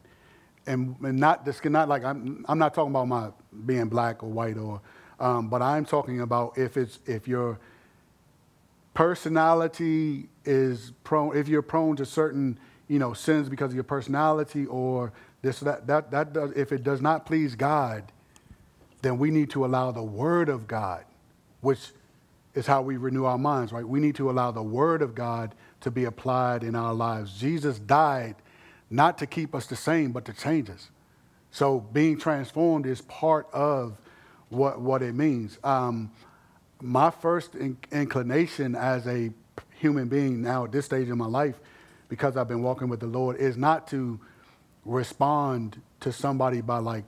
And, 0.67 0.95
and 1.01 1.19
not 1.19 1.51
skin, 1.55 1.71
not 1.71 1.89
like, 1.89 2.03
I'm, 2.03 2.45
I'm 2.47 2.59
not 2.59 2.73
talking 2.73 2.91
about 2.91 3.07
my 3.07 3.29
being 3.65 3.87
black 3.87 4.23
or 4.23 4.29
white 4.29 4.57
or, 4.57 4.81
um, 5.19 5.49
but 5.49 5.61
I'm 5.61 5.85
talking 5.85 6.21
about 6.21 6.57
if 6.57 6.77
it's, 6.77 6.99
if 7.05 7.27
your 7.27 7.59
personality 8.93 10.29
is 10.45 10.93
prone, 11.03 11.35
if 11.35 11.47
you're 11.47 11.61
prone 11.61 11.95
to 11.95 12.05
certain, 12.05 12.59
you 12.87 12.99
know, 12.99 13.13
sins 13.13 13.49
because 13.49 13.71
of 13.71 13.75
your 13.75 13.83
personality 13.83 14.65
or 14.67 15.13
this, 15.41 15.59
that, 15.61 15.87
that, 15.87 16.11
that 16.11 16.33
does, 16.33 16.51
if 16.55 16.71
it 16.71 16.83
does 16.83 17.01
not 17.01 17.25
please 17.25 17.55
God, 17.55 18.11
then 19.01 19.17
we 19.17 19.31
need 19.31 19.49
to 19.51 19.65
allow 19.65 19.91
the 19.91 20.03
Word 20.03 20.49
of 20.49 20.67
God, 20.67 21.05
which 21.61 21.91
is 22.53 22.67
how 22.67 22.81
we 22.81 22.97
renew 22.97 23.25
our 23.25 23.37
minds, 23.37 23.71
right? 23.71 23.87
We 23.87 23.99
need 23.99 24.15
to 24.15 24.29
allow 24.29 24.51
the 24.51 24.61
Word 24.61 25.01
of 25.01 25.15
God 25.15 25.55
to 25.81 25.91
be 25.91 26.05
applied 26.05 26.63
in 26.63 26.75
our 26.75 26.93
lives. 26.93 27.39
Jesus 27.39 27.79
died 27.79 28.35
not 28.89 29.17
to 29.19 29.25
keep 29.25 29.55
us 29.55 29.67
the 29.67 29.75
same, 29.75 30.11
but 30.11 30.25
to 30.25 30.33
change 30.33 30.69
us. 30.69 30.89
So 31.51 31.79
being 31.79 32.17
transformed 32.17 32.85
is 32.85 33.01
part 33.01 33.47
of 33.51 33.97
what, 34.49 34.79
what 34.79 35.01
it 35.01 35.15
means. 35.15 35.57
Um, 35.63 36.11
my 36.81 37.09
first 37.09 37.55
in- 37.55 37.77
inclination 37.91 38.75
as 38.75 39.07
a 39.07 39.31
human 39.77 40.07
being 40.07 40.41
now 40.41 40.65
at 40.65 40.71
this 40.71 40.85
stage 40.85 41.09
in 41.09 41.17
my 41.17 41.25
life, 41.25 41.59
because 42.09 42.37
I've 42.37 42.47
been 42.47 42.61
walking 42.61 42.89
with 42.89 42.99
the 42.99 43.07
Lord, 43.07 43.37
is 43.37 43.57
not 43.57 43.87
to 43.89 44.19
respond 44.85 45.81
to 46.01 46.11
somebody 46.11 46.61
by 46.61 46.77
like, 46.77 47.05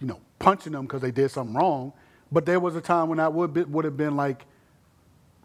you 0.00 0.06
know, 0.06 0.20
punching 0.38 0.72
them 0.72 0.86
because 0.86 1.00
they 1.00 1.10
did 1.10 1.30
something 1.30 1.54
wrong. 1.54 1.92
But 2.30 2.46
there 2.46 2.60
was 2.60 2.76
a 2.76 2.80
time 2.80 3.08
when 3.08 3.18
that 3.18 3.32
would 3.32 3.54
be, 3.54 3.62
would 3.62 3.84
have 3.84 3.96
been 3.96 4.16
like 4.16 4.44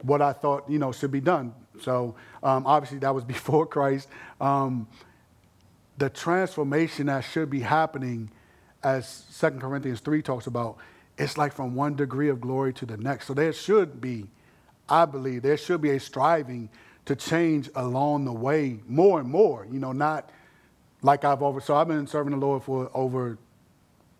what 0.01 0.21
I 0.21 0.33
thought, 0.33 0.69
you 0.69 0.79
know, 0.79 0.91
should 0.91 1.11
be 1.11 1.21
done. 1.21 1.53
So 1.81 2.15
um, 2.43 2.65
obviously 2.65 2.99
that 2.99 3.13
was 3.13 3.23
before 3.35 3.65
Christ. 3.65 4.07
Um, 4.39 4.87
the 5.97 6.09
transformation 6.09 7.07
that 7.07 7.21
should 7.21 7.49
be 7.49 7.59
happening, 7.59 8.31
as 8.83 9.07
Second 9.29 9.61
Corinthians 9.61 9.99
3 9.99 10.21
talks 10.21 10.47
about, 10.47 10.77
it's 11.17 11.37
like 11.37 11.51
from 11.51 11.75
one 11.75 11.95
degree 11.95 12.29
of 12.29 12.39
glory 12.39 12.73
to 12.73 12.85
the 12.85 12.95
next. 12.95 13.27
So 13.27 13.33
there 13.33 13.51
should 13.51 13.99
be, 13.99 14.27
I 14.87 15.03
believe, 15.05 15.41
there 15.41 15.57
should 15.57 15.81
be 15.81 15.91
a 15.91 15.99
striving 15.99 16.69
to 17.05 17.15
change 17.15 17.69
along 17.75 18.25
the 18.25 18.31
way 18.31 18.79
more 18.87 19.19
and 19.19 19.29
more, 19.29 19.67
you 19.69 19.79
know, 19.79 19.91
not 19.91 20.29
like 21.01 21.25
I've 21.25 21.41
over, 21.41 21.59
so 21.59 21.75
I've 21.75 21.87
been 21.87 22.07
serving 22.07 22.31
the 22.31 22.45
Lord 22.45 22.63
for 22.63 22.89
over, 22.93 23.37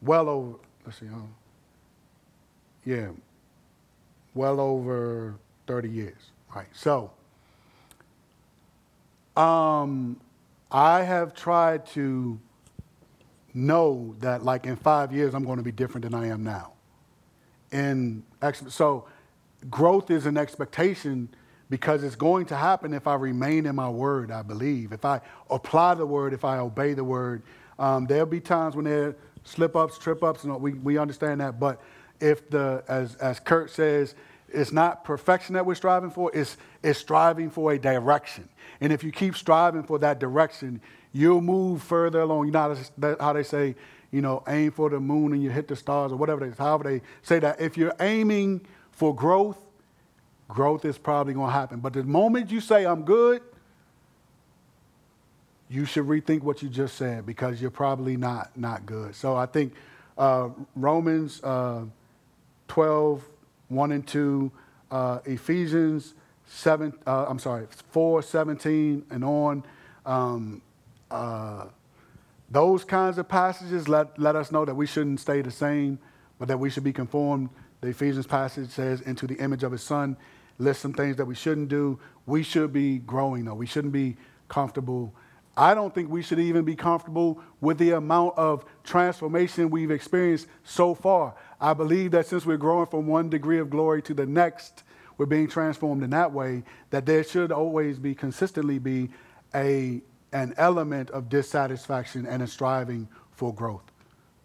well 0.02 0.27
over, 0.27 0.56
let's 0.86 0.99
see, 0.99 1.07
um, 1.07 1.34
yeah, 2.86 3.10
well 4.34 4.60
over 4.60 5.36
30 5.68 5.90
years, 5.90 6.18
right? 6.56 6.68
So, 6.73 7.11
um, 9.39 10.19
I 10.69 11.03
have 11.03 11.33
tried 11.33 11.85
to 11.87 12.39
know 13.53 14.15
that 14.19 14.43
like 14.43 14.65
in 14.65 14.75
five 14.75 15.11
years 15.13 15.33
I'm 15.33 15.45
going 15.45 15.57
to 15.57 15.63
be 15.63 15.71
different 15.71 16.03
than 16.03 16.13
I 16.13 16.27
am 16.27 16.43
now. 16.43 16.73
And 17.71 18.23
so 18.51 19.07
growth 19.69 20.11
is 20.11 20.25
an 20.25 20.37
expectation 20.37 21.29
because 21.69 22.03
it's 22.03 22.15
going 22.15 22.47
to 22.47 22.55
happen 22.55 22.93
if 22.93 23.07
I 23.07 23.15
remain 23.15 23.65
in 23.65 23.75
my 23.75 23.89
word, 23.89 24.31
I 24.31 24.41
believe. 24.41 24.91
If 24.91 25.05
I 25.05 25.21
apply 25.49 25.93
the 25.93 26.05
word, 26.05 26.33
if 26.33 26.43
I 26.43 26.57
obey 26.57 26.93
the 26.93 27.03
word, 27.03 27.43
um, 27.77 28.07
there'll 28.07 28.25
be 28.25 28.39
times 28.39 28.75
when 28.75 28.85
there 28.85 29.07
are 29.07 29.15
slip 29.43 29.75
ups, 29.75 29.97
trip 29.97 30.23
ups, 30.23 30.43
and 30.43 30.59
we, 30.59 30.73
we 30.73 30.97
understand 30.97 31.41
that. 31.41 31.59
But 31.59 31.79
if 32.19 32.49
the, 32.49 32.83
as, 32.87 33.15
as 33.15 33.39
Kurt 33.39 33.69
says, 33.69 34.15
it's 34.51 34.71
not 34.71 35.03
perfection 35.03 35.53
that 35.53 35.65
we're 35.65 35.75
striving 35.75 36.09
for, 36.09 36.31
it's, 36.33 36.57
it's 36.83 36.99
striving 36.99 37.49
for 37.49 37.71
a 37.71 37.79
direction. 37.79 38.49
And 38.81 38.93
if 38.93 39.03
you 39.03 39.11
keep 39.11 39.35
striving 39.35 39.84
for 39.84 39.99
that 39.99 40.19
direction, 40.19 40.81
you'll 41.11 41.41
move 41.41 41.81
further 41.84 42.22
along. 42.22 42.45
You 42.45 42.51
know 42.51 42.76
how 43.19 43.34
they 43.34 43.43
say, 43.43 43.76
you 44.11 44.22
know, 44.22 44.43
aim 44.47 44.72
for 44.72 44.89
the 44.89 44.99
moon 44.99 45.34
and 45.34 45.43
you 45.43 45.49
hit 45.49 45.68
the 45.68 45.76
stars 45.76 46.11
or 46.11 46.15
whatever 46.15 46.47
they, 46.47 46.56
however 46.56 46.84
they 46.84 47.01
say 47.22 47.39
that. 47.39 47.60
If 47.60 47.77
you're 47.77 47.95
aiming 47.99 48.61
for 48.91 49.14
growth, 49.14 49.57
growth 50.47 50.85
is 50.85 50.97
probably 50.97 51.34
going 51.34 51.47
to 51.47 51.53
happen. 51.53 51.80
But 51.80 51.93
the 51.93 52.03
moment 52.03 52.51
you 52.51 52.61
say, 52.61 52.85
I'm 52.85 53.03
good, 53.03 53.41
you 55.69 55.85
should 55.85 56.06
rethink 56.06 56.41
what 56.41 56.64
you 56.64 56.69
just 56.69 56.95
said 56.95 57.26
because 57.26 57.61
you're 57.61 57.69
probably 57.69 58.18
not, 58.18 58.57
not 58.57 58.85
good. 58.85 59.14
So 59.14 59.35
I 59.35 59.45
think 59.45 59.73
uh, 60.18 60.49
Romans 60.76 61.41
uh, 61.43 61.84
12, 62.68 63.23
1 63.68 63.91
and 63.91 64.07
2, 64.07 64.51
uh, 64.89 65.19
Ephesians 65.26 66.15
7, 66.49 66.93
uh, 67.05 67.26
I'm 67.27 67.39
sorry, 67.39 67.67
4, 67.91 68.21
17 68.21 69.05
and 69.11 69.23
on. 69.23 69.63
Um, 70.05 70.61
uh, 71.11 71.65
those 72.49 72.84
kinds 72.84 73.17
of 73.19 73.30
passages 73.30 73.88
let, 73.88 74.17
let 74.17 74.35
us 74.35 74.51
know 74.51 74.65
that 74.65 74.76
we 74.76 74.88
shouldn't 74.88 75.19
stay 75.19 75.41
the 75.41 75.51
same, 75.51 75.99
but 76.39 76.47
that 76.47 76.59
we 76.59 76.69
should 76.69 76.84
be 76.84 76.91
conformed. 76.91 77.49
The 77.81 77.89
Ephesians 77.89 78.26
passage 78.26 78.69
says, 78.69 79.01
into 79.01 79.27
the 79.27 79.35
image 79.35 79.63
of 79.63 79.71
his 79.71 79.84
son 79.84 80.17
list 80.57 80.81
some 80.81 80.93
things 80.93 81.15
that 81.17 81.26
we 81.26 81.35
shouldn't 81.35 81.69
do. 81.69 81.99
We 82.26 82.43
should 82.43 82.73
be 82.73 82.97
growing, 82.97 83.45
though. 83.45 83.53
We 83.53 83.65
shouldn't 83.65 83.93
be 83.93 84.17
comfortable. 84.49 85.13
I 85.55 85.73
don't 85.73 85.93
think 85.93 86.09
we 86.09 86.21
should 86.21 86.39
even 86.39 86.65
be 86.65 86.76
comfortable 86.76 87.41
with 87.61 87.77
the 87.77 87.91
amount 87.91 88.38
of 88.38 88.65
transformation 88.84 89.69
we've 89.69 89.91
experienced 89.91 90.47
so 90.63 90.93
far. 90.93 91.35
I 91.61 91.73
believe 91.73 92.11
that 92.11 92.27
since 92.27 92.45
we're 92.45 92.57
growing 92.57 92.88
from 92.88 93.07
one 93.07 93.30
degree 93.30 93.59
of 93.59 93.69
glory 93.69 94.01
to 94.03 94.13
the 94.13 94.26
next, 94.26 94.84
we're 95.19 95.25
being 95.25 95.49
transformed 95.49 96.01
in 96.01 96.09
that 96.11 96.31
way, 96.31 96.63
that 96.91 97.05
there 97.05 97.23
should 97.23 97.51
always 97.51 97.99
be, 97.99 98.15
consistently 98.15 98.79
be, 98.79 99.09
a, 99.53 100.01
an 100.31 100.53
element 100.57 101.09
of 101.11 101.27
dissatisfaction 101.27 102.25
and 102.25 102.41
a 102.41 102.47
striving 102.47 103.07
for 103.33 103.53
growth. 103.53 103.83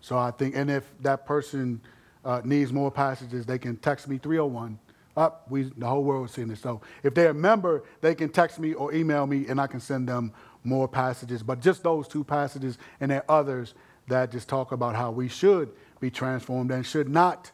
So 0.00 0.18
I 0.18 0.32
think, 0.32 0.56
and 0.56 0.68
if 0.68 0.92
that 1.00 1.26
person 1.26 1.80
uh, 2.24 2.40
needs 2.44 2.72
more 2.72 2.90
passages, 2.90 3.46
they 3.46 3.58
can 3.58 3.76
text 3.76 4.08
me 4.08 4.18
301 4.18 4.78
up, 5.16 5.46
we 5.48 5.62
the 5.76 5.86
whole 5.86 6.02
world 6.02 6.28
is 6.28 6.34
seeing 6.34 6.48
this. 6.48 6.58
So 6.58 6.80
if 7.04 7.14
they're 7.14 7.30
a 7.30 7.34
member, 7.34 7.84
they 8.00 8.16
can 8.16 8.30
text 8.30 8.58
me 8.58 8.74
or 8.74 8.92
email 8.92 9.28
me, 9.28 9.46
and 9.46 9.60
I 9.60 9.68
can 9.68 9.78
send 9.78 10.08
them 10.08 10.32
more 10.64 10.88
passages. 10.88 11.40
But 11.44 11.60
just 11.60 11.84
those 11.84 12.08
two 12.08 12.24
passages, 12.24 12.78
and 12.98 13.12
there 13.12 13.22
are 13.28 13.38
others 13.40 13.74
that 14.08 14.32
just 14.32 14.48
talk 14.48 14.72
about 14.72 14.96
how 14.96 15.12
we 15.12 15.28
should 15.28 15.70
be 16.00 16.10
transformed 16.10 16.72
and 16.72 16.84
should 16.84 17.08
not 17.08 17.52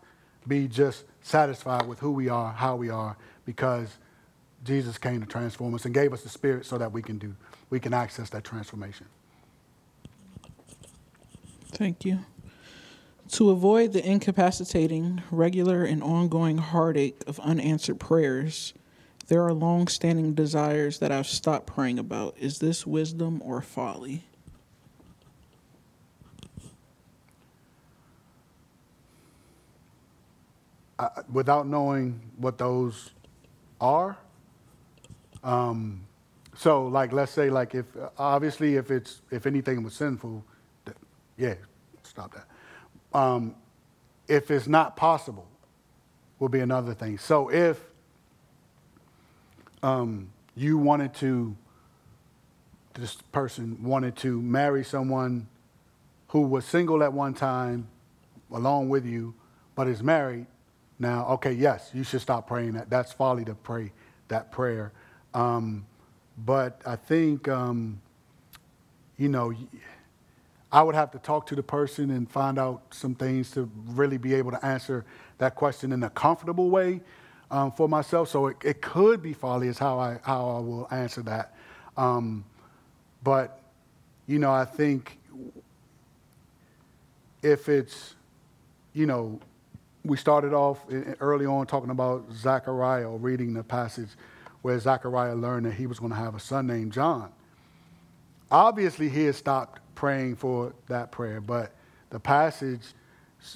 be 0.48 0.66
just 0.66 1.04
satisfied 1.22 1.86
with 1.86 1.98
who 1.98 2.12
we 2.12 2.28
are, 2.28 2.52
how 2.52 2.76
we 2.76 2.90
are, 2.90 3.16
because 3.44 3.98
Jesus 4.64 4.98
came 4.98 5.20
to 5.20 5.26
transform 5.26 5.74
us 5.74 5.84
and 5.84 5.94
gave 5.94 6.12
us 6.12 6.22
the 6.22 6.28
Spirit 6.28 6.66
so 6.66 6.78
that 6.78 6.92
we 6.92 7.02
can 7.02 7.18
do, 7.18 7.34
we 7.70 7.80
can 7.80 7.94
access 7.94 8.30
that 8.30 8.44
transformation. 8.44 9.06
Thank 11.68 12.04
you. 12.04 12.20
To 13.32 13.50
avoid 13.50 13.92
the 13.92 14.04
incapacitating, 14.04 15.22
regular, 15.30 15.84
and 15.84 16.02
ongoing 16.02 16.58
heartache 16.58 17.22
of 17.26 17.38
unanswered 17.40 18.00
prayers, 18.00 18.74
there 19.28 19.44
are 19.44 19.52
long 19.52 19.86
standing 19.86 20.34
desires 20.34 20.98
that 20.98 21.12
I've 21.12 21.28
stopped 21.28 21.68
praying 21.68 22.00
about. 22.00 22.36
Is 22.36 22.58
this 22.58 22.84
wisdom 22.84 23.40
or 23.44 23.62
folly? 23.62 24.24
Without 31.32 31.66
knowing 31.66 32.20
what 32.36 32.58
those 32.58 33.10
are, 33.80 34.16
um, 35.42 36.06
so 36.54 36.86
like 36.86 37.12
let's 37.12 37.32
say 37.32 37.50
like 37.50 37.74
if 37.74 37.86
obviously 38.18 38.76
if 38.76 38.90
it's 38.90 39.22
if 39.30 39.46
anything 39.46 39.82
was 39.82 39.94
sinful, 39.94 40.44
yeah, 41.36 41.54
stop 42.02 42.34
that 42.34 42.46
um, 43.12 43.54
if 44.28 44.50
it's 44.50 44.66
not 44.66 44.96
possible, 44.96 45.46
will 46.38 46.48
be 46.48 46.60
another 46.60 46.94
thing. 46.94 47.18
So 47.18 47.50
if 47.50 47.80
um, 49.82 50.30
you 50.54 50.78
wanted 50.78 51.14
to, 51.14 51.56
this 52.94 53.16
person 53.32 53.82
wanted 53.82 54.16
to 54.16 54.40
marry 54.40 54.84
someone 54.84 55.48
who 56.28 56.42
was 56.42 56.64
single 56.64 57.02
at 57.02 57.12
one 57.12 57.34
time 57.34 57.88
along 58.52 58.88
with 58.88 59.04
you, 59.04 59.34
but 59.74 59.88
is 59.88 60.02
married 60.02 60.46
now, 61.00 61.26
okay, 61.28 61.52
yes, 61.52 61.90
you 61.94 62.04
should 62.04 62.20
stop 62.20 62.46
praying 62.46 62.72
that. 62.72 62.90
That's 62.90 63.10
folly 63.10 63.44
to 63.46 63.54
pray 63.54 63.90
that 64.28 64.52
prayer. 64.52 64.92
Um, 65.32 65.86
but 66.44 66.82
I 66.84 66.96
think, 66.96 67.48
um, 67.48 68.00
you 69.16 69.30
know, 69.30 69.54
I 70.70 70.82
would 70.82 70.94
have 70.94 71.10
to 71.12 71.18
talk 71.18 71.46
to 71.46 71.56
the 71.56 71.62
person 71.62 72.10
and 72.10 72.30
find 72.30 72.58
out 72.58 72.82
some 72.90 73.14
things 73.14 73.50
to 73.52 73.70
really 73.86 74.18
be 74.18 74.34
able 74.34 74.50
to 74.50 74.64
answer 74.64 75.06
that 75.38 75.54
question 75.54 75.92
in 75.92 76.02
a 76.02 76.10
comfortable 76.10 76.68
way 76.68 77.00
um, 77.50 77.72
for 77.72 77.88
myself. 77.88 78.28
So 78.28 78.48
it, 78.48 78.58
it, 78.62 78.82
could 78.82 79.22
be 79.22 79.32
folly, 79.32 79.68
is 79.68 79.78
how 79.78 79.98
I, 79.98 80.18
how 80.22 80.48
I 80.48 80.60
will 80.60 80.88
answer 80.90 81.22
that. 81.22 81.54
Um, 81.96 82.44
but, 83.24 83.58
you 84.26 84.38
know, 84.38 84.52
I 84.52 84.66
think 84.66 85.18
if 87.42 87.70
it's, 87.70 88.14
you 88.92 89.06
know, 89.06 89.40
we 90.04 90.16
started 90.16 90.52
off 90.52 90.84
early 91.20 91.46
on 91.46 91.66
talking 91.66 91.90
about 91.90 92.32
Zechariah, 92.32 93.08
reading 93.08 93.54
the 93.54 93.62
passage 93.62 94.08
where 94.62 94.78
Zechariah 94.78 95.34
learned 95.34 95.66
that 95.66 95.74
he 95.74 95.86
was 95.86 95.98
going 95.98 96.10
to 96.10 96.16
have 96.16 96.34
a 96.34 96.40
son 96.40 96.66
named 96.66 96.92
John. 96.92 97.30
Obviously, 98.50 99.08
he 99.08 99.24
had 99.24 99.34
stopped 99.34 99.80
praying 99.94 100.36
for 100.36 100.74
that 100.88 101.12
prayer, 101.12 101.40
but 101.40 101.72
the 102.10 102.18
passage, 102.18 102.82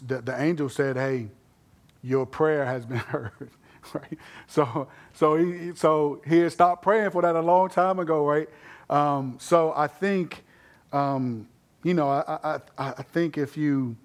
the, 0.07 0.21
the 0.21 0.41
angel 0.41 0.69
said, 0.69 0.97
Hey, 0.97 1.29
your 2.03 2.27
prayer 2.27 2.65
has 2.65 2.87
been 2.87 2.97
heard. 2.99 3.51
right? 3.93 4.19
So, 4.47 4.89
so 5.13 5.37
he, 5.37 5.75
so 5.75 6.23
he 6.27 6.39
had 6.39 6.53
stopped 6.53 6.83
praying 6.83 7.11
for 7.11 7.23
that 7.23 7.35
a 7.35 7.41
long 7.41 7.69
time 7.69 7.99
ago, 7.99 8.27
right? 8.27 8.49
Um, 8.89 9.37
so 9.41 9.73
I 9.75 9.87
think, 9.87 10.45
um, 10.93 11.49
you 11.83 11.95
know, 11.95 12.09
I, 12.09 12.61
I, 12.79 12.95
I 12.99 13.03
think 13.03 13.37
if 13.37 13.57
you, 13.57 13.97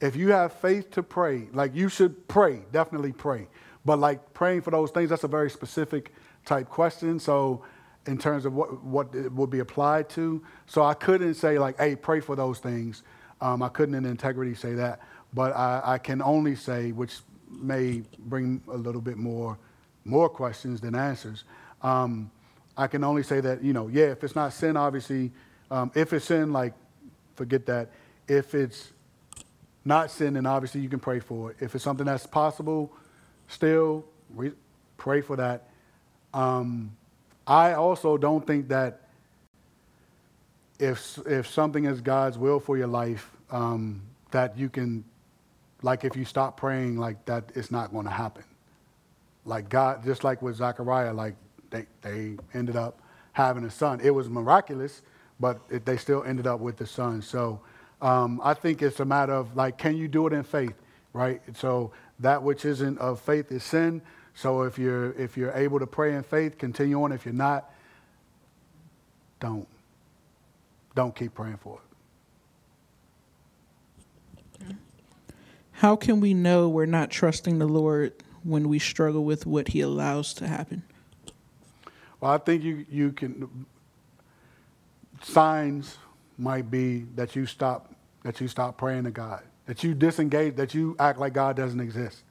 if 0.00 0.14
you 0.16 0.30
have 0.30 0.52
faith 0.52 0.90
to 0.92 1.02
pray, 1.02 1.48
like 1.52 1.74
you 1.74 1.88
should 1.88 2.28
pray, 2.28 2.62
definitely 2.72 3.12
pray. 3.12 3.48
But 3.84 3.98
like 3.98 4.34
praying 4.34 4.62
for 4.62 4.70
those 4.70 4.90
things, 4.90 5.10
that's 5.10 5.24
a 5.24 5.28
very 5.28 5.50
specific 5.50 6.12
type 6.44 6.68
question. 6.68 7.18
So 7.18 7.64
in 8.06 8.16
terms 8.16 8.46
of 8.46 8.54
what, 8.54 8.82
what 8.82 9.14
it 9.14 9.30
would 9.32 9.50
be 9.50 9.58
applied 9.58 10.08
to. 10.10 10.42
So 10.66 10.82
I 10.82 10.94
couldn't 10.94 11.34
say 11.34 11.58
like, 11.58 11.78
hey, 11.78 11.94
pray 11.94 12.20
for 12.20 12.36
those 12.36 12.58
things. 12.58 13.02
Um, 13.40 13.62
I 13.62 13.68
couldn't 13.68 13.94
in 13.94 14.04
integrity 14.04 14.54
say 14.54 14.74
that. 14.74 15.00
But 15.34 15.54
I, 15.54 15.82
I 15.84 15.98
can 15.98 16.22
only 16.22 16.54
say, 16.56 16.92
which 16.92 17.20
may 17.50 18.02
bring 18.18 18.62
a 18.68 18.76
little 18.76 19.00
bit 19.00 19.18
more, 19.18 19.58
more 20.04 20.28
questions 20.28 20.80
than 20.80 20.94
answers. 20.94 21.44
Um, 21.82 22.30
I 22.76 22.86
can 22.86 23.04
only 23.04 23.22
say 23.22 23.40
that, 23.40 23.62
you 23.62 23.72
know, 23.72 23.88
yeah, 23.88 24.06
if 24.06 24.24
it's 24.24 24.34
not 24.34 24.52
sin, 24.52 24.76
obviously, 24.76 25.32
um, 25.70 25.90
if 25.94 26.12
it's 26.12 26.24
sin, 26.24 26.52
like, 26.52 26.72
forget 27.36 27.66
that. 27.66 27.90
If 28.26 28.54
it's 28.54 28.92
not 29.88 30.10
sin, 30.12 30.34
then 30.34 30.46
obviously 30.46 30.80
you 30.80 30.88
can 30.88 31.00
pray 31.00 31.18
for 31.18 31.50
it. 31.50 31.56
If 31.60 31.74
it's 31.74 31.82
something 31.82 32.06
that's 32.06 32.26
possible, 32.26 32.92
still 33.48 34.04
re- 34.34 34.52
pray 34.98 35.20
for 35.20 35.34
that. 35.36 35.70
Um, 36.32 36.96
I 37.46 37.72
also 37.72 38.16
don't 38.16 38.46
think 38.46 38.68
that 38.68 39.00
if 40.78 41.18
if 41.26 41.48
something 41.48 41.86
is 41.86 42.00
God's 42.00 42.38
will 42.38 42.60
for 42.60 42.76
your 42.76 42.86
life, 42.86 43.30
um, 43.50 44.02
that 44.30 44.56
you 44.56 44.68
can, 44.68 45.04
like, 45.82 46.04
if 46.04 46.14
you 46.14 46.24
stop 46.24 46.56
praying, 46.56 46.98
like 46.98 47.24
that, 47.24 47.50
it's 47.54 47.70
not 47.70 47.90
going 47.90 48.04
to 48.04 48.12
happen. 48.12 48.44
Like 49.44 49.70
God, 49.70 50.04
just 50.04 50.22
like 50.22 50.42
with 50.42 50.56
Zechariah, 50.56 51.14
like 51.14 51.34
they 51.70 51.86
they 52.02 52.36
ended 52.52 52.76
up 52.76 53.00
having 53.32 53.64
a 53.64 53.70
son. 53.70 54.00
It 54.02 54.10
was 54.10 54.28
miraculous, 54.28 55.02
but 55.40 55.60
it, 55.70 55.86
they 55.86 55.96
still 55.96 56.22
ended 56.24 56.46
up 56.46 56.60
with 56.60 56.76
the 56.76 56.86
son. 56.86 57.22
So 57.22 57.60
um, 58.00 58.40
I 58.44 58.54
think 58.54 58.82
it's 58.82 59.00
a 59.00 59.04
matter 59.04 59.32
of 59.32 59.56
like, 59.56 59.78
can 59.78 59.96
you 59.96 60.08
do 60.08 60.26
it 60.26 60.32
in 60.32 60.42
faith, 60.42 60.74
right? 61.12 61.40
So 61.56 61.92
that 62.20 62.42
which 62.42 62.64
isn't 62.64 62.98
of 62.98 63.20
faith 63.20 63.50
is 63.50 63.64
sin. 63.64 64.02
So 64.34 64.62
if 64.62 64.78
you're 64.78 65.12
if 65.12 65.36
you're 65.36 65.52
able 65.52 65.80
to 65.80 65.86
pray 65.86 66.14
in 66.14 66.22
faith, 66.22 66.58
continue 66.58 67.02
on. 67.02 67.12
If 67.12 67.24
you're 67.24 67.34
not, 67.34 67.72
don't. 69.40 69.66
Don't 70.94 71.14
keep 71.14 71.34
praying 71.34 71.58
for 71.58 71.78
it. 71.78 71.88
How 75.72 75.94
can 75.94 76.20
we 76.20 76.34
know 76.34 76.68
we're 76.68 76.86
not 76.86 77.10
trusting 77.10 77.58
the 77.58 77.66
Lord 77.66 78.12
when 78.42 78.68
we 78.68 78.80
struggle 78.80 79.24
with 79.24 79.46
what 79.46 79.68
He 79.68 79.80
allows 79.80 80.34
to 80.34 80.48
happen? 80.48 80.82
Well, 82.20 82.32
I 82.32 82.38
think 82.38 82.62
you 82.64 82.84
you 82.90 83.12
can 83.12 83.66
signs 85.22 85.98
might 86.38 86.70
be 86.70 87.06
that 87.16 87.36
you 87.36 87.46
stop 87.46 87.94
that 88.22 88.40
you 88.40 88.48
stop 88.48 88.78
praying 88.78 89.04
to 89.04 89.10
God 89.10 89.42
that 89.68 89.84
you 89.84 89.94
disengage, 89.94 90.56
that 90.56 90.72
you 90.72 90.96
act 90.98 91.18
like 91.18 91.34
God 91.34 91.54
doesn't 91.54 91.78
exist. 91.78 92.24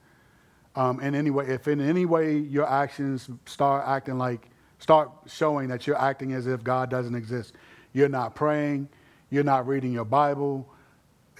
Um, 0.74 0.98
in 1.00 1.14
any 1.14 1.30
way, 1.30 1.46
if 1.46 1.68
in 1.68 1.80
any 1.80 2.04
way 2.04 2.36
your 2.36 2.68
actions 2.68 3.30
start 3.46 3.84
acting 3.86 4.18
like, 4.18 4.50
start 4.80 5.10
showing 5.28 5.68
that 5.68 5.86
you're 5.86 6.00
acting 6.00 6.32
as 6.32 6.48
if 6.48 6.64
God 6.64 6.90
doesn't 6.90 7.14
exist, 7.14 7.54
you're 7.92 8.08
not 8.08 8.34
praying, 8.34 8.88
you're 9.30 9.44
not 9.44 9.68
reading 9.68 9.92
your 9.92 10.04
Bible, 10.04 10.68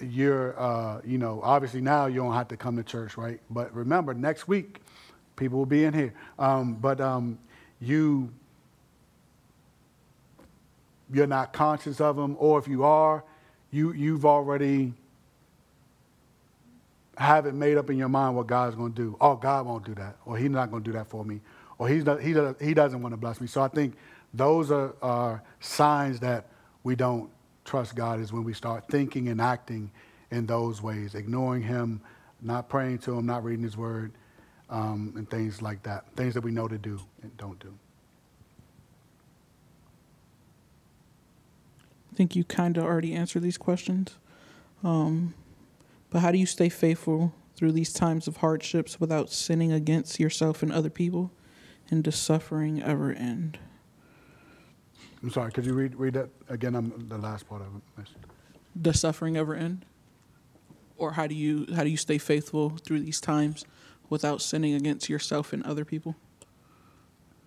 you're, 0.01 0.59
uh, 0.59 1.01
you 1.05 1.19
know, 1.19 1.41
obviously 1.43 1.81
now 1.81 2.07
you 2.07 2.21
don't 2.21 2.33
have 2.33 2.49
to 2.49 2.57
come 2.57 2.77
to 2.77 2.85
church, 2.85 3.17
right? 3.17 3.41
But 3.51 3.75
remember, 3.75 4.15
next 4.15 4.47
week, 4.47 4.81
people 5.35 5.59
will 5.59 5.67
be 5.67 5.83
in 5.83 5.93
here. 5.93 6.15
Um, 6.39 6.75
but 6.75 7.01
um, 7.01 7.41
you, 7.81 8.33
you're 11.13 11.27
not 11.27 11.53
conscious 11.53 12.01
of 12.01 12.17
them, 12.17 12.37
or 12.39 12.59
if 12.59 12.69
you 12.69 12.85
are, 12.85 13.25
you, 13.71 13.93
you've 13.93 14.25
already 14.25 14.93
have 17.17 17.47
it 17.47 17.55
made 17.55 17.77
up 17.77 17.91
in 17.91 17.99
your 17.99 18.09
mind 18.09 18.37
what 18.37 18.47
God's 18.47 18.77
going 18.77 18.93
to 18.93 19.03
do. 19.03 19.17
Oh, 19.21 19.35
God 19.37 19.67
won't 19.67 19.85
do 19.85 19.95
that, 19.95 20.17
or 20.25 20.37
He's 20.37 20.51
not 20.51 20.71
going 20.71 20.83
to 20.83 20.91
do 20.91 20.97
that 20.97 21.09
for 21.09 21.25
me, 21.25 21.41
or 21.79 21.89
he's 21.89 22.05
not, 22.05 22.21
he, 22.21 22.33
does, 22.33 22.57
he 22.61 22.75
doesn't 22.75 23.01
want 23.03 23.13
to 23.13 23.17
bless 23.17 23.41
me. 23.41 23.47
So 23.47 23.63
I 23.63 23.69
think 23.69 23.95
those 24.35 24.71
are, 24.71 24.95
are 25.01 25.43
signs 25.61 26.21
that 26.21 26.47
we 26.83 26.97
don't 26.97 27.31
trust 27.65 27.95
God 27.95 28.21
is 28.21 28.33
when 28.33 28.45
we 28.45 28.53
start 28.53 28.85
thinking 28.89 29.29
and 29.29 29.41
acting 29.41 29.91
in 30.31 30.47
those 30.47 30.83
ways, 30.83 31.15
ignoring 31.15 31.63
Him, 31.63 32.01
not 32.41 32.69
praying 32.69 32.99
to 33.01 33.17
Him, 33.17 33.27
not 33.27 33.45
reading 33.45 33.63
His 33.63 33.77
Word, 33.77 34.13
um, 34.71 35.13
and 35.17 35.29
things 35.31 35.63
like 35.63 35.83
that. 35.85 36.05
Things 36.17 36.35
that 36.35 36.43
we 36.43 36.51
know 36.51 36.69
to 36.69 36.79
do 36.79 36.99
and 37.23 37.37
don't 37.37 37.59
do. 37.61 37.73
Think 42.19 42.35
you 42.35 42.43
kind 42.43 42.77
of 42.77 42.83
already 42.83 43.15
answered 43.15 43.43
these 43.43 43.57
questions. 43.57 44.19
Um, 44.83 45.35
but 46.11 46.19
how 46.19 46.33
do 46.33 46.39
you 46.39 46.47
stay 46.47 46.69
faithful 46.69 47.33
through 47.55 47.71
these 47.71 47.93
times 47.93 48.27
of 48.27 48.39
hardships 48.39 48.99
without 48.99 49.31
sinning 49.31 49.71
against 49.71 50.19
yourself 50.19 50.61
and 50.61 50.73
other 50.73 50.91
people? 50.91 51.31
And 51.91 52.03
does 52.03 52.17
suffering 52.17 52.83
ever 52.83 53.13
end? 53.13 53.61
I'm 55.23 55.31
sorry, 55.31 55.53
could 55.53 55.65
you 55.65 55.75
read, 55.75 55.95
read 55.95 56.15
that 56.15 56.31
again? 56.49 56.75
I'm, 56.75 57.07
the 57.09 57.19
last 57.19 57.49
part 57.49 57.63
of 57.63 57.69
it. 57.77 58.09
Does 58.83 58.99
suffering 58.99 59.37
ever 59.37 59.55
end? 59.55 59.85
Or 60.97 61.13
how 61.13 61.29
do 61.29 61.37
you 61.37 61.67
how 61.77 61.85
do 61.85 61.89
you 61.89 61.97
stay 61.97 62.19
faithful 62.19 62.71
through 62.71 63.01
these 63.01 63.21
times 63.21 63.65
without 64.11 64.43
sinning 64.43 64.75
against 64.75 65.09
yourself 65.09 65.53
and 65.53 65.63
other 65.63 65.85
people? 65.85 66.17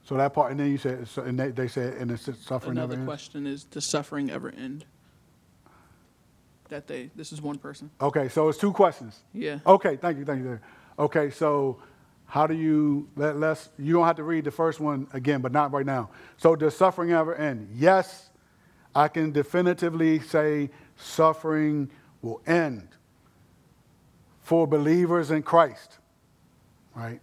So 0.03 0.15
that 0.17 0.33
part, 0.33 0.51
and 0.51 0.59
then 0.59 0.71
you 0.71 0.77
said, 0.77 1.07
so, 1.07 1.21
and 1.21 1.39
they, 1.39 1.49
they 1.49 1.67
said, 1.67 1.93
and 1.97 2.11
it's 2.11 2.23
suffering 2.41 2.71
Another 2.71 2.95
never 2.95 3.05
question 3.05 3.45
is, 3.45 3.63
does 3.63 3.85
suffering 3.85 4.29
ever 4.29 4.49
end? 4.49 4.85
that 6.71 6.87
they, 6.87 7.11
This 7.15 7.31
is 7.31 7.41
one 7.41 7.57
person. 7.57 7.91
Okay, 8.01 8.29
so 8.29 8.49
it's 8.49 8.57
two 8.57 8.71
questions. 8.71 9.19
Yeah. 9.33 9.59
Okay, 9.67 9.97
thank 9.97 10.17
you, 10.17 10.25
thank 10.25 10.41
you. 10.41 10.59
Okay, 10.97 11.29
so 11.29 11.79
how 12.25 12.47
do 12.47 12.55
you 12.55 13.07
let 13.15 13.37
less 13.37 13.69
you 13.77 13.93
don't 13.93 14.07
have 14.07 14.15
to 14.15 14.23
read 14.23 14.45
the 14.45 14.51
first 14.51 14.79
one 14.79 15.05
again, 15.13 15.41
but 15.41 15.51
not 15.51 15.71
right 15.71 15.85
now. 15.85 16.09
So 16.37 16.55
does 16.55 16.75
suffering 16.75 17.11
ever 17.11 17.35
end? 17.35 17.69
Yes, 17.75 18.29
I 18.95 19.09
can 19.09 19.31
definitively 19.31 20.19
say 20.19 20.69
suffering 20.95 21.91
will 22.21 22.41
end 22.47 22.87
for 24.41 24.65
believers 24.65 25.29
in 25.29 25.43
Christ. 25.43 25.97
Right? 26.95 27.19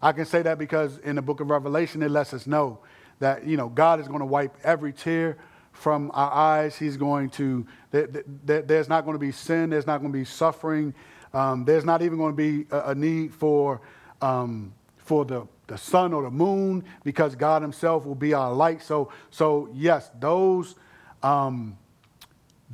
I 0.00 0.12
can 0.12 0.24
say 0.24 0.42
that 0.42 0.58
because 0.58 0.98
in 0.98 1.16
the 1.16 1.22
book 1.22 1.40
of 1.40 1.50
Revelation 1.50 2.02
it 2.02 2.10
lets 2.10 2.32
us 2.32 2.46
know 2.46 2.78
that 3.18 3.46
you 3.46 3.56
know 3.56 3.68
God 3.68 4.00
is 4.00 4.08
going 4.08 4.20
to 4.20 4.26
wipe 4.26 4.56
every 4.62 4.92
tear 4.92 5.38
from 5.78 6.10
our 6.12 6.32
eyes. 6.32 6.76
He's 6.76 6.96
going 6.96 7.30
to, 7.30 7.66
there's 7.90 8.88
not 8.88 9.04
going 9.04 9.14
to 9.14 9.18
be 9.18 9.32
sin, 9.32 9.70
there's 9.70 9.86
not 9.86 9.98
going 9.98 10.12
to 10.12 10.18
be 10.18 10.24
suffering, 10.24 10.92
um, 11.32 11.64
there's 11.64 11.84
not 11.84 12.02
even 12.02 12.18
going 12.18 12.32
to 12.32 12.36
be 12.36 12.66
a, 12.70 12.94
need 12.94 13.32
for, 13.32 13.80
um, 14.20 14.72
for 14.96 15.24
the, 15.24 15.46
the 15.68 15.78
sun 15.78 16.12
or 16.12 16.22
the 16.22 16.30
moon 16.30 16.84
because 17.04 17.34
God 17.36 17.62
Himself 17.62 18.06
will 18.06 18.14
be 18.14 18.34
our 18.34 18.52
light. 18.52 18.82
So, 18.82 19.12
so 19.30 19.68
yes, 19.72 20.10
those, 20.18 20.74
um, 21.22 21.78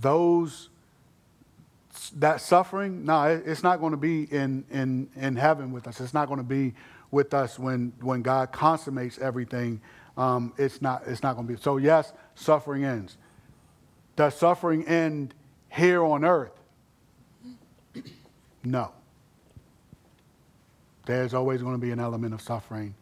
those, 0.01 0.70
that 2.16 2.40
suffering, 2.40 3.05
no, 3.05 3.42
it's 3.44 3.62
not 3.62 3.80
going 3.80 3.92
to 3.92 3.96
be 3.96 4.24
in, 4.24 4.64
in, 4.70 5.09
in 5.16 5.36
heaven 5.36 5.72
with 5.72 5.86
us. 5.86 6.01
It's 6.01 6.14
not 6.14 6.28
going 6.28 6.38
to 6.38 6.44
be 6.44 6.74
with 7.15 7.32
us 7.32 7.59
when, 7.59 7.95
when 8.01 8.20
God 8.20 8.53
consummates 8.53 9.19
everything 9.19 9.81
um, 10.16 10.53
it's 10.57 10.81
not, 10.81 11.03
it's 11.07 11.23
not 11.23 11.35
going 11.35 11.47
to 11.47 11.55
be. 11.55 11.61
So, 11.61 11.77
yes, 11.77 12.12
suffering 12.35 12.85
ends. 12.85 13.16
Does 14.16 14.35
suffering 14.35 14.86
end 14.86 15.35
here 15.69 16.05
on 16.05 16.24
earth? 16.24 16.53
No. 18.62 18.93
There's 21.07 21.35
always 21.35 21.62
going 21.62 21.74
to 21.74 21.81
be 21.81 21.91
an 21.91 22.01
element 22.01 22.32
of 22.32 22.41
suffering 22.41 22.95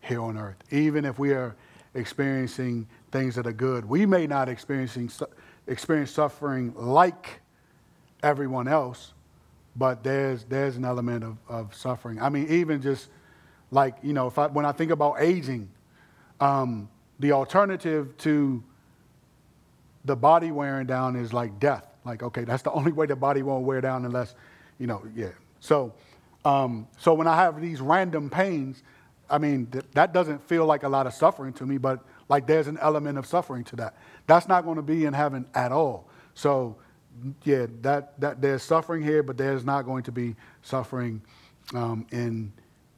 here 0.00 0.22
on 0.22 0.38
earth. 0.38 0.56
Even 0.70 1.04
if 1.04 1.18
we 1.18 1.32
are 1.32 1.54
experiencing 1.94 2.86
things 3.12 3.34
that 3.34 3.46
are 3.46 3.52
good, 3.52 3.84
we 3.84 4.06
may 4.06 4.26
not 4.26 4.48
experiencing 4.48 5.10
experience 5.66 6.10
suffering 6.10 6.72
like 6.76 7.40
everyone 8.22 8.66
else, 8.66 9.12
but 9.76 10.02
there's 10.02 10.44
there's 10.44 10.76
an 10.76 10.84
element 10.84 11.22
of, 11.22 11.36
of 11.48 11.74
suffering. 11.74 12.20
I 12.20 12.28
mean, 12.28 12.48
even 12.48 12.82
just 12.82 13.08
like 13.74 13.96
you 14.02 14.12
know, 14.12 14.28
if 14.28 14.38
I, 14.38 14.46
when 14.46 14.64
I 14.64 14.72
think 14.72 14.90
about 14.90 15.20
aging, 15.20 15.68
um, 16.40 16.88
the 17.18 17.32
alternative 17.32 18.16
to 18.18 18.62
the 20.04 20.16
body 20.16 20.50
wearing 20.50 20.86
down 20.86 21.16
is 21.16 21.32
like 21.32 21.58
death. 21.58 21.86
Like, 22.04 22.22
okay, 22.22 22.44
that's 22.44 22.62
the 22.62 22.72
only 22.78 22.92
way 22.92 23.06
the 23.06 23.16
body 23.16 23.42
won't 23.42 23.64
wear 23.64 23.80
down 23.80 24.04
unless, 24.04 24.34
you 24.78 24.86
know, 24.86 25.02
yeah. 25.14 25.30
So, 25.60 25.92
um, 26.44 26.86
so 26.98 27.14
when 27.14 27.26
I 27.26 27.36
have 27.36 27.60
these 27.60 27.80
random 27.80 28.30
pains, 28.30 28.82
I 29.28 29.38
mean, 29.38 29.66
th- 29.66 29.84
that 29.94 30.12
doesn't 30.12 30.46
feel 30.46 30.66
like 30.66 30.82
a 30.82 30.88
lot 30.88 31.06
of 31.06 31.14
suffering 31.14 31.52
to 31.54 31.66
me, 31.66 31.78
but 31.78 32.04
like 32.28 32.46
there's 32.46 32.66
an 32.66 32.78
element 32.80 33.18
of 33.18 33.26
suffering 33.26 33.64
to 33.64 33.76
that. 33.76 33.96
That's 34.26 34.46
not 34.46 34.64
going 34.64 34.76
to 34.76 34.82
be 34.82 35.06
in 35.06 35.14
heaven 35.14 35.46
at 35.54 35.72
all. 35.72 36.08
So, 36.34 36.76
yeah, 37.44 37.66
that, 37.82 38.20
that 38.20 38.42
there's 38.42 38.62
suffering 38.62 39.02
here, 39.02 39.22
but 39.22 39.38
there's 39.38 39.64
not 39.64 39.82
going 39.82 40.02
to 40.04 40.12
be 40.12 40.36
suffering 40.62 41.22
um, 41.74 42.06
in 42.10 42.52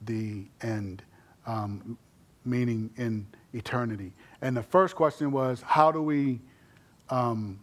the 0.07 0.45
end, 0.63 1.03
um, 1.47 1.99
meaning 2.45 2.91
in 2.97 3.27
eternity. 3.53 4.13
And 4.41 4.57
the 4.57 4.63
first 4.63 4.95
question 4.97 5.33
was, 5.33 5.63
how 5.63 5.91
do 5.93 6.03
we 6.03 6.41
um, 7.11 7.59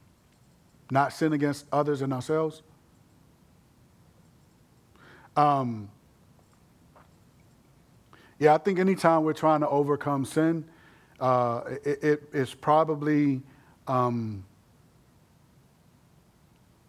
not 0.91 1.13
sin 1.13 1.33
against 1.33 1.65
others 1.71 2.01
and 2.01 2.13
ourselves? 2.13 2.61
Um, 5.35 5.89
yeah, 8.39 8.53
I 8.53 8.57
think 8.57 8.79
anytime 8.79 9.23
we're 9.23 9.33
trying 9.33 9.61
to 9.61 9.69
overcome 9.69 10.25
sin, 10.25 10.65
uh, 11.19 11.61
it, 11.83 12.03
it, 12.03 12.23
it's 12.33 12.53
probably 12.53 13.41
um, 13.87 14.43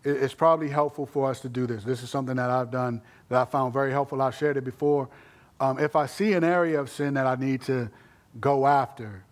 it, 0.02 0.10
it's 0.10 0.34
probably 0.34 0.68
helpful 0.68 1.06
for 1.06 1.30
us 1.30 1.40
to 1.40 1.48
do 1.48 1.66
this. 1.66 1.84
This 1.84 2.02
is 2.02 2.10
something 2.10 2.36
that 2.36 2.50
I've 2.50 2.70
done 2.70 3.00
that 3.28 3.40
I 3.40 3.44
found 3.44 3.72
very 3.72 3.90
helpful. 3.90 4.20
I've 4.20 4.34
shared 4.34 4.56
it 4.56 4.64
before. 4.64 5.08
Um, 5.60 5.78
if 5.78 5.94
I 5.94 6.06
see 6.06 6.32
an 6.32 6.44
area 6.44 6.80
of 6.80 6.90
sin 6.90 7.14
that 7.14 7.26
I 7.26 7.36
need 7.36 7.62
to 7.62 7.90
go 8.40 8.66
after, 8.66 9.24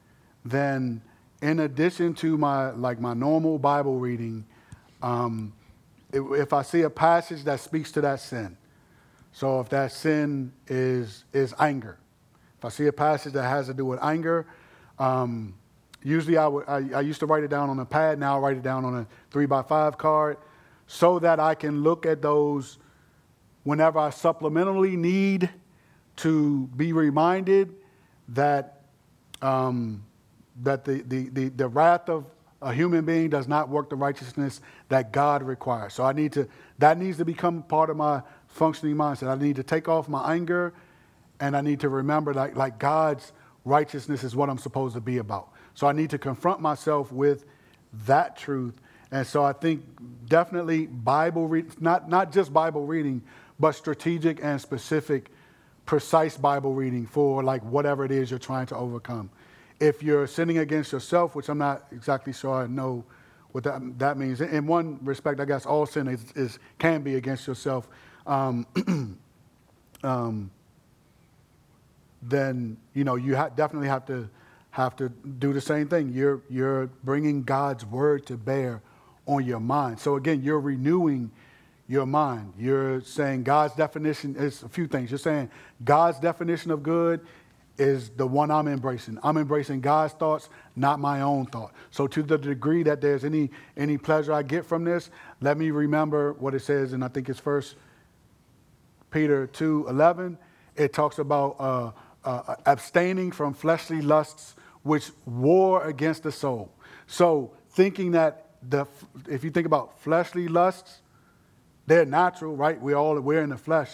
then 0.44 1.03
in 1.40 1.59
addition 1.59 2.15
to 2.15 2.39
my 2.39 2.70
like 2.70 3.01
my 3.01 3.15
normal 3.15 3.59
Bible 3.59 3.99
reading, 3.99 4.47
um, 5.03 5.53
if 6.12 6.53
I 6.53 6.62
see 6.62 6.82
a 6.82 6.90
passage 6.90 7.43
that 7.44 7.59
speaks 7.61 7.90
to 7.93 8.01
that 8.03 8.20
sin, 8.20 8.57
so 9.32 9.61
if 9.61 9.69
that 9.70 9.90
sin 9.93 10.53
is 10.69 11.24
is 11.32 11.53
anger, 11.59 11.99
if 12.59 12.65
I 12.65 12.69
see 12.69 12.86
a 12.86 12.93
passage 12.93 13.32
that 13.32 13.49
has 13.49 13.66
to 13.66 13.74
do 13.74 13.85
with 13.85 13.99
anger, 14.03 14.47
um, 15.01 15.55
usually 16.05 16.39
I, 16.39 16.47
I 16.47 17.01
used 17.01 17.19
to 17.20 17.27
write 17.27 17.43
it 17.43 17.51
down 17.51 17.69
on 17.69 17.81
a 17.81 17.85
pad. 17.85 18.20
Now 18.20 18.36
I 18.36 18.39
write 18.39 18.57
it 18.57 18.62
down 18.62 18.85
on 18.85 18.94
a 18.94 19.07
three 19.32 19.47
by 19.47 19.62
five 19.62 19.99
card, 19.99 20.36
so 20.86 21.19
that 21.19 21.40
I 21.40 21.57
can 21.57 21.82
look 21.82 22.07
at 22.07 22.23
those 22.23 22.78
whenever 23.65 23.99
I 23.99 24.11
supplementally 24.11 24.97
need 24.97 25.51
to 26.23 26.69
be 26.77 26.93
reminded 26.93 27.74
that 28.28 28.81
um, 29.40 30.03
that 30.62 30.85
the, 30.85 31.03
the, 31.03 31.28
the, 31.31 31.49
the 31.49 31.69
wrath 31.69 32.09
of 32.09 32.24
a 32.61 32.73
human 32.73 33.05
being 33.05 33.28
does 33.28 33.49
not 33.49 33.69
work 33.69 33.90
the 33.90 33.97
righteousness 33.97 34.61
that 34.89 35.12
God 35.12 35.43
requires. 35.43 35.94
So 35.94 36.05
I 36.05 36.12
need 36.12 36.32
to, 36.32 36.49
that 36.78 36.99
needs 36.99 37.19
to 37.19 37.24
become 37.24 37.62
part 37.62 37.90
of 37.90 37.97
my 37.97 38.23
functioning 38.47 38.94
mindset. 38.94 39.28
I 39.28 39.35
need 39.35 39.57
to 39.57 39.62
take 39.62 39.89
off 39.89 40.09
my 40.09 40.32
anger 40.32 40.73
and 41.40 41.57
I 41.57 41.61
need 41.61 41.81
to 41.81 41.89
remember 41.89 42.32
like, 42.32 42.55
like 42.55 42.78
God's 42.78 43.32
righteousness 43.65 44.23
is 44.23 44.36
what 44.36 44.49
I'm 44.49 44.59
supposed 44.59 44.94
to 44.94 45.01
be 45.01 45.19
about. 45.19 45.49
So 45.74 45.86
I 45.86 45.93
need 45.93 46.11
to 46.11 46.19
confront 46.19 46.61
myself 46.61 47.11
with 47.11 47.44
that 48.07 48.36
truth. 48.36 48.81
And 49.11 49.27
so 49.27 49.43
I 49.43 49.53
think 49.53 49.85
definitely 50.28 50.86
Bible 50.86 51.51
not, 51.81 52.09
not 52.09 52.32
just 52.32 52.53
Bible 52.53 52.86
reading, 52.86 53.23
but 53.59 53.73
strategic 53.73 54.43
and 54.43 54.61
specific, 54.61 55.31
precise 55.93 56.39
Bible 56.39 56.73
reading 56.73 57.05
for 57.05 57.43
like 57.43 57.62
whatever 57.64 58.02
it 58.02 58.10
is 58.10 58.31
you're 58.31 58.39
trying 58.39 58.64
to 58.64 58.74
overcome 58.74 59.28
if 59.78 60.02
you're 60.02 60.27
sinning 60.27 60.56
against 60.56 60.90
yourself, 60.90 61.35
which 61.35 61.51
I'm 61.51 61.59
not 61.59 61.86
exactly 61.93 62.32
sure 62.32 62.62
I 62.62 62.66
know 62.66 63.05
what 63.51 63.62
that, 63.64 63.98
that 63.98 64.16
means. 64.16 64.40
In 64.40 64.66
one 64.66 64.98
respect, 65.02 65.39
I 65.39 65.44
guess 65.44 65.66
all 65.66 65.85
sin 65.85 66.09
is, 66.09 66.24
is 66.35 66.59
can 66.78 67.02
be 67.02 67.16
against 67.16 67.47
yourself. 67.47 67.90
Um, 68.27 68.66
um, 70.02 70.51
then 72.23 72.78
you 72.94 73.05
know 73.05 73.16
you 73.16 73.36
ha- 73.36 73.51
definitely 73.51 73.89
have 73.89 74.06
to 74.06 74.31
have 74.70 74.97
to 74.97 75.10
do 75.10 75.52
the 75.52 75.60
same 75.60 75.89
thing. 75.89 76.09
You're 76.09 76.40
you're 76.48 76.86
bringing 77.05 77.43
God's 77.43 77.85
word 77.85 78.24
to 78.28 78.39
bear 78.39 78.81
on 79.27 79.44
your 79.44 79.60
mind. 79.60 80.01
So 80.01 80.16
again, 80.16 80.43
you're 80.43 80.60
renewing 80.60 81.31
your 81.93 82.06
mind. 82.06 82.55
You're 82.59 83.02
saying 83.02 83.43
God's 83.43 83.74
definition 83.74 84.35
is 84.35 84.62
a 84.62 84.69
few 84.69 84.86
things. 84.86 85.10
You're 85.10 85.19
saying 85.19 85.51
God's 85.85 86.19
definition 86.19 86.70
of 86.70 86.82
good 86.82 87.20
is 87.77 88.09
the 88.10 88.27
one 88.27 88.51
I'm 88.51 88.66
embracing. 88.66 89.19
I'm 89.23 89.36
embracing 89.36 89.82
God's 89.82 90.14
thoughts, 90.14 90.48
not 90.74 91.01
my 91.01 91.20
own 91.20 91.44
thought. 91.47 91.74
So 91.90 92.06
to 92.06 92.23
the 92.23 92.39
degree 92.39 92.82
that 92.85 93.02
there's 93.02 93.24
any 93.24 93.51
any 93.77 93.98
pleasure 93.98 94.32
I 94.32 94.43
get 94.43 94.64
from 94.64 94.85
this, 94.85 95.10
let 95.43 95.59
me 95.59 95.70
remember 95.70 96.32
what 96.32 96.55
it 96.55 96.60
says, 96.60 96.94
and 96.94 97.05
I 97.05 97.09
think 97.09 97.28
it's 97.28 97.39
First 97.39 97.77
Peter 99.10 99.47
two 99.47 99.86
eleven. 99.86 100.39
It 100.77 100.94
talks 100.94 101.19
about 101.19 101.56
uh, 101.59 101.90
uh, 102.24 102.55
abstaining 102.64 103.32
from 103.32 103.52
fleshly 103.52 104.01
lusts 104.01 104.55
which 104.82 105.10
war 105.27 105.85
against 105.85 106.23
the 106.23 106.32
soul. 106.32 106.73
So 107.06 107.52
thinking 107.73 108.12
that 108.12 108.47
the 108.66 108.86
if 109.28 109.44
you 109.44 109.51
think 109.51 109.66
about 109.66 110.01
fleshly 110.01 110.48
lusts, 110.48 111.02
they're 111.93 112.05
natural, 112.05 112.56
right? 112.56 112.81
We 112.81 112.94
all 112.94 113.20
we're 113.20 113.43
in 113.43 113.51
the 113.51 113.59
flesh, 113.59 113.90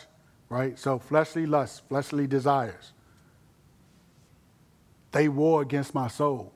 right? 0.49 0.79
So 0.79 0.99
fleshly 0.99 1.47
lusts, 1.47 1.83
fleshly 1.89 2.27
desires 2.27 2.93
they 5.13 5.29
war 5.29 5.63
against 5.63 5.95
my 5.95 6.09
soul. 6.09 6.53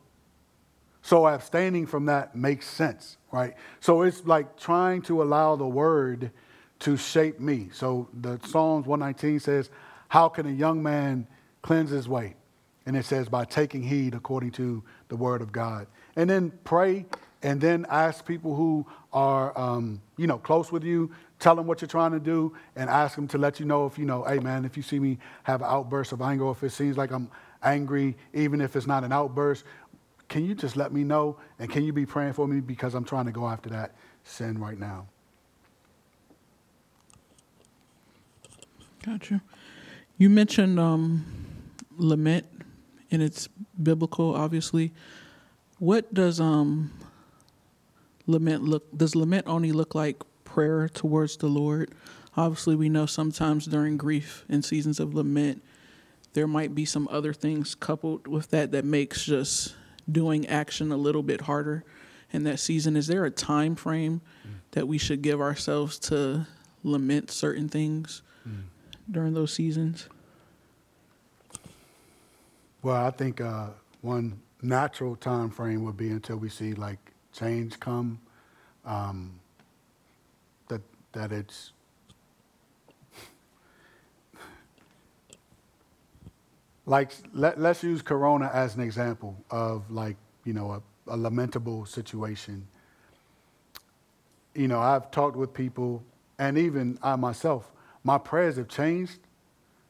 So 1.02 1.27
abstaining 1.27 1.86
from 1.86 2.06
that 2.06 2.36
makes 2.36 2.66
sense, 2.69 3.16
right? 3.32 3.55
So 3.81 4.02
it's 4.02 4.24
like 4.24 4.56
trying 4.56 5.02
to 5.02 5.23
allow 5.23 5.56
the 5.56 5.66
word 5.66 6.31
to 6.81 6.97
shape 6.97 7.40
me. 7.40 7.70
So 7.73 8.09
the 8.12 8.39
Psalms 8.44 8.86
119 8.86 9.40
says, 9.40 9.70
How 10.09 10.28
can 10.28 10.47
a 10.47 10.51
young 10.51 10.82
man 10.82 11.27
cleanse 11.62 11.90
his 11.90 12.09
way? 12.09 12.36
And 12.86 12.97
it 12.97 13.05
says, 13.05 13.28
By 13.28 13.44
taking 13.44 13.82
heed 13.82 14.14
according 14.14 14.52
to 14.52 14.82
the 15.09 15.16
word 15.16 15.43
of 15.43 15.51
God. 15.51 15.86
And 16.14 16.28
then 16.31 16.52
pray 16.64 17.06
and 17.43 17.60
then 17.60 17.86
ask 17.89 18.24
people 18.24 18.55
who 18.55 18.86
are, 19.12 19.59
um, 19.59 20.01
you 20.16 20.28
know, 20.28 20.39
close 20.39 20.70
with 20.70 20.85
you, 20.85 21.10
tell 21.43 21.56
them 21.56 21.66
what 21.66 21.81
you're 21.81 21.89
trying 21.89 22.12
to 22.12 22.20
do, 22.20 22.55
and 22.77 22.89
ask 22.89 23.16
them 23.16 23.27
to 23.27 23.36
let 23.36 23.59
you 23.59 23.66
know 23.66 23.85
if, 23.85 23.98
you 23.98 24.05
know, 24.05 24.23
hey, 24.23 24.39
man, 24.39 24.64
if 24.64 24.77
you 24.77 24.82
see 24.82 25.01
me 25.01 25.19
have 25.43 25.60
outbursts 25.60 26.12
of 26.12 26.23
anger, 26.23 26.48
if 26.52 26.62
it 26.62 26.70
seems 26.70 26.97
like 26.97 27.10
I'm 27.10 27.28
angry, 27.64 28.16
even 28.32 28.60
if 28.60 28.77
it's 28.77 28.86
not 28.86 29.02
an 29.02 29.12
outburst, 29.12 29.64
can 30.28 30.44
you 30.47 30.55
just 30.55 30.77
let 30.77 30.93
me 30.93 31.02
know? 31.02 31.36
And 31.59 31.69
can 31.69 31.85
you 31.85 31.93
be 31.93 32.06
praying 32.06 32.35
for 32.35 32.47
me 32.47 32.60
because 32.60 32.94
I'm 32.94 33.05
trying 33.05 33.27
to 33.27 33.32
go 33.32 33.48
after 33.48 33.69
that 33.70 33.97
sin 34.23 34.59
right 34.59 34.78
now? 34.78 35.09
Gotcha. 39.05 39.43
You 40.16 40.31
mentioned 40.31 40.78
um, 40.78 41.27
lament, 41.97 42.47
and 43.10 43.20
it's 43.20 43.48
biblical, 43.82 44.36
obviously. 44.36 44.93
What 45.81 46.14
does 46.14 46.39
um, 46.39 46.93
lament 48.28 48.62
look? 48.62 48.97
Does 48.97 49.16
lament 49.16 49.48
only 49.48 49.73
look 49.73 49.97
like 49.97 50.23
prayer 50.53 50.89
towards 50.89 51.39
the 51.39 51.47
Lord? 51.47 51.93
Obviously, 52.37 52.77
we 52.77 52.89
know 52.89 53.07
sometimes 53.07 53.66
during 53.66 53.97
grief 53.97 54.45
and 54.49 54.62
seasons 54.65 55.01
of 55.01 55.15
lament, 55.15 55.62
there 56.35 56.47
might 56.47 56.74
be 56.74 56.85
some 56.85 57.09
other 57.11 57.33
things 57.33 57.74
coupled 57.74 58.27
with 58.27 58.51
that 58.51 58.70
that 58.73 58.85
makes 58.85 59.24
just 59.24 59.74
doing 60.11 60.47
action 60.47 60.93
a 60.93 60.97
little 60.97 61.23
bit 61.23 61.43
harder 61.43 61.85
in 62.33 62.45
that 62.45 62.59
season 62.59 62.97
is 62.97 63.07
there 63.07 63.24
a 63.24 63.31
time 63.31 63.77
frame 63.77 64.20
mm. 64.47 64.53
that 64.73 64.89
we 64.89 64.99
should 64.99 65.23
give 65.23 65.41
ourselves 65.41 65.99
to 65.99 66.47
lament 66.83 67.31
certain 67.31 67.69
things 67.69 68.23
mm. 68.49 68.62
during 69.11 69.35
those 69.35 69.53
seasons 69.53 70.09
well 72.83 73.07
i 73.07 73.11
think 73.11 73.41
uh, 73.41 73.69
one 74.01 74.41
natural 74.62 75.15
time 75.15 75.51
frame 75.51 75.85
would 75.85 75.97
be 75.97 76.11
until 76.11 76.37
we 76.37 76.49
see 76.49 76.73
like 76.73 77.12
change 77.33 77.79
come 77.79 78.19
um, 78.85 79.39
that 81.13 81.33
it's 81.33 81.73
like 86.87 87.13
let, 87.33 87.59
us 87.59 87.83
use 87.83 88.03
corona 88.03 88.51
as 88.53 88.75
an 88.75 88.83
example 88.83 89.37
of 89.51 89.91
like 89.91 90.17
you 90.45 90.53
know 90.53 90.73
a, 90.73 90.83
a, 91.13 91.17
lamentable 91.17 91.87
situation. 91.87 92.67
You 94.55 94.69
know 94.69 94.81
i've 94.81 95.11
talked 95.11 95.37
with 95.37 95.55
people 95.55 96.03
and 96.39 96.59
even 96.59 96.99
i 97.03 97.17
myself 97.17 97.71
my 98.05 98.19
prayers 98.19 98.57
have 98.57 98.69
changed. 98.69 99.19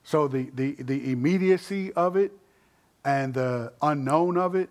So 0.05 0.27
the, 0.28 0.51
the, 0.55 0.73
the 0.82 1.12
immediacy 1.12 1.93
of 1.93 2.16
it 2.16 2.32
and 3.05 3.32
the 3.32 3.73
unknown 3.81 4.36
of 4.36 4.57
it 4.57 4.69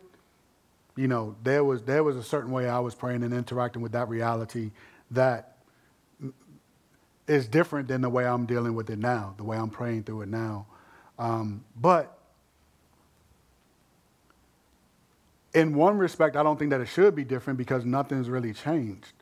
you 0.95 1.07
know, 1.07 1.35
there 1.43 1.63
was 1.63 1.81
there 1.83 2.03
was 2.03 2.15
a 2.15 2.23
certain 2.23 2.51
way 2.51 2.67
I 2.67 2.79
was 2.79 2.95
praying 2.95 3.23
and 3.23 3.33
interacting 3.33 3.81
with 3.81 3.93
that 3.93 4.09
reality 4.09 4.71
that 5.11 5.50
is 7.31 7.47
different 7.47 7.87
than 7.87 8.01
the 8.01 8.09
way 8.09 8.25
I'm 8.25 8.45
dealing 8.45 8.75
with 8.75 8.89
it 8.89 8.99
now, 8.99 9.33
the 9.37 9.45
way 9.45 9.55
I'm 9.55 9.69
praying 9.69 10.03
through 10.03 10.23
it 10.23 10.29
now. 10.29 10.67
Um, 11.17 11.63
but 11.79 12.17
in 15.53 15.73
one 15.73 15.97
respect, 15.97 16.35
I 16.35 16.43
don't 16.43 16.59
think 16.59 16.71
that 16.71 16.81
it 16.81 16.87
should 16.87 17.15
be 17.15 17.23
different 17.23 17.57
because 17.57 17.85
nothing's 17.85 18.27
really 18.29 18.53
changed. 18.53 19.13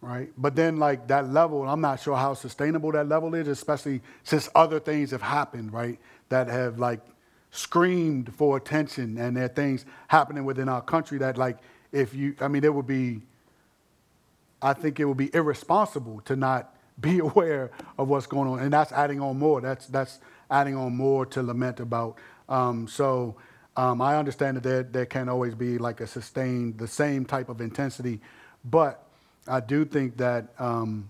Right? 0.00 0.30
But 0.36 0.54
then, 0.54 0.76
like 0.76 1.08
that 1.08 1.30
level, 1.30 1.68
I'm 1.68 1.80
not 1.80 1.98
sure 1.98 2.16
how 2.16 2.34
sustainable 2.34 2.92
that 2.92 3.08
level 3.08 3.34
is, 3.34 3.48
especially 3.48 4.02
since 4.22 4.48
other 4.54 4.78
things 4.78 5.10
have 5.10 5.22
happened, 5.22 5.72
right? 5.72 5.98
That 6.28 6.46
have 6.46 6.78
like 6.78 7.00
screamed 7.50 8.32
for 8.34 8.56
attention 8.56 9.18
and 9.18 9.36
there 9.36 9.44
are 9.44 9.48
things 9.48 9.84
happening 10.06 10.44
within 10.44 10.68
our 10.68 10.80
country 10.80 11.18
that, 11.18 11.36
like, 11.36 11.58
if 11.90 12.14
you, 12.14 12.36
I 12.40 12.46
mean, 12.46 12.62
it 12.62 12.72
would 12.72 12.86
be, 12.86 13.22
I 14.62 14.72
think 14.72 15.00
it 15.00 15.04
would 15.04 15.16
be 15.16 15.34
irresponsible 15.34 16.20
to 16.26 16.36
not 16.36 16.74
be 17.00 17.18
aware 17.30 17.70
of 17.98 18.08
what's 18.08 18.26
going 18.26 18.48
on. 18.48 18.60
And 18.60 18.72
that's 18.72 18.92
adding 18.92 19.20
on 19.20 19.38
more. 19.38 19.60
That's, 19.60 19.86
that's 19.86 20.20
adding 20.50 20.76
on 20.76 20.96
more 20.96 21.26
to 21.26 21.42
lament 21.42 21.80
about. 21.80 22.18
Um, 22.48 22.86
so, 22.88 23.36
um, 23.76 24.02
I 24.02 24.16
understand 24.16 24.58
that 24.58 24.62
there, 24.62 24.82
there 24.82 25.06
can't 25.06 25.30
always 25.30 25.54
be 25.54 25.78
like 25.78 26.00
a 26.00 26.06
sustained, 26.06 26.76
the 26.76 26.86
same 26.86 27.24
type 27.24 27.48
of 27.48 27.62
intensity, 27.62 28.20
but 28.64 29.06
I 29.48 29.60
do 29.60 29.86
think 29.86 30.18
that 30.18 30.48
um, 30.58 31.08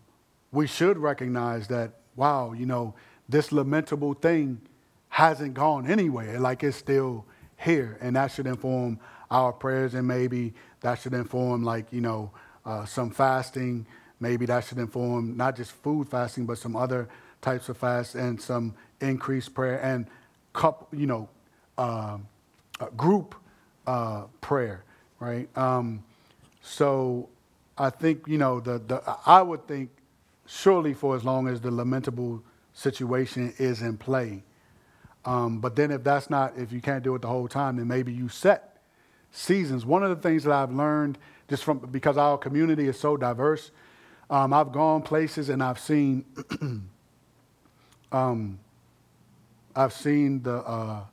we 0.52 0.68
should 0.68 0.96
recognize 0.96 1.66
that, 1.68 1.94
wow, 2.14 2.52
you 2.52 2.66
know, 2.66 2.94
this 3.28 3.50
lamentable 3.50 4.14
thing 4.14 4.60
hasn't 5.08 5.54
gone 5.54 5.90
anywhere. 5.90 6.38
Like 6.38 6.62
it's 6.62 6.76
still 6.76 7.26
here. 7.58 7.98
And 8.00 8.16
that 8.16 8.30
should 8.30 8.46
inform 8.46 9.00
our 9.30 9.52
prayers, 9.52 9.94
and 9.94 10.06
maybe 10.06 10.52
that 10.80 11.00
should 11.00 11.14
inform, 11.14 11.62
like, 11.62 11.92
you 11.92 12.00
know, 12.00 12.30
uh, 12.64 12.84
some 12.84 13.10
fasting. 13.10 13.86
Maybe 14.20 14.46
that 14.46 14.64
should 14.64 14.78
inform 14.78 15.36
not 15.36 15.56
just 15.56 15.72
food 15.72 16.08
fasting, 16.08 16.46
but 16.46 16.58
some 16.58 16.76
other 16.76 17.08
types 17.40 17.68
of 17.68 17.76
fast 17.76 18.14
and 18.14 18.40
some 18.40 18.74
increased 19.00 19.52
prayer 19.54 19.80
and, 19.82 20.06
couple, 20.52 20.86
you 20.96 21.06
know, 21.06 21.28
uh, 21.76 22.18
group 22.96 23.34
uh, 23.86 24.24
prayer, 24.40 24.84
right? 25.18 25.48
Um, 25.56 26.04
so 26.62 27.28
I 27.76 27.90
think, 27.90 28.28
you 28.28 28.38
know, 28.38 28.60
the, 28.60 28.78
the, 28.78 29.02
I 29.26 29.42
would 29.42 29.66
think 29.66 29.90
surely 30.46 30.94
for 30.94 31.16
as 31.16 31.24
long 31.24 31.48
as 31.48 31.60
the 31.60 31.70
lamentable 31.70 32.42
situation 32.74 33.52
is 33.58 33.82
in 33.82 33.96
play. 33.96 34.42
Um, 35.24 35.60
but 35.60 35.76
then 35.76 35.90
if 35.90 36.02
that's 36.04 36.30
not, 36.30 36.56
if 36.56 36.72
you 36.72 36.80
can't 36.80 37.02
do 37.02 37.14
it 37.14 37.22
the 37.22 37.28
whole 37.28 37.48
time, 37.48 37.76
then 37.76 37.88
maybe 37.88 38.12
you 38.12 38.28
set 38.28 38.78
seasons. 39.30 39.86
One 39.86 40.02
of 40.02 40.10
the 40.10 40.16
things 40.16 40.44
that 40.44 40.52
I've 40.52 40.72
learned 40.72 41.18
just 41.48 41.64
from, 41.64 41.78
because 41.78 42.16
our 42.16 42.38
community 42.38 42.86
is 42.88 42.98
so 42.98 43.16
diverse, 43.16 43.70
um, 44.30 44.52
I've 44.52 44.72
gone 44.72 45.02
places 45.02 45.48
and 45.48 45.62
I've 45.62 45.78
seen, 45.78 46.24
um, 48.12 48.58
I've 49.76 49.92
seen 49.92 50.42
the, 50.42 50.56
uh, 50.56 51.04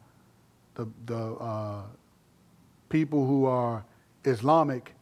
the, 0.76 0.88
the 1.06 1.18
uh, 1.18 1.82
people 2.90 3.26
who 3.26 3.46
are 3.46 3.84
Islamic, 4.24 4.94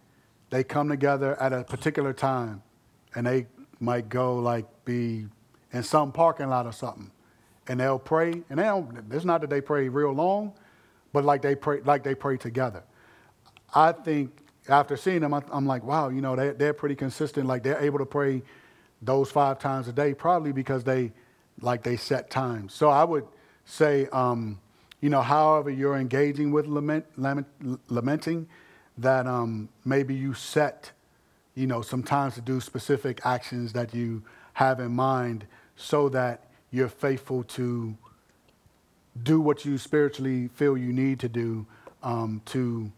they 0.49 0.63
come 0.63 0.89
together 0.89 1.39
at 1.41 1.53
a 1.53 1.63
particular 1.63 2.13
time 2.13 2.61
and 3.15 3.25
they 3.25 3.47
might 3.79 4.09
go 4.09 4.37
like 4.37 4.65
be 4.85 5.27
in 5.73 5.83
some 5.83 6.11
parking 6.11 6.49
lot 6.49 6.65
or 6.65 6.71
something. 6.71 7.11
And 7.67 7.79
they'll 7.79 7.99
pray 7.99 8.31
and 8.49 8.59
they 8.59 8.63
don't 8.63 8.97
it's 9.11 9.25
not 9.25 9.41
that 9.41 9.49
they 9.49 9.59
pray 9.59 9.89
real 9.89 10.13
long 10.13 10.53
but 11.13 11.25
like 11.25 11.41
they 11.41 11.55
pray 11.55 11.81
like 11.83 12.03
they 12.03 12.15
pray 12.15 12.37
together. 12.37 12.83
I 13.73 13.91
think 13.91 14.46
after 14.69 14.97
seeing 14.97 15.21
them 15.21 15.33
i'm 15.33 15.65
like 15.65 15.83
wow 15.83 16.09
you 16.09 16.21
know 16.21 16.35
they, 16.35 16.51
they're 16.51 16.73
pretty 16.73 16.95
consistent. 16.95 17.47
Like 17.47 17.63
they're 17.63 17.81
able 17.81 17.99
to 17.99 18.05
pray 18.05 18.41
those 19.01 19.31
five 19.31 19.59
times 19.59 19.87
a 19.87 19.93
day 19.93 20.13
probably 20.13 20.51
because 20.51 20.83
they 20.83 21.11
like 21.61 21.83
they 21.83 21.97
set 21.97 22.29
times. 22.29 22.73
So 22.73 22.89
i 22.89 23.03
would 23.03 23.25
say 23.65 24.07
um, 24.11 24.59
you 25.01 25.09
know, 25.09 25.21
however 25.21 25.69
you're 25.69 25.95
engaging 25.95 26.51
with 26.51 26.65
lament, 26.65 27.05
lament, 27.17 27.47
lamenting, 27.89 28.47
that 28.97 29.27
um, 29.27 29.69
maybe 29.85 30.15
you 30.15 30.33
set, 30.33 30.91
you 31.53 31.67
know, 31.67 31.81
some 31.81 32.01
times 32.01 32.33
to 32.35 32.41
do 32.41 32.59
specific 32.59 33.21
actions 33.23 33.73
that 33.73 33.93
you 33.93 34.23
have 34.53 34.79
in 34.79 34.91
mind 34.91 35.45
so 35.75 36.09
that 36.09 36.45
you're 36.71 36.89
faithful 36.89 37.43
to 37.43 37.95
do 39.21 39.39
what 39.39 39.65
you 39.65 39.77
spiritually 39.77 40.47
feel 40.47 40.75
you 40.77 40.91
need 40.91 41.19
to 41.19 41.29
do 41.29 41.65
um, 42.01 42.41
to 42.45 42.91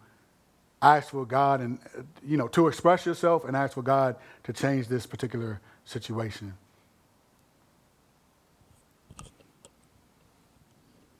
ask 0.81 1.09
for 1.09 1.25
God 1.25 1.61
and, 1.61 1.79
uh, 1.97 2.01
you 2.23 2.37
know, 2.37 2.47
to 2.49 2.67
express 2.67 3.05
yourself 3.05 3.45
and 3.45 3.55
ask 3.55 3.73
for 3.73 3.81
God 3.81 4.15
to 4.43 4.53
change 4.53 4.87
this 4.87 5.05
particular 5.05 5.59
situation. 5.85 6.53